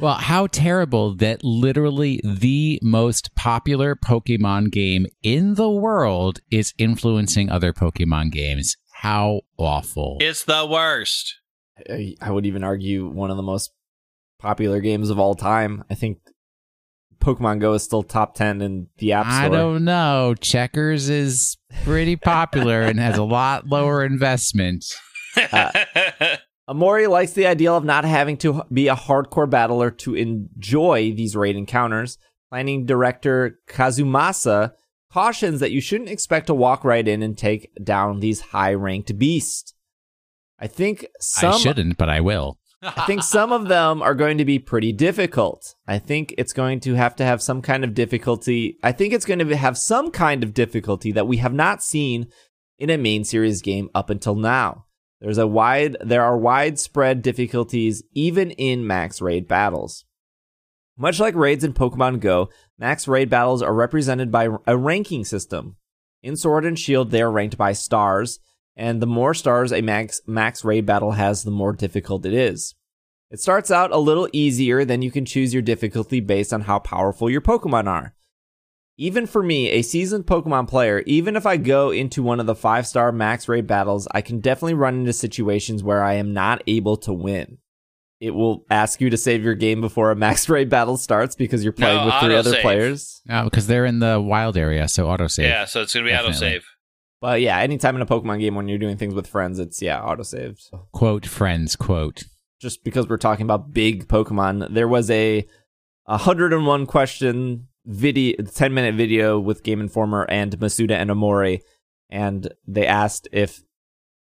Well, 0.00 0.14
how 0.14 0.46
terrible 0.46 1.16
that 1.16 1.42
literally 1.42 2.20
the 2.22 2.78
most 2.82 3.34
popular 3.34 3.96
Pokemon 3.96 4.70
game 4.70 5.06
in 5.24 5.54
the 5.54 5.68
world 5.68 6.38
is 6.52 6.72
influencing 6.78 7.50
other 7.50 7.72
Pokemon 7.72 8.30
games. 8.30 8.76
How 9.00 9.42
awful. 9.56 10.16
It's 10.20 10.42
the 10.42 10.66
worst. 10.66 11.36
I, 11.88 12.16
I 12.20 12.32
would 12.32 12.46
even 12.46 12.64
argue 12.64 13.06
one 13.06 13.30
of 13.30 13.36
the 13.36 13.44
most 13.44 13.70
popular 14.40 14.80
games 14.80 15.08
of 15.08 15.20
all 15.20 15.36
time. 15.36 15.84
I 15.88 15.94
think 15.94 16.18
Pokemon 17.20 17.60
Go 17.60 17.74
is 17.74 17.84
still 17.84 18.02
top 18.02 18.34
10 18.34 18.60
in 18.60 18.88
the 18.98 19.12
App 19.12 19.26
Store. 19.26 19.44
I 19.44 19.48
don't 19.48 19.84
know. 19.84 20.34
Checkers 20.40 21.08
is 21.08 21.58
pretty 21.84 22.16
popular 22.16 22.82
and 22.82 22.98
has 22.98 23.16
a 23.16 23.22
lot 23.22 23.66
lower 23.68 24.04
investment. 24.04 24.84
Uh, 25.52 25.70
Omori 26.68 27.08
likes 27.08 27.32
the 27.34 27.46
ideal 27.46 27.76
of 27.76 27.84
not 27.84 28.04
having 28.04 28.36
to 28.38 28.64
be 28.72 28.88
a 28.88 28.96
hardcore 28.96 29.48
battler 29.48 29.88
to 29.92 30.16
enjoy 30.16 31.12
these 31.12 31.36
raid 31.36 31.54
encounters. 31.54 32.18
Planning 32.50 32.86
director 32.86 33.60
Kazumasa 33.68 34.72
cautions 35.12 35.60
that 35.60 35.72
you 35.72 35.80
shouldn't 35.80 36.10
expect 36.10 36.46
to 36.48 36.54
walk 36.54 36.84
right 36.84 37.06
in 37.06 37.22
and 37.22 37.36
take 37.36 37.70
down 37.82 38.20
these 38.20 38.40
high 38.40 38.74
ranked 38.74 39.18
beasts. 39.18 39.74
I 40.58 40.66
think 40.66 41.06
some 41.20 41.54
I 41.54 41.58
shouldn't, 41.58 41.96
but 41.96 42.08
I 42.08 42.20
will. 42.20 42.58
I 42.82 43.06
think 43.06 43.22
some 43.24 43.52
of 43.52 43.66
them 43.66 44.02
are 44.02 44.14
going 44.14 44.38
to 44.38 44.44
be 44.44 44.58
pretty 44.58 44.92
difficult. 44.92 45.74
I 45.86 45.98
think 45.98 46.32
it's 46.38 46.52
going 46.52 46.78
to 46.80 46.94
have 46.94 47.16
to 47.16 47.24
have 47.24 47.42
some 47.42 47.60
kind 47.60 47.82
of 47.82 47.92
difficulty. 47.94 48.78
I 48.82 48.92
think 48.92 49.12
it's 49.12 49.24
going 49.24 49.40
to 49.40 49.56
have 49.56 49.76
some 49.76 50.12
kind 50.12 50.44
of 50.44 50.54
difficulty 50.54 51.10
that 51.12 51.26
we 51.26 51.38
have 51.38 51.52
not 51.52 51.82
seen 51.82 52.28
in 52.78 52.90
a 52.90 52.96
main 52.96 53.24
series 53.24 53.62
game 53.62 53.88
up 53.94 54.10
until 54.10 54.36
now. 54.36 54.84
There's 55.20 55.38
a 55.38 55.46
wide 55.48 55.96
there 56.00 56.22
are 56.22 56.38
widespread 56.38 57.22
difficulties 57.22 58.04
even 58.14 58.52
in 58.52 58.86
max 58.86 59.20
raid 59.20 59.48
battles. 59.48 60.04
Much 61.00 61.20
like 61.20 61.36
raids 61.36 61.62
in 61.62 61.72
Pokemon 61.72 62.18
Go, 62.18 62.50
max 62.76 63.06
raid 63.06 63.30
battles 63.30 63.62
are 63.62 63.72
represented 63.72 64.32
by 64.32 64.48
a 64.66 64.76
ranking 64.76 65.24
system. 65.24 65.76
In 66.24 66.36
Sword 66.36 66.64
and 66.64 66.76
Shield, 66.76 67.12
they 67.12 67.22
are 67.22 67.30
ranked 67.30 67.56
by 67.56 67.72
stars, 67.72 68.40
and 68.76 69.00
the 69.00 69.06
more 69.06 69.32
stars 69.32 69.72
a 69.72 69.80
max 69.80 70.20
max 70.26 70.64
raid 70.64 70.84
battle 70.84 71.12
has, 71.12 71.44
the 71.44 71.52
more 71.52 71.72
difficult 71.72 72.26
it 72.26 72.34
is. 72.34 72.74
It 73.30 73.38
starts 73.38 73.70
out 73.70 73.92
a 73.92 73.98
little 73.98 74.28
easier, 74.32 74.84
then 74.84 75.00
you 75.00 75.12
can 75.12 75.24
choose 75.24 75.54
your 75.54 75.62
difficulty 75.62 76.18
based 76.18 76.52
on 76.52 76.62
how 76.62 76.80
powerful 76.80 77.30
your 77.30 77.42
Pokemon 77.42 77.86
are. 77.86 78.14
Even 78.96 79.26
for 79.26 79.44
me, 79.44 79.70
a 79.70 79.82
seasoned 79.82 80.26
Pokemon 80.26 80.66
player, 80.66 81.04
even 81.06 81.36
if 81.36 81.46
I 81.46 81.58
go 81.58 81.92
into 81.92 82.24
one 82.24 82.40
of 82.40 82.46
the 82.46 82.56
5-star 82.56 83.12
max 83.12 83.46
raid 83.46 83.68
battles, 83.68 84.08
I 84.10 84.22
can 84.22 84.40
definitely 84.40 84.74
run 84.74 84.96
into 84.96 85.12
situations 85.12 85.84
where 85.84 86.02
I 86.02 86.14
am 86.14 86.32
not 86.32 86.64
able 86.66 86.96
to 86.96 87.12
win. 87.12 87.58
It 88.20 88.32
will 88.32 88.64
ask 88.68 89.00
you 89.00 89.10
to 89.10 89.16
save 89.16 89.44
your 89.44 89.54
game 89.54 89.80
before 89.80 90.10
a 90.10 90.16
max 90.16 90.48
raid 90.48 90.68
battle 90.68 90.96
starts 90.96 91.36
because 91.36 91.62
you're 91.62 91.72
playing 91.72 91.98
No, 91.98 92.06
with 92.06 92.14
three 92.20 92.34
other 92.34 92.52
autosave. 92.52 92.62
players. 92.62 93.22
No, 93.26 93.44
because 93.44 93.66
they're 93.68 93.84
in 93.86 94.00
the 94.00 94.20
wild 94.20 94.56
area, 94.56 94.88
so 94.88 95.06
autosave. 95.06 95.44
yeah, 95.44 95.64
so 95.64 95.82
it's 95.82 95.94
gonna 95.94 96.04
be 96.06 96.10
Definitely. 96.10 96.48
autosave. 96.48 96.62
But 97.20 97.40
yeah, 97.40 97.58
anytime 97.58 97.96
in 97.96 98.02
a 98.02 98.06
Pokemon 98.06 98.40
game 98.40 98.54
when 98.54 98.68
you're 98.68 98.78
doing 98.78 98.96
things 98.96 99.14
with 99.14 99.26
friends, 99.26 99.58
it's 99.58 99.80
yeah, 99.82 100.00
autosave. 100.00 100.60
So 100.60 100.88
Quote 100.92 101.26
friends, 101.26 101.76
quote. 101.76 102.24
just 102.60 102.82
because 102.84 103.08
we're 103.08 103.16
talking 103.18 103.44
about 103.44 103.72
big 103.72 104.08
Pokemon, 104.08 104.72
there 104.74 104.88
was 104.88 105.10
a 105.10 105.46
101 106.06 106.86
question 106.86 107.68
video, 107.86 108.36
10 108.42 108.74
minute 108.74 108.94
video 108.94 109.38
with 109.38 109.62
Game 109.62 109.80
Informer 109.80 110.26
and 110.28 110.58
Masuda 110.58 110.92
and 110.92 111.10
Omori, 111.10 111.60
and 112.10 112.48
they 112.66 112.86
asked 112.86 113.28
if 113.32 113.62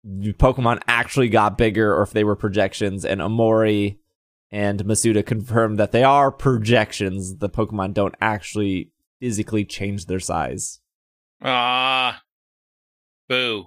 Pokemon 0.07 0.83
actually 0.89 1.29
got 1.29 1.59
bigger 1.59 1.95
or 1.95 2.03
if 2.03 2.13
they 2.13 2.25
were 2.25 2.37
projections, 2.37 3.05
and 3.05 3.21
Omori 3.21 3.99
and 4.51 4.85
Masuda 4.85 5.25
confirmed 5.25 5.79
that 5.79 5.93
they 5.93 6.03
are 6.03 6.31
projections. 6.31 7.37
The 7.37 7.51
Pokemon 7.51 7.95
don't 7.95 8.15
actually 8.21 8.91
physically 9.21 9.65
change 9.65 10.07
their 10.07 10.21
size. 10.21 10.81
Ah, 11.43 12.23
boo. 13.29 13.67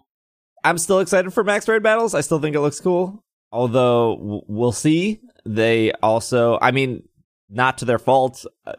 I'm 0.64 0.78
still 0.78 1.00
excited 1.00 1.34
for 1.34 1.44
Max 1.44 1.68
Raid 1.68 1.84
battles. 1.84 2.16
I 2.16 2.22
still 2.22 2.40
think 2.40 2.56
it 2.56 2.62
looks 2.62 2.80
cool. 2.80 3.24
Although 3.52 4.44
we'll 4.48 4.72
see. 4.72 5.22
They 5.46 5.92
also, 6.02 6.58
I 6.62 6.72
mean, 6.72 7.04
not 7.50 7.80
to 7.80 7.86
their 7.86 8.00
fault. 8.00 8.46
Uh, 8.66 8.74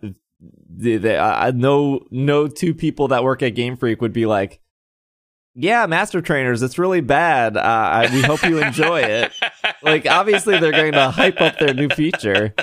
they, 0.69 0.97
they, 0.97 1.17
uh, 1.17 1.53
no, 1.55 2.01
no 2.11 2.49
two 2.49 2.75
people 2.75 3.09
that 3.09 3.23
work 3.23 3.43
at 3.43 3.51
Game 3.51 3.77
Freak 3.77 4.01
would 4.01 4.13
be 4.13 4.27
like, 4.27 4.61
"Yeah, 5.55 5.87
Master 5.87 6.21
Trainers, 6.21 6.63
it's 6.63 6.79
really 6.79 7.01
bad. 7.01 7.57
Uh, 7.57 7.61
I, 7.61 8.11
we 8.13 8.23
hope 8.23 8.43
you 8.43 8.59
enjoy 8.63 9.01
it." 9.01 9.33
like, 9.83 10.07
obviously, 10.07 10.59
they're 10.59 10.73
going 10.73 10.93
to 10.93 11.11
hype 11.11 11.41
up 11.41 11.59
their 11.59 11.75
new 11.75 11.89
feature. 11.89 12.55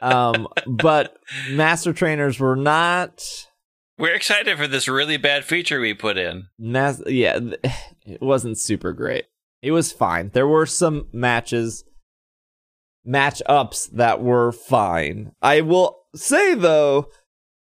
Um, 0.00 0.48
but 0.66 1.16
Master 1.50 1.92
Trainers 1.92 2.38
were 2.38 2.56
not. 2.56 3.24
We're 3.98 4.14
excited 4.14 4.56
for 4.56 4.68
this 4.68 4.86
really 4.86 5.16
bad 5.16 5.44
feature 5.44 5.80
we 5.80 5.94
put 5.94 6.18
in. 6.18 6.48
Nas- 6.58 7.02
yeah, 7.06 7.40
it 8.06 8.22
wasn't 8.22 8.58
super 8.58 8.92
great. 8.92 9.24
It 9.60 9.72
was 9.72 9.92
fine. 9.92 10.30
There 10.32 10.46
were 10.46 10.66
some 10.66 11.08
matches, 11.12 11.84
matchups 13.06 13.90
that 13.90 14.22
were 14.22 14.52
fine. 14.52 15.32
I 15.42 15.62
will 15.62 15.98
say 16.14 16.54
though 16.54 17.08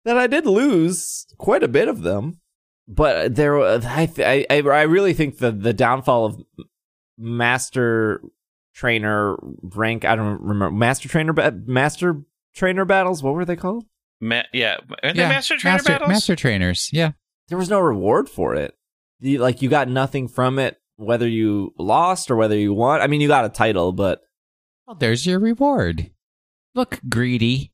that 0.04 0.18
I 0.18 0.26
did 0.26 0.46
lose 0.46 1.26
quite 1.38 1.62
a 1.62 1.68
bit 1.68 1.86
of 1.88 2.02
them, 2.02 2.40
but 2.88 3.34
there, 3.34 3.58
I, 3.60 4.06
th- 4.06 4.46
I, 4.50 4.54
I 4.54 4.60
I 4.60 4.82
really 4.82 5.12
think 5.14 5.38
the 5.38 5.50
the 5.52 5.72
downfall 5.72 6.24
of 6.26 6.42
master 7.18 8.20
trainer 8.74 9.36
rank. 9.62 10.04
I 10.04 10.16
don't 10.16 10.40
remember 10.40 10.70
master 10.70 11.08
trainer, 11.08 11.32
ba- 11.32 11.58
master 11.66 12.22
trainer 12.54 12.84
battles. 12.84 13.22
What 13.22 13.34
were 13.34 13.44
they 13.44 13.56
called? 13.56 13.84
Ma- 14.20 14.42
yeah, 14.52 14.76
aren't 15.02 15.16
Yeah, 15.16 15.28
they 15.28 15.34
master 15.34 15.56
trainer 15.56 15.74
master, 15.76 15.92
battles? 15.92 16.08
master 16.08 16.36
trainers. 16.36 16.90
Yeah. 16.92 17.12
there 17.48 17.58
was 17.58 17.70
no 17.70 17.80
reward 17.80 18.28
for 18.28 18.54
it. 18.54 18.74
You, 19.20 19.38
like 19.38 19.62
you 19.62 19.68
got 19.68 19.88
nothing 19.88 20.28
from 20.28 20.58
it, 20.58 20.78
whether 20.96 21.26
you 21.28 21.74
lost 21.78 22.30
or 22.30 22.36
whether 22.36 22.56
you 22.56 22.74
won. 22.74 23.00
I 23.00 23.06
mean, 23.06 23.20
you 23.20 23.28
got 23.28 23.44
a 23.44 23.48
title, 23.50 23.92
but 23.92 24.20
Well, 24.86 24.96
there's 24.96 25.26
your 25.26 25.38
reward. 25.38 26.10
Look, 26.74 27.00
greedy. 27.08 27.72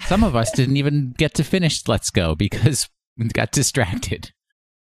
Some 0.00 0.22
of 0.24 0.34
us 0.36 0.50
didn't 0.50 0.76
even 0.76 1.14
get 1.16 1.34
to 1.34 1.44
finish 1.44 1.86
Let's 1.88 2.10
Go 2.10 2.34
because 2.34 2.88
we 3.16 3.28
got 3.28 3.52
distracted. 3.52 4.32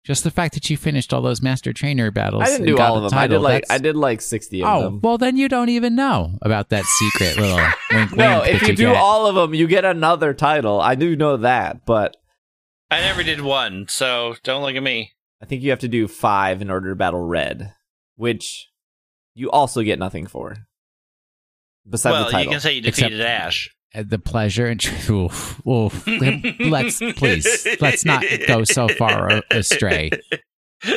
Just 0.04 0.24
the 0.24 0.32
fact 0.32 0.56
that 0.56 0.68
you 0.70 0.78
finished 0.78 1.14
all 1.14 1.22
those 1.22 1.44
master 1.44 1.74
trainer 1.74 2.10
battles. 2.10 2.42
I 2.44 2.48
didn't 2.48 2.66
do 2.66 2.80
all 2.80 2.96
a 2.98 3.04
of 3.04 3.12
them. 3.12 3.20
I 3.20 3.28
did 3.28 3.40
like 3.40 3.64
that's- 3.64 3.80
I 3.80 3.82
did 3.82 3.96
like 3.96 4.20
sixty 4.22 4.62
of 4.64 4.68
Oh, 4.68 4.82
them. 4.84 5.00
well, 5.02 5.18
then 5.20 5.38
you 5.38 5.48
don't 5.48 5.70
even 5.70 5.94
know 5.96 6.40
about 6.42 6.70
that 6.70 6.86
secret 6.86 7.38
little 7.38 7.58
wink 7.92 8.16
no, 8.16 8.40
wink 8.42 8.54
if 8.56 8.62
that 8.62 8.70
you 8.70 8.76
do 8.76 8.84
get. 8.88 8.96
all 8.98 9.28
of 9.28 9.36
them, 9.36 9.54
you 9.54 9.68
get 9.68 9.86
another 9.86 10.34
title. 10.34 10.82
I 10.82 10.96
do 10.96 11.16
know 11.16 11.38
that, 11.38 11.86
but 11.86 12.18
I 12.90 13.02
never 13.02 13.22
did 13.22 13.42
one, 13.42 13.86
so 13.90 14.36
don't 14.44 14.64
look 14.64 14.76
at 14.76 14.82
me. 14.84 15.12
I 15.42 15.46
think 15.46 15.62
you 15.62 15.70
have 15.70 15.80
to 15.80 15.88
do 15.88 16.08
five 16.08 16.62
in 16.64 16.72
order 16.72 16.90
to 16.90 16.96
battle 16.96 17.22
Red, 17.24 17.74
which 18.16 18.70
you 19.36 19.52
also 19.52 19.82
get 19.84 20.00
nothing 20.00 20.26
for. 20.26 20.56
Besides 21.88 22.14
well, 22.14 22.32
the 22.32 22.44
you 22.44 22.50
can 22.50 22.60
say 22.60 22.74
you 22.74 22.82
Except- 22.86 23.10
defeated 23.10 23.22
Ash. 23.26 23.70
Uh, 23.94 24.04
the 24.08 24.20
pleasure 24.20 24.68
and 24.68 24.80
tr- 24.80 25.12
oof, 25.12 25.62
oof. 25.68 26.08
let's 26.60 27.00
please 27.18 27.68
let's 27.82 28.06
not 28.06 28.24
go 28.48 28.64
so 28.64 28.88
far 28.88 29.42
astray. 29.52 30.10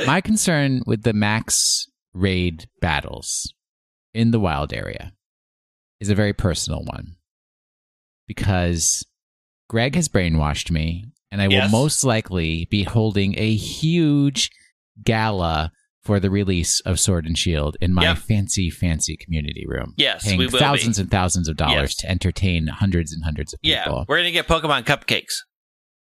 My 0.07 0.21
concern 0.21 0.83
with 0.87 1.03
the 1.03 1.13
max 1.13 1.87
raid 2.13 2.67
battles 2.81 3.53
in 4.13 4.31
the 4.31 4.39
wild 4.41 4.73
area 4.73 5.13
is 6.01 6.09
a 6.09 6.15
very 6.15 6.33
personal 6.33 6.85
one 6.85 7.17
because 8.29 9.05
Greg 9.69 9.95
has 9.97 10.09
brainwashed 10.09 10.71
me, 10.71 11.07
and 11.31 11.43
I 11.43 11.49
Yes. 11.49 11.65
will 11.73 11.81
most 11.81 12.05
likely 12.05 12.67
be 12.71 12.85
holding 12.85 13.39
a 13.39 13.55
huge 13.55 14.51
gala 15.03 15.73
for 16.05 16.21
the 16.21 16.31
release 16.31 16.81
of 16.81 17.01
Sword 17.01 17.25
and 17.27 17.37
Shield 17.39 17.77
in 17.81 17.95
my 17.95 18.03
Yep. 18.05 18.19
fancy, 18.19 18.69
fancy 18.71 19.17
community 19.17 19.65
room. 19.67 19.95
Yes, 19.97 20.25
paying 20.25 20.39
we 20.39 20.47
will 20.47 20.59
thousands 20.59 20.99
be. 20.99 21.03
and 21.03 21.11
thousands 21.11 21.49
of 21.49 21.57
dollars 21.57 21.91
Yes. 21.93 21.95
to 21.97 22.11
entertain 22.11 22.67
hundreds 22.67 23.13
and 23.13 23.25
hundreds 23.25 23.53
of 23.55 23.61
people. 23.63 23.97
Yeah, 23.99 24.05
we're 24.07 24.19
gonna 24.19 24.31
get 24.31 24.47
Pokemon 24.47 24.85
cupcakes. 24.85 25.35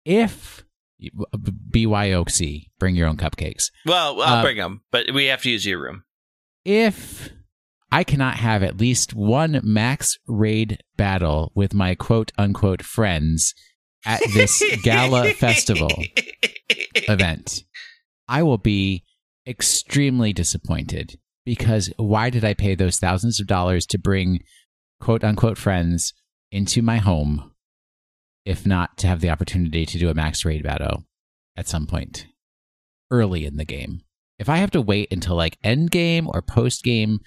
If 0.05 0.63
BYOC, 1.71 2.69
bring 2.79 2.95
your 2.95 3.07
own 3.07 3.17
cupcakes. 3.17 3.71
Well, 3.85 4.21
I'll 4.21 4.37
Uh, 4.39 4.41
bring 4.41 4.57
them, 4.57 4.81
but 4.91 5.11
we 5.13 5.25
have 5.25 5.41
to 5.43 5.49
use 5.51 5.65
your 5.65 5.79
room. 5.81 6.03
if 6.65 7.29
I 7.91 8.03
cannot 8.03 8.37
have 8.37 8.63
at 8.63 8.77
least 8.79 9.13
one 9.13 9.59
max 9.63 10.17
raid 10.27 10.79
battle 10.97 11.51
with 11.55 11.73
my 11.73 11.93
quote 11.95 12.31
unquote 12.37 12.81
friends 12.81 13.53
at 14.05 14.21
this 14.33 14.63
gala 14.83 15.31
festival 15.33 15.91
event, 17.07 17.63
I 18.27 18.43
will 18.43 18.57
be 18.57 19.03
extremely 19.47 20.33
disappointed 20.33 21.17
because 21.45 21.91
why 21.97 22.29
did 22.29 22.45
I 22.45 22.53
pay 22.53 22.75
those 22.75 22.97
thousands 22.97 23.39
of 23.39 23.47
dollars 23.47 23.85
to 23.87 23.97
bring 23.97 24.43
quote 24.99 25.23
unquote 25.23 25.57
friends 25.57 26.13
into 26.51 26.81
my 26.81 26.97
home 26.97 27.51
if 28.45 28.65
not 28.65 28.97
to 28.97 29.07
have 29.07 29.21
the 29.21 29.29
opportunity 29.29 29.85
to 29.85 29.97
do 29.97 30.09
a 30.09 30.13
max 30.13 30.45
raid 30.45 30.63
battle 30.63 31.03
at 31.57 31.67
some 31.67 31.85
point 31.85 32.27
early 33.11 33.45
in 33.45 33.57
the 33.57 33.65
game? 33.65 34.01
If 34.39 34.49
I 34.49 34.57
have 34.57 34.71
to 34.71 34.81
wait 34.81 35.11
until 35.11 35.35
like 35.35 35.57
end 35.63 35.91
game 35.91 36.27
or 36.33 36.41
post 36.41 36.83
game, 36.83 37.19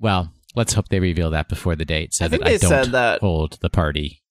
well, 0.00 0.32
let's 0.54 0.72
hope 0.72 0.88
they 0.88 1.00
reveal 1.00 1.30
that 1.30 1.48
before 1.48 1.76
the 1.76 1.84
date 1.84 2.14
so 2.14 2.24
I 2.24 2.28
that 2.28 2.46
I 2.46 2.56
don't 2.56 2.70
said 2.70 2.86
that. 2.92 3.20
hold 3.20 3.58
the 3.60 3.70
party. 3.70 4.22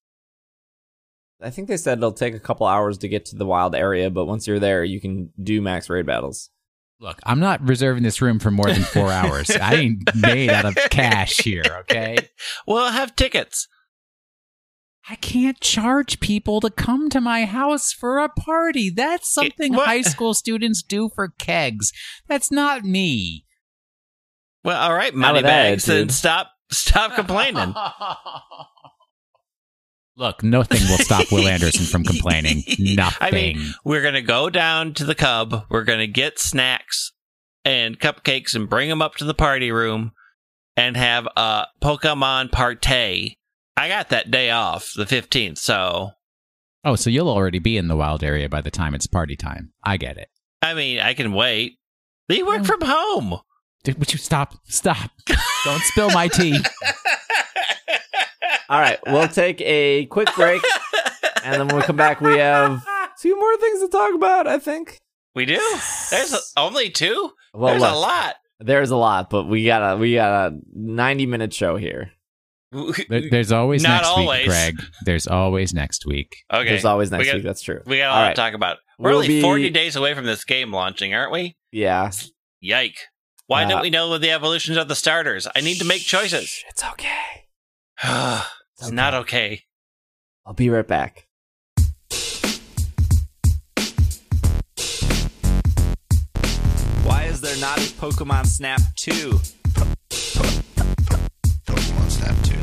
I 1.40 1.52
think 1.52 1.68
they 1.68 1.78
said 1.78 2.00
it'll 2.00 2.14
take 2.14 2.34
a 2.34 2.40
couple 2.40 2.66
hours 2.66 2.98
to 3.00 3.08
get 3.08 3.26
to 3.26 3.36
the 3.36 3.46
wild 3.46 3.76
area, 3.76 4.10
but 4.10 4.26
once 4.26 4.48
you're 4.48 4.60
there, 4.60 4.84
you 4.84 5.00
can 5.00 5.32
do 5.42 5.62
max 5.62 5.88
raid 5.90 6.08
battles. 6.08 6.50
Look, 7.00 7.20
I'm 7.24 7.40
not 7.40 7.62
reserving 7.62 8.04
this 8.04 8.22
room 8.22 8.40
for 8.40 8.50
more 8.50 8.68
than 8.68 8.84
four 8.84 9.12
hours. 9.12 9.52
I 9.52 9.76
ain't 9.76 10.16
made 10.16 10.50
out 10.50 10.66
of 10.66 10.76
cash 10.90 11.38
here, 11.38 11.64
okay? 11.82 12.18
We'll 12.68 12.92
have 12.92 13.16
tickets. 13.16 13.68
I 15.10 15.16
can't 15.16 15.60
charge 15.62 16.20
people 16.20 16.60
to 16.62 16.70
come 16.70 17.10
to 17.12 17.22
my 17.22 17.46
house 17.46 17.94
for 17.94 18.20
a 18.20 18.28
party. 18.28 18.90
That's 18.90 19.32
something 19.32 19.74
what? 19.74 19.86
high 19.88 20.02
school 20.02 20.34
students 20.34 20.84
do 20.84 21.10
for 21.14 21.30
kegs. 21.40 21.92
That's 22.28 22.52
not 22.52 22.84
me. 22.84 23.46
Well, 24.64 24.82
all 24.82 24.94
right, 24.94 25.16
Not 25.16 25.34
money 25.36 25.44
bags, 25.44 25.88
and 25.88 26.12
stop 26.12 26.52
stop 26.72 27.16
complaining. 27.16 27.74
Look, 30.18 30.44
nothing 30.44 30.82
will 30.90 30.98
stop 30.98 31.32
Will 31.32 31.48
Anderson 31.48 31.86
from 31.86 32.04
complaining. 32.04 32.64
Nothing. 32.80 33.18
I 33.22 33.30
mean, 33.30 33.74
we're 33.86 34.02
gonna 34.02 34.24
go 34.24 34.50
down 34.50 34.96
to 34.96 35.06
the 35.06 35.14
Cub. 35.14 35.66
We're 35.70 35.84
gonna 35.84 36.08
get 36.08 36.40
snacks 36.40 37.12
and 37.64 38.00
cupcakes 38.00 38.56
and 38.56 38.68
bring 38.68 38.90
them 38.90 39.02
up 39.02 39.16
to 39.18 39.26
the 39.26 39.36
party 39.36 39.72
room 39.72 40.14
and 40.76 40.98
have 40.98 41.28
a 41.38 41.68
Pokemon 41.84 42.52
party. 42.52 43.38
I 43.78 43.88
got 43.90 44.10
that 44.10 44.32
day 44.32 44.50
off, 44.50 44.92
the 44.96 45.06
fifteenth. 45.06 45.60
So 45.60 46.12
oh, 46.84 46.96
so 46.96 47.12
you'll 47.12 47.30
already 47.30 47.60
be 47.60 47.78
in 47.78 47.88
the 47.88 47.96
wild 47.96 48.24
area 48.24 48.50
by 48.50 48.62
the 48.62 48.72
time 48.72 48.96
it's 48.96 49.06
party 49.06 49.36
time. 49.36 49.72
I 49.84 49.98
get 49.98 50.18
it. 50.18 50.30
I 50.64 50.74
mean, 50.74 50.98
I 50.98 51.14
can 51.14 51.32
wait. 51.32 51.78
Mm. 52.32 52.48
work 52.48 52.66
from 52.66 52.82
home. 52.82 53.40
Dude, 53.84 54.00
would 54.00 54.12
you 54.12 54.20
stop? 54.20 54.56
Stop. 54.66 55.12
Don't 55.64 55.82
spill 55.84 56.10
my 56.10 56.28
tea. 56.28 56.58
All 58.70 58.80
right, 58.80 59.00
we'll 59.08 59.28
take 59.44 59.62
a 59.62 60.06
quick 60.08 60.30
break, 60.36 60.62
and 61.44 61.54
then 61.56 61.68
when 61.68 61.78
we 61.78 61.82
come 61.84 61.96
back, 61.96 62.22
we 62.22 62.38
have 62.38 62.84
two 63.22 63.36
more 63.36 63.58
things 63.58 63.82
to 63.82 63.88
talk 63.90 64.14
about. 64.14 64.48
I 64.48 64.60
think. 64.60 64.98
We 65.36 65.46
do. 65.46 65.60
There's 66.12 66.54
only 66.58 66.90
two. 66.90 67.32
Well, 67.54 67.70
There's 67.72 67.82
look, 67.82 67.94
a 67.94 67.98
lot. 67.98 68.36
there's 68.60 68.90
a 68.90 68.96
lot, 68.98 69.30
but 69.30 69.46
we 69.46 69.66
got 69.66 69.94
a 69.94 69.98
we 69.98 70.16
got 70.16 70.52
a 70.52 70.58
ninety 70.74 71.26
minute 71.26 71.54
show 71.54 71.78
here. 71.78 72.12
There's 73.10 73.52
always 73.54 73.82
Not 73.84 74.02
next 74.02 74.08
always. 74.10 74.40
week, 74.40 74.48
Greg. 74.48 74.76
There's 75.06 75.26
always 75.28 75.74
next 75.74 76.06
week. 76.06 76.36
Okay. 76.54 76.68
There's 76.68 76.84
always 76.84 77.12
next 77.12 77.28
got, 77.28 77.36
week. 77.36 77.44
That's 77.46 77.62
true. 77.62 77.82
We 77.86 77.98
got 78.00 78.10
a 78.10 78.12
lot 78.14 78.22
right. 78.24 78.30
to 78.36 78.42
talk 78.42 78.54
about. 78.54 78.78
We're 79.00 79.12
We'll 79.12 79.18
only 79.20 79.28
be- 79.30 79.42
40 79.42 79.70
days 79.70 79.96
away 79.96 80.14
from 80.14 80.26
this 80.26 80.44
game 80.44 80.74
launching, 80.74 81.14
aren't 81.14 81.32
we? 81.32 81.56
Yeah, 81.72 82.12
Yike. 82.60 82.98
Why 83.46 83.64
Uh, 83.64 83.70
don't 83.70 83.82
we 83.84 83.90
know 83.90 84.18
the 84.18 84.32
evolutions 84.32 84.76
of 84.78 84.90
the 84.90 84.96
starters? 84.96 85.48
I 85.56 85.62
need 85.62 85.78
to 85.80 85.86
make 85.86 86.02
choices. 86.02 86.62
it's 86.68 86.84
okay. 86.84 87.46
It's 88.04 88.92
not 88.92 89.14
okay. 89.14 89.64
I'll 90.46 90.54
be 90.54 90.70
right 90.70 90.88
back. 90.88 91.28
Why 97.04 97.24
is 97.24 97.42
there 97.42 97.58
not 97.58 97.78
a 97.78 97.90
Pokemon 98.00 98.46
Snap 98.46 98.82
2? 98.98 99.40
Pokemon 101.66 102.10
Snap 102.10 102.36
2. 102.44 102.56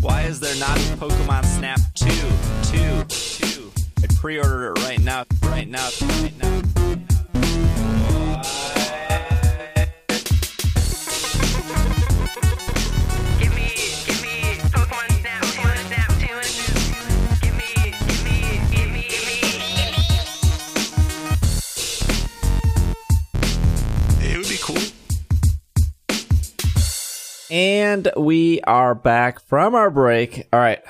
Why 0.00 0.22
is 0.22 0.40
there 0.40 0.56
not 0.56 0.76
a 0.76 0.96
Pokemon 0.96 1.44
Snap 1.44 1.80
2? 1.94 2.06
2. 2.62 3.04
2. 3.04 3.72
I 4.02 4.06
pre-ordered 4.20 4.72
it 4.76 4.82
right 4.84 5.00
now. 5.02 5.24
Right 5.42 5.68
now. 5.68 5.88
Right 6.00 6.32
now. 6.38 6.75
And 27.50 28.10
we 28.16 28.60
are 28.62 28.94
back 28.94 29.40
from 29.40 29.74
our 29.74 29.90
break. 29.90 30.48
All 30.52 30.60
right. 30.60 30.80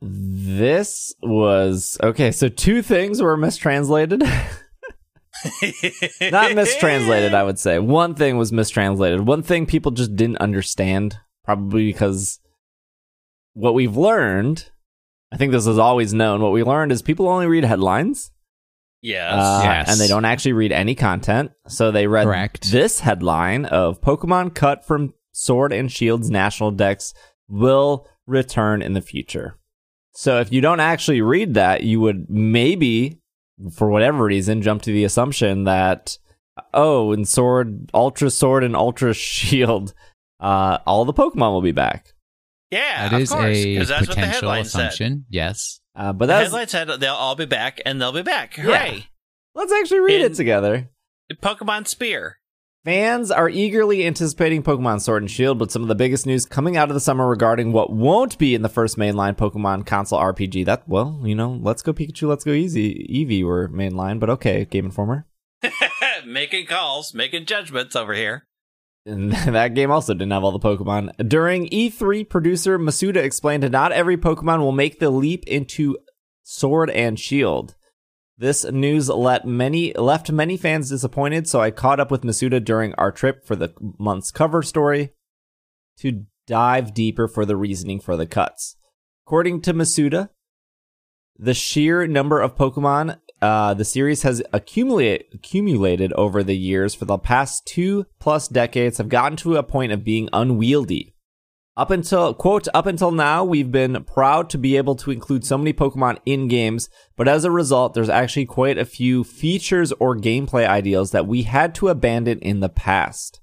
This 0.00 1.14
was 1.22 1.98
okay. 2.02 2.32
So 2.32 2.48
two 2.48 2.80
things 2.82 3.20
were 3.20 3.36
mistranslated. 3.36 4.22
Not 6.20 6.54
mistranslated, 6.54 7.34
I 7.34 7.42
would 7.42 7.58
say. 7.58 7.78
One 7.78 8.14
thing 8.14 8.36
was 8.38 8.52
mistranslated. 8.52 9.26
One 9.26 9.42
thing 9.42 9.66
people 9.66 9.92
just 9.92 10.16
didn't 10.16 10.38
understand, 10.38 11.18
probably 11.44 11.86
because 11.92 12.40
what 13.52 13.74
we've 13.74 13.96
learned, 13.96 14.70
I 15.32 15.36
think 15.36 15.52
this 15.52 15.66
is 15.66 15.78
always 15.78 16.14
known. 16.14 16.40
What 16.40 16.52
we 16.52 16.62
learned 16.62 16.92
is 16.92 17.02
people 17.02 17.28
only 17.28 17.46
read 17.46 17.64
headlines. 17.64 18.30
Yes. 19.02 19.32
Uh, 19.34 19.60
Yes. 19.64 19.90
And 19.90 20.00
they 20.00 20.08
don't 20.08 20.24
actually 20.26 20.52
read 20.52 20.72
any 20.72 20.94
content. 20.94 21.52
So 21.68 21.90
they 21.90 22.06
read 22.06 22.24
Correct. 22.24 22.70
this 22.70 23.00
headline 23.00 23.64
of 23.66 24.00
Pokemon 24.00 24.54
cut 24.54 24.84
from 24.86 25.14
Sword 25.40 25.72
and 25.72 25.90
Shield's 25.90 26.30
national 26.30 26.70
dex 26.72 27.14
will 27.48 28.06
return 28.26 28.82
in 28.82 28.92
the 28.92 29.00
future. 29.00 29.56
So 30.12 30.38
if 30.40 30.52
you 30.52 30.60
don't 30.60 30.80
actually 30.80 31.22
read 31.22 31.54
that, 31.54 31.82
you 31.82 31.98
would 32.00 32.28
maybe, 32.28 33.18
for 33.74 33.88
whatever 33.88 34.24
reason, 34.24 34.60
jump 34.60 34.82
to 34.82 34.92
the 34.92 35.04
assumption 35.04 35.64
that, 35.64 36.18
oh, 36.74 37.12
in 37.12 37.24
Sword, 37.24 37.90
Ultra 37.94 38.28
Sword, 38.30 38.64
and 38.64 38.76
Ultra 38.76 39.14
Shield, 39.14 39.94
uh, 40.40 40.78
all 40.86 41.04
the 41.06 41.14
Pokemon 41.14 41.52
will 41.52 41.62
be 41.62 41.72
back. 41.72 42.12
yeah, 42.70 43.08
That 43.08 43.16
of 43.16 43.22
is 43.22 43.30
course, 43.30 43.56
a 43.56 43.76
'cause 43.78 43.88
that's 43.88 44.00
what 44.08 44.08
the 44.08 44.14
potential 44.20 44.32
headline 44.50 44.64
said. 44.66 44.78
assumption. 44.80 45.24
Yes. 45.30 45.80
Uh, 45.96 46.12
but 46.12 46.26
The 46.26 46.32
that's 46.34 46.44
headline 46.50 46.68
said 46.68 46.88
they'll 47.00 47.14
all 47.14 47.34
be 47.34 47.46
back, 47.46 47.80
and 47.86 48.00
they'll 48.00 48.12
be 48.12 48.22
back. 48.22 48.54
Hooray! 48.54 49.06
let's 49.54 49.72
actually 49.72 50.00
read 50.00 50.20
In- 50.20 50.32
it 50.32 50.34
together. 50.34 50.90
Pokemon 51.42 51.86
Spear. 51.86 52.39
Fans 52.82 53.30
are 53.30 53.50
eagerly 53.50 54.06
anticipating 54.06 54.62
Pokemon 54.62 55.02
Sword 55.02 55.22
and 55.22 55.30
Shield, 55.30 55.58
but 55.58 55.70
some 55.70 55.82
of 55.82 55.88
the 55.88 55.94
biggest 55.94 56.24
news 56.24 56.46
coming 56.46 56.78
out 56.78 56.88
of 56.88 56.94
the 56.94 57.00
summer 57.00 57.28
regarding 57.28 57.72
what 57.72 57.92
won't 57.92 58.38
be 58.38 58.54
in 58.54 58.62
the 58.62 58.70
first 58.70 58.96
mainline 58.96 59.36
Pokemon 59.36 59.84
console 59.84 60.18
RPG. 60.18 60.64
That, 60.64 60.88
well, 60.88 61.20
you 61.22 61.34
know, 61.34 61.58
Let's 61.60 61.82
Go 61.82 61.92
Pikachu, 61.92 62.26
Let's 62.26 62.42
Go 62.42 62.52
Easy, 62.52 63.06
Eevee 63.10 63.44
were 63.44 63.68
mainline, 63.68 64.18
but 64.18 64.30
okay, 64.30 64.64
Game 64.64 64.86
Informer. 64.86 65.26
making 66.24 66.68
calls, 66.68 67.12
making 67.12 67.44
judgments 67.44 67.94
over 67.94 68.14
here. 68.14 68.46
And 69.04 69.30
that 69.32 69.74
game 69.74 69.90
also 69.90 70.14
didn't 70.14 70.32
have 70.32 70.42
all 70.42 70.52
the 70.52 70.58
Pokemon. 70.58 71.28
During 71.28 71.68
E3, 71.68 72.26
producer 72.26 72.78
Masuda 72.78 73.16
explained 73.16 73.62
that 73.62 73.72
not 73.72 73.92
every 73.92 74.16
Pokemon 74.16 74.60
will 74.60 74.72
make 74.72 75.00
the 75.00 75.10
leap 75.10 75.44
into 75.46 75.98
Sword 76.44 76.88
and 76.88 77.20
Shield. 77.20 77.74
This 78.40 78.64
news 78.64 79.10
let 79.10 79.46
many 79.46 79.92
left 79.92 80.32
many 80.32 80.56
fans 80.56 80.88
disappointed, 80.88 81.46
so 81.46 81.60
I 81.60 81.70
caught 81.70 82.00
up 82.00 82.10
with 82.10 82.22
Masuda 82.22 82.64
during 82.64 82.94
our 82.94 83.12
trip 83.12 83.44
for 83.44 83.54
the 83.54 83.74
month's 83.98 84.30
cover 84.30 84.62
story 84.62 85.10
to 85.98 86.24
dive 86.46 86.94
deeper 86.94 87.28
for 87.28 87.44
the 87.44 87.54
reasoning 87.54 88.00
for 88.00 88.16
the 88.16 88.26
cuts. 88.26 88.76
According 89.26 89.60
to 89.62 89.74
Masuda, 89.74 90.30
the 91.38 91.52
sheer 91.52 92.06
number 92.06 92.40
of 92.40 92.56
Pokemon 92.56 93.18
uh, 93.42 93.74
the 93.74 93.84
series 93.84 94.22
has 94.22 94.42
accumulate, 94.54 95.26
accumulated 95.34 96.12
over 96.14 96.42
the 96.42 96.56
years 96.56 96.94
for 96.94 97.04
the 97.04 97.18
past 97.18 97.66
two 97.66 98.06
plus 98.18 98.48
decades 98.48 98.96
have 98.96 99.10
gotten 99.10 99.36
to 99.36 99.56
a 99.56 99.62
point 99.62 99.92
of 99.92 100.02
being 100.02 100.30
unwieldy. 100.32 101.14
Up 101.80 101.90
until, 101.90 102.34
quote, 102.34 102.68
up 102.74 102.84
until 102.84 103.10
now, 103.10 103.42
we've 103.42 103.72
been 103.72 104.04
proud 104.04 104.50
to 104.50 104.58
be 104.58 104.76
able 104.76 104.94
to 104.96 105.10
include 105.10 105.46
so 105.46 105.56
many 105.56 105.72
Pokemon 105.72 106.18
in 106.26 106.46
games, 106.46 106.90
but 107.16 107.26
as 107.26 107.42
a 107.42 107.50
result, 107.50 107.94
there's 107.94 108.10
actually 108.10 108.44
quite 108.44 108.76
a 108.76 108.84
few 108.84 109.24
features 109.24 109.90
or 109.92 110.14
gameplay 110.14 110.68
ideals 110.68 111.12
that 111.12 111.26
we 111.26 111.44
had 111.44 111.74
to 111.76 111.88
abandon 111.88 112.38
in 112.40 112.60
the 112.60 112.68
past. 112.68 113.40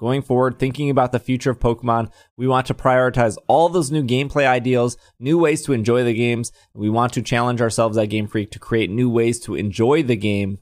Going 0.00 0.20
forward, 0.20 0.58
thinking 0.58 0.90
about 0.90 1.12
the 1.12 1.20
future 1.20 1.52
of 1.52 1.60
Pokemon, 1.60 2.10
we 2.36 2.48
want 2.48 2.66
to 2.66 2.74
prioritize 2.74 3.36
all 3.46 3.68
those 3.68 3.92
new 3.92 4.02
gameplay 4.02 4.48
ideals, 4.48 4.96
new 5.20 5.38
ways 5.38 5.62
to 5.62 5.72
enjoy 5.72 6.02
the 6.02 6.12
games. 6.12 6.50
We 6.74 6.90
want 6.90 7.12
to 7.12 7.22
challenge 7.22 7.60
ourselves 7.60 7.96
at 7.96 8.06
Game 8.06 8.26
Freak 8.26 8.50
to 8.50 8.58
create 8.58 8.90
new 8.90 9.08
ways 9.08 9.38
to 9.42 9.54
enjoy 9.54 10.02
the 10.02 10.16
game. 10.16 10.58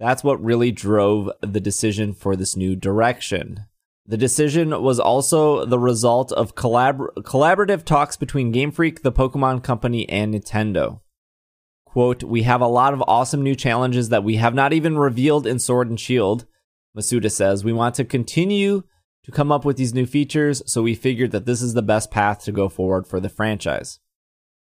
That's 0.00 0.24
what 0.24 0.42
really 0.42 0.72
drove 0.72 1.30
the 1.42 1.60
decision 1.60 2.14
for 2.14 2.34
this 2.34 2.56
new 2.56 2.76
direction. 2.76 3.66
The 4.06 4.16
decision 4.16 4.82
was 4.82 4.98
also 4.98 5.64
the 5.64 5.78
result 5.78 6.32
of 6.32 6.54
collabor- 6.54 7.14
collaborative 7.18 7.84
talks 7.84 8.16
between 8.16 8.50
Game 8.50 8.72
Freak, 8.72 9.02
the 9.02 9.12
Pokemon 9.12 9.62
Company, 9.62 10.08
and 10.08 10.34
Nintendo. 10.34 11.00
Quote, 11.84 12.24
We 12.24 12.42
have 12.42 12.60
a 12.60 12.66
lot 12.66 12.94
of 12.94 13.04
awesome 13.06 13.42
new 13.42 13.54
challenges 13.54 14.08
that 14.08 14.24
we 14.24 14.36
have 14.36 14.54
not 14.54 14.72
even 14.72 14.98
revealed 14.98 15.46
in 15.46 15.58
Sword 15.58 15.88
and 15.88 16.00
Shield. 16.00 16.46
Masuda 16.96 17.30
says, 17.30 17.64
We 17.64 17.72
want 17.72 17.94
to 17.96 18.04
continue 18.04 18.82
to 19.24 19.30
come 19.30 19.52
up 19.52 19.64
with 19.64 19.76
these 19.76 19.94
new 19.94 20.06
features, 20.06 20.62
so 20.66 20.82
we 20.82 20.94
figured 20.96 21.30
that 21.30 21.46
this 21.46 21.62
is 21.62 21.74
the 21.74 21.82
best 21.82 22.10
path 22.10 22.42
to 22.44 22.52
go 22.52 22.68
forward 22.68 23.06
for 23.06 23.20
the 23.20 23.28
franchise. 23.28 24.00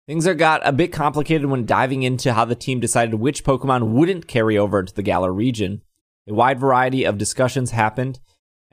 Things 0.06 0.26
are 0.26 0.34
got 0.34 0.66
a 0.66 0.72
bit 0.72 0.92
complicated 0.92 1.46
when 1.46 1.66
diving 1.66 2.04
into 2.04 2.32
how 2.32 2.44
the 2.44 2.54
team 2.54 2.80
decided 2.80 3.16
which 3.16 3.44
Pokemon 3.44 3.88
wouldn't 3.90 4.28
carry 4.28 4.56
over 4.56 4.80
into 4.80 4.94
the 4.94 5.02
Galar 5.02 5.32
region. 5.32 5.82
A 6.28 6.32
wide 6.32 6.60
variety 6.60 7.04
of 7.04 7.18
discussions 7.18 7.72
happened, 7.72 8.20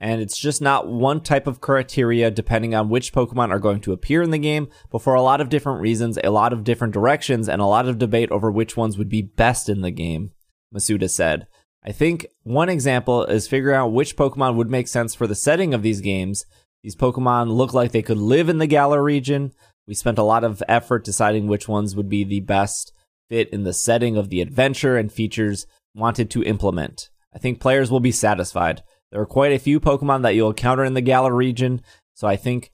and 0.03 0.19
it's 0.19 0.37
just 0.37 0.61
not 0.61 0.85
one 0.85 1.21
type 1.21 1.47
of 1.47 1.61
criteria 1.61 2.29
depending 2.29 2.75
on 2.75 2.89
which 2.89 3.13
Pokemon 3.13 3.51
are 3.51 3.59
going 3.59 3.79
to 3.79 3.93
appear 3.93 4.21
in 4.21 4.31
the 4.31 4.37
game, 4.37 4.67
but 4.91 5.01
for 5.01 5.13
a 5.13 5.21
lot 5.21 5.39
of 5.39 5.47
different 5.47 5.79
reasons, 5.79 6.19
a 6.21 6.29
lot 6.29 6.51
of 6.51 6.65
different 6.65 6.93
directions, 6.93 7.47
and 7.47 7.61
a 7.61 7.65
lot 7.65 7.87
of 7.87 7.99
debate 7.99 8.29
over 8.29 8.51
which 8.51 8.75
ones 8.75 8.97
would 8.97 9.07
be 9.07 9.21
best 9.21 9.69
in 9.69 9.79
the 9.79 9.91
game, 9.91 10.31
Masuda 10.75 11.09
said. 11.09 11.47
I 11.85 11.93
think 11.93 12.25
one 12.43 12.67
example 12.67 13.23
is 13.23 13.47
figuring 13.47 13.77
out 13.77 13.93
which 13.93 14.17
Pokemon 14.17 14.55
would 14.55 14.69
make 14.69 14.89
sense 14.89 15.15
for 15.15 15.25
the 15.25 15.35
setting 15.35 15.73
of 15.73 15.83
these 15.83 16.01
games. 16.01 16.45
These 16.83 16.97
Pokemon 16.97 17.53
look 17.53 17.73
like 17.73 17.93
they 17.93 18.01
could 18.01 18.17
live 18.17 18.49
in 18.49 18.57
the 18.57 18.67
Galar 18.67 19.01
region. 19.01 19.53
We 19.87 19.93
spent 19.93 20.17
a 20.17 20.23
lot 20.23 20.43
of 20.43 20.61
effort 20.67 21.05
deciding 21.05 21.47
which 21.47 21.69
ones 21.69 21.95
would 21.95 22.09
be 22.09 22.25
the 22.25 22.41
best 22.41 22.91
fit 23.29 23.47
in 23.51 23.63
the 23.63 23.71
setting 23.71 24.17
of 24.17 24.29
the 24.29 24.41
adventure 24.41 24.97
and 24.97 25.09
features 25.09 25.65
wanted 25.95 26.29
to 26.31 26.43
implement. 26.43 27.09
I 27.33 27.39
think 27.39 27.61
players 27.61 27.89
will 27.89 28.01
be 28.01 28.11
satisfied. 28.11 28.83
There 29.13 29.21
are 29.21 29.27
quite 29.27 29.51
a 29.51 29.59
few 29.59 29.79
Pokemon 29.79 30.23
that 30.23 30.33
you'll 30.33 30.49
encounter 30.49 30.83
in 30.83 30.95
the 30.95 31.01
Galar 31.01 31.35
region, 31.35 31.83
so 32.15 32.27
I 32.27 32.35
think 32.35 32.71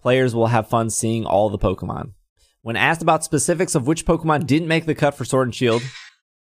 players 0.00 0.34
will 0.34 0.46
have 0.46 0.66
fun 0.66 0.88
seeing 0.88 1.26
all 1.26 1.50
the 1.50 1.58
Pokemon. 1.58 2.14
When 2.62 2.76
asked 2.76 3.02
about 3.02 3.24
specifics 3.24 3.74
of 3.74 3.86
which 3.86 4.06
Pokemon 4.06 4.46
didn't 4.46 4.68
make 4.68 4.86
the 4.86 4.94
cut 4.94 5.14
for 5.14 5.26
Sword 5.26 5.48
and 5.48 5.54
Shield, 5.54 5.82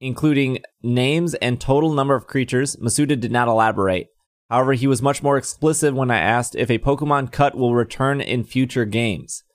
including 0.02 0.60
names 0.84 1.34
and 1.36 1.62
total 1.62 1.94
number 1.94 2.14
of 2.14 2.28
creatures, 2.28 2.76
Masuda 2.76 3.18
did 3.18 3.32
not 3.32 3.48
elaborate. 3.48 4.10
However, 4.50 4.74
he 4.74 4.86
was 4.86 5.02
much 5.02 5.24
more 5.24 5.38
explicit 5.38 5.94
when 5.94 6.12
I 6.12 6.20
asked 6.20 6.54
if 6.54 6.70
a 6.70 6.78
Pokemon 6.78 7.32
cut 7.32 7.56
will 7.56 7.74
return 7.74 8.20
in 8.20 8.44
future 8.44 8.84
games. 8.84 9.46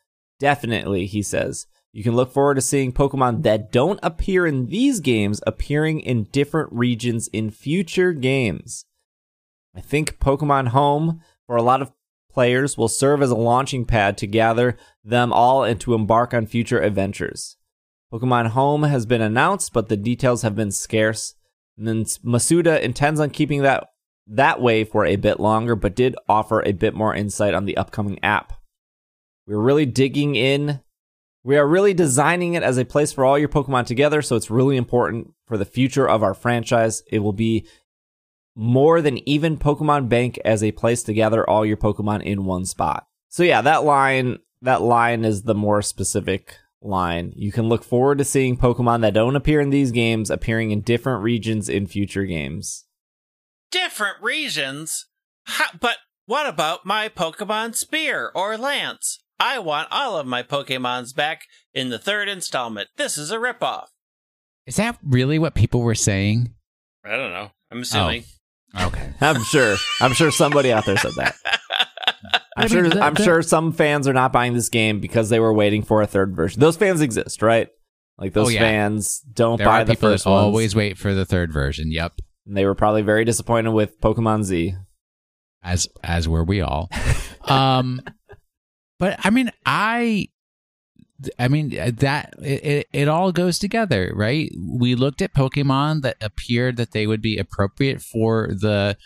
Definitely, 0.41 1.05
he 1.05 1.21
says. 1.21 1.67
You 1.93 2.03
can 2.03 2.17
look 2.17 2.33
forward 2.33 2.55
to 2.55 2.63
seeing 2.63 2.93
Pokemon 2.93 3.43
that 3.43 3.71
don't 3.71 4.01
appear 4.03 4.47
in 4.47 4.69
these 4.69 5.01
games 5.01 5.43
appearing 5.47 6.01
in 6.01 6.31
different 6.33 6.73
regions 6.73 7.29
in 7.29 7.51
future 7.51 8.15
games. 8.15 8.87
I 9.75 9.81
think 9.81 10.19
Pokemon 10.19 10.69
Home, 10.69 11.21
for 11.47 11.57
a 11.57 11.63
lot 11.63 11.83
of 11.83 11.93
players, 12.31 12.77
will 12.77 12.89
serve 12.89 13.23
as 13.23 13.31
a 13.31 13.37
launching 13.37 13.85
pad 13.85 14.19
to 14.19 14.27
gather 14.27 14.77
them 15.05 15.33
all 15.33 15.65
and 15.65 15.81
to 15.81 15.95
embark 15.95 16.35
on 16.35 16.47
future 16.47 16.81
adventures. 16.81 17.57
Pokemon 18.13 18.49
Home 18.49 18.83
has 18.83 19.07
been 19.07 19.23
announced, 19.23 19.73
but 19.73 19.89
the 19.89 19.97
details 19.97 20.43
have 20.43 20.55
been 20.55 20.71
scarce. 20.71 21.35
And 21.79 21.89
then 21.89 22.05
Masuda 22.05 22.81
intends 22.81 23.21
on 23.21 23.31
keeping 23.31 23.63
that 23.63 23.89
that 24.27 24.61
way 24.61 24.85
for 24.85 25.05
a 25.05 25.17
bit 25.17 25.41
longer, 25.41 25.75
but 25.75 25.97
did 25.97 26.15
offer 26.29 26.63
a 26.63 26.73
bit 26.73 26.95
more 26.95 27.15
insight 27.15 27.55
on 27.55 27.65
the 27.65 27.77
upcoming 27.77 28.23
app. 28.23 28.53
We're 29.47 29.59
really 29.59 29.87
digging 29.87 30.37
in. 30.37 30.81
We 31.43 31.57
are 31.57 31.67
really 31.67 31.93
designing 31.93 32.55
it 32.55 32.63
as 32.63 32.79
a 32.79 32.85
place 32.85 33.13
for 33.13 33.25
all 33.25 33.39
your 33.39 33.49
Pokemon 33.49 33.87
together, 33.87 34.23
so 34.23 34.37
it's 34.37 34.51
really 34.51 34.77
important 34.77 35.33
for 35.47 35.59
the 35.59 35.65
future 35.65 36.09
of 36.09 36.23
our 36.23 36.35
franchise. 36.35 37.03
It 37.11 37.19
will 37.19 37.33
be 37.33 37.67
more 38.55 39.01
than 39.01 39.27
even 39.29 39.57
Pokemon 39.57 40.09
Bank 40.09 40.39
as 40.45 40.63
a 40.63 40.73
place 40.73 41.03
to 41.05 41.15
gather 41.15 41.49
all 41.49 41.65
your 41.65 41.77
Pokemon 41.77 42.23
in 42.23 42.45
one 42.45 42.65
spot. 42.65 43.07
So 43.29 43.43
yeah, 43.43 43.63
that 43.63 43.85
line 43.85 44.39
that 44.61 44.83
line 44.83 45.25
is 45.25 45.43
the 45.43 45.55
more 45.55 45.83
specific 45.83 46.57
line. 46.81 47.33
You 47.35 47.53
can 47.53 47.69
look 47.69 47.85
forward 47.85 48.19
to 48.19 48.25
seeing 48.25 48.57
Pokemon 48.57 49.01
that 49.01 49.15
don't 49.15 49.37
appear 49.37 49.61
in 49.61 49.71
these 49.71 49.91
games 49.91 50.31
appearing 50.31 50.71
in 50.71 50.81
different 50.81 51.23
regions 51.23 51.69
in 51.69 51.87
future 51.87 52.25
games. 52.25 52.85
Different 53.71 54.17
regions? 54.21 55.07
Ha, 55.47 55.73
but 55.81 55.99
what 56.27 56.47
about 56.47 56.87
my 56.87 57.09
Pokemon 57.09 57.75
Spear 57.75 58.31
or 58.35 58.57
Lance? 58.57 59.19
I 59.41 59.59
want 59.59 59.89
all 59.91 60.17
of 60.17 60.27
my 60.27 60.43
Pokemons 60.43 61.15
back 61.15 61.43
in 61.75 61.89
the 61.89 61.99
third 61.99 62.29
installment. 62.29 62.91
This 62.97 63.19
is 63.19 63.33
a 63.33 63.39
ripoff. 63.39 63.87
Is 64.67 64.77
that 64.77 64.99
really 65.03 65.39
what 65.39 65.55
people 65.55 65.81
were 65.81 65.97
saying? 65.97 66.55
I 67.05 67.17
don't 67.17 67.33
know. 67.33 67.51
I'm 67.71 67.81
assuming. 67.81 68.25
Oh. 68.25 68.42
Okay. 68.81 69.13
I'm 69.21 69.43
sure. 69.45 69.77
I'm 70.01 70.13
sure 70.15 70.31
somebody 70.31 70.73
out 70.73 70.87
there 70.87 70.97
said 70.97 71.13
that. 71.17 71.35
I'm 72.57 72.69
sure. 72.69 72.83
mean, 72.83 72.91
the- 72.93 73.01
I'm 73.05 73.15
the- 73.15 73.23
sure 73.25 73.43
some 73.43 73.73
fans 73.73 74.07
are 74.09 74.13
not 74.13 74.33
buying 74.33 74.55
this 74.55 74.69
game 74.69 75.01
because 75.01 75.29
they 75.31 75.41
were 75.41 75.53
waiting 75.53 75.83
for 75.83 76.03
a 76.03 76.07
third 76.07 76.35
version. 76.37 76.61
Those 76.61 76.77
fans 76.77 77.01
exist, 77.01 77.43
right? 77.43 77.69
Like 78.19 78.33
those 78.35 78.49
Oh, 78.49 78.51
yeah. 78.51 78.61
fans 78.61 79.21
don't 79.21 79.57
There 79.59 79.67
buy 79.67 79.83
are 79.83 79.85
the 79.85 79.93
people 79.95 80.11
first 80.11 80.25
that 80.25 80.31
ones. 80.31 80.43
always 80.45 80.75
wait 80.75 80.99
for 80.99 81.15
the 81.15 81.25
third 81.25 81.53
version. 81.53 81.91
Yep. 81.91 82.13
And 82.47 82.57
they 82.57 82.65
were 82.67 82.75
probably 82.75 83.03
very 83.03 83.25
disappointed 83.25 83.71
with 83.73 84.01
Pokemon 84.01 84.45
Z. 84.45 84.75
As 85.63 85.89
as 86.03 86.29
were 86.29 86.45
we 86.45 86.61
all. 86.61 86.91
um 87.45 88.01
but 88.99 89.19
I 89.25 89.31
mean 89.31 89.51
I 89.65 90.29
I 91.39 91.49
mean 91.49 91.79
uh, 91.79 91.91
that 91.97 92.35
it, 92.41 92.65
it, 92.65 92.89
it 92.93 93.09
all 93.09 93.33
goes 93.33 93.59
together, 93.59 94.13
right? 94.15 94.53
We 94.59 94.95
looked 94.95 95.23
at 95.23 95.35
Pokemon 95.35 96.03
that 96.03 96.17
appeared 96.21 96.77
that 96.77 96.93
they 96.93 97.07
would 97.07 97.23
be 97.23 97.39
appropriate 97.39 98.03
for 98.03 98.49
the 98.49 98.97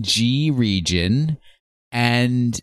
G 0.00 0.50
region 0.50 1.38
and 1.90 2.60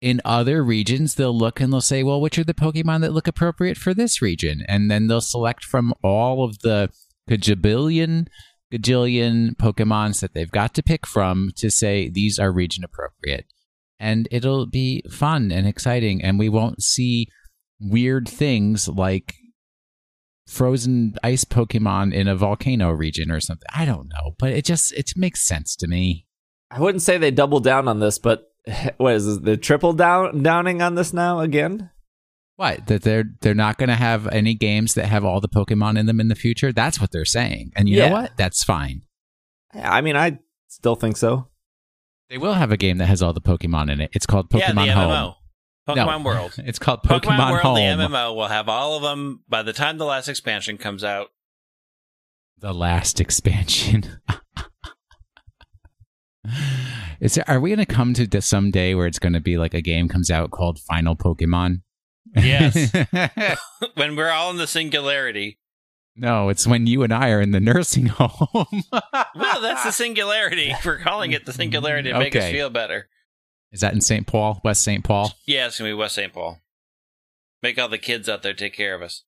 in 0.00 0.20
other 0.24 0.64
regions 0.64 1.14
they'll 1.14 1.36
look 1.36 1.60
and 1.60 1.72
they'll 1.72 1.80
say, 1.80 2.02
"Well, 2.02 2.20
which 2.20 2.38
are 2.38 2.44
the 2.44 2.54
Pokemon 2.54 3.02
that 3.02 3.12
look 3.12 3.28
appropriate 3.28 3.76
for 3.76 3.94
this 3.94 4.20
region?" 4.20 4.64
And 4.68 4.90
then 4.90 5.06
they'll 5.06 5.20
select 5.20 5.64
from 5.64 5.94
all 6.02 6.44
of 6.44 6.60
the 6.60 6.90
gajillion 7.30 8.26
gajillion 8.72 9.54
Pokemons 9.56 10.20
that 10.20 10.34
they've 10.34 10.50
got 10.50 10.74
to 10.74 10.82
pick 10.82 11.06
from 11.06 11.50
to 11.56 11.70
say 11.70 12.08
these 12.08 12.38
are 12.38 12.50
region 12.52 12.84
appropriate. 12.84 13.46
And 14.02 14.26
it'll 14.32 14.66
be 14.66 15.02
fun 15.08 15.52
and 15.52 15.64
exciting, 15.66 16.20
and 16.22 16.36
we 16.38 16.48
won't 16.48 16.82
see 16.82 17.28
weird 17.80 18.28
things 18.28 18.88
like 18.88 19.34
frozen 20.46 21.14
ice 21.22 21.44
Pokemon 21.44 22.12
in 22.12 22.26
a 22.28 22.34
volcano 22.36 22.90
region 22.90 23.30
or 23.30 23.40
something. 23.40 23.68
I 23.72 23.84
don't 23.84 24.08
know, 24.08 24.34
but 24.38 24.50
it 24.50 24.64
just 24.64 24.92
it 24.92 25.12
makes 25.16 25.46
sense 25.46 25.76
to 25.76 25.86
me. 25.86 26.26
I 26.70 26.80
wouldn't 26.80 27.02
say 27.02 27.16
they 27.16 27.30
double 27.30 27.60
down 27.60 27.86
on 27.86 28.00
this, 28.00 28.18
but 28.18 28.52
what 28.96 29.14
is 29.14 29.26
this, 29.26 29.38
the 29.38 29.56
triple 29.56 29.92
down 29.92 30.42
downing 30.42 30.82
on 30.82 30.96
this 30.96 31.12
now 31.12 31.40
again? 31.40 31.90
What 32.56 32.86
that 32.88 33.02
they're 33.02 33.24
they're 33.40 33.54
not 33.54 33.78
going 33.78 33.88
to 33.88 33.94
have 33.94 34.26
any 34.28 34.54
games 34.54 34.94
that 34.94 35.06
have 35.06 35.24
all 35.24 35.40
the 35.40 35.48
Pokemon 35.48 35.98
in 35.98 36.06
them 36.06 36.20
in 36.20 36.26
the 36.28 36.34
future? 36.34 36.72
That's 36.72 37.00
what 37.00 37.12
they're 37.12 37.24
saying, 37.24 37.72
and 37.76 37.88
you 37.88 37.98
Yeah. 37.98 38.08
know 38.08 38.14
what? 38.14 38.36
That's 38.36 38.64
fine. 38.64 39.02
I 39.74 40.00
mean, 40.00 40.16
I 40.16 40.38
still 40.68 40.96
think 40.96 41.16
so. 41.16 41.46
They 42.32 42.38
will 42.38 42.54
have 42.54 42.72
a 42.72 42.78
game 42.78 42.96
that 42.96 43.08
has 43.08 43.20
all 43.20 43.34
the 43.34 43.42
Pokemon 43.42 43.92
in 43.92 44.00
it. 44.00 44.08
It's 44.14 44.24
called 44.24 44.48
Pokemon 44.48 44.86
yeah, 44.86 44.86
the 44.86 44.92
Home. 44.94 45.10
MMO. 45.10 45.34
Pokemon 45.86 46.18
No, 46.18 46.24
World. 46.24 46.54
It's 46.64 46.78
called 46.78 47.02
Pokemon, 47.02 47.20
Pokemon, 47.20 47.50
World, 47.50 47.62
Home. 47.62 47.74
the 47.74 47.82
MMO, 47.82 48.34
will 48.34 48.48
have 48.48 48.70
all 48.70 48.96
of 48.96 49.02
them 49.02 49.42
by 49.50 49.62
the 49.62 49.74
time 49.74 49.98
the 49.98 50.06
last 50.06 50.28
expansion 50.28 50.78
comes 50.78 51.04
out. 51.04 51.28
The 52.56 52.72
last 52.72 53.20
expansion. 53.20 54.18
Is 57.20 57.34
there, 57.34 57.44
are 57.46 57.60
we 57.60 57.68
going 57.68 57.84
to 57.84 57.94
come 57.94 58.14
to 58.14 58.26
this 58.26 58.46
someday 58.46 58.94
where 58.94 59.06
it's 59.06 59.18
going 59.18 59.34
to 59.34 59.40
be 59.40 59.58
like 59.58 59.74
a 59.74 59.82
game 59.82 60.08
comes 60.08 60.30
out 60.30 60.50
called 60.50 60.78
Final 60.78 61.14
Pokemon? 61.14 61.82
Yes. 62.34 62.90
when 63.94 64.16
we're 64.16 64.30
all 64.30 64.50
in 64.50 64.56
the 64.56 64.66
singularity. 64.66 65.58
No, 66.16 66.48
it's 66.48 66.66
when 66.66 66.86
you 66.86 67.02
and 67.02 67.12
I 67.12 67.30
are 67.30 67.40
in 67.40 67.50
the 67.52 67.60
nursing 67.60 68.06
home. 68.18 68.82
Well, 68.92 69.60
that's 69.60 69.84
the 69.84 69.92
singularity. 69.92 70.74
We're 70.84 70.98
calling 70.98 71.32
it 71.32 71.46
the 71.46 71.52
singularity 71.52 72.10
to 72.12 72.18
make 72.18 72.36
us 72.36 72.50
feel 72.50 72.70
better. 72.70 73.08
Is 73.72 73.80
that 73.80 73.94
in 73.94 74.00
St. 74.02 74.26
Paul, 74.26 74.60
West 74.64 74.82
St. 74.84 75.02
Paul? 75.02 75.32
Yeah, 75.46 75.66
it's 75.66 75.78
gonna 75.78 75.90
be 75.90 75.94
West 75.94 76.14
St. 76.14 76.32
Paul. 76.32 76.58
Make 77.62 77.78
all 77.78 77.88
the 77.88 77.96
kids 77.98 78.28
out 78.28 78.42
there 78.42 78.52
take 78.52 78.74
care 78.74 78.94
of 78.94 79.02
us. 79.02 79.24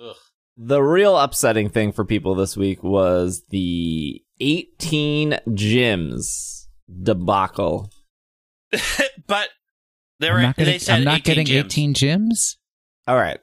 Ugh. 0.00 0.14
The 0.56 0.82
real 0.82 1.16
upsetting 1.16 1.68
thing 1.68 1.92
for 1.92 2.04
people 2.04 2.34
this 2.34 2.56
week 2.56 2.82
was 2.82 3.44
the 3.50 4.22
18 4.40 5.38
gyms 5.48 6.66
debacle. 7.02 7.90
but 9.26 9.48
they 10.20 10.28
I'm 10.28 10.34
were 10.34 10.42
not, 10.42 10.56
gonna- 10.56 10.70
they 10.70 10.78
said 10.78 10.98
I'm 10.98 11.04
not 11.04 11.18
18 11.20 11.44
getting 11.44 11.46
gyms. 11.46 11.64
18 11.66 11.94
gyms. 11.94 12.56
All 13.06 13.16
right. 13.16 13.38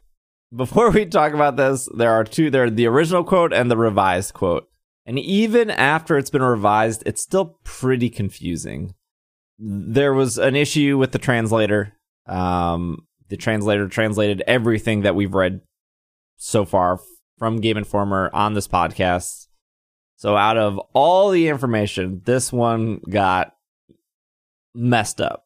Before 0.53 0.91
we 0.91 1.05
talk 1.05 1.33
about 1.33 1.57
this, 1.57 1.87
there 1.95 2.11
are 2.11 2.23
two 2.23 2.49
there 2.49 2.65
are 2.65 2.69
the 2.69 2.87
original 2.87 3.23
quote 3.23 3.53
and 3.53 3.69
the 3.69 3.77
revised 3.77 4.33
quote. 4.33 4.67
And 5.05 5.19
even 5.19 5.69
after 5.69 6.17
it's 6.17 6.29
been 6.29 6.41
revised, 6.41 7.03
it's 7.05 7.21
still 7.21 7.59
pretty 7.63 8.09
confusing. 8.09 8.95
There 9.59 10.13
was 10.13 10.37
an 10.37 10.55
issue 10.55 10.97
with 10.97 11.11
the 11.11 11.19
translator. 11.19 11.93
Um, 12.25 13.05
the 13.29 13.37
translator 13.37 13.87
translated 13.87 14.43
everything 14.47 15.01
that 15.01 15.15
we've 15.15 15.33
read 15.33 15.61
so 16.37 16.65
far 16.65 16.99
from 17.37 17.61
Game 17.61 17.77
Informer 17.77 18.29
on 18.33 18.53
this 18.53 18.67
podcast. 18.67 19.47
So 20.17 20.35
out 20.35 20.57
of 20.57 20.79
all 20.93 21.29
the 21.29 21.49
information, 21.49 22.21
this 22.25 22.51
one 22.51 22.99
got 23.09 23.53
messed 24.73 25.21
up. 25.21 25.44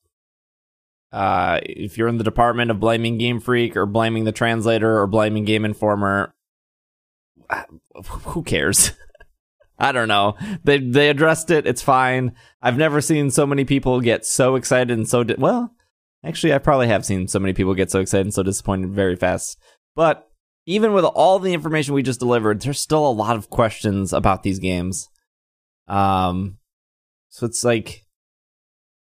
Uh, 1.12 1.60
if 1.64 1.98
you're 1.98 2.08
in 2.08 2.18
the 2.18 2.24
department 2.24 2.70
of 2.72 2.80
blaming 2.80 3.18
Game 3.18 3.40
Freak 3.40 3.76
or 3.76 3.86
blaming 3.86 4.26
the 4.26 4.32
translator 4.32 5.00
or 5.00 5.08
blaming 5.08 5.44
Game 5.44 5.66
Informer, 5.66 6.34
who 8.26 8.44
cares? 8.44 8.92
I 9.80 9.92
don't 9.92 10.10
know. 10.10 10.36
They 10.64 10.80
they 10.80 11.10
addressed 11.10 11.50
it. 11.52 11.66
It's 11.66 11.82
fine. 11.82 12.36
I've 12.62 12.78
never 12.78 13.00
seen 13.00 13.32
so 13.32 13.48
many 13.48 13.64
people 13.64 14.02
get 14.02 14.26
so 14.26 14.56
excited 14.56 14.92
and 14.92 15.08
so 15.08 15.24
di- 15.24 15.36
well. 15.38 15.74
Actually, 16.24 16.54
I 16.54 16.58
probably 16.58 16.88
have 16.88 17.06
seen 17.06 17.30
so 17.30 17.40
many 17.40 17.54
people 17.54 17.74
get 17.74 17.90
so 17.90 18.02
excited 18.02 18.26
and 18.26 18.34
so 18.34 18.44
disappointed 18.44 18.92
very 18.92 19.16
fast. 19.16 19.58
But 19.96 20.30
even 20.66 20.92
with 20.92 21.06
all 21.06 21.40
the 21.40 21.54
information 21.54 21.94
we 21.94 22.04
just 22.04 22.20
delivered, 22.20 22.62
there's 22.62 22.80
still 22.80 23.08
a 23.08 23.12
lot 23.12 23.38
of 23.38 23.50
questions 23.50 24.12
about 24.12 24.44
these 24.44 24.60
games. 24.60 25.08
Um, 25.88 26.58
so 27.30 27.46
it's 27.46 27.64
like 27.64 28.06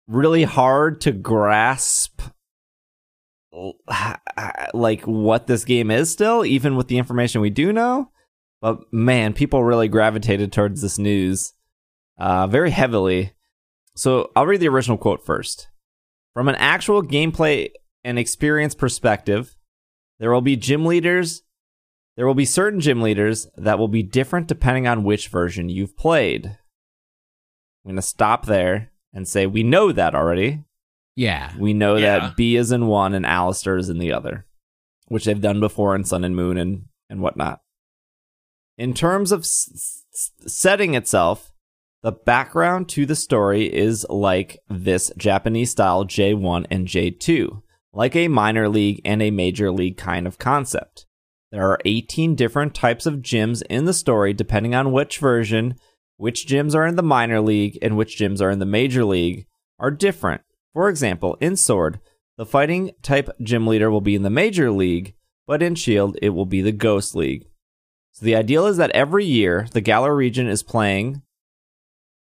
really 0.07 0.45
hard 0.45 1.01
to 1.03 1.13
grasp 1.13 2.21
like 4.75 5.03
what 5.03 5.47
this 5.47 5.65
game 5.65 5.91
is 5.91 6.11
still 6.11 6.45
even 6.45 6.77
with 6.77 6.89
the 6.89 6.99
information 6.99 7.41
we 7.41 7.51
do 7.51 7.73
know 7.73 8.11
But 8.65 8.91
man, 8.91 9.35
people 9.35 9.63
really 9.63 9.89
gravitated 9.89 10.51
towards 10.51 10.81
this 10.81 10.99
news 10.99 11.53
uh, 12.17 12.47
very 12.47 12.71
heavily. 12.71 13.35
So 13.95 14.31
I'll 14.35 14.47
read 14.47 14.61
the 14.61 14.69
original 14.69 14.97
quote 14.97 15.23
first. 15.23 15.69
From 16.33 16.49
an 16.49 16.55
actual 16.55 17.03
gameplay 17.03 17.73
and 18.03 18.19
experience 18.19 18.75
perspective, 18.75 19.55
there 20.19 20.33
will 20.33 20.41
be 20.41 20.57
gym 20.57 20.87
leaders. 20.87 21.43
There 22.17 22.27
will 22.27 22.35
be 22.35 22.47
certain 22.47 22.81
gym 22.81 23.03
leaders 23.03 23.49
that 23.59 23.79
will 23.79 23.89
be 23.89 24.03
different 24.03 24.49
depending 24.49 24.89
on 24.89 25.05
which 25.05 25.29
version 25.29 25.69
you've 25.69 25.99
played. 25.99 26.47
I'm 26.47 26.57
going 27.85 27.97
to 27.97 28.01
stop 28.03 28.47
there 28.47 28.93
and 29.15 29.27
say 29.27 29.47
we 29.47 29.63
know 29.63 29.93
that 29.93 30.15
already. 30.15 30.65
Yeah. 31.17 31.53
We 31.57 31.73
know 31.73 31.95
Yeah. 31.97 32.19
that 32.19 32.37
Bea 32.37 32.57
is 32.57 32.73
in 32.73 32.87
one 32.89 33.15
and 33.15 33.25
Allister 33.25 33.77
is 33.79 33.89
in 33.89 33.99
the 33.99 34.13
other, 34.13 34.45
which 35.09 35.25
they've 35.25 35.41
done 35.41 35.61
before 35.61 35.95
in 35.95 36.05
Sun 36.05 36.25
and 36.25 36.35
Moon 36.37 36.59
and, 36.59 36.87
and 37.09 37.21
whatnot. 37.21 37.61
In 38.77 38.93
terms 38.95 39.31
of 39.31 39.41
s- 39.41 40.03
s- 40.13 40.31
setting 40.53 40.95
itself, 40.95 41.53
the 42.03 42.13
background 42.13 42.89
to 42.91 43.07
the 43.07 43.15
story 43.17 43.73
is 43.73 44.05
like 44.11 44.59
this 44.69 45.11
Japanese 45.17 45.71
style 45.71 46.05
J1 46.05 46.67
and 46.71 46.87
J2, 46.89 47.63
like 47.93 48.17
a 48.17 48.29
minor 48.29 48.69
league 48.69 49.01
and 49.05 49.23
a 49.23 49.31
major 49.31 49.71
league 49.71 49.97
kind 49.97 50.27
of 50.27 50.39
concept. 50.39 51.07
There 51.53 51.71
are 51.71 51.79
18 51.85 52.35
different 52.35 52.75
types 52.75 53.07
of 53.07 53.21
gyms 53.21 53.63
in 53.71 53.85
the 53.85 53.93
story 53.95 54.33
depending 54.35 54.75
on 54.75 54.91
which 54.91 55.19
version, 55.19 55.77
which 56.17 56.47
gyms 56.47 56.75
are 56.75 56.87
in 56.87 56.97
the 56.97 57.03
minor 57.03 57.41
league 57.41 57.79
and 57.83 57.97
which 57.97 58.19
gyms 58.19 58.41
are 58.41 58.51
in 58.51 58.59
the 58.59 58.67
major 58.67 59.05
league 59.05 59.47
are 59.79 59.91
different. 59.91 60.43
For 60.73 60.89
example, 60.89 61.37
in 61.41 61.57
Sword, 61.57 62.01
the 62.37 62.47
fighting 62.47 62.93
type 63.03 63.31
gym 63.43 63.67
leader 63.67 63.91
will 63.91 64.01
be 64.01 64.15
in 64.15 64.23
the 64.23 64.31
major 64.31 64.71
league, 64.71 65.15
but 65.47 65.63
in 65.63 65.75
Shield, 65.75 66.17
it 66.21 66.31
will 66.31 66.47
be 66.47 66.63
the 66.63 66.73
Ghost 66.73 67.15
League. 67.15 67.47
So 68.13 68.25
the 68.25 68.37
ideal 68.37 68.67
is 68.67 68.77
that 68.77 68.91
every 68.91 69.25
year 69.25 69.67
the 69.73 69.81
Galar 69.81 70.15
region 70.15 70.49
is 70.49 70.63
playing. 70.63 71.23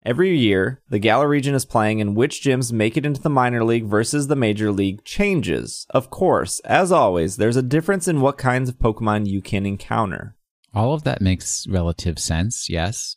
Every 0.05 0.37
year, 0.37 0.83
the 0.89 0.99
Galar 0.99 1.29
region 1.29 1.55
is 1.55 1.65
playing, 1.65 2.01
and 2.01 2.17
which 2.17 2.43
gyms 2.43 2.73
make 2.73 2.97
it 2.97 3.07
into 3.07 3.23
the 3.23 3.31
minor 3.31 3.63
league 3.63 3.85
versus 3.85 4.27
the 4.27 4.35
major 4.35 4.73
league 4.73 5.05
changes. 5.05 5.87
Of 5.91 6.11
course, 6.11 6.59
as 6.61 6.91
always, 6.91 7.37
there's 7.37 7.57
a 7.57 7.63
difference 7.63 8.09
in 8.09 8.21
what 8.21 8.37
kinds 8.37 8.69
of 8.69 8.79
Pokemon 8.79 9.29
you 9.29 9.41
can 9.41 9.65
encounter. 9.65 10.35
All 10.75 10.93
of 10.93 11.05
that 11.05 11.21
makes 11.21 11.69
relative 11.69 12.19
sense. 12.19 12.69
Yes. 12.69 13.17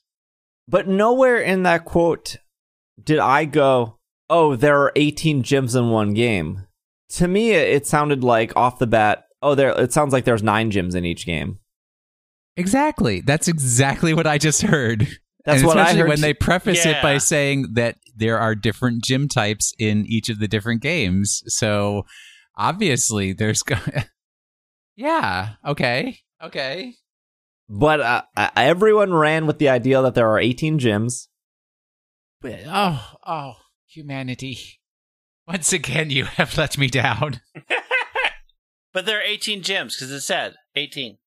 But 0.68 0.88
nowhere 0.88 1.38
in 1.38 1.64
that 1.64 1.86
quote 1.86 2.38
did 3.04 3.20
I 3.20 3.46
go, 3.46 4.00
oh, 4.30 4.56
there 4.56 4.80
are 4.82 4.92
18 4.96 5.44
gyms 5.44 5.78
in 5.78 5.90
one 5.90 6.14
game. 6.14 6.66
To 7.10 7.28
me, 7.28 7.52
it 7.52 7.70
it 7.70 7.88
sounded 7.88 8.24
like 8.24 8.56
off 8.56 8.80
the 8.80 8.88
bat, 8.88 9.26
oh, 9.42 9.56
there. 9.56 9.70
it 9.80 9.94
sounds 9.94 10.12
like 10.12 10.26
there's 10.26 10.44
nine 10.44 10.72
gyms 10.72 10.96
in 10.96 11.06
each 11.06 11.26
game. 11.26 11.60
Exactly. 12.58 13.22
That's 13.22 13.48
exactly 13.48 14.14
what 14.14 14.28
I 14.28 14.38
just 14.38 14.62
heard. 14.62 15.08
That's 15.46 15.60
and 15.60 15.68
what 15.68 15.78
I 15.78 15.94
heard 15.94 16.08
when 16.08 16.22
they 16.22 16.34
preface 16.34 16.86
it 16.86 17.02
by 17.04 17.20
saying 17.20 17.74
that 17.74 17.98
there 18.16 18.40
are 18.40 18.56
different 18.56 19.04
gym 19.04 19.28
types 19.28 19.74
in 19.78 20.06
each 20.08 20.30
of 20.30 20.40
the 20.40 20.48
different 20.48 20.82
games. 20.82 21.44
So 21.48 22.06
obviously 22.58 23.34
there's 23.34 23.62
go- 23.62 23.76
Yeah, 24.96 25.56
okay. 25.66 26.20
Okay. 26.42 26.96
But 27.68 28.00
uh, 28.02 28.22
everyone 28.56 29.14
ran 29.14 29.48
with 29.48 29.58
the 29.58 29.70
idea 29.70 30.02
that 30.02 30.16
there 30.16 30.30
are 30.30 30.40
18 30.40 30.80
gyms. 30.80 31.28
But, 32.42 32.60
oh, 32.68 33.14
oh, 33.26 33.54
humanity. 33.88 34.60
Once 35.48 35.74
again 35.74 36.10
you 36.10 36.26
have 36.26 36.58
let 36.58 36.78
me 36.78 36.88
down. 36.88 37.42
But 38.96 39.06
there 39.06 39.20
are 39.20 39.24
18 39.24 39.62
gyms 39.62 39.98
because 39.98 40.10
it 40.10 40.22
said 40.22 40.56
18. 40.78 41.18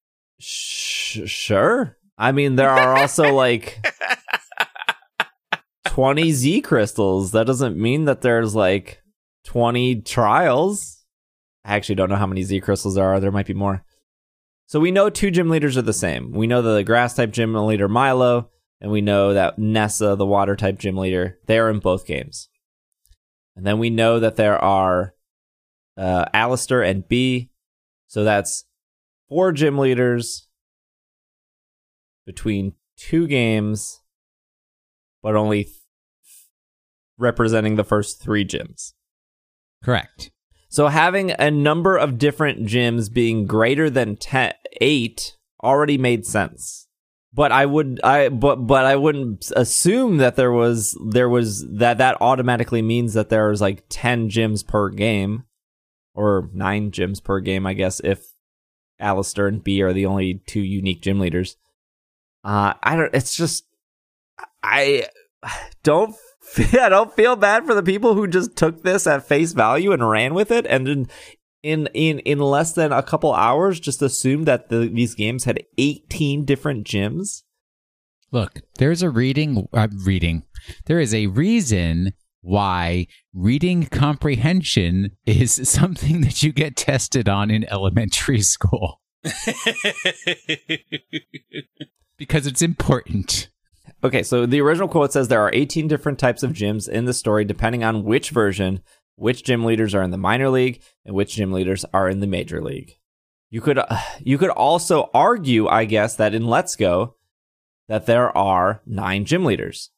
Sh- 0.41 1.29
sure. 1.29 1.99
I 2.17 2.33
mean, 2.33 2.57
there 2.57 2.71
are 2.71 2.97
also 2.97 3.35
like 3.35 3.87
20 5.85 6.33
Z 6.33 6.63
crystals. 6.63 7.33
That 7.33 7.47
doesn't 7.47 7.77
mean 7.77 8.07
that 8.07 8.23
there's 8.23 8.55
like 8.55 9.03
20 9.45 10.01
trials. 10.01 11.05
I 11.63 11.77
actually 11.77 11.97
don't 11.97 12.09
know 12.09 12.17
how 12.17 12.27
many 12.27 12.43
Z 12.43 12.59
crystals 12.61 12.95
there 12.95 13.05
are. 13.05 13.21
There 13.21 13.31
might 13.31 13.47
be 13.47 13.53
more. 13.53 13.85
So 14.69 14.79
we 14.81 14.91
know 14.91 15.09
two 15.09 15.31
gym 15.31 15.49
leaders 15.49 15.79
are 15.79 15.83
the 15.83 15.95
same. 15.95 16.31
We 16.31 16.47
know 16.47 16.61
that 16.61 16.75
the 16.75 16.85
grass 16.85 17.15
type 17.15 17.31
gym 17.31 17.55
leader 17.55 17.89
Milo, 17.89 18.51
and 18.83 18.91
we 18.91 19.01
know 19.01 19.33
that 19.33 19.59
Nessa, 19.59 20.15
the 20.15 20.27
water 20.27 20.57
type 20.57 20.79
gym 20.79 20.99
leader, 20.99 21.39
they 21.47 21.59
are 21.59 21.71
in 21.71 21.79
both 21.79 22.07
games. 22.07 22.51
And 23.57 23.67
then 23.67 23.79
we 23.79 23.89
know 23.89 24.21
that 24.21 24.37
there 24.37 24.63
are 24.63 25.15
uh, 25.97 26.27
Allister 26.35 26.83
and 26.83 27.09
Bea. 27.09 27.51
So 28.09 28.25
that's 28.25 28.67
four 29.31 29.53
gym 29.53 29.79
leaders 29.79 30.49
between 32.27 32.75
two 32.99 33.27
games, 33.27 34.03
but 35.23 35.35
only 35.35 35.65
th- 35.65 35.77
representing 37.17 37.77
the 37.77 37.85
first 37.85 38.21
three 38.21 38.45
gyms. 38.45 38.93
Correct. 39.83 40.31
So 40.69 40.89
having 40.89 41.31
a 41.33 41.51
number 41.51 41.97
of 41.97 42.19
different 42.19 42.67
gyms 42.67 43.13
being 43.13 43.47
greater 43.47 43.89
than 43.89 44.17
10, 44.17 44.53
8 44.81 45.37
already 45.63 45.99
made 45.99 46.27
sense. 46.27 46.87
But 47.33 47.53
I 47.53 47.67
would 47.67 48.01
I 48.03 48.31
but 48.31 48.67
but 48.67 48.85
I 48.87 48.97
wouldn't 48.97 49.53
assume 49.55 50.17
that 50.17 50.37
there 50.37 50.51
was 50.51 50.99
there 51.11 51.29
was 51.29 51.67
that 51.77 51.99
that 51.99 52.21
automatically 52.21 52.83
means 52.83 53.15
that 53.15 53.29
there's 53.29 53.61
like 53.61 53.85
10 53.91 54.31
gyms 54.31 54.67
per 54.67 54.89
game 54.89 55.45
or 56.15 56.49
9 56.53 56.91
gyms 56.91 57.23
per 57.23 57.41
game 57.41 57.67
I 57.67 57.75
guess 57.75 58.01
if 58.01 58.25
Allister 58.99 59.47
and 59.47 59.63
Bea 59.63 59.83
are 59.83 59.93
the 59.93 60.07
only 60.07 60.43
two 60.47 60.61
unique 60.61 61.03
gym 61.03 61.21
leaders. 61.21 61.57
Uh 62.43 62.73
I 62.83 62.97
don't 62.97 63.15
it's 63.15 63.37
just 63.37 63.65
I 64.63 65.07
don't 65.83 66.17
I 66.81 66.89
don't 66.89 67.15
feel 67.15 67.37
bad 67.37 67.67
for 67.67 67.75
the 67.75 67.83
people 67.83 68.15
who 68.15 68.27
just 68.27 68.57
took 68.57 68.83
this 68.83 69.07
at 69.07 69.27
face 69.27 69.53
value 69.53 69.93
and 69.93 70.09
ran 70.09 70.35
with 70.35 70.51
it 70.51 70.67
and 70.67 70.89
in 70.89 71.09
in 71.63 71.89
in, 71.95 72.19
in 72.21 72.39
less 72.39 72.73
than 72.73 72.93
a 72.93 73.03
couple 73.03 73.33
hours 73.33 73.81
just 73.81 74.03
assumed 74.03 74.47
that 74.47 74.69
the, 74.69 74.89
these 74.89 75.15
games 75.15 75.45
had 75.45 75.63
18 75.77 76.45
different 76.45 76.87
gyms. 76.87 77.43
Look, 78.31 78.61
there's 78.79 79.03
a 79.03 79.11
reading 79.11 79.69
uh, 79.73 79.89
reading. 80.05 80.45
There 80.87 81.01
is 81.01 81.15
a 81.15 81.27
reason 81.29 82.13
why 82.41 83.07
reading 83.35 83.87
comprehension 83.87 85.17
is 85.27 85.53
something 85.69 86.21
that 86.23 86.43
you 86.43 86.53
get 86.53 86.77
tested 86.77 87.29
on 87.29 87.51
in 87.51 87.71
elementary 87.71 88.43
school 88.43 89.01
because 92.17 92.47
it's 92.47 92.63
important. 92.63 93.49
Okay, 94.03 94.23
so 94.23 94.47
the 94.47 94.61
original 94.61 94.87
quote 94.87 95.13
says 95.13 95.27
there 95.27 95.43
are 95.43 95.51
18 95.53 95.89
different 95.89 96.21
types 96.21 96.45
of 96.45 96.53
gyms 96.53 96.89
in 96.89 97.05
the 97.05 97.13
story 97.13 97.45
depending 97.45 97.83
on 97.83 98.05
which 98.05 98.31
version, 98.31 98.81
which 99.17 99.43
gym 99.43 99.65
leaders 99.65 99.93
are 99.95 100.03
in 100.03 100.13
the 100.13 100.17
minor 100.17 100.49
league 100.49 100.81
and 101.05 101.17
which 101.17 101.35
gym 101.35 101.53
leaders 101.53 101.85
are 101.93 102.09
in 102.09 102.21
the 102.21 102.27
major 102.29 102.63
league. 102.63 102.93
You 103.51 103.61
could 103.61 103.81
you 104.21 104.39
could 104.39 104.51
also 104.51 105.11
argue, 105.13 105.67
I 105.67 105.85
guess, 105.85 106.15
that 106.17 106.35
in 106.35 106.47
Let's 106.47 106.77
Go 106.77 107.17
that 107.89 108.07
there 108.07 108.37
are 108.37 108.83
9 108.87 109.25
gym 109.25 109.45
leaders. 109.45 109.91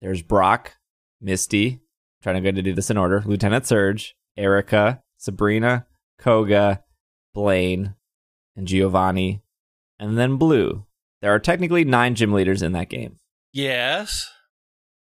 There's 0.00 0.22
Brock, 0.22 0.76
Misty, 1.20 1.80
trying 2.22 2.36
to 2.36 2.40
go 2.40 2.54
to 2.54 2.62
do 2.62 2.74
this 2.74 2.90
in 2.90 2.98
order, 2.98 3.22
Lieutenant 3.24 3.66
Surge, 3.66 4.14
Erika, 4.36 5.02
Sabrina, 5.16 5.86
Koga, 6.18 6.84
Blaine, 7.34 7.94
and 8.56 8.68
Giovanni, 8.68 9.42
and 9.98 10.18
then 10.18 10.36
Blue. 10.36 10.86
There 11.22 11.34
are 11.34 11.38
technically 11.38 11.84
9 11.84 12.14
gym 12.14 12.32
leaders 12.32 12.62
in 12.62 12.72
that 12.72 12.90
game. 12.90 13.16
Yes. 13.52 14.28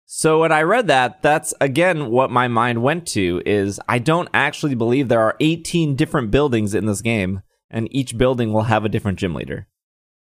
So 0.06 0.40
when 0.40 0.50
I 0.50 0.62
read 0.62 0.88
that, 0.88 1.22
that's 1.22 1.54
again 1.60 2.10
what 2.10 2.30
my 2.30 2.48
mind 2.48 2.82
went 2.82 3.06
to 3.08 3.42
is 3.46 3.78
I 3.88 3.98
don't 3.98 4.28
actually 4.34 4.74
believe 4.74 5.08
there 5.08 5.20
are 5.20 5.36
18 5.38 5.94
different 5.94 6.30
buildings 6.30 6.74
in 6.74 6.86
this 6.86 7.00
game 7.00 7.42
and 7.70 7.86
each 7.94 8.18
building 8.18 8.52
will 8.52 8.64
have 8.64 8.84
a 8.84 8.88
different 8.88 9.18
gym 9.18 9.34
leader. 9.34 9.68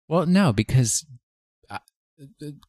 Well, 0.08 0.26
no, 0.26 0.52
because 0.52 1.06
uh, 1.70 1.78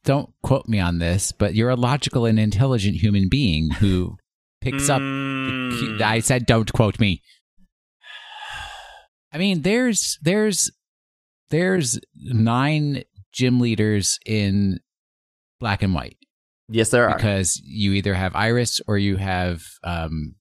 don't 0.04 0.30
quote 0.42 0.68
me 0.68 0.78
on 0.78 0.98
this, 0.98 1.32
but 1.32 1.54
you're 1.54 1.70
a 1.70 1.76
logical 1.76 2.26
and 2.26 2.38
intelligent 2.38 2.96
human 2.96 3.28
being 3.28 3.70
who 3.70 4.16
picks 4.60 4.88
up. 4.88 5.00
Mm. 5.00 6.00
I 6.02 6.20
said, 6.20 6.46
don't 6.46 6.72
quote 6.72 7.00
me. 7.00 7.22
I 9.32 9.38
mean, 9.38 9.62
there's 9.62 10.18
there's 10.22 10.70
there's 11.50 11.98
nine 12.14 13.02
gym 13.32 13.60
leaders 13.60 14.18
in 14.24 14.80
black 15.60 15.82
and 15.82 15.94
white 15.94 16.16
Yes, 16.68 16.90
there 16.90 17.08
are. 17.08 17.16
because 17.16 17.60
you 17.64 17.92
either 17.92 18.14
have 18.14 18.34
Iris 18.34 18.80
or 18.88 18.98
you 18.98 19.16
have 19.16 19.62
um, 19.84 20.34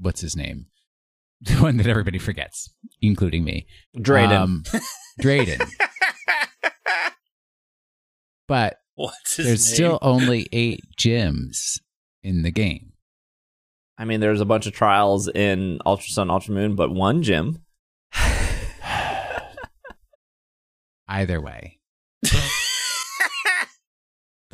what's 0.00 0.20
his 0.20 0.36
name, 0.36 0.66
the 1.40 1.54
one 1.54 1.76
that 1.78 1.86
everybody 1.88 2.18
forgets, 2.18 2.72
including 3.02 3.42
me. 3.44 3.66
Drayden. 3.96 4.30
Um, 4.38 4.62
Drayden. 5.20 5.60
But 8.46 8.76
What's 8.94 9.36
his 9.36 9.46
there's 9.46 9.66
name? 9.70 9.74
still 9.74 9.98
only 10.02 10.46
eight 10.52 10.82
gyms 11.00 11.80
in 12.22 12.42
the 12.42 12.50
game. 12.50 12.92
I 13.96 14.04
mean, 14.04 14.20
there's 14.20 14.42
a 14.42 14.44
bunch 14.44 14.66
of 14.66 14.74
trials 14.74 15.28
in 15.28 15.78
Ultra 15.86 16.10
Sun, 16.10 16.28
Ultra 16.30 16.52
Moon, 16.54 16.74
but 16.76 16.90
one 16.92 17.22
gym. 17.22 17.62
Either 21.08 21.40
way, 21.40 21.78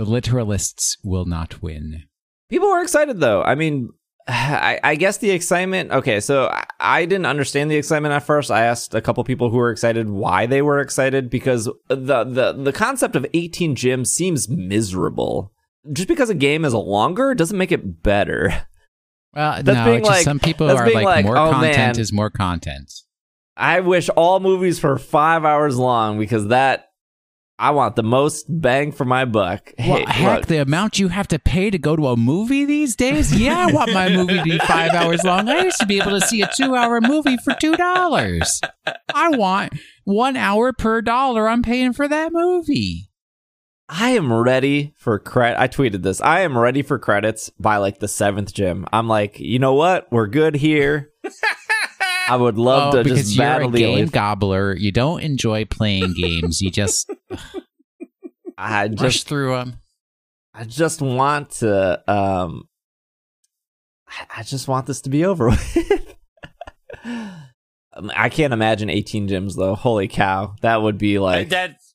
The 0.00 0.06
literalists 0.06 0.96
will 1.04 1.26
not 1.26 1.60
win. 1.60 2.04
People 2.48 2.70
were 2.70 2.80
excited 2.80 3.20
though. 3.20 3.42
I 3.42 3.54
mean, 3.54 3.90
I, 4.26 4.80
I 4.82 4.94
guess 4.94 5.18
the 5.18 5.30
excitement. 5.30 5.90
Okay, 5.90 6.20
so 6.20 6.46
I, 6.46 6.64
I 6.80 7.04
didn't 7.04 7.26
understand 7.26 7.70
the 7.70 7.76
excitement 7.76 8.14
at 8.14 8.22
first. 8.22 8.50
I 8.50 8.64
asked 8.64 8.94
a 8.94 9.02
couple 9.02 9.22
people 9.24 9.50
who 9.50 9.58
were 9.58 9.70
excited 9.70 10.08
why 10.08 10.46
they 10.46 10.62
were 10.62 10.80
excited 10.80 11.28
because 11.28 11.66
the 11.88 12.24
the 12.24 12.54
the 12.54 12.72
concept 12.72 13.14
of 13.14 13.26
18 13.34 13.76
gyms 13.76 14.06
seems 14.06 14.48
miserable. 14.48 15.52
Just 15.92 16.08
because 16.08 16.30
a 16.30 16.34
game 16.34 16.64
is 16.64 16.72
longer 16.72 17.34
doesn't 17.34 17.58
make 17.58 17.70
it 17.70 18.02
better. 18.02 18.66
Well, 19.34 19.62
That's 19.62 19.86
no, 19.86 20.08
like- 20.08 20.24
some 20.24 20.40
people 20.40 20.70
are 20.70 20.90
like, 20.90 21.04
like, 21.04 21.24
more 21.26 21.36
oh, 21.36 21.50
content 21.52 21.76
man. 21.76 22.00
is 22.00 22.10
more 22.10 22.30
content. 22.30 22.90
I 23.54 23.80
wish 23.80 24.08
all 24.08 24.40
movies 24.40 24.82
were 24.82 24.96
five 24.96 25.44
hours 25.44 25.76
long 25.76 26.18
because 26.18 26.48
that 26.48 26.89
I 27.60 27.72
want 27.72 27.94
the 27.94 28.02
most 28.02 28.46
bang 28.48 28.90
for 28.90 29.04
my 29.04 29.26
buck. 29.26 29.74
Well, 29.90 30.06
heck, 30.06 30.36
look, 30.38 30.46
the 30.46 30.62
amount 30.62 30.98
you 30.98 31.08
have 31.08 31.26
to 31.28 31.38
pay 31.38 31.68
to 31.68 31.78
go 31.78 31.96
to 31.96 32.08
a 32.08 32.16
movie 32.16 32.64
these 32.64 32.94
days? 32.94 33.34
Yeah, 33.34 33.66
I 33.66 33.72
want 33.72 33.92
my 33.92 34.08
movie 34.08 34.36
to 34.38 34.42
be 34.44 34.58
five 34.58 34.92
hours 34.92 35.24
long. 35.24 35.48
I 35.48 35.64
used 35.64 35.80
to 35.80 35.86
be 35.86 35.98
able 35.98 36.18
to 36.18 36.20
see 36.20 36.42
a 36.42 36.48
two 36.56 36.76
hour 36.76 37.00
movie 37.00 37.36
for 37.38 37.54
two 37.54 37.76
dollars. 37.76 38.60
I 39.12 39.30
want 39.30 39.72
one 40.04 40.36
hour 40.36 40.72
per 40.72 41.02
dollar 41.02 41.48
I'm 41.48 41.62
paying 41.62 41.92
for 41.92 42.06
that 42.06 42.32
movie. 42.32 43.10
I 43.88 44.10
am 44.10 44.32
ready 44.32 44.94
for 44.96 45.18
credit. 45.18 45.60
I 45.60 45.66
tweeted 45.66 46.02
this. 46.02 46.20
I 46.20 46.40
am 46.40 46.56
ready 46.56 46.82
for 46.82 46.98
credits 46.98 47.50
by 47.58 47.78
like 47.78 47.98
the 47.98 48.06
seventh 48.06 48.54
gym. 48.54 48.86
I'm 48.92 49.08
like, 49.08 49.40
you 49.40 49.58
know 49.58 49.74
what? 49.74 50.06
We're 50.12 50.28
good 50.28 50.54
here. 50.54 51.10
I 52.30 52.36
would 52.36 52.58
love 52.58 52.94
oh, 52.94 52.98
to 52.98 53.04
because 53.04 53.22
just 53.24 53.36
you're 53.36 53.44
battle 53.44 53.68
a 53.74 53.78
game 53.78 53.98
elite. 53.98 54.12
gobbler. 54.12 54.76
You 54.76 54.92
don't 54.92 55.20
enjoy 55.20 55.64
playing 55.64 56.14
games. 56.14 56.62
You 56.62 56.70
just 56.70 57.10
I 58.58 58.86
rush 58.86 58.98
just, 58.98 59.28
through 59.28 59.56
them. 59.56 59.80
I 60.54 60.64
just 60.64 61.02
want 61.02 61.50
to. 61.52 62.02
Um, 62.10 62.68
I- 64.08 64.38
I 64.38 64.42
just 64.42 64.68
want 64.68 64.86
this 64.86 65.00
to 65.02 65.10
be 65.10 65.24
over 65.24 65.48
with. 65.50 66.16
Um, 67.92 68.12
I 68.14 68.28
can't 68.28 68.52
imagine 68.52 68.88
18 68.90 69.28
gyms 69.28 69.56
though. 69.56 69.74
Holy 69.74 70.08
cow, 70.08 70.54
that 70.62 70.82
would 70.82 70.98
be 70.98 71.18
like. 71.18 71.48
That's 71.48 71.94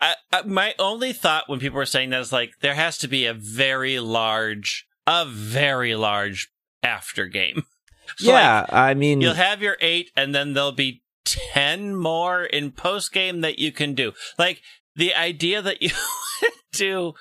I, 0.00 0.14
I, 0.32 0.42
my 0.42 0.74
only 0.78 1.12
thought 1.12 1.48
when 1.48 1.60
people 1.60 1.76
were 1.76 1.86
saying 1.86 2.10
that 2.10 2.20
is 2.20 2.32
like 2.32 2.52
there 2.60 2.74
has 2.74 2.98
to 2.98 3.08
be 3.08 3.26
a 3.26 3.34
very 3.34 3.98
large, 4.00 4.86
a 5.06 5.24
very 5.26 5.94
large 5.94 6.50
after 6.82 7.26
game. 7.26 7.62
So, 8.18 8.32
like, 8.32 8.40
yeah, 8.42 8.66
I 8.70 8.94
mean, 8.94 9.20
you'll 9.20 9.34
have 9.34 9.62
your 9.62 9.76
eight, 9.80 10.10
and 10.16 10.34
then 10.34 10.52
there'll 10.54 10.72
be 10.72 11.02
ten 11.24 11.94
more 11.96 12.44
in 12.44 12.70
post 12.72 13.12
game 13.12 13.40
that 13.40 13.58
you 13.58 13.72
can 13.72 13.94
do. 13.94 14.12
Like 14.38 14.62
the 14.94 15.14
idea 15.14 15.60
that 15.62 15.82
you 15.82 15.90
do 16.72 17.14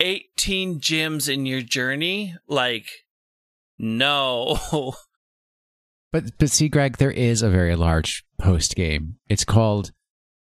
eighteen 0.00 0.80
gyms 0.80 1.32
in 1.32 1.46
your 1.46 1.62
journey, 1.62 2.34
like 2.48 2.86
no. 3.78 4.58
But 6.12 6.36
but 6.40 6.50
see, 6.50 6.68
Greg, 6.68 6.96
there 6.96 7.12
is 7.12 7.40
a 7.40 7.48
very 7.48 7.76
large 7.76 8.24
post 8.36 8.74
game. 8.74 9.18
It's 9.28 9.44
called 9.44 9.92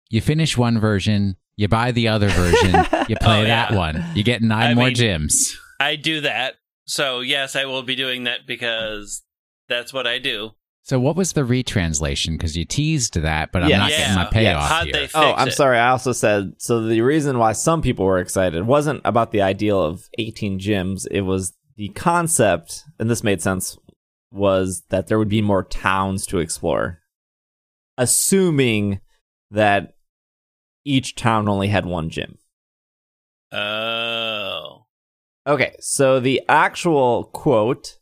you 0.08 0.20
finish 0.20 0.56
one 0.56 0.78
version, 0.78 1.34
you 1.56 1.66
buy 1.66 1.90
the 1.90 2.06
other 2.06 2.28
version, 2.28 2.70
you 3.08 3.16
play 3.16 3.42
Oh, 3.42 3.44
that 3.46 3.72
one. 3.72 4.04
You 4.14 4.22
get 4.22 4.40
nine 4.40 4.70
I 4.70 4.74
more 4.74 4.86
mean- 4.86 4.94
gyms. 4.94 5.56
I 5.80 5.96
do 5.96 6.20
that. 6.20 6.54
So 6.86 7.20
yes, 7.22 7.56
I 7.56 7.64
will 7.64 7.82
be 7.82 7.96
doing 7.96 8.22
that 8.24 8.46
because 8.46 9.24
that's 9.68 9.92
what 9.92 10.06
I 10.06 10.18
do. 10.18 10.50
So 10.82 10.98
what 10.98 11.16
was 11.16 11.34
the 11.34 11.44
retranslation? 11.44 12.34
Because 12.36 12.56
you 12.56 12.64
teased 12.64 13.14
that, 13.20 13.52
but 13.52 13.62
I'm 13.62 13.68
Yeah. 13.68 13.78
not 13.78 13.90
getting 13.90 14.14
my 14.14 14.22
Yeah. 14.22 14.30
payoff 14.30 14.68
How'd 14.70 14.86
here. 14.86 15.08
Oh, 15.14 15.34
I'm 15.36 15.48
it? 15.48 15.52
sorry. 15.52 15.78
I 15.78 15.90
also 15.90 16.12
said 16.12 16.52
so. 16.56 16.80
The 16.86 17.02
reason 17.02 17.38
why 17.38 17.52
some 17.52 17.82
people 17.82 18.06
were 18.06 18.18
excited 18.18 18.66
wasn't 18.66 19.02
about 19.04 19.30
the 19.30 19.42
ideal 19.42 19.82
of 19.82 20.08
18 20.18 20.58
gyms. 20.58 21.06
It 21.10 21.22
was 21.22 21.52
the 21.76 21.88
concept, 21.90 22.84
and 22.98 23.10
this 23.10 23.22
made 23.22 23.42
sense, 23.42 23.76
was 24.30 24.82
that 24.88 25.08
there 25.08 25.18
would 25.18 25.28
be 25.28 25.42
more 25.42 25.62
towns 25.62 26.24
to 26.26 26.38
explore, 26.38 27.00
assuming 27.98 29.00
that 29.50 29.94
each 30.86 31.14
town 31.14 31.48
only 31.48 31.68
had 31.68 31.84
one 31.84 32.08
gym. 32.08 32.38
Oh. 33.52 34.86
Okay, 35.46 35.76
so 35.80 36.20
the 36.20 36.42
actual 36.48 37.24
quote 37.24 37.98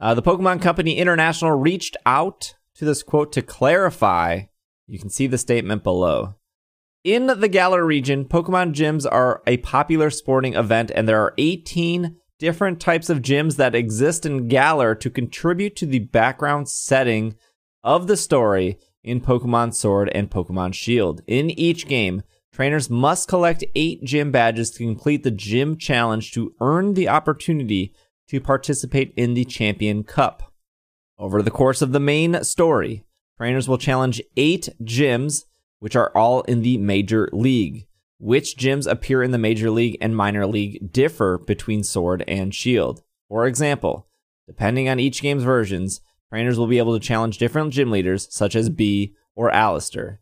uh, 0.00 0.14
the 0.14 0.22
Pokemon 0.22 0.62
Company 0.62 0.96
International 0.96 1.52
reached 1.52 1.96
out 2.06 2.54
to 2.74 2.84
this 2.84 3.02
quote 3.02 3.32
to 3.32 3.42
clarify. 3.42 4.42
You 4.86 4.98
can 4.98 5.10
see 5.10 5.26
the 5.26 5.38
statement 5.38 5.84
below. 5.84 6.34
In 7.04 7.26
the 7.26 7.48
Galar 7.48 7.84
region, 7.84 8.24
Pokemon 8.24 8.74
gyms 8.74 9.06
are 9.10 9.42
a 9.46 9.58
popular 9.58 10.10
sporting 10.10 10.54
event, 10.54 10.90
and 10.94 11.08
there 11.08 11.20
are 11.20 11.34
18 11.38 12.16
different 12.38 12.80
types 12.80 13.08
of 13.08 13.22
gyms 13.22 13.56
that 13.56 13.74
exist 13.74 14.26
in 14.26 14.48
Galar 14.48 14.94
to 14.96 15.10
contribute 15.10 15.76
to 15.76 15.86
the 15.86 16.00
background 16.00 16.68
setting 16.68 17.36
of 17.84 18.06
the 18.06 18.16
story 18.16 18.78
in 19.02 19.20
Pokemon 19.20 19.74
Sword 19.74 20.10
and 20.14 20.30
Pokemon 20.30 20.74
Shield. 20.74 21.22
In 21.26 21.50
each 21.50 21.86
game, 21.86 22.22
trainers 22.52 22.90
must 22.90 23.28
collect 23.28 23.64
eight 23.74 24.04
gym 24.04 24.30
badges 24.30 24.70
to 24.72 24.78
complete 24.84 25.22
the 25.22 25.30
gym 25.30 25.76
challenge 25.76 26.32
to 26.32 26.54
earn 26.60 26.94
the 26.94 27.08
opportunity 27.08 27.94
to 28.30 28.40
participate 28.40 29.12
in 29.16 29.34
the 29.34 29.44
Champion 29.44 30.04
Cup. 30.04 30.52
Over 31.18 31.42
the 31.42 31.50
course 31.50 31.82
of 31.82 31.90
the 31.90 31.98
main 31.98 32.44
story, 32.44 33.04
trainers 33.36 33.68
will 33.68 33.76
challenge 33.76 34.22
eight 34.36 34.68
gyms, 34.82 35.46
which 35.80 35.96
are 35.96 36.12
all 36.16 36.42
in 36.42 36.62
the 36.62 36.78
Major 36.78 37.28
League. 37.32 37.88
Which 38.18 38.56
gyms 38.56 38.88
appear 38.88 39.24
in 39.24 39.32
the 39.32 39.38
Major 39.38 39.68
League 39.68 39.98
and 40.00 40.16
Minor 40.16 40.46
League 40.46 40.92
differ 40.92 41.38
between 41.38 41.82
Sword 41.82 42.22
and 42.28 42.54
Shield. 42.54 43.02
For 43.28 43.46
example, 43.46 44.06
depending 44.46 44.88
on 44.88 45.00
each 45.00 45.22
game's 45.22 45.42
versions, 45.42 46.00
trainers 46.28 46.56
will 46.56 46.68
be 46.68 46.78
able 46.78 46.96
to 46.96 47.04
challenge 47.04 47.38
different 47.38 47.72
gym 47.72 47.90
leaders, 47.90 48.28
such 48.30 48.54
as 48.54 48.70
Bea 48.70 49.12
or 49.34 49.50
Allister. 49.50 50.20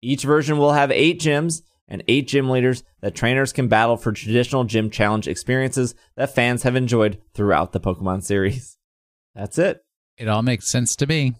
Each 0.00 0.22
version 0.22 0.56
will 0.56 0.72
have 0.72 0.90
eight 0.90 1.20
gyms 1.20 1.60
and 1.90 2.02
eight 2.08 2.28
gym 2.28 2.48
leaders 2.48 2.82
that 3.00 3.14
trainers 3.14 3.52
can 3.52 3.68
battle 3.68 3.96
for 3.96 4.12
traditional 4.12 4.64
gym 4.64 4.88
challenge 4.88 5.28
experiences 5.28 5.94
that 6.16 6.34
fans 6.34 6.62
have 6.62 6.76
enjoyed 6.76 7.18
throughout 7.34 7.72
the 7.72 7.80
Pokemon 7.80 8.22
series. 8.22 8.78
That's 9.34 9.58
it. 9.58 9.84
It 10.16 10.28
all 10.28 10.42
makes 10.42 10.68
sense 10.68 10.96
to 10.96 11.06
me. 11.06 11.34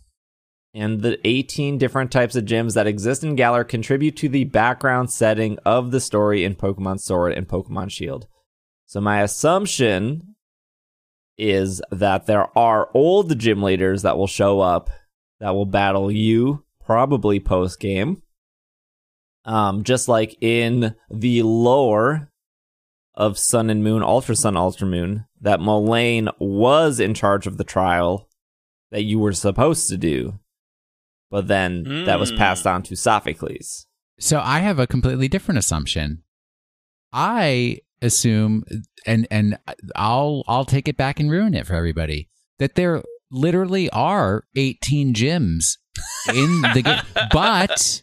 And 0.72 1.02
the 1.02 1.18
18 1.26 1.78
different 1.78 2.12
types 2.12 2.36
of 2.36 2.44
gyms 2.44 2.74
that 2.74 2.86
exist 2.86 3.24
in 3.24 3.34
Galar 3.34 3.64
contribute 3.64 4.16
to 4.18 4.28
the 4.28 4.44
background 4.44 5.10
setting 5.10 5.58
of 5.64 5.90
the 5.90 6.00
story 6.00 6.44
in 6.44 6.54
Pokemon 6.54 7.00
Sword 7.00 7.32
and 7.32 7.48
Pokemon 7.48 7.90
Shield. 7.90 8.26
So 8.86 9.00
my 9.00 9.22
assumption 9.22 10.36
is 11.36 11.80
that 11.90 12.26
there 12.26 12.56
are 12.56 12.90
old 12.94 13.36
gym 13.38 13.62
leaders 13.62 14.02
that 14.02 14.16
will 14.16 14.26
show 14.26 14.60
up 14.60 14.90
that 15.40 15.54
will 15.54 15.66
battle 15.66 16.10
you 16.10 16.64
probably 16.84 17.40
post 17.40 17.80
game. 17.80 18.22
Um, 19.44 19.84
just 19.84 20.06
like 20.08 20.36
in 20.42 20.94
the 21.10 21.42
lore 21.42 22.30
of 23.14 23.38
Sun 23.38 23.70
and 23.70 23.82
Moon, 23.82 24.02
Ultra 24.02 24.36
Sun, 24.36 24.56
Ultra 24.56 24.86
Moon, 24.86 25.24
that 25.40 25.60
Molayne 25.60 26.30
was 26.38 27.00
in 27.00 27.14
charge 27.14 27.46
of 27.46 27.56
the 27.56 27.64
trial 27.64 28.28
that 28.90 29.02
you 29.04 29.18
were 29.18 29.32
supposed 29.32 29.88
to 29.88 29.96
do, 29.96 30.38
but 31.30 31.48
then 31.48 32.04
that 32.06 32.18
was 32.20 32.32
Mm. 32.32 32.38
passed 32.38 32.66
on 32.66 32.82
to 32.84 32.96
Sophocles. 32.96 33.86
So 34.18 34.40
I 34.44 34.58
have 34.60 34.78
a 34.78 34.86
completely 34.86 35.28
different 35.28 35.58
assumption. 35.58 36.22
I 37.12 37.78
assume, 38.02 38.64
and 39.06 39.26
and 39.30 39.58
I'll 39.96 40.44
I'll 40.46 40.64
take 40.64 40.88
it 40.88 40.96
back 40.96 41.18
and 41.20 41.30
ruin 41.30 41.54
it 41.54 41.66
for 41.66 41.74
everybody 41.74 42.28
that 42.58 42.74
there 42.74 43.02
literally 43.30 43.88
are 43.90 44.44
18 44.56 45.14
gyms 45.14 45.78
in 46.34 46.62
the 46.74 46.82
game, 46.84 47.00
but, 47.32 48.02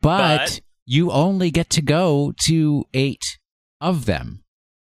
but 0.00 0.38
But- 0.38 0.60
you 0.90 1.10
only 1.12 1.50
get 1.50 1.68
to 1.68 1.82
go 1.82 2.32
to 2.46 2.84
eight 2.94 3.38
of 3.78 4.06
them, 4.06 4.42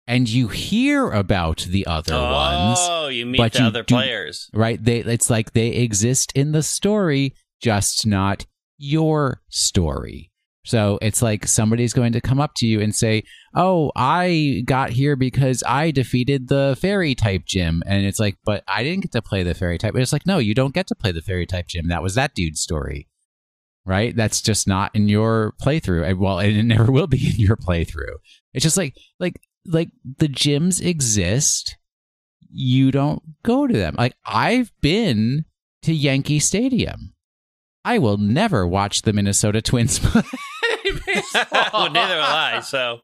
and 0.06 0.28
you 0.30 0.48
hear 0.48 1.10
about 1.10 1.58
the 1.68 1.86
other 1.86 2.14
oh, 2.14 2.32
ones 2.32 2.78
Oh, 2.80 3.08
you 3.08 3.26
meet 3.26 3.36
but 3.36 3.52
the 3.52 3.58
you 3.60 3.64
other 3.66 3.82
do- 3.82 3.94
players. 3.96 4.48
right? 4.54 4.82
They 4.82 5.00
it's 5.00 5.28
like 5.28 5.52
they 5.52 5.68
exist 5.68 6.32
in 6.34 6.52
the 6.52 6.62
story, 6.62 7.34
just 7.60 8.06
not 8.06 8.46
your 8.78 9.42
story. 9.50 10.32
So 10.64 10.98
it's 11.02 11.20
like 11.20 11.46
somebody's 11.46 11.92
going 11.92 12.12
to 12.12 12.20
come 12.20 12.40
up 12.40 12.52
to 12.56 12.66
you 12.66 12.80
and 12.80 12.94
say, 12.94 13.24
"Oh, 13.54 13.92
I 13.94 14.62
got 14.64 14.90
here 14.90 15.16
because 15.16 15.62
I 15.66 15.90
defeated 15.90 16.48
the 16.48 16.78
fairy 16.80 17.14
type 17.14 17.42
gym," 17.46 17.82
and 17.86 18.06
it's 18.06 18.18
like, 18.18 18.36
"But 18.44 18.64
I 18.66 18.82
didn't 18.84 19.02
get 19.02 19.12
to 19.12 19.22
play 19.22 19.42
the 19.42 19.54
fairy 19.54 19.76
type." 19.78 19.92
But 19.92 20.00
it's 20.02 20.12
like, 20.14 20.26
"No, 20.26 20.38
you 20.38 20.54
don't 20.54 20.74
get 20.74 20.86
to 20.88 20.94
play 20.94 21.12
the 21.12 21.22
fairy 21.22 21.46
type 21.46 21.66
gym. 21.68 21.88
That 21.88 22.02
was 22.02 22.14
that 22.14 22.34
dude's 22.34 22.60
story." 22.60 23.08
Right? 23.86 24.14
That's 24.14 24.40
just 24.42 24.68
not 24.68 24.94
in 24.94 25.08
your 25.08 25.54
playthrough. 25.62 26.16
Well, 26.16 26.38
and 26.38 26.56
it 26.56 26.62
never 26.62 26.92
will 26.92 27.06
be 27.06 27.30
in 27.34 27.40
your 27.40 27.56
playthrough. 27.56 28.16
It's 28.52 28.62
just 28.62 28.76
like 28.76 28.96
like 29.18 29.40
like 29.66 29.90
the 30.18 30.28
gyms 30.28 30.84
exist 30.84 31.76
you 32.52 32.90
don't 32.90 33.22
go 33.42 33.66
to 33.66 33.76
them. 33.76 33.94
Like 33.96 34.14
I've 34.24 34.72
been 34.80 35.44
to 35.82 35.94
Yankee 35.94 36.40
Stadium. 36.40 37.14
I 37.84 37.98
will 37.98 38.18
never 38.18 38.66
watch 38.66 39.02
the 39.02 39.12
Minnesota 39.12 39.62
Twins 39.62 39.98
play 40.02 40.22
well, 41.52 41.90
neither 41.90 42.16
will 42.16 42.22
I. 42.22 42.60
So 42.60 43.00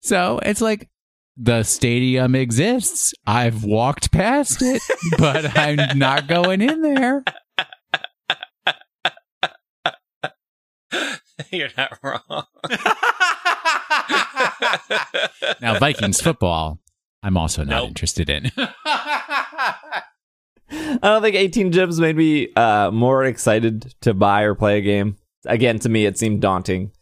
So 0.00 0.40
it's 0.42 0.60
like 0.60 0.88
the 1.36 1.62
stadium 1.62 2.34
exists. 2.34 3.12
I've 3.26 3.64
walked 3.64 4.10
past 4.10 4.62
it, 4.62 4.82
but 5.18 5.56
I'm 5.56 5.98
not 5.98 6.26
going 6.26 6.62
in 6.62 6.82
there. 6.82 7.22
you're 11.50 11.68
not 11.76 11.98
wrong. 12.02 12.44
Now, 15.60 15.78
Vikings 15.78 16.20
football, 16.20 16.78
I'm 17.22 17.36
also 17.36 17.62
not 17.64 17.80
Nope. 17.82 17.88
interested 17.88 18.28
in. 18.30 18.50
I 18.56 20.02
don't 21.02 21.22
think 21.22 21.36
18 21.36 21.72
gyms 21.72 22.00
made 22.00 22.16
me 22.16 22.52
uh, 22.54 22.90
more 22.90 23.24
excited 23.24 23.94
to 24.02 24.12
buy 24.14 24.42
or 24.42 24.54
play 24.54 24.78
a 24.78 24.82
game. 24.82 25.16
Again, 25.46 25.78
to 25.80 25.88
me, 25.88 26.06
it 26.06 26.18
seemed 26.18 26.40
daunting. 26.42 26.92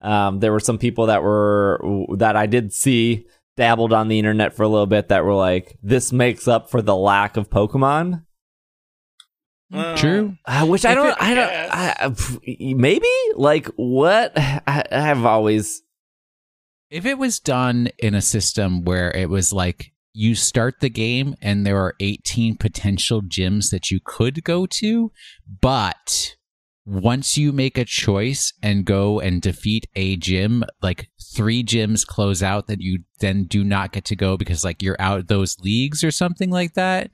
Um, 0.00 0.38
there 0.40 0.52
were 0.52 0.60
some 0.60 0.78
people 0.78 1.06
that 1.06 1.22
were 1.22 1.80
that 2.16 2.36
I 2.36 2.46
did 2.46 2.72
see 2.72 3.26
dabbled 3.56 3.92
on 3.92 4.08
the 4.08 4.18
internet 4.18 4.54
for 4.54 4.62
a 4.62 4.68
little 4.68 4.86
bit 4.86 5.08
that 5.08 5.24
were 5.24 5.34
like, 5.34 5.76
"This 5.82 6.12
makes 6.12 6.48
up 6.48 6.70
for 6.70 6.80
the 6.80 6.96
lack 6.96 7.36
of 7.36 7.50
Pokemon." 7.50 8.24
True. 9.96 10.36
Uh, 10.44 10.66
which 10.66 10.84
I 10.84 10.94
don't, 10.94 11.16
I 11.22 11.34
don't, 11.34 11.48
I, 11.50 11.96
I- 12.00 12.08
pff, 12.08 12.76
maybe 12.76 13.08
like 13.36 13.66
what 13.76 14.32
I, 14.36 14.84
I 14.90 15.00
have 15.00 15.24
always 15.24 15.82
If 16.90 17.06
it 17.06 17.18
was 17.18 17.38
done 17.38 17.88
in 17.98 18.14
a 18.14 18.20
system 18.22 18.82
where 18.84 19.10
it 19.16 19.28
was 19.30 19.52
like 19.52 19.92
you 20.12 20.34
start 20.34 20.80
the 20.80 20.90
game 20.90 21.36
and 21.40 21.64
there 21.64 21.78
are 21.78 21.94
18 22.00 22.56
potential 22.56 23.22
gyms 23.22 23.70
that 23.70 23.92
you 23.92 24.00
could 24.04 24.42
go 24.42 24.66
to, 24.66 25.12
but 25.60 26.34
once 26.84 27.38
you 27.38 27.52
make 27.52 27.78
a 27.78 27.84
choice 27.84 28.52
and 28.60 28.84
go 28.84 29.20
and 29.20 29.40
defeat 29.40 29.86
a 29.94 30.16
gym, 30.16 30.64
like 30.82 31.08
three 31.36 31.62
gyms 31.62 32.04
close 32.04 32.42
out 32.42 32.66
that 32.66 32.80
you 32.80 33.04
then 33.20 33.44
do 33.44 33.62
not 33.62 33.92
get 33.92 34.04
to 34.06 34.16
go 34.16 34.36
because 34.36 34.64
like 34.64 34.82
you're 34.82 34.96
out 35.00 35.28
those 35.28 35.56
leagues 35.60 36.02
or 36.02 36.10
something 36.10 36.50
like 36.50 36.74
that. 36.74 37.12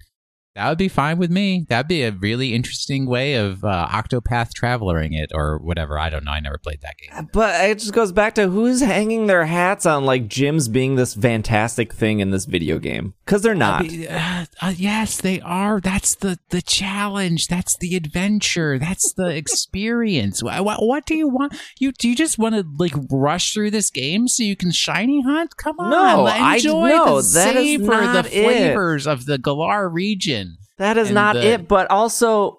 That 0.57 0.71
would 0.71 0.79
be 0.79 0.89
fine 0.89 1.19
with 1.19 1.31
me. 1.31 1.67
That'd 1.69 1.87
be 1.87 2.03
a 2.03 2.11
really 2.13 2.55
interesting 2.55 3.05
way 3.05 3.35
of 3.35 3.63
uh, 3.63 3.89
Octopath 3.93 4.53
Travelering 4.59 5.13
it 5.13 5.31
or 5.35 5.59
whatever. 5.59 5.99
I 5.99 6.09
don't 6.09 6.25
know. 6.25 6.31
I 6.33 6.41
never 6.41 6.57
played 6.57 6.81
that 6.81 6.97
game. 6.97 7.29
But 7.31 7.63
it 7.69 7.79
just 7.79 7.93
goes 7.93 8.11
back 8.11 8.35
to 8.37 8.49
who's 8.49 8.81
hanging 8.81 9.27
their 9.27 9.45
hats 9.45 9.85
on 9.85 10.07
like 10.07 10.29
gyms 10.29 10.73
being 10.73 10.97
this 10.97 11.15
fantastic 11.15 11.93
thing 11.93 12.21
in 12.21 12.31
this 12.31 12.47
video 12.47 12.79
game 12.79 13.13
because 13.27 13.43
they're 13.43 13.55
not. 13.55 13.83
Mean, 13.87 14.09
uh, 14.09 14.47
uh, 14.63 14.73
yes, 14.75 15.21
they 15.21 15.43
are. 15.43 15.79
That's 15.79 16.15
the 16.15 16.39
the 16.49 16.63
challenge. 16.63 17.49
That's 17.49 17.77
the 17.77 17.95
adventure. 17.95 18.79
That's 18.79 19.13
the 19.13 19.27
experience. 19.37 20.43
what, 20.43 20.83
what, 20.83 21.05
do 21.05 21.15
you 21.15 21.29
want? 21.29 21.55
You 21.79 21.93
do 21.93 22.09
you 22.09 22.17
just 22.17 22.39
want 22.39 22.55
to 22.55 22.65
like 22.79 22.95
rush 23.11 23.53
through 23.53 23.73
this 23.73 23.91
game 23.91 24.27
so 24.27 24.43
you 24.43 24.57
can 24.57 24.73
shiny 24.73 25.23
hunt? 25.23 25.57
Come 25.59 25.79
on, 25.79 25.91
No, 25.91 26.23
let- 26.23 26.41
I- 26.41 26.55
enjoy 26.57 26.89
no, 26.89 27.21
the 27.21 27.29
that 27.35 27.57
is 27.57 27.63
savor, 27.81 27.87
the 28.13 28.19
it. 28.21 28.45
flavors 28.45 29.07
of 29.07 29.27
the 29.27 29.37
Galar 29.37 29.89
region. 29.89 30.46
That 30.79 30.97
is 30.99 31.09
and 31.09 31.15
not 31.15 31.35
the- 31.35 31.47
it. 31.47 31.69
But 31.69 31.91
also, 31.91 32.59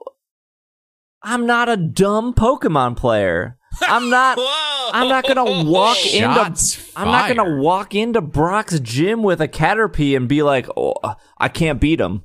I'm 1.24 1.46
not 1.46 1.70
a 1.70 1.78
dumb 1.78 2.34
Pokemon 2.34 2.98
player. 2.98 3.58
I'm 3.82 4.10
not. 4.10 4.38
I'm 4.94 5.10
not 5.10 5.28
gonna 5.28 5.64
walk 5.70 5.98
into. 6.06 6.20
Shots 6.20 6.92
I'm 6.96 7.08
not 7.08 7.28
gonna 7.36 7.58
walk 7.62 7.94
into 7.94 8.22
Brock's 8.22 8.80
gym 8.80 9.22
with 9.22 9.42
a 9.42 9.48
Caterpie 9.48 10.16
and 10.16 10.28
be 10.28 10.42
like, 10.44 10.68
"Oh, 10.78 10.96
I 11.38 11.50
can't 11.50 11.80
beat 11.82 12.00
him," 12.00 12.24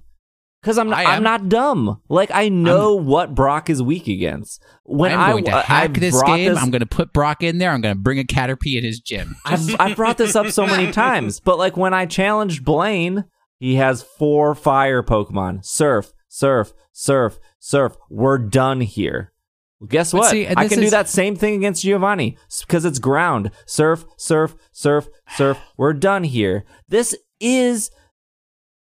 because 0.62 0.78
I'm. 0.78 0.94
I 0.94 1.04
I'm 1.04 1.24
not 1.24 1.48
dumb. 1.48 2.00
Like 2.08 2.30
I 2.32 2.48
know 2.48 2.94
what 2.94 3.34
Brock 3.34 3.68
is 3.68 3.82
weak 3.82 4.06
against. 4.06 4.62
When 4.84 5.12
I'm 5.12 5.20
I, 5.20 5.30
going 5.32 5.44
to 5.46 5.56
I 5.56 5.60
hack 5.62 5.94
this 5.94 6.14
brought 6.14 6.36
game. 6.36 6.54
this- 6.54 6.62
I'm 6.62 6.70
going 6.70 6.80
to 6.80 6.86
put 6.86 7.12
Brock 7.12 7.42
in 7.42 7.58
there. 7.58 7.70
I'm 7.72 7.80
going 7.80 7.94
to 7.96 8.00
bring 8.00 8.18
a 8.20 8.24
Caterpie 8.24 8.78
in 8.78 8.84
his 8.84 9.00
gym. 9.00 9.36
I've, 9.44 9.74
I've 9.80 9.96
brought 9.96 10.18
this 10.18 10.36
up 10.36 10.48
so 10.48 10.64
many 10.66 10.90
times, 10.92 11.40
but 11.40 11.58
like 11.58 11.76
when 11.76 11.92
I 11.92 12.06
challenged 12.06 12.64
Blaine, 12.64 13.24
he 13.62 13.76
has 13.76 14.02
four 14.02 14.56
fire 14.56 15.04
Pokemon 15.04 15.64
Surf, 15.64 16.12
Surf, 16.26 16.72
Surf, 16.90 17.38
Surf. 17.60 17.96
We're 18.10 18.38
done 18.38 18.80
here. 18.80 19.32
Well, 19.78 19.86
guess 19.86 20.12
what? 20.12 20.32
see, 20.32 20.48
I 20.48 20.66
can 20.66 20.80
do 20.80 20.90
that 20.90 21.08
same 21.08 21.36
thing 21.36 21.54
against 21.54 21.84
Giovanni 21.84 22.36
because 22.66 22.84
it's 22.84 22.98
ground. 22.98 23.52
Surf, 23.64 24.04
Surf, 24.16 24.56
Surf, 24.72 25.08
Surf. 25.28 25.60
We're 25.76 25.92
done 25.92 26.24
here. 26.24 26.64
This 26.88 27.14
is 27.38 27.92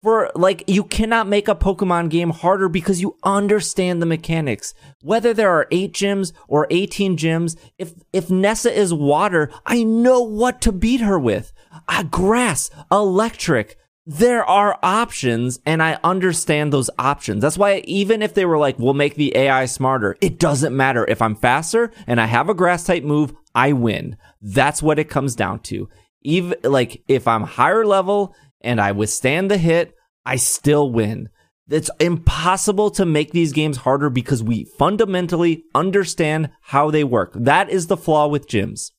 for 0.03 0.29
like 0.35 0.63
you 0.67 0.83
cannot 0.83 1.27
make 1.27 1.47
a 1.47 1.55
Pokemon 1.55 2.11
game 2.11 2.29
harder 2.29 2.69
because 2.69 3.01
you 3.01 3.17
understand 3.23 3.99
the 3.99 4.05
mechanics. 4.05 4.75
Whether 5.01 5.33
there 5.33 5.49
are 5.49 5.67
eight 5.71 5.91
gyms 5.91 6.33
or 6.47 6.67
eighteen 6.69 7.17
gyms, 7.17 7.57
if 7.79 7.95
if 8.13 8.29
Nessa 8.29 8.71
is 8.71 8.93
water, 8.93 9.49
I 9.65 9.83
know 9.83 10.21
what 10.21 10.61
to 10.61 10.71
beat 10.71 11.01
her 11.01 11.17
with. 11.17 11.51
Uh, 11.87 12.03
grass, 12.03 12.69
electric. 12.91 13.75
There 14.09 14.45
are 14.45 14.79
options, 14.81 15.59
and 15.65 15.83
I 15.83 15.99
understand 16.01 16.71
those 16.71 16.89
options. 16.97 17.41
That's 17.41 17.57
why 17.57 17.79
even 17.83 18.21
if 18.21 18.33
they 18.33 18.45
were 18.45 18.57
like, 18.57 18.79
"We'll 18.79 18.93
make 18.93 19.15
the 19.15 19.35
AI 19.35 19.65
smarter," 19.65 20.15
it 20.21 20.39
doesn't 20.39 20.73
matter. 20.73 21.05
If 21.09 21.21
I'm 21.21 21.35
faster 21.35 21.91
and 22.07 22.21
I 22.21 22.25
have 22.27 22.47
a 22.47 22.53
grass 22.53 22.85
type 22.85 23.03
move, 23.03 23.33
I 23.53 23.73
win. 23.73 24.15
That's 24.41 24.81
what 24.81 24.97
it 24.97 25.09
comes 25.09 25.35
down 25.35 25.59
to. 25.63 25.89
Even 26.21 26.57
like 26.63 27.03
if 27.09 27.27
I'm 27.27 27.43
higher 27.43 27.85
level 27.85 28.33
and 28.61 28.79
I 28.79 28.93
withstand 28.93 29.51
the 29.51 29.57
hit, 29.57 29.93
I 30.25 30.37
still 30.37 30.89
win. 30.89 31.27
It's 31.69 31.91
impossible 31.99 32.91
to 32.91 33.05
make 33.05 33.31
these 33.31 33.51
games 33.51 33.75
harder 33.75 34.09
because 34.09 34.41
we 34.41 34.71
fundamentally 34.79 35.65
understand 35.75 36.51
how 36.61 36.91
they 36.91 37.03
work. 37.03 37.33
That 37.35 37.69
is 37.69 37.87
the 37.87 37.97
flaw 37.97 38.27
with 38.27 38.47
gyms. 38.47 38.91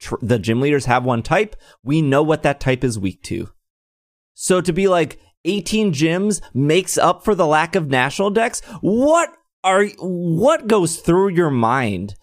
Tr- 0.00 0.16
the 0.20 0.40
gym 0.40 0.60
leaders 0.60 0.86
have 0.86 1.04
one 1.04 1.22
type. 1.22 1.54
We 1.84 2.02
know 2.02 2.24
what 2.24 2.42
that 2.42 2.58
type 2.58 2.82
is 2.82 2.98
weak 2.98 3.22
to. 3.24 3.50
So 4.40 4.60
to 4.60 4.72
be 4.72 4.86
like 4.86 5.18
18 5.46 5.92
gyms 5.92 6.40
makes 6.54 6.96
up 6.96 7.24
for 7.24 7.34
the 7.34 7.44
lack 7.44 7.74
of 7.74 7.90
national 7.90 8.30
dex, 8.30 8.60
what 8.80 9.30
are 9.64 9.86
what 9.98 10.68
goes 10.68 10.98
through 10.98 11.30
your 11.30 11.50
mind? 11.50 12.14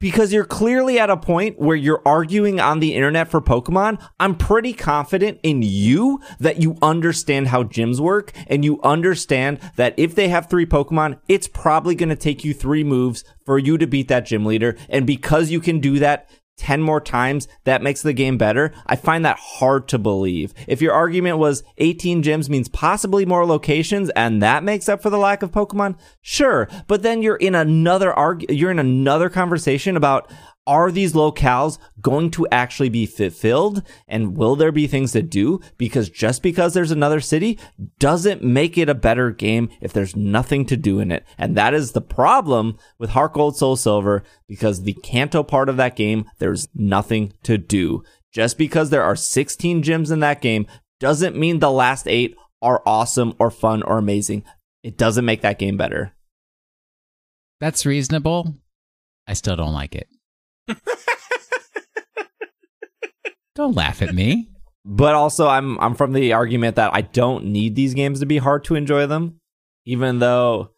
Because 0.00 0.32
you're 0.32 0.44
clearly 0.44 0.98
at 0.98 1.10
a 1.10 1.16
point 1.16 1.60
where 1.60 1.76
you're 1.76 2.02
arguing 2.04 2.58
on 2.58 2.80
the 2.80 2.96
internet 2.96 3.28
for 3.28 3.40
Pokemon. 3.40 4.04
I'm 4.18 4.34
pretty 4.34 4.72
confident 4.72 5.38
in 5.44 5.62
you 5.62 6.20
that 6.40 6.60
you 6.60 6.76
understand 6.82 7.48
how 7.48 7.62
gyms 7.62 8.00
work 8.00 8.32
and 8.48 8.64
you 8.64 8.80
understand 8.82 9.60
that 9.76 9.94
if 9.96 10.16
they 10.16 10.26
have 10.26 10.50
three 10.50 10.66
Pokemon, 10.66 11.20
it's 11.28 11.46
probably 11.46 11.94
going 11.94 12.08
to 12.08 12.16
take 12.16 12.44
you 12.44 12.52
three 12.52 12.82
moves 12.82 13.22
for 13.44 13.60
you 13.60 13.78
to 13.78 13.86
beat 13.86 14.08
that 14.08 14.26
gym 14.26 14.44
leader. 14.44 14.76
And 14.88 15.06
because 15.06 15.52
you 15.52 15.60
can 15.60 15.78
do 15.78 16.00
that 16.00 16.28
10 16.60 16.82
more 16.82 17.00
times, 17.00 17.48
that 17.64 17.82
makes 17.82 18.02
the 18.02 18.12
game 18.12 18.36
better. 18.36 18.72
I 18.86 18.94
find 18.94 19.24
that 19.24 19.38
hard 19.40 19.88
to 19.88 19.98
believe. 19.98 20.52
If 20.68 20.82
your 20.82 20.92
argument 20.92 21.38
was 21.38 21.64
18 21.78 22.22
gyms 22.22 22.50
means 22.50 22.68
possibly 22.68 23.24
more 23.24 23.46
locations 23.46 24.10
and 24.10 24.42
that 24.42 24.62
makes 24.62 24.88
up 24.88 25.00
for 25.00 25.08
the 25.08 25.16
lack 25.16 25.42
of 25.42 25.50
Pokemon, 25.50 25.98
sure. 26.20 26.68
But 26.86 27.02
then 27.02 27.22
you're 27.22 27.36
in 27.36 27.54
another 27.54 28.12
arg- 28.12 28.50
you're 28.50 28.70
in 28.70 28.78
another 28.78 29.30
conversation 29.30 29.96
about 29.96 30.30
are 30.70 30.92
these 30.92 31.14
locales 31.14 31.78
going 32.00 32.30
to 32.30 32.46
actually 32.52 32.88
be 32.88 33.04
fulfilled 33.04 33.82
and 34.06 34.36
will 34.36 34.54
there 34.54 34.70
be 34.70 34.86
things 34.86 35.10
to 35.10 35.20
do? 35.20 35.60
Because 35.76 36.08
just 36.08 36.44
because 36.44 36.74
there's 36.74 36.92
another 36.92 37.18
city 37.20 37.58
doesn't 37.98 38.44
make 38.44 38.78
it 38.78 38.88
a 38.88 38.94
better 38.94 39.32
game 39.32 39.68
if 39.80 39.92
there's 39.92 40.14
nothing 40.14 40.64
to 40.66 40.76
do 40.76 41.00
in 41.00 41.10
it. 41.10 41.26
And 41.36 41.56
that 41.56 41.74
is 41.74 41.90
the 41.90 42.00
problem 42.00 42.78
with 43.00 43.10
Heart 43.10 43.32
Gold 43.32 43.56
Soul 43.56 43.74
Silver 43.74 44.22
because 44.46 44.82
the 44.82 44.92
Kanto 44.92 45.42
part 45.42 45.68
of 45.68 45.76
that 45.78 45.96
game, 45.96 46.24
there's 46.38 46.68
nothing 46.72 47.32
to 47.42 47.58
do. 47.58 48.04
Just 48.32 48.56
because 48.56 48.90
there 48.90 49.02
are 49.02 49.16
16 49.16 49.82
gyms 49.82 50.12
in 50.12 50.20
that 50.20 50.40
game 50.40 50.68
doesn't 51.00 51.36
mean 51.36 51.58
the 51.58 51.72
last 51.72 52.06
eight 52.06 52.36
are 52.62 52.80
awesome 52.86 53.34
or 53.40 53.50
fun 53.50 53.82
or 53.82 53.98
amazing. 53.98 54.44
It 54.84 54.96
doesn't 54.96 55.24
make 55.24 55.40
that 55.40 55.58
game 55.58 55.76
better. 55.76 56.14
That's 57.58 57.84
reasonable. 57.84 58.54
I 59.26 59.32
still 59.32 59.56
don't 59.56 59.74
like 59.74 59.96
it. 59.96 60.08
don't 63.54 63.74
laugh 63.74 64.02
at 64.02 64.14
me. 64.14 64.48
But 64.84 65.14
also, 65.14 65.46
I'm 65.46 65.78
I'm 65.78 65.94
from 65.94 66.12
the 66.12 66.32
argument 66.32 66.76
that 66.76 66.94
I 66.94 67.02
don't 67.02 67.46
need 67.46 67.76
these 67.76 67.94
games 67.94 68.20
to 68.20 68.26
be 68.26 68.38
hard 68.38 68.64
to 68.64 68.74
enjoy 68.74 69.06
them, 69.06 69.38
even 69.84 70.18
though 70.18 70.70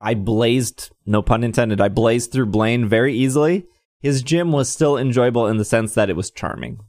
I 0.00 0.14
blazed, 0.14 0.90
no 1.04 1.20
pun 1.20 1.44
intended, 1.44 1.80
I 1.80 1.88
blazed 1.88 2.32
through 2.32 2.46
Blaine 2.46 2.88
very 2.88 3.14
easily. 3.14 3.66
His 4.00 4.22
gym 4.22 4.50
was 4.50 4.70
still 4.70 4.96
enjoyable 4.96 5.46
in 5.46 5.58
the 5.58 5.64
sense 5.64 5.94
that 5.94 6.08
it 6.08 6.16
was 6.16 6.30
charming. 6.30 6.80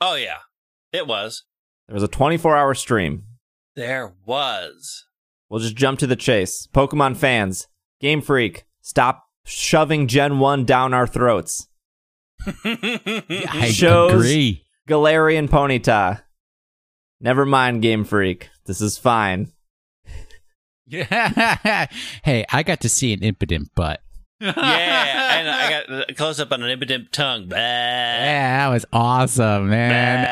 Oh 0.00 0.14
yeah, 0.14 0.38
it 0.92 1.06
was. 1.06 1.44
There 1.88 1.94
was 1.94 2.02
a 2.02 2.08
24 2.08 2.56
hour 2.56 2.74
stream. 2.74 3.24
There 3.74 4.14
was. 4.24 5.06
We'll 5.48 5.60
just 5.60 5.76
jump 5.76 5.98
to 5.98 6.06
the 6.06 6.16
chase. 6.16 6.68
Pokemon 6.72 7.16
fans, 7.16 7.66
Game 8.00 8.20
Freak, 8.20 8.64
stop 8.82 9.24
shoving 9.44 10.06
Gen 10.06 10.38
1 10.38 10.64
down 10.64 10.94
our 10.94 11.06
throats. 11.06 11.68
I 12.64 13.70
Shows- 13.72 14.12
agree. 14.12 14.64
Galarian 14.88 15.48
Ponyta. 15.48 16.22
Never 17.20 17.46
mind, 17.46 17.80
Game 17.82 18.04
Freak. 18.04 18.50
This 18.66 18.80
is 18.80 18.98
fine. 18.98 19.52
Yeah. 20.86 21.86
hey, 22.22 22.44
I 22.52 22.62
got 22.62 22.80
to 22.82 22.88
see 22.88 23.12
an 23.14 23.20
Impidimp 23.20 23.68
butt. 23.74 24.00
yeah, 24.40 25.38
and 25.38 25.48
I 25.48 25.70
got 25.70 26.10
a 26.10 26.14
close 26.14 26.38
up 26.38 26.52
on 26.52 26.62
an 26.62 26.78
Impidimp 26.78 27.10
tongue. 27.12 27.48
Bah. 27.48 27.56
Yeah, 27.56 28.58
that 28.58 28.74
was 28.74 28.84
awesome, 28.92 29.70
man. 29.70 30.26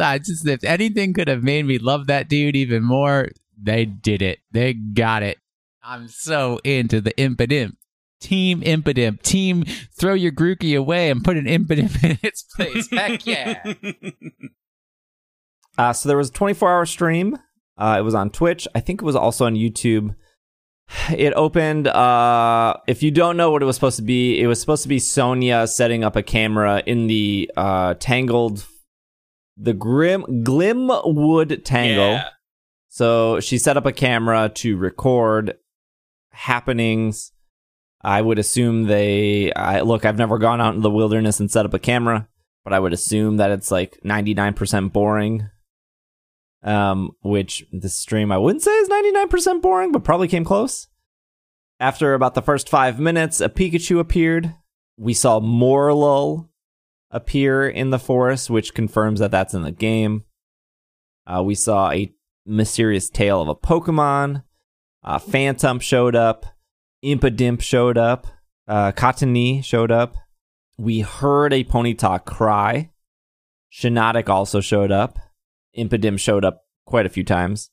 I, 0.00 0.12
I 0.14 0.18
just 0.18 0.46
if 0.48 0.64
anything 0.64 1.12
could 1.12 1.28
have 1.28 1.42
made 1.42 1.66
me 1.66 1.78
love 1.78 2.06
that 2.06 2.28
dude 2.28 2.56
even 2.56 2.82
more, 2.82 3.28
they 3.62 3.84
did 3.84 4.22
it. 4.22 4.38
They 4.52 4.72
got 4.72 5.22
it. 5.22 5.36
I'm 5.82 6.08
so 6.08 6.58
into 6.64 7.02
the 7.02 7.12
impidimp. 7.14 7.72
Team 8.20 8.60
impidimp. 8.60 9.22
Team 9.22 9.64
throw 9.98 10.14
your 10.14 10.32
Grookey 10.32 10.76
away 10.76 11.10
and 11.10 11.24
put 11.24 11.36
an 11.36 11.46
impidimp 11.46 12.04
in 12.04 12.18
its 12.22 12.42
place. 12.42 12.88
Heck 12.90 13.26
yeah. 13.26 13.62
Uh, 15.78 15.92
so 15.92 16.08
there 16.08 16.18
was 16.18 16.28
a 16.28 16.32
24 16.32 16.70
hour 16.70 16.86
stream. 16.86 17.38
Uh, 17.78 17.96
it 17.98 18.02
was 18.02 18.14
on 18.14 18.30
Twitch. 18.30 18.68
I 18.74 18.80
think 18.80 19.00
it 19.00 19.04
was 19.04 19.16
also 19.16 19.46
on 19.46 19.54
YouTube. 19.54 20.14
It 21.16 21.32
opened. 21.34 21.86
Uh, 21.86 22.76
if 22.88 23.00
you 23.02 23.12
don't 23.12 23.36
know 23.36 23.52
what 23.52 23.62
it 23.62 23.64
was 23.64 23.76
supposed 23.76 23.96
to 23.96 24.02
be, 24.02 24.40
it 24.40 24.48
was 24.48 24.60
supposed 24.60 24.82
to 24.82 24.88
be 24.88 24.98
Sonia 24.98 25.68
setting 25.68 26.02
up 26.02 26.16
a 26.16 26.22
camera 26.22 26.82
in 26.84 27.06
the 27.06 27.48
uh, 27.56 27.94
tangled, 27.94 28.66
the 29.56 29.72
grim 29.72 30.24
Glimwood 30.44 31.64
tangle. 31.64 32.14
Yeah. 32.14 32.28
So 32.88 33.38
she 33.38 33.56
set 33.56 33.76
up 33.76 33.86
a 33.86 33.92
camera 33.92 34.50
to 34.56 34.76
record 34.76 35.56
happenings. 36.32 37.30
I 38.02 38.22
would 38.22 38.38
assume 38.38 38.84
they. 38.84 39.52
I 39.52 39.80
look. 39.80 40.04
I've 40.04 40.18
never 40.18 40.38
gone 40.38 40.60
out 40.60 40.74
in 40.74 40.80
the 40.80 40.90
wilderness 40.90 41.40
and 41.40 41.50
set 41.50 41.66
up 41.66 41.74
a 41.74 41.78
camera, 41.78 42.28
but 42.64 42.72
I 42.72 42.78
would 42.78 42.92
assume 42.92 43.36
that 43.36 43.50
it's 43.50 43.70
like 43.70 43.98
ninety 44.02 44.34
nine 44.34 44.54
percent 44.54 44.92
boring. 44.92 45.48
Um, 46.62 47.12
which 47.22 47.64
this 47.72 47.94
stream 47.94 48.30
I 48.30 48.38
wouldn't 48.38 48.62
say 48.62 48.70
is 48.70 48.88
ninety 48.88 49.12
nine 49.12 49.28
percent 49.28 49.62
boring, 49.62 49.92
but 49.92 50.04
probably 50.04 50.28
came 50.28 50.44
close. 50.44 50.88
After 51.78 52.12
about 52.14 52.34
the 52.34 52.42
first 52.42 52.68
five 52.68 53.00
minutes, 53.00 53.40
a 53.40 53.48
Pikachu 53.48 53.98
appeared. 53.98 54.54
We 54.98 55.14
saw 55.14 55.40
Morelull 55.40 56.48
appear 57.10 57.66
in 57.66 57.90
the 57.90 57.98
forest, 57.98 58.50
which 58.50 58.74
confirms 58.74 59.20
that 59.20 59.30
that's 59.30 59.54
in 59.54 59.62
the 59.62 59.72
game. 59.72 60.24
Uh, 61.26 61.42
we 61.42 61.54
saw 61.54 61.90
a 61.90 62.12
mysterious 62.44 63.08
tail 63.08 63.40
of 63.40 63.48
a 63.48 63.54
Pokemon. 63.54 64.44
Uh, 65.02 65.18
Phantump 65.18 65.80
showed 65.80 66.14
up. 66.14 66.44
Impidimp 67.04 67.62
showed 67.62 67.98
up. 67.98 68.26
Uh, 68.68 68.92
Katani 68.92 69.64
showed 69.64 69.90
up. 69.90 70.16
We 70.78 71.00
heard 71.00 71.52
a 71.52 71.64
Ponyta 71.64 72.24
cry. 72.24 72.90
Shiinotic 73.72 74.28
also 74.28 74.60
showed 74.60 74.90
up. 74.90 75.18
Impidimp 75.76 76.18
showed 76.18 76.44
up 76.44 76.64
quite 76.86 77.06
a 77.06 77.10
few 77.10 77.24
times. 77.24 77.70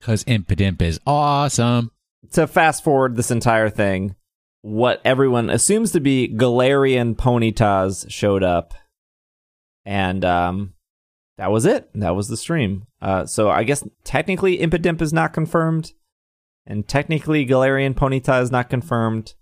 Because 0.00 0.24
impidimp 0.24 0.82
is 0.82 0.98
awesome. 1.06 1.92
To 2.32 2.46
fast 2.48 2.82
forward 2.82 3.14
this 3.14 3.30
entire 3.30 3.70
thing, 3.70 4.16
what 4.62 5.00
everyone 5.04 5.48
assumes 5.48 5.92
to 5.92 6.00
be 6.00 6.28
Galarian 6.28 7.14
Ponytas 7.14 8.10
showed 8.10 8.42
up. 8.42 8.74
And 9.84 10.24
um, 10.24 10.74
that 11.38 11.52
was 11.52 11.66
it. 11.66 11.88
That 11.94 12.16
was 12.16 12.28
the 12.28 12.36
stream. 12.36 12.86
Uh, 13.00 13.26
so 13.26 13.48
I 13.48 13.62
guess 13.62 13.84
technically 14.02 14.58
Impidimp 14.58 15.00
is 15.00 15.12
not 15.12 15.32
confirmed, 15.32 15.92
and 16.66 16.86
technically 16.86 17.44
Galarian 17.46 17.94
Ponyta 17.94 18.40
is 18.42 18.50
not 18.50 18.70
confirmed. 18.70 19.34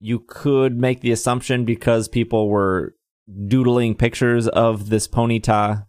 You 0.00 0.20
could 0.26 0.78
make 0.78 1.00
the 1.00 1.12
assumption 1.12 1.64
because 1.64 2.08
people 2.08 2.48
were 2.48 2.94
doodling 3.46 3.94
pictures 3.94 4.48
of 4.48 4.90
this 4.90 5.08
Ponyta 5.08 5.86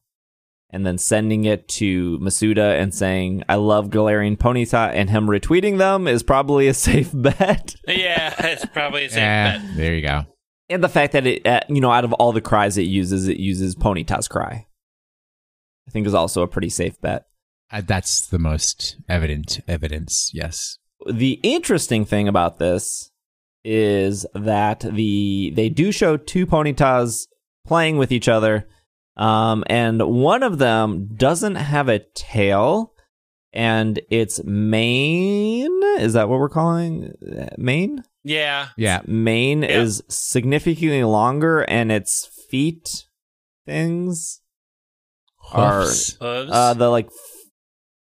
and 0.69 0.85
then 0.85 0.97
sending 0.97 1.45
it 1.45 1.68
to 1.69 2.18
Masuda 2.19 2.80
and 2.81 2.93
saying, 2.93 3.43
I 3.47 3.56
love 3.56 3.89
Galarian 3.89 4.38
Ponyta, 4.38 4.91
and 4.93 5.10
him 5.10 5.27
retweeting 5.27 5.77
them 5.77 6.07
is 6.07 6.23
probably 6.23 6.68
a 6.68 6.73
safe 6.88 7.11
bet. 7.14 7.76
yeah, 7.88 8.34
it's 8.39 8.65
probably 8.65 9.06
a 9.06 9.10
safe 9.10 9.18
Yeah, 9.19 9.57
bet. 9.60 9.77
there 9.77 9.95
you 9.95 10.02
go. 10.02 10.26
and 10.69 10.84
the 10.84 10.89
fact 10.89 11.14
that 11.14 11.26
it, 11.27 11.45
uh, 11.47 11.61
you 11.69 11.80
know, 11.81 11.91
out 11.91 12.03
of 12.03 12.14
all 12.14 12.31
the 12.34 12.41
cries 12.41 12.77
it 12.77 12.84
uses, 12.88 13.27
it 13.27 13.38
uses 13.38 13.76
Ponyta's 13.76 14.27
cry. 14.27 14.65
I 15.88 15.91
think 15.91 16.07
is 16.07 16.14
also 16.15 16.41
a 16.41 16.47
pretty 16.47 16.69
safe 16.69 16.99
bet. 16.99 17.26
Uh, 17.71 17.81
that's 17.85 18.27
the 18.27 18.39
most 18.39 18.97
evident 19.09 19.59
evidence. 19.67 20.31
Yes. 20.33 20.77
the 21.07 21.39
interesting 21.43 22.05
thing 22.05 22.27
about 22.27 22.57
this 22.59 23.11
is 23.63 24.25
that 24.35 24.79
the 24.81 25.51
they 25.55 25.69
do 25.69 25.91
show 25.91 26.17
two 26.17 26.45
ponytas 26.47 27.25
playing 27.65 27.97
with 27.97 28.11
each 28.11 28.27
other 28.27 28.67
um 29.17 29.63
and 29.67 30.01
one 30.01 30.43
of 30.43 30.57
them 30.59 31.09
doesn't 31.15 31.55
have 31.55 31.89
a 31.89 31.99
tail 32.15 32.93
and 33.53 33.99
its 34.09 34.43
mane 34.43 35.81
is 35.99 36.13
that 36.13 36.27
what 36.29 36.39
we're 36.39 36.49
calling 36.49 37.11
uh, 37.37 37.47
mane 37.57 38.03
Yeah. 38.23 38.69
Yeah. 38.77 39.01
mane 39.07 39.63
Yeah. 39.63 39.81
is 39.81 40.03
significantly 40.09 41.03
longer 41.03 41.61
and 41.61 41.91
its 41.91 42.27
feet 42.49 43.05
things 43.65 44.41
Are- 45.53 45.81
Hoofs, 45.81 46.17
Hooves. 46.21 46.51
uh 46.51 46.73
the 46.75 46.89
like 46.89 47.07
f- 47.07 47.34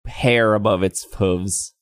hair 0.08 0.54
above 0.54 0.82
its 0.82 1.06
hooves 1.14 1.74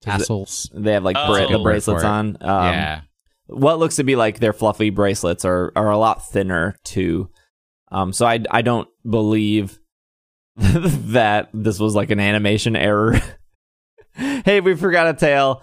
tassels. 0.00 0.70
they 0.74 0.92
have 0.94 1.04
like 1.04 1.16
Oh. 1.18 1.26
bra- 1.32 1.46
the 1.56 1.62
bracelets 1.62 2.02
on 2.04 2.36
um, 2.40 2.72
yeah. 2.72 3.00
what 3.46 3.78
looks 3.78 3.96
to 3.96 4.04
be 4.04 4.16
like 4.16 4.40
their 4.40 4.52
fluffy 4.52 4.90
bracelets 4.90 5.44
are 5.44 5.72
are 5.76 5.90
a 5.90 5.98
lot 5.98 6.28
thinner 6.28 6.76
too. 6.84 7.28
Um, 7.90 8.12
so 8.12 8.26
I 8.26 8.40
I 8.50 8.62
don't 8.62 8.88
believe 9.08 9.78
that 10.56 11.48
this 11.54 11.78
was 11.78 11.94
like 11.94 12.10
an 12.10 12.20
animation 12.20 12.74
error. 12.76 13.18
hey, 14.14 14.60
we 14.60 14.74
forgot 14.74 15.06
a 15.08 15.14
tail. 15.14 15.62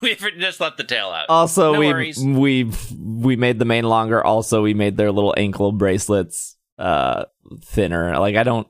we 0.00 0.14
just 0.16 0.60
left 0.60 0.76
the 0.76 0.84
tail 0.84 1.08
out. 1.08 1.26
Also, 1.28 1.72
No 1.72 1.78
we 1.80 1.86
worries. 1.88 2.22
we 2.22 2.70
we 2.98 3.36
made 3.36 3.58
the 3.58 3.64
mane 3.64 3.84
longer. 3.84 4.22
Also, 4.24 4.62
we 4.62 4.74
made 4.74 4.96
their 4.96 5.12
little 5.12 5.34
ankle 5.36 5.72
bracelets 5.72 6.56
uh 6.78 7.24
thinner. 7.64 8.18
Like 8.18 8.36
I 8.36 8.42
don't. 8.42 8.66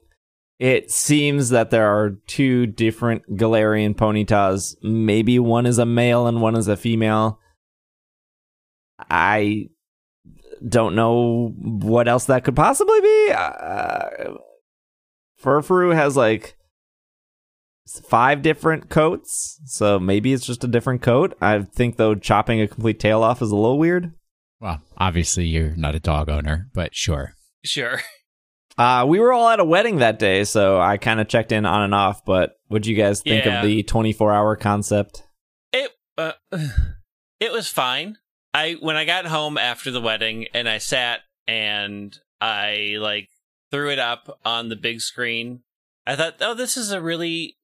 It 0.58 0.90
seems 0.90 1.50
that 1.50 1.70
there 1.70 1.88
are 1.88 2.18
two 2.26 2.66
different 2.66 3.36
Galarian 3.36 3.94
Ponytas. 3.94 4.76
Maybe 4.82 5.38
one 5.38 5.66
is 5.66 5.78
a 5.78 5.86
male 5.86 6.26
and 6.26 6.40
one 6.40 6.56
is 6.56 6.68
a 6.68 6.76
female. 6.76 7.40
I 9.10 9.70
don't 10.66 10.94
know 10.94 11.52
what 11.58 12.06
else 12.06 12.26
that 12.26 12.44
could 12.44 12.54
possibly 12.54 13.00
be. 13.00 13.32
Uh, 13.32 14.34
Furfrou 15.42 15.94
has 15.94 16.16
like 16.16 16.56
five 18.04 18.42
different 18.42 18.88
coats, 18.88 19.60
so 19.64 19.98
maybe 19.98 20.32
it's 20.32 20.46
just 20.46 20.64
a 20.64 20.68
different 20.68 21.02
coat. 21.02 21.36
I 21.40 21.62
think 21.62 21.96
though 21.96 22.14
chopping 22.14 22.60
a 22.60 22.68
complete 22.68 23.00
tail 23.00 23.22
off 23.22 23.42
is 23.42 23.50
a 23.50 23.56
little 23.56 23.78
weird. 23.78 24.12
Well, 24.60 24.80
obviously 24.96 25.46
you're 25.46 25.74
not 25.74 25.96
a 25.96 26.00
dog 26.00 26.28
owner, 26.28 26.68
but 26.72 26.94
sure. 26.94 27.34
Sure. 27.64 28.00
Uh, 28.78 29.04
we 29.06 29.18
were 29.20 29.32
all 29.32 29.48
at 29.48 29.60
a 29.60 29.64
wedding 29.64 29.96
that 29.96 30.18
day, 30.18 30.44
so 30.44 30.80
I 30.80 30.96
kind 30.96 31.20
of 31.20 31.28
checked 31.28 31.52
in 31.52 31.66
on 31.66 31.82
and 31.82 31.94
off. 31.94 32.24
But 32.24 32.56
what 32.68 32.82
do 32.82 32.90
you 32.90 32.96
guys 32.96 33.20
think 33.20 33.44
Yeah. 33.44 33.60
of 33.60 33.66
the 33.66 33.82
24 33.82 34.32
hour 34.32 34.56
concept? 34.56 35.22
It 35.72 35.90
uh, 36.16 36.32
it 37.40 37.52
was 37.52 37.68
fine. 37.68 38.16
I 38.54 38.76
when 38.80 38.96
I 38.96 39.04
got 39.04 39.26
home 39.26 39.56
after 39.58 39.90
the 39.90 40.00
wedding 40.00 40.46
and 40.54 40.68
I 40.68 40.78
sat 40.78 41.20
and 41.46 42.16
I 42.40 42.96
like 42.98 43.28
threw 43.70 43.90
it 43.90 43.98
up 43.98 44.38
on 44.44 44.68
the 44.68 44.76
big 44.76 45.00
screen. 45.00 45.62
I 46.06 46.16
thought, 46.16 46.36
"Oh, 46.40 46.54
this 46.54 46.76
is 46.76 46.92
a 46.92 47.00
really 47.00 47.56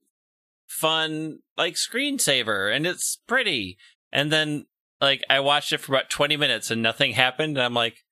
fun 0.67 1.39
like 1.57 1.75
screensaver 1.75 2.75
and 2.75 2.87
it's 2.87 3.19
pretty." 3.27 3.77
And 4.13 4.33
then 4.33 4.67
like 5.01 5.23
I 5.29 5.41
watched 5.41 5.73
it 5.73 5.79
for 5.79 5.93
about 5.93 6.11
20 6.11 6.37
minutes 6.37 6.71
and 6.71 6.83
nothing 6.83 7.13
happened 7.13 7.57
and 7.57 7.65
I'm 7.65 7.75
like, 7.75 8.05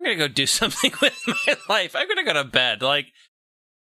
I'm 0.00 0.06
to 0.06 0.14
go 0.16 0.28
do 0.28 0.46
something 0.46 0.92
with 1.00 1.18
my 1.26 1.56
life. 1.68 1.94
I'm 1.94 2.08
to 2.08 2.22
go 2.24 2.32
to 2.32 2.44
bed. 2.44 2.82
Like 2.82 3.06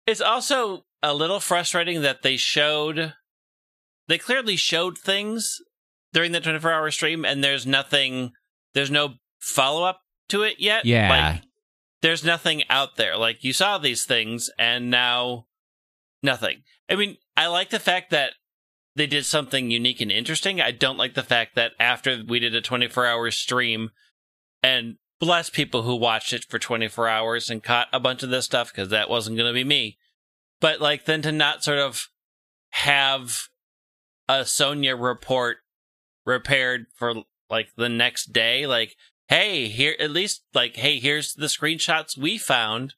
it's 0.06 0.20
also 0.20 0.84
a 1.02 1.14
little 1.14 1.40
frustrating 1.40 2.02
that 2.02 2.22
they 2.22 2.36
showed 2.36 3.14
they 4.08 4.18
clearly 4.18 4.56
showed 4.56 4.98
things 4.98 5.58
during 6.12 6.32
the 6.32 6.40
24 6.40 6.72
hour 6.72 6.90
stream 6.90 7.24
and 7.24 7.42
there's 7.44 7.66
nothing 7.66 8.32
there's 8.74 8.90
no 8.90 9.14
follow 9.40 9.84
up 9.84 10.00
to 10.28 10.42
it 10.42 10.56
yet 10.58 10.84
Yeah. 10.84 11.08
like 11.08 11.42
there's 12.02 12.24
nothing 12.24 12.64
out 12.68 12.96
there 12.96 13.16
like 13.16 13.42
you 13.44 13.52
saw 13.52 13.78
these 13.78 14.04
things 14.04 14.50
and 14.58 14.90
now 14.90 15.46
nothing 16.22 16.62
i 16.90 16.96
mean 16.96 17.16
i 17.36 17.46
like 17.46 17.70
the 17.70 17.78
fact 17.78 18.10
that 18.10 18.32
they 18.96 19.06
did 19.06 19.24
something 19.24 19.70
unique 19.70 20.00
and 20.00 20.10
interesting 20.12 20.60
i 20.60 20.70
don't 20.72 20.98
like 20.98 21.14
the 21.14 21.22
fact 21.22 21.54
that 21.54 21.72
after 21.80 22.22
we 22.28 22.38
did 22.40 22.54
a 22.54 22.60
24 22.60 23.06
hour 23.06 23.30
stream 23.30 23.90
and 24.62 24.96
bless 25.20 25.50
people 25.50 25.82
who 25.82 25.94
watched 25.94 26.32
it 26.32 26.44
for 26.48 26.58
24 26.58 27.06
hours 27.08 27.50
and 27.50 27.62
caught 27.62 27.88
a 27.92 28.00
bunch 28.00 28.22
of 28.22 28.30
this 28.30 28.46
stuff 28.46 28.72
because 28.72 28.88
that 28.88 29.08
wasn't 29.10 29.36
going 29.36 29.48
to 29.48 29.54
be 29.54 29.64
me 29.64 29.98
but 30.60 30.80
like 30.80 31.04
then 31.06 31.22
to 31.22 31.32
not 31.32 31.64
sort 31.64 31.78
of 31.78 32.08
have 32.70 33.48
a 34.28 34.44
Sonia 34.44 34.94
report 34.94 35.58
repaired 36.26 36.86
for 36.94 37.14
like 37.48 37.68
the 37.76 37.88
next 37.88 38.26
day. 38.32 38.66
Like, 38.66 38.94
hey, 39.28 39.68
here 39.68 39.96
at 39.98 40.10
least 40.10 40.42
like, 40.54 40.76
hey, 40.76 40.98
here's 41.00 41.34
the 41.34 41.46
screenshots 41.46 42.16
we 42.16 42.38
found. 42.38 42.94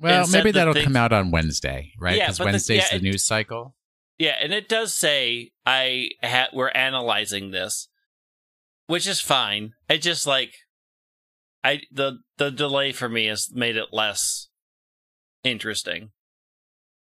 Well, 0.00 0.26
maybe 0.28 0.50
that'll 0.50 0.74
thing- 0.74 0.84
come 0.84 0.96
out 0.96 1.12
on 1.12 1.30
Wednesday, 1.30 1.92
right? 1.98 2.16
Yeah, 2.16 2.26
Because 2.26 2.38
the- 2.38 2.44
Wednesday's 2.46 2.82
yeah, 2.84 2.88
the 2.90 2.96
it- 2.96 3.02
news 3.02 3.24
cycle. 3.24 3.74
Yeah, 4.18 4.36
and 4.40 4.52
it 4.52 4.68
does 4.68 4.94
say 4.94 5.52
I 5.64 6.08
ha- 6.24 6.48
we're 6.52 6.70
analyzing 6.70 7.50
this, 7.52 7.88
which 8.86 9.06
is 9.06 9.20
fine. 9.20 9.74
It 9.88 9.98
just 9.98 10.26
like 10.26 10.54
I 11.68 11.82
the 11.92 12.20
the 12.38 12.50
delay 12.50 12.92
for 12.92 13.10
me 13.10 13.26
has 13.26 13.50
made 13.52 13.76
it 13.76 13.92
less 13.92 14.48
interesting. 15.44 16.10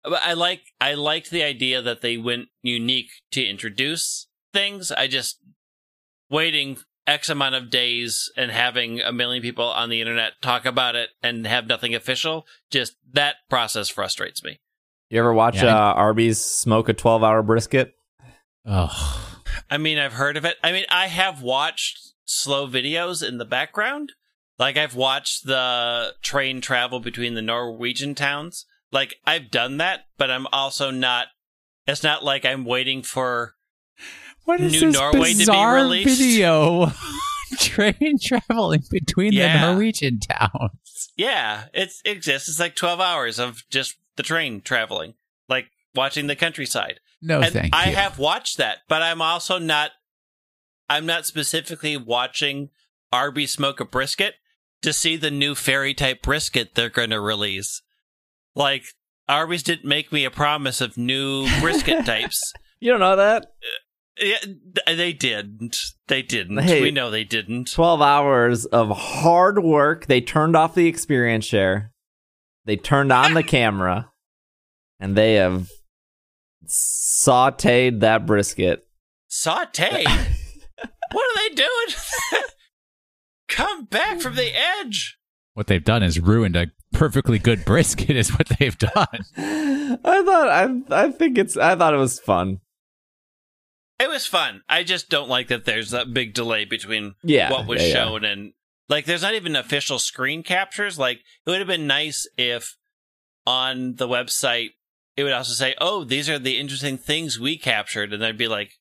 But 0.02 0.22
I 0.24 0.32
like 0.32 0.62
I 0.80 0.94
liked 0.94 1.30
the 1.30 1.42
idea 1.42 1.82
that 1.82 2.00
they 2.00 2.16
went 2.16 2.48
unique 2.62 3.10
to 3.32 3.44
introduce 3.44 4.28
things. 4.54 4.90
I 4.90 5.08
just 5.08 5.40
waiting 6.30 6.78
X 7.06 7.28
amount 7.28 7.54
of 7.54 7.68
days 7.68 8.32
and 8.34 8.50
having 8.50 9.00
a 9.00 9.12
million 9.12 9.42
people 9.42 9.66
on 9.66 9.90
the 9.90 10.00
internet 10.00 10.32
talk 10.40 10.64
about 10.64 10.96
it 10.96 11.10
and 11.22 11.46
have 11.46 11.66
nothing 11.66 11.94
official, 11.94 12.46
just 12.70 12.96
that 13.12 13.36
process 13.50 13.90
frustrates 13.90 14.42
me. 14.42 14.58
You 15.10 15.18
ever 15.18 15.34
watch 15.34 15.56
Yeah, 15.56 15.76
uh, 15.76 15.92
Arby's 15.92 16.42
smoke 16.42 16.88
a 16.88 16.94
12 16.94 17.22
hour 17.22 17.42
brisket? 17.42 17.94
Oh, 18.64 19.36
I 19.70 19.76
mean, 19.76 19.98
I've 19.98 20.14
heard 20.14 20.38
of 20.38 20.46
it. 20.46 20.56
I 20.64 20.72
mean, 20.72 20.86
I 20.88 21.08
have 21.08 21.42
watched 21.42 22.14
slow 22.24 22.66
videos 22.66 23.26
in 23.26 23.38
the 23.38 23.44
background. 23.44 24.12
Like 24.58 24.76
I've 24.76 24.94
watched 24.94 25.46
the 25.46 26.14
train 26.22 26.60
travel 26.60 27.00
between 27.00 27.34
the 27.34 27.42
Norwegian 27.42 28.14
towns. 28.14 28.64
Like 28.92 29.16
I've 29.26 29.50
done 29.50 29.76
that, 29.78 30.06
but 30.16 30.30
I'm 30.30 30.46
also 30.52 30.90
not. 30.90 31.26
It's 31.86 32.02
not 32.02 32.24
like 32.24 32.44
I'm 32.44 32.64
waiting 32.64 33.02
for. 33.02 33.54
what 34.44 34.60
is 34.60 34.72
New 34.72 34.80
this 34.90 34.94
Norway 34.94 35.32
to 35.32 35.34
be 35.34 35.38
bizarre 35.40 35.74
released? 35.74 36.18
video? 36.18 36.92
Train 37.58 38.16
traveling 38.22 38.82
between 38.90 39.32
Yeah. 39.32 39.60
the 39.60 39.72
Norwegian 39.72 40.18
towns. 40.18 41.10
Yeah, 41.16 41.66
it's, 41.72 42.00
it 42.04 42.10
exists. 42.16 42.48
It's 42.48 42.58
like 42.60 42.74
12 42.74 43.00
hours 43.00 43.38
of 43.38 43.62
just 43.70 43.94
the 44.16 44.22
train 44.24 44.60
traveling, 44.62 45.14
like 45.48 45.66
watching 45.94 46.26
the 46.26 46.34
countryside. 46.36 46.98
No, 47.22 47.40
and 47.40 47.52
thank 47.52 47.74
I 47.74 47.90
you. 47.90 47.96
have 47.96 48.18
watched 48.18 48.56
that, 48.58 48.78
but 48.88 49.00
I'm 49.02 49.22
also 49.22 49.58
not. 49.58 49.92
I'm 50.88 51.06
not 51.06 51.24
specifically 51.26 51.96
watching 51.96 52.70
Arby 53.12 53.46
smoke 53.46 53.78
a 53.80 53.84
brisket 53.84 54.34
to 54.82 54.92
see 54.92 55.16
the 55.16 55.30
new 55.30 55.54
fairy 55.54 55.94
type 55.94 56.22
brisket 56.22 56.74
they're 56.74 56.90
going 56.90 57.10
to 57.10 57.20
release. 57.20 57.82
Like 58.54 58.84
Arby's 59.28 59.62
didn't 59.62 59.88
make 59.88 60.12
me 60.12 60.24
a 60.24 60.30
promise 60.30 60.80
of 60.80 60.96
new 60.96 61.48
brisket 61.60 62.06
types. 62.06 62.52
You 62.80 62.90
don't 62.92 63.00
know 63.00 63.16
that? 63.16 63.42
Uh, 63.44 64.24
yeah, 64.24 64.38
they 64.94 65.12
didn't. 65.12 65.76
They 66.08 66.22
didn't. 66.22 66.58
Hey. 66.58 66.80
we 66.80 66.90
know 66.90 67.10
they 67.10 67.24
didn't. 67.24 67.70
12 67.70 68.00
hours 68.00 68.64
of 68.66 68.88
hard 68.96 69.62
work. 69.62 70.06
They 70.06 70.20
turned 70.20 70.56
off 70.56 70.74
the 70.74 70.86
experience 70.86 71.44
share. 71.44 71.92
They 72.64 72.76
turned 72.76 73.12
on 73.12 73.34
the 73.34 73.42
camera. 73.42 74.10
And 74.98 75.14
they 75.14 75.34
have 75.34 75.68
sauteed 76.66 78.00
that 78.00 78.24
brisket. 78.24 78.86
Saute. 79.28 80.04
what 81.12 81.36
are 81.36 81.48
they 81.48 81.54
doing? 81.54 82.46
Come 83.48 83.84
back 83.84 84.20
from 84.20 84.34
the 84.34 84.50
edge. 84.80 85.18
What 85.54 85.66
they've 85.68 85.82
done 85.84 86.02
is 86.02 86.20
ruined 86.20 86.56
a 86.56 86.68
perfectly 86.92 87.38
good 87.38 87.64
brisket. 87.66 88.16
Is 88.16 88.30
what 88.36 88.48
they've 88.58 88.76
done. 88.76 88.92
I 89.36 90.22
thought 90.24 90.48
I 90.48 91.04
I 91.06 91.10
think 91.10 91.38
it's 91.38 91.56
I 91.56 91.74
thought 91.76 91.94
it 91.94 91.98
was 91.98 92.18
fun. 92.20 92.60
It 93.98 94.08
was 94.10 94.26
fun. 94.26 94.62
I 94.68 94.82
just 94.82 95.08
don't 95.08 95.28
like 95.30 95.48
that 95.48 95.64
there's 95.64 95.90
that 95.90 96.12
big 96.12 96.34
delay 96.34 96.66
between 96.66 97.14
Yeah, 97.22 97.50
what 97.50 97.66
was 97.66 97.80
yeah, 97.80 97.88
yeah. 97.88 97.94
shown 97.94 98.24
and 98.24 98.52
like 98.90 99.06
there's 99.06 99.22
not 99.22 99.34
even 99.34 99.56
official 99.56 99.98
screen 99.98 100.42
captures. 100.42 100.98
Like 100.98 101.18
it 101.46 101.50
would 101.50 101.58
have 101.60 101.66
been 101.68 101.86
nice 101.86 102.28
if 102.36 102.76
on 103.46 103.94
the 103.94 104.06
website 104.08 104.70
it 105.16 105.22
would 105.24 105.32
also 105.32 105.54
say, 105.54 105.74
"Oh, 105.80 106.04
these 106.04 106.28
are 106.28 106.38
the 106.38 106.58
interesting 106.58 106.98
things 106.98 107.40
we 107.40 107.56
captured," 107.56 108.12
and 108.12 108.22
there'd 108.22 108.36
be 108.36 108.48
like 108.48 108.72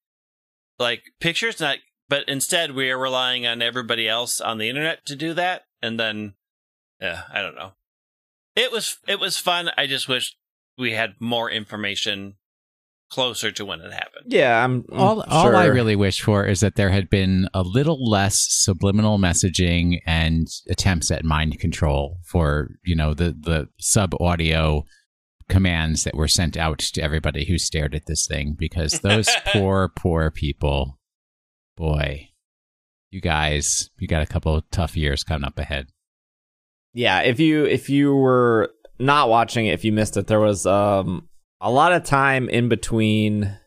like 0.77 1.03
pictures. 1.21 1.61
Not, 1.61 1.77
but 2.09 2.27
instead 2.27 2.71
we 2.71 2.91
are 2.91 2.97
relying 2.97 3.45
on 3.45 3.61
everybody 3.61 4.07
else 4.07 4.39
on 4.39 4.57
the 4.57 4.69
internet 4.69 5.05
to 5.05 5.15
do 5.15 5.33
that, 5.33 5.65
and 5.81 5.99
then 5.99 6.33
yeah, 7.01 7.23
I 7.31 7.41
don't 7.41 7.55
know. 7.55 7.73
It 8.55 8.71
was 8.71 8.97
it 9.07 9.19
was 9.19 9.37
fun. 9.37 9.69
I 9.77 9.87
just 9.87 10.07
wish 10.07 10.35
we 10.77 10.93
had 10.93 11.15
more 11.19 11.49
information 11.49 12.35
closer 13.09 13.51
to 13.51 13.65
when 13.65 13.81
it 13.81 13.93
happened. 13.93 14.25
Yeah, 14.27 14.63
I'm 14.63 14.85
all, 14.91 15.21
I'm 15.21 15.29
all 15.29 15.55
I 15.55 15.65
really 15.65 15.95
wish 15.95 16.21
for 16.21 16.45
is 16.45 16.59
that 16.61 16.75
there 16.75 16.89
had 16.89 17.09
been 17.09 17.47
a 17.53 17.61
little 17.61 18.09
less 18.09 18.45
subliminal 18.49 19.17
messaging 19.17 19.99
and 20.05 20.47
attempts 20.69 21.11
at 21.11 21.23
mind 21.23 21.59
control 21.59 22.17
for 22.25 22.71
you 22.83 22.95
know 22.95 23.13
the 23.13 23.35
the 23.37 23.67
sub 23.77 24.13
audio 24.19 24.83
commands 25.47 26.03
that 26.03 26.15
were 26.15 26.27
sent 26.27 26.57
out 26.57 26.79
to 26.79 27.01
everybody 27.01 27.45
who 27.45 27.57
stared 27.57 27.93
at 27.93 28.07
this 28.07 28.25
thing 28.25 28.55
because 28.57 28.99
those 29.03 29.29
poor 29.47 29.91
poor 29.95 30.31
people 30.31 30.99
boy 31.75 32.29
you 33.11 33.21
guys 33.21 33.89
you 33.99 34.07
got 34.07 34.21
a 34.21 34.25
couple 34.25 34.55
of 34.55 34.69
tough 34.71 34.95
years 34.97 35.23
coming 35.23 35.45
up 35.45 35.57
ahead 35.59 35.87
Yeah, 36.93 37.19
if 37.21 37.39
you 37.41 37.65
if 37.65 37.89
you 37.89 38.15
were 38.15 38.71
not 38.99 39.27
watching 39.29 39.65
it, 39.65 39.73
if 39.73 39.83
you 39.83 39.91
missed 39.91 40.15
it, 40.15 40.27
there 40.27 40.39
was 40.39 40.65
um 40.65 41.27
a 41.59 41.69
lot 41.69 41.91
of 41.91 42.03
time 42.05 42.47
in 42.49 42.69
between. 42.69 43.57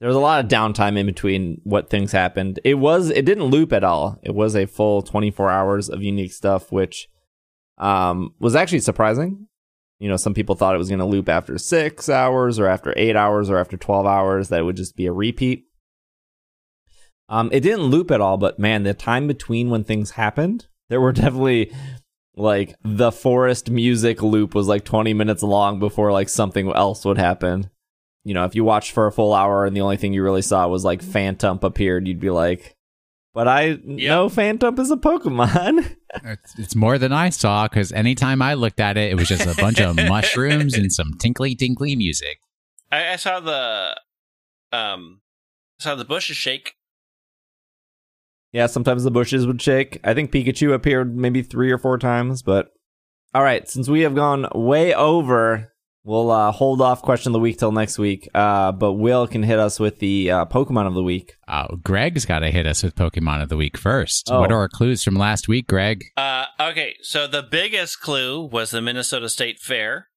There 0.00 0.08
was 0.08 0.16
a 0.16 0.20
lot 0.20 0.44
of 0.44 0.50
downtime 0.50 0.98
in 0.98 1.06
between 1.06 1.60
what 1.62 1.88
things 1.88 2.10
happened. 2.10 2.58
It 2.64 2.74
was 2.74 3.10
it 3.10 3.24
didn't 3.24 3.44
loop 3.44 3.72
at 3.72 3.84
all. 3.84 4.18
It 4.24 4.34
was 4.34 4.56
a 4.56 4.66
full 4.66 5.02
24 5.02 5.48
hours 5.50 5.88
of 5.88 6.02
unique 6.02 6.32
stuff, 6.32 6.72
which 6.72 7.08
um 7.78 8.34
was 8.40 8.56
actually 8.56 8.80
surprising. 8.80 9.46
You 10.00 10.08
know, 10.08 10.16
some 10.16 10.34
people 10.34 10.56
thought 10.56 10.74
it 10.74 10.78
was 10.78 10.88
going 10.88 11.00
to 11.00 11.04
loop 11.04 11.28
after 11.28 11.58
six 11.58 12.08
hours 12.08 12.58
or 12.58 12.66
after 12.66 12.92
eight 12.96 13.14
hours 13.14 13.50
or 13.50 13.58
after 13.58 13.76
12 13.76 14.04
hours. 14.04 14.48
That 14.48 14.60
it 14.60 14.64
would 14.64 14.76
just 14.76 14.96
be 14.96 15.06
a 15.06 15.12
repeat. 15.12 15.67
Um, 17.28 17.50
it 17.52 17.60
didn't 17.60 17.82
loop 17.82 18.10
at 18.10 18.20
all, 18.20 18.36
but 18.36 18.58
man, 18.58 18.82
the 18.82 18.94
time 18.94 19.26
between 19.26 19.70
when 19.70 19.84
things 19.84 20.12
happened, 20.12 20.66
there 20.88 21.00
were 21.00 21.12
definitely 21.14 21.72
like 22.36 22.76
the 22.82 23.10
forest 23.12 23.70
music 23.70 24.22
loop 24.22 24.54
was 24.54 24.68
like 24.68 24.84
20 24.84 25.12
minutes 25.14 25.42
long 25.42 25.78
before 25.78 26.12
like 26.12 26.28
something 26.28 26.72
else 26.72 27.04
would 27.04 27.18
happen. 27.18 27.70
You 28.24 28.34
know, 28.34 28.44
if 28.44 28.54
you 28.54 28.64
watched 28.64 28.92
for 28.92 29.06
a 29.06 29.12
full 29.12 29.34
hour 29.34 29.64
and 29.64 29.76
the 29.76 29.80
only 29.80 29.96
thing 29.96 30.12
you 30.12 30.22
really 30.22 30.42
saw 30.42 30.66
was 30.68 30.84
like 30.84 31.02
Phantump 31.02 31.62
appeared, 31.62 32.06
you'd 32.06 32.20
be 32.20 32.30
like, 32.30 32.76
but 33.34 33.48
I 33.48 33.78
know 33.84 34.28
Phantump 34.28 34.78
is 34.78 34.90
a 34.90 34.96
Pokemon. 34.96 35.96
it's, 36.24 36.58
it's 36.58 36.74
more 36.74 36.96
than 36.96 37.12
i 37.12 37.28
saw 37.28 37.68
because 37.68 37.92
anytime 37.92 38.40
i 38.40 38.54
looked 38.54 38.80
at 38.80 38.96
it 38.96 39.12
it 39.12 39.14
was 39.14 39.28
just 39.28 39.46
a 39.46 39.54
bunch 39.60 39.78
of 39.78 39.94
mushrooms 40.08 40.72
and 40.72 40.90
some 40.90 41.12
tinkly 41.18 41.54
tinkly 41.54 41.94
music 41.94 42.38
I, 42.90 43.12
I 43.12 43.16
saw 43.16 43.40
the 43.40 44.00
um 44.72 45.20
saw 45.78 45.94
the 45.94 46.04
bushes 46.04 46.36
shake. 46.36 46.74
Yeah, 48.52 48.66
sometimes 48.66 49.04
the 49.04 49.10
bushes 49.10 49.46
would 49.46 49.60
shake. 49.60 50.00
I 50.04 50.14
think 50.14 50.32
Pikachu 50.32 50.72
appeared 50.72 51.16
maybe 51.16 51.42
three 51.42 51.70
or 51.70 51.78
four 51.78 51.98
times, 51.98 52.42
but 52.42 52.68
all 53.34 53.42
right, 53.42 53.68
since 53.68 53.88
we 53.88 54.00
have 54.00 54.14
gone 54.14 54.46
way 54.54 54.94
over, 54.94 55.72
we'll 56.02 56.30
uh, 56.30 56.50
hold 56.50 56.80
off 56.80 57.02
question 57.02 57.30
of 57.30 57.32
the 57.34 57.40
week 57.40 57.58
till 57.58 57.72
next 57.72 57.98
week. 57.98 58.28
Uh, 58.34 58.72
but 58.72 58.94
Will 58.94 59.26
can 59.26 59.42
hit 59.42 59.58
us 59.58 59.78
with 59.78 59.98
the 59.98 60.30
uh, 60.30 60.44
Pokemon 60.46 60.86
of 60.86 60.94
the 60.94 61.02
week. 61.02 61.34
Oh, 61.46 61.76
Greg's 61.82 62.24
got 62.24 62.38
to 62.38 62.50
hit 62.50 62.66
us 62.66 62.82
with 62.82 62.94
Pokemon 62.94 63.42
of 63.42 63.50
the 63.50 63.56
Week 63.56 63.76
first. 63.76 64.28
Oh. 64.30 64.40
What 64.40 64.50
are 64.50 64.60
our 64.60 64.68
clues 64.68 65.04
from 65.04 65.14
last 65.14 65.46
week, 65.48 65.66
Greg? 65.66 66.04
Uh 66.16 66.46
okay, 66.58 66.94
so 67.02 67.26
the 67.26 67.42
biggest 67.42 68.00
clue 68.00 68.42
was 68.44 68.70
the 68.70 68.80
Minnesota 68.80 69.28
State 69.28 69.58
Fair. 69.60 70.08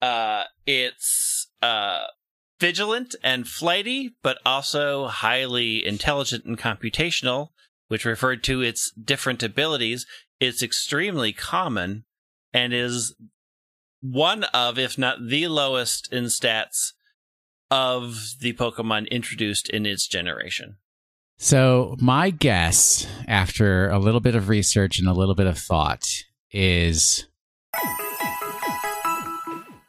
Uh 0.00 0.44
it's 0.66 1.48
uh 1.62 2.04
vigilant 2.60 3.14
and 3.22 3.46
flighty, 3.46 4.16
but 4.22 4.38
also 4.44 5.06
highly 5.06 5.84
intelligent 5.84 6.44
and 6.44 6.58
computational, 6.58 7.48
which 7.88 8.04
referred 8.04 8.42
to 8.44 8.62
its 8.62 8.92
different 8.92 9.42
abilities. 9.42 10.06
It's 10.40 10.62
extremely 10.62 11.32
common 11.32 12.04
and 12.52 12.72
is 12.72 13.14
one 14.00 14.44
of, 14.44 14.78
if 14.78 14.98
not 14.98 15.28
the 15.28 15.48
lowest 15.48 16.12
in 16.12 16.24
stats 16.24 16.92
of 17.70 18.34
the 18.40 18.52
Pokemon 18.52 19.10
introduced 19.10 19.68
in 19.68 19.86
its 19.86 20.06
generation. 20.06 20.76
So, 21.38 21.96
my 22.00 22.30
guess, 22.30 23.06
after 23.28 23.90
a 23.90 23.98
little 23.98 24.20
bit 24.20 24.34
of 24.34 24.48
research 24.48 24.98
and 24.98 25.08
a 25.08 25.12
little 25.12 25.34
bit 25.34 25.46
of 25.46 25.58
thought, 25.58 26.04
is 26.50 27.26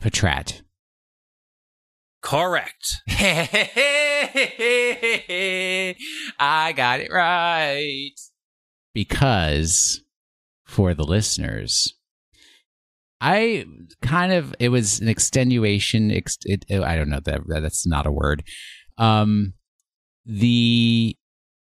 Patrat. 0.01 0.61
Correct. 2.27 3.01
I 3.09 3.95
got 6.75 6.99
it 6.99 7.09
right. 7.09 8.11
Because 8.93 10.01
for 10.65 10.93
the 10.93 11.05
listeners, 11.05 11.93
I 13.21 13.63
kind 14.01 14.33
of 14.33 14.53
it 14.59 14.67
was 14.67 14.99
an 14.99 15.07
extenuation. 15.07 16.11
Ex, 16.11 16.37
it, 16.43 16.65
I 16.69 16.97
don't 16.97 17.07
know 17.07 17.21
that 17.23 17.43
that's 17.47 17.87
not 17.87 18.05
a 18.05 18.11
word. 18.11 18.43
Um, 18.97 19.53
the 20.25 21.15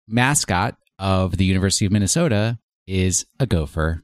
mascot 0.09 0.79
of 0.99 1.37
the 1.37 1.45
University 1.45 1.87
of 1.87 1.93
Minnesota 1.93 2.59
is 2.89 3.25
a 3.39 3.47
gopher, 3.47 4.03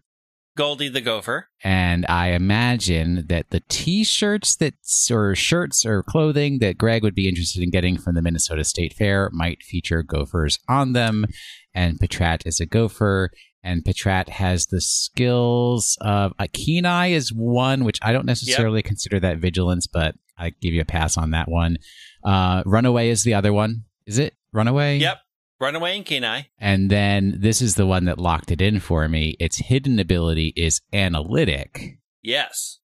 Goldie 0.56 0.88
the 0.88 1.00
Gopher. 1.00 1.48
And 1.64 2.04
I 2.08 2.28
imagine 2.28 3.26
that 3.28 3.50
the 3.50 3.62
t-shirts 3.68 4.56
that 4.56 4.74
or 5.10 5.34
shirts 5.34 5.86
or 5.86 6.02
clothing 6.02 6.58
that 6.58 6.78
Greg 6.78 7.02
would 7.02 7.14
be 7.14 7.28
interested 7.28 7.62
in 7.62 7.70
getting 7.70 7.96
from 7.96 8.14
the 8.14 8.22
Minnesota 8.22 8.64
State 8.64 8.92
Fair 8.92 9.30
might 9.32 9.62
feature 9.62 10.02
gophers 10.02 10.58
on 10.68 10.92
them. 10.92 11.26
And 11.74 11.98
Patrat 11.98 12.46
is 12.46 12.60
a 12.60 12.66
gopher. 12.66 13.30
And 13.64 13.84
Patrat 13.84 14.28
has 14.28 14.66
the 14.66 14.80
skills 14.80 15.96
of 16.00 16.32
a 16.38 16.48
keen 16.48 16.84
eye 16.84 17.08
is 17.08 17.32
one, 17.32 17.84
which 17.84 17.98
I 18.02 18.12
don't 18.12 18.26
necessarily 18.26 18.82
consider 18.82 19.20
that 19.20 19.38
vigilance, 19.38 19.86
but 19.86 20.16
I 20.36 20.50
give 20.50 20.74
you 20.74 20.80
a 20.80 20.86
pass 20.86 21.16
on 21.16 21.30
that 21.30 21.48
one. 21.48 21.78
Uh, 22.24 22.62
Runaway 22.66 23.08
is 23.08 23.22
the 23.22 23.34
other 23.34 23.52
one. 23.52 23.84
Is 24.06 24.18
it 24.18 24.34
Runaway? 24.52 24.98
Yep. 24.98 25.18
Runaway 25.62 25.96
and 25.96 26.04
Keen 26.04 26.24
Eye. 26.24 26.48
And 26.58 26.90
then 26.90 27.36
this 27.38 27.62
is 27.62 27.76
the 27.76 27.86
one 27.86 28.04
that 28.06 28.18
locked 28.18 28.50
it 28.50 28.60
in 28.60 28.80
for 28.80 29.08
me. 29.08 29.36
Its 29.38 29.58
hidden 29.58 30.00
ability 30.00 30.52
is 30.56 30.80
analytic. 30.92 31.98
Yes. 32.20 32.80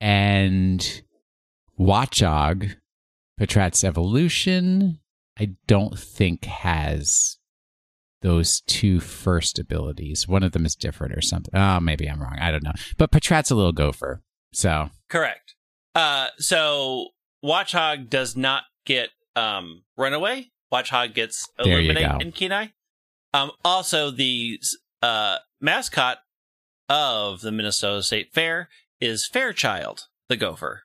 And 0.00 1.02
Watchog, 1.78 2.76
Patrat's 3.40 3.82
evolution, 3.82 5.00
I 5.38 5.56
don't 5.66 5.98
think 5.98 6.44
has 6.44 7.38
those 8.22 8.60
two 8.60 9.00
first 9.00 9.58
abilities. 9.58 10.28
One 10.28 10.44
of 10.44 10.52
them 10.52 10.64
is 10.64 10.76
different 10.76 11.14
or 11.16 11.20
something. 11.20 11.52
Oh, 11.52 11.80
maybe 11.80 12.06
I'm 12.08 12.22
wrong. 12.22 12.38
I 12.40 12.52
don't 12.52 12.62
know. 12.62 12.72
But 12.96 13.10
Patrat's 13.10 13.50
a 13.50 13.56
little 13.56 13.72
gopher. 13.72 14.22
So 14.52 14.90
Correct. 15.10 15.56
Uh, 15.96 16.28
so 16.38 17.08
Watchog 17.44 18.08
does 18.08 18.36
not 18.36 18.62
get 18.86 19.10
um, 19.34 19.82
Runaway. 19.96 20.52
Watchog 20.74 21.14
gets 21.14 21.48
There 21.58 21.80
you 21.80 21.90
Illuminate 21.90 22.10
go. 22.10 22.18
and 22.20 22.34
Keen 22.34 22.52
Eye. 22.52 22.72
Um, 23.32 23.50
also, 23.64 24.10
the 24.10 24.58
uh, 25.02 25.38
mascot 25.60 26.18
of 26.88 27.40
the 27.40 27.52
Minnesota 27.52 28.02
State 28.02 28.28
Fair 28.32 28.68
is 29.00 29.26
Fairchild, 29.26 30.02
the 30.28 30.36
gopher. 30.36 30.82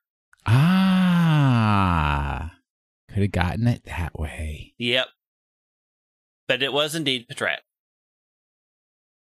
ah, 1.31 2.51
could 3.09 3.23
have 3.23 3.31
gotten 3.31 3.67
it 3.67 3.83
that 3.85 4.17
way. 4.19 4.73
Yep. 4.77 5.07
But 6.47 6.63
it 6.63 6.73
was 6.73 6.95
indeed 6.95 7.27
Patrat. 7.29 7.59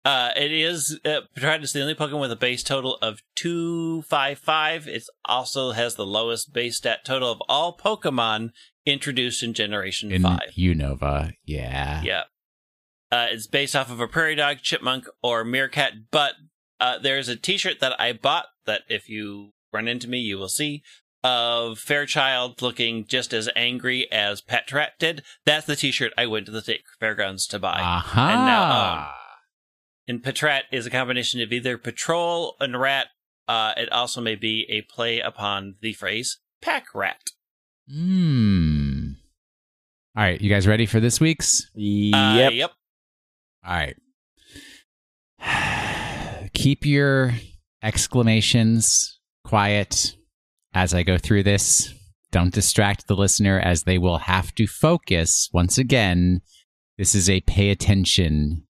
Uh, 0.05 0.31
it 0.37 0.51
is 0.51 0.99
uh, 1.05 1.21
Patrat 1.37 1.63
is 1.63 1.73
the 1.73 1.81
only 1.81 1.95
Pokemon 1.95 2.21
with 2.21 2.33
a 2.33 2.37
base 2.37 2.63
total 2.63 2.99
of 3.01 3.23
two 3.37 4.03
five 4.03 4.39
five. 4.39 4.89
It 4.89 5.05
also 5.25 5.73
has 5.73 5.95
the 5.95 6.07
lowest 6.07 6.53
base 6.53 6.79
stat 6.79 7.05
total 7.05 7.31
of 7.31 7.41
all 7.49 7.77
Pokemon 7.77 8.51
introduced 8.85 9.43
in 9.43 9.55
Generation 9.55 10.11
In 10.11 10.23
Five. 10.23 10.51
Unova, 10.59 11.35
yeah. 11.45 12.03
Yeah. 12.03 12.23
Uh, 13.13 13.27
it's 13.31 13.47
based 13.47 13.77
off 13.77 13.91
of 13.91 14.01
a 14.01 14.09
prairie 14.09 14.35
dog, 14.35 14.59
chipmunk, 14.63 15.07
or 15.23 15.45
meerkat, 15.45 15.93
but 16.11 16.33
uh, 16.81 16.99
there's 16.99 17.29
a 17.29 17.37
t 17.37 17.57
shirt 17.57 17.79
that 17.81 17.99
I 18.01 18.13
bought 18.13 18.47
that 18.67 18.83
if 18.89 19.09
you 19.09 19.51
run 19.73 19.87
into 19.87 20.09
me, 20.09 20.19
you 20.19 20.37
will 20.39 20.49
see 20.49 20.83
of 21.23 21.79
Fairchild 21.79 22.61
looking 22.61 23.07
just 23.07 23.33
as 23.33 23.49
angry 23.55 24.11
as 24.11 24.43
Patrat 24.43 24.99
did. 24.99 25.23
That's 25.47 25.67
the 25.67 25.77
t 25.77 25.93
shirt 25.93 26.13
I 26.19 26.27
went 26.27 26.47
to 26.47 26.53
the 26.53 26.63
state 26.63 26.83
fairgrounds 26.99 27.47
to 27.49 27.61
buy. 27.61 27.81
Aha. 27.81 28.29
And 28.31 28.47
now, 28.47 29.03
um, 29.03 29.22
And 30.09 30.23
Patrat 30.23 30.63
is 30.73 30.87
a 30.87 30.91
combination 30.91 31.41
of 31.41 31.53
either 31.53 31.79
patrol 31.79 32.57
and 32.61 32.79
rat. 32.79 33.09
Uh, 33.49 33.73
it 33.77 33.91
also 33.93 34.21
may 34.21 34.35
be 34.35 34.67
a 34.69 34.83
play 34.83 35.21
upon 35.21 35.77
the 35.81 35.93
phrase 35.93 36.39
pack 36.61 36.87
rat. 36.95 37.31
Hmm. 37.91 39.13
All 40.17 40.23
right, 40.23 40.41
you 40.41 40.51
guys 40.51 40.67
ready 40.67 40.87
for 40.87 41.01
this 41.01 41.21
week's? 41.21 41.65
Uh, 41.75 41.79
Yep. 42.37 42.53
yep. 42.53 42.73
All 43.65 43.75
right. 43.75 43.97
Keep 46.55 46.85
your 46.87 47.35
exclamations 47.83 49.19
quiet 49.45 50.17
as 50.75 50.95
I 50.95 51.03
go 51.03 51.19
through 51.19 51.43
this. 51.45 51.93
Don't 52.31 52.53
distract 52.53 53.07
the 53.09 53.17
listener 53.17 53.59
as 53.61 53.83
they 53.83 53.99
will 53.99 54.19
have 54.19 54.55
to 54.55 54.67
focus. 54.67 55.49
Once 55.53 55.79
again, 55.79 56.41
this 56.99 57.15
is 57.15 57.29
a 57.29 57.41
pay 57.43 57.71
attention. 57.71 58.67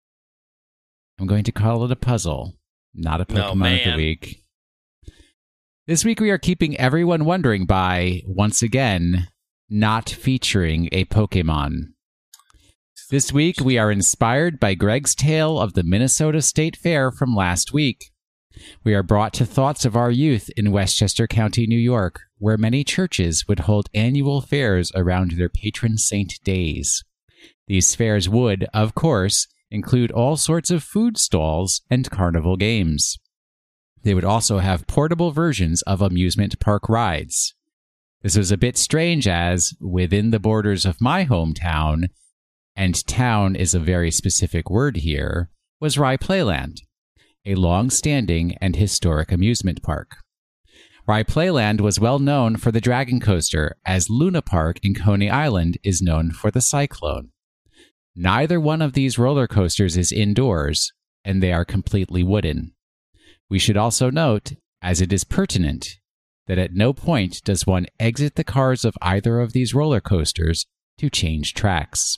I'm 1.22 1.27
going 1.27 1.43
to 1.43 1.52
call 1.52 1.85
it 1.85 1.91
a 1.91 1.95
puzzle, 1.95 2.56
not 2.95 3.22
a 3.22 3.31
No, 3.31 3.53
Pokemon 3.53 3.85
of 3.85 3.91
the 3.91 3.95
week. 3.95 4.43
This 5.85 6.03
week 6.03 6.19
we 6.19 6.31
are 6.31 6.39
keeping 6.39 6.76
everyone 6.77 7.26
wondering 7.26 7.65
by, 7.65 8.23
once 8.26 8.64
again, 8.64 9.27
not 9.69 10.10
featuring 10.10 10.89
a 10.91 11.06
Pokemon. 11.06 11.89
This 13.11 13.31
week, 13.31 13.57
we 13.60 13.77
are 13.77 13.91
inspired 13.91 14.60
by 14.60 14.73
Greg's 14.73 15.14
tale 15.14 15.60
of 15.60 15.73
the 15.73 15.84
Minnesota 15.84 16.41
State 16.41 16.76
Fair 16.76 17.11
from 17.11 17.35
last 17.35 17.72
week. 17.72 18.11
We 18.84 18.95
are 18.95 19.03
brought 19.03 19.34
to 19.35 19.45
thoughts 19.45 19.85
of 19.85 19.95
our 19.95 20.10
youth 20.10 20.49
in 20.57 20.72
Westchester 20.72 21.27
County, 21.27 21.68
New 21.68 21.77
York, 21.77 22.22
where 22.39 22.57
many 22.57 22.84
churches 22.84 23.48
would 23.48 23.60
hold 23.60 23.89
annual 23.93 24.41
fairs 24.41 24.91
around 24.95 25.34
their 25.34 25.49
patron 25.49 25.99
saint 25.99 26.39
days. 26.43 27.03
These 27.68 27.93
fairs 27.93 28.27
would, 28.27 28.68
of 28.73 28.95
course, 28.95 29.45
include 29.72 30.11
all 30.11 30.38
sorts 30.38 30.69
of 30.69 30.84
food 30.84 31.18
stalls 31.18 31.81
and 31.89 32.11
carnival 32.11 32.57
games. 32.57 33.18
They 34.03 34.14
would 34.14 34.26
also 34.26 34.60
have 34.60 34.88
portable 34.88 35.31
versions 35.31 35.81
of 35.84 36.02
amusement 36.02 36.60
park 36.60 36.89
rides. 36.89 37.56
This 38.22 38.38
was 38.38 38.52
a 38.52 38.57
bit 38.57 38.77
strange 38.77 39.27
as, 39.27 39.73
within 39.80 40.31
the 40.31 40.39
borders 40.39 40.85
of 40.85 41.02
my 41.02 41.26
hometown, 41.26 42.10
and 42.76 43.06
town 43.07 43.56
is 43.56 43.73
a 43.73 43.80
very 43.80 44.11
specific 44.11 44.69
word 44.69 44.98
here, 44.98 45.49
was 45.80 45.98
Rye 45.98 46.18
Playland, 46.18 46.81
a 47.45 47.56
long 47.56 47.89
standing 47.89 48.56
and 48.61 48.76
historic 48.76 49.31
amusement 49.31 49.81
park. 49.81 50.18
Rye 51.07 51.23
Playland 51.23 51.81
was 51.81 51.99
well 51.99 52.19
known 52.19 52.57
for 52.57 52.72
the 52.72 52.81
Dragon 52.81 53.19
Coaster, 53.19 53.76
as 53.85 54.10
Luna 54.10 54.41
Park 54.41 54.77
in 54.84 54.93
Coney 54.93 55.30
Island 55.30 55.77
is 55.84 56.02
known 56.02 56.31
for 56.31 56.52
the 56.52 56.61
Cyclone. 56.61 57.31
Neither 58.15 58.59
one 58.59 58.81
of 58.81 58.93
these 58.93 59.17
roller 59.17 59.47
coasters 59.47 59.95
is 59.95 60.11
indoors, 60.11 60.91
and 61.23 61.41
they 61.41 61.53
are 61.53 61.65
completely 61.65 62.23
wooden. 62.23 62.73
We 63.49 63.59
should 63.59 63.77
also 63.77 64.09
note, 64.09 64.53
as 64.81 65.01
it 65.01 65.13
is 65.13 65.23
pertinent, 65.23 65.97
that 66.47 66.57
at 66.57 66.73
no 66.73 66.93
point 66.93 67.41
does 67.43 67.65
one 67.65 67.85
exit 67.99 68.35
the 68.35 68.43
cars 68.43 68.83
of 68.83 68.97
either 69.01 69.39
of 69.39 69.53
these 69.53 69.73
roller 69.73 70.01
coasters 70.01 70.65
to 70.97 71.09
change 71.09 71.53
tracks. 71.53 72.17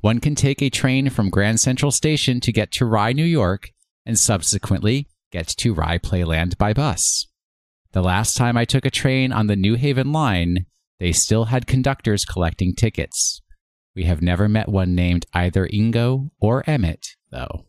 One 0.00 0.20
can 0.20 0.34
take 0.34 0.62
a 0.62 0.70
train 0.70 1.10
from 1.10 1.30
Grand 1.30 1.60
Central 1.60 1.90
Station 1.90 2.40
to 2.40 2.52
get 2.52 2.70
to 2.72 2.86
Rye, 2.86 3.12
New 3.12 3.24
York, 3.24 3.70
and 4.04 4.18
subsequently 4.18 5.08
get 5.32 5.48
to 5.48 5.74
Rye 5.74 5.98
Playland 5.98 6.56
by 6.56 6.72
bus. 6.72 7.26
The 7.92 8.02
last 8.02 8.36
time 8.36 8.56
I 8.56 8.64
took 8.64 8.84
a 8.84 8.90
train 8.90 9.32
on 9.32 9.48
the 9.48 9.56
New 9.56 9.74
Haven 9.74 10.12
line, 10.12 10.66
they 11.00 11.12
still 11.12 11.46
had 11.46 11.66
conductors 11.66 12.24
collecting 12.24 12.74
tickets. 12.74 13.42
We 13.96 14.04
have 14.04 14.20
never 14.20 14.46
met 14.46 14.68
one 14.68 14.94
named 14.94 15.24
either 15.32 15.66
Ingo 15.66 16.30
or 16.38 16.62
Emmet, 16.68 17.16
though. 17.30 17.64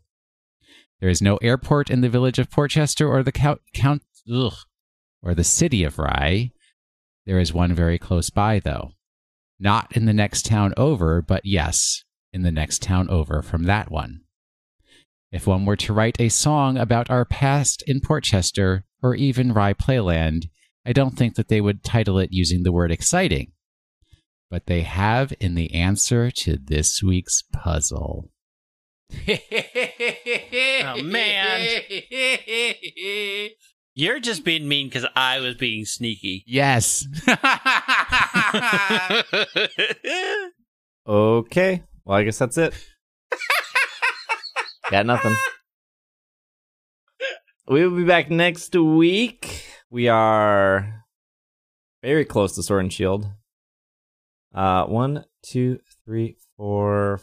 There 0.99 1.09
is 1.09 1.21
no 1.21 1.37
airport 1.37 1.89
in 1.89 2.01
the 2.01 2.09
village 2.09 2.37
of 2.37 2.51
Port 2.51 2.71
Chester 2.71 3.07
or 3.07 3.23
the 3.23 3.31
count, 3.31 3.61
count 3.73 4.03
ugh, 4.31 4.53
or 5.23 5.33
the 5.33 5.45
city 5.45 5.85
of 5.85 5.97
Rye. 5.97 6.51
There 7.25 7.39
is 7.39 7.53
one 7.53 7.73
very 7.73 7.97
close 7.97 8.29
by, 8.29 8.59
though. 8.59 8.91
Not 9.57 9.95
in 9.95 10.05
the 10.05 10.13
next 10.13 10.45
town 10.45 10.73
over, 10.75 11.21
but 11.21 11.45
yes, 11.45 12.03
in 12.33 12.43
the 12.43 12.51
next 12.51 12.81
town 12.81 13.09
over 13.09 13.41
from 13.41 13.63
that 13.63 13.89
one. 13.89 14.21
If 15.31 15.47
one 15.47 15.65
were 15.65 15.77
to 15.77 15.93
write 15.93 16.19
a 16.19 16.27
song 16.27 16.77
about 16.77 17.09
our 17.09 17.23
past 17.23 17.83
in 17.87 18.01
Port 18.01 18.25
Chester 18.25 18.83
or 19.01 19.15
even 19.15 19.53
Rye 19.53 19.73
Playland, 19.73 20.49
I 20.85 20.91
don't 20.91 21.17
think 21.17 21.35
that 21.35 21.47
they 21.47 21.61
would 21.61 21.83
title 21.83 22.19
it 22.19 22.33
using 22.33 22.63
the 22.63 22.71
word 22.73 22.91
exciting. 22.91 23.53
But 24.49 24.67
they 24.67 24.81
have 24.81 25.33
in 25.39 25.55
the 25.55 25.73
answer 25.73 26.31
to 26.31 26.57
this 26.57 27.03
week's 27.03 27.43
puzzle. 27.53 28.31
Oh, 29.27 31.01
man. 31.03 31.79
You're 33.93 34.19
just 34.19 34.45
being 34.45 34.67
mean 34.67 34.87
because 34.87 35.05
I 35.15 35.39
was 35.39 35.55
being 35.55 35.85
sneaky. 35.85 36.43
Yes. 36.47 37.05
Okay. 41.07 41.83
Well, 42.03 42.17
I 42.17 42.23
guess 42.23 42.37
that's 42.37 42.57
it. 42.57 42.73
Got 44.91 45.05
nothing. 45.05 45.35
We 47.69 47.87
will 47.87 47.95
be 47.95 48.03
back 48.03 48.29
next 48.29 48.75
week. 48.75 49.63
We 49.89 50.09
are 50.09 51.05
very 52.01 52.25
close 52.25 52.55
to 52.55 52.63
Sword 52.63 52.83
and 52.83 52.93
Shield. 52.93 53.27
Uh, 54.57 54.87
one, 54.87 55.23
two, 55.43 55.79
three, 56.03 56.35
four, 56.57 57.21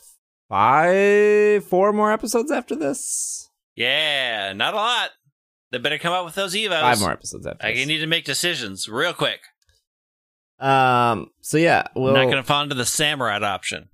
five, 0.49 1.65
four 1.65 1.93
more 1.93 2.13
episodes 2.13 2.53
after 2.53 2.77
this. 2.77 3.51
yeah, 3.75 4.53
not 4.53 4.73
a 4.73 4.77
lot. 4.77 5.11
They 5.73 5.79
better 5.79 5.99
come 5.99 6.13
out 6.13 6.25
with 6.25 6.37
those 6.37 6.55
evos. 6.55 6.81
Five 6.81 7.01
more 7.01 7.11
episodes 7.11 7.45
after. 7.45 7.67
I 7.67 7.73
this. 7.75 7.89
need 7.89 7.99
to 7.99 8.07
make 8.07 8.25
decisions 8.25 8.89
real 8.89 9.13
quick. 9.13 9.41
Um. 10.61 11.31
So 11.41 11.59
yeah, 11.59 11.89
we'll. 11.97 12.11
I'm 12.11 12.15
not 12.15 12.31
going 12.31 12.37
to 12.37 12.45
fall 12.45 12.63
into 12.63 12.77
the 12.77 12.87
samurai 12.87 13.41
option. 13.41 13.89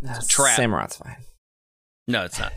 Nah, 0.00 0.18
a 0.18 0.22
trap. 0.22 0.54
Samurott's 0.54 0.96
fine. 0.96 1.16
No, 2.06 2.24
it's 2.24 2.38
not. 2.38 2.52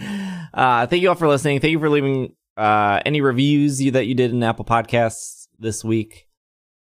uh, 0.54 0.86
thank 0.86 1.02
you 1.02 1.10
all 1.10 1.14
for 1.14 1.28
listening. 1.28 1.60
Thank 1.60 1.72
you 1.72 1.78
for 1.78 1.90
leaving 1.90 2.34
uh, 2.56 3.00
any 3.04 3.20
reviews 3.20 3.82
you, 3.82 3.90
that 3.90 4.06
you 4.06 4.14
did 4.14 4.30
in 4.30 4.42
Apple 4.42 4.64
Podcasts 4.64 5.48
this 5.58 5.84
week 5.84 6.26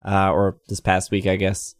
uh, 0.08 0.32
or 0.32 0.60
this 0.68 0.82
past 0.82 1.10
week, 1.10 1.26
I 1.26 1.38
guess. 1.38 1.74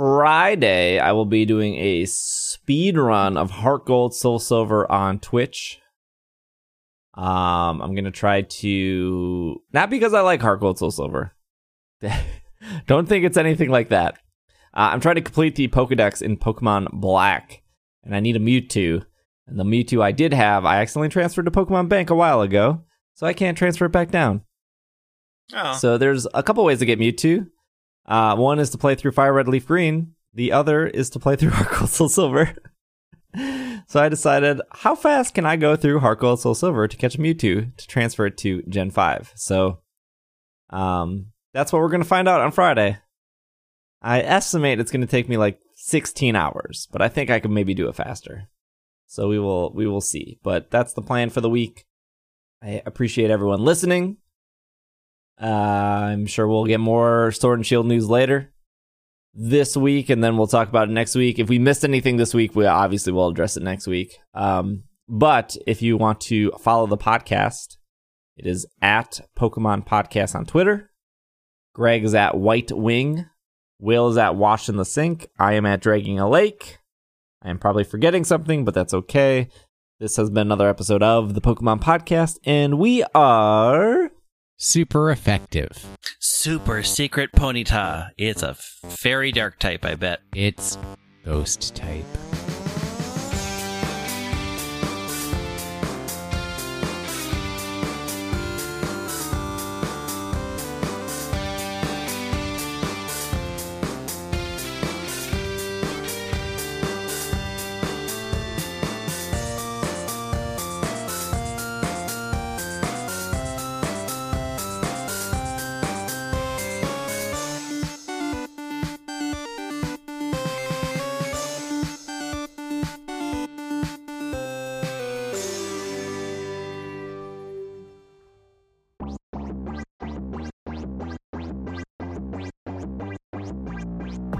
Friday, 0.00 0.98
I 0.98 1.12
will 1.12 1.26
be 1.26 1.44
doing 1.44 1.74
a 1.74 2.06
speed 2.06 2.96
run 2.96 3.36
of 3.36 3.50
Heart 3.50 3.84
Gold 3.84 4.14
Soul 4.14 4.38
Silver 4.38 4.90
on 4.90 5.18
Twitch. 5.18 5.78
Um, 7.12 7.82
I'm 7.82 7.94
gonna 7.94 8.10
try 8.10 8.40
to 8.40 9.60
not 9.74 9.90
because 9.90 10.14
I 10.14 10.22
like 10.22 10.40
Heart 10.40 10.60
Gold 10.60 10.78
Soul 10.78 10.90
Silver. 10.90 11.32
Don't 12.86 13.06
think 13.10 13.26
it's 13.26 13.36
anything 13.36 13.68
like 13.68 13.90
that. 13.90 14.14
Uh, 14.72 14.88
I'm 14.90 15.00
trying 15.00 15.16
to 15.16 15.20
complete 15.20 15.56
the 15.56 15.68
Pokedex 15.68 16.22
in 16.22 16.38
Pokemon 16.38 16.92
Black, 16.92 17.62
and 18.02 18.16
I 18.16 18.20
need 18.20 18.36
a 18.36 18.40
Mewtwo. 18.40 19.04
And 19.46 19.58
the 19.60 19.64
Mewtwo 19.64 20.02
I 20.02 20.12
did 20.12 20.32
have, 20.32 20.64
I 20.64 20.80
accidentally 20.80 21.10
transferred 21.10 21.44
to 21.44 21.50
Pokemon 21.50 21.90
Bank 21.90 22.08
a 22.08 22.14
while 22.14 22.40
ago, 22.40 22.84
so 23.12 23.26
I 23.26 23.34
can't 23.34 23.58
transfer 23.58 23.84
it 23.84 23.92
back 23.92 24.10
down. 24.10 24.44
Oh, 25.54 25.74
So 25.74 25.98
there's 25.98 26.26
a 26.32 26.42
couple 26.42 26.64
ways 26.64 26.78
to 26.78 26.86
get 26.86 26.98
Mewtwo. 26.98 27.48
Uh, 28.10 28.34
one 28.34 28.58
is 28.58 28.70
to 28.70 28.78
play 28.78 28.96
through 28.96 29.12
Fire 29.12 29.32
Red 29.32 29.46
Leaf 29.46 29.66
Green. 29.68 30.14
The 30.34 30.50
other 30.50 30.84
is 30.86 31.08
to 31.10 31.20
play 31.20 31.36
through 31.36 31.52
Gold 31.70 31.90
Soul 31.90 32.08
Silver. 32.08 32.54
so 33.86 34.00
I 34.00 34.08
decided, 34.08 34.60
how 34.72 34.96
fast 34.96 35.34
can 35.34 35.46
I 35.46 35.54
go 35.54 35.76
through 35.76 36.00
Gold 36.16 36.40
Soul 36.40 36.56
Silver 36.56 36.88
to 36.88 36.96
catch 36.96 37.14
a 37.14 37.18
Mewtwo 37.18 37.76
to 37.76 37.86
transfer 37.86 38.26
it 38.26 38.36
to 38.38 38.62
Gen 38.62 38.90
5? 38.90 39.32
So 39.36 39.78
um, 40.70 41.26
that's 41.54 41.72
what 41.72 41.80
we're 41.80 41.88
going 41.88 42.02
to 42.02 42.08
find 42.08 42.28
out 42.28 42.40
on 42.40 42.50
Friday. 42.50 42.98
I 44.02 44.20
estimate 44.22 44.80
it's 44.80 44.90
going 44.90 45.02
to 45.02 45.06
take 45.06 45.28
me 45.28 45.36
like 45.36 45.60
16 45.76 46.34
hours, 46.34 46.88
but 46.90 47.02
I 47.02 47.08
think 47.08 47.30
I 47.30 47.38
could 47.38 47.52
maybe 47.52 47.74
do 47.74 47.88
it 47.88 47.94
faster. 47.94 48.48
So 49.06 49.28
we 49.28 49.38
will 49.38 49.72
we 49.72 49.86
will 49.86 50.00
see. 50.00 50.38
But 50.42 50.70
that's 50.70 50.94
the 50.94 51.02
plan 51.02 51.30
for 51.30 51.40
the 51.40 51.50
week. 51.50 51.84
I 52.62 52.82
appreciate 52.86 53.30
everyone 53.30 53.60
listening. 53.60 54.18
Uh, 55.40 55.46
I'm 55.46 56.26
sure 56.26 56.46
we'll 56.46 56.66
get 56.66 56.80
more 56.80 57.32
Sword 57.32 57.58
and 57.58 57.66
Shield 57.66 57.86
news 57.86 58.08
later 58.08 58.52
this 59.32 59.76
week, 59.76 60.10
and 60.10 60.22
then 60.22 60.36
we'll 60.36 60.46
talk 60.46 60.68
about 60.68 60.88
it 60.88 60.92
next 60.92 61.14
week. 61.14 61.38
If 61.38 61.48
we 61.48 61.58
missed 61.58 61.84
anything 61.84 62.16
this 62.16 62.34
week, 62.34 62.54
we 62.54 62.66
obviously 62.66 63.12
will 63.12 63.28
address 63.28 63.56
it 63.56 63.62
next 63.62 63.86
week. 63.86 64.18
Um, 64.34 64.84
but 65.08 65.56
if 65.66 65.82
you 65.82 65.96
want 65.96 66.20
to 66.22 66.50
follow 66.60 66.86
the 66.86 66.98
podcast, 66.98 67.76
it 68.36 68.46
is 68.46 68.66
at 68.82 69.20
Pokemon 69.38 69.86
Podcast 69.86 70.34
on 70.34 70.46
Twitter. 70.46 70.90
Greg 71.74 72.04
is 72.04 72.14
at 72.14 72.36
White 72.36 72.72
Wing. 72.72 73.26
Will 73.78 74.08
is 74.08 74.18
at 74.18 74.36
Wash 74.36 74.68
in 74.68 74.76
the 74.76 74.84
Sink. 74.84 75.28
I 75.38 75.54
am 75.54 75.64
at 75.64 75.80
Dragging 75.80 76.18
a 76.18 76.28
Lake. 76.28 76.78
I 77.42 77.48
am 77.48 77.58
probably 77.58 77.84
forgetting 77.84 78.24
something, 78.24 78.64
but 78.64 78.74
that's 78.74 78.92
okay. 78.92 79.48
This 79.98 80.16
has 80.16 80.30
been 80.30 80.48
another 80.48 80.68
episode 80.68 81.02
of 81.02 81.34
the 81.34 81.40
Pokemon 81.40 81.80
Podcast, 81.80 82.38
and 82.44 82.78
we 82.78 83.02
are. 83.14 84.10
Super 84.62 85.10
effective. 85.10 85.86
super 86.18 86.82
secret 86.82 87.32
Ponyta. 87.32 88.10
It's 88.18 88.42
a 88.42 88.52
fairy 88.52 89.32
dark 89.32 89.58
type, 89.58 89.86
I 89.86 89.94
bet. 89.94 90.20
It's 90.34 90.76
ghost 91.24 91.74
type. 91.74 92.04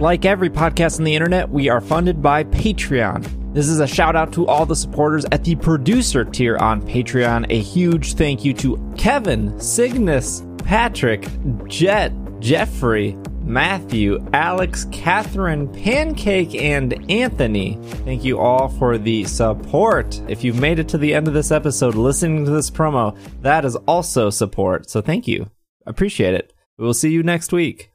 Like 0.01 0.25
every 0.25 0.49
podcast 0.49 0.99
on 0.99 1.05
the 1.05 1.15
internet, 1.15 1.51
we 1.51 1.69
are 1.69 1.83
funded 1.83 2.23
by 2.23 2.45
Patreon. 2.45 3.53
This 3.53 3.69
is 3.69 3.81
a 3.81 3.87
shout 3.87 4.17
out 4.17 4.33
to 4.33 4.47
all 4.47 4.65
the 4.65 4.75
supporters 4.75 5.27
at 5.31 5.45
the 5.45 5.57
producer 5.57 6.25
tier 6.25 6.57
on 6.57 6.81
Patreon. 6.81 7.45
A 7.51 7.61
huge 7.61 8.15
thank 8.15 8.43
you 8.43 8.55
to 8.55 8.95
Kevin, 8.97 9.61
Cygnus, 9.61 10.43
Patrick, 10.65 11.29
Jet, 11.69 12.15
Jeffrey, 12.39 13.15
Matthew, 13.43 14.27
Alex, 14.33 14.87
Catherine, 14.91 15.69
Pancake, 15.69 16.55
and 16.55 17.11
Anthony. 17.11 17.77
Thank 18.07 18.25
you 18.25 18.39
all 18.39 18.71
for 18.71 18.97
the 18.97 19.25
support. 19.25 20.19
If 20.29 20.43
you've 20.43 20.59
made 20.59 20.79
it 20.79 20.89
to 20.89 20.99
the 20.99 21.13
end 21.13 21.29
of 21.29 21.35
this 21.35 21.51
episode 21.51 21.95
listening 21.95 22.47
to 22.47 22.51
this 22.51 22.71
promo, 22.71 23.15
that 23.43 23.67
is 23.67 23.77
also 23.77 24.31
support. 24.31 24.89
So 24.89 25.03
thank 25.03 25.29
you. 25.29 25.51
Appreciate 25.85 26.33
it. 26.33 26.55
We 26.79 26.87
will 26.87 26.95
see 26.95 27.11
you 27.11 27.23
next 27.23 27.53
week. 27.53 27.91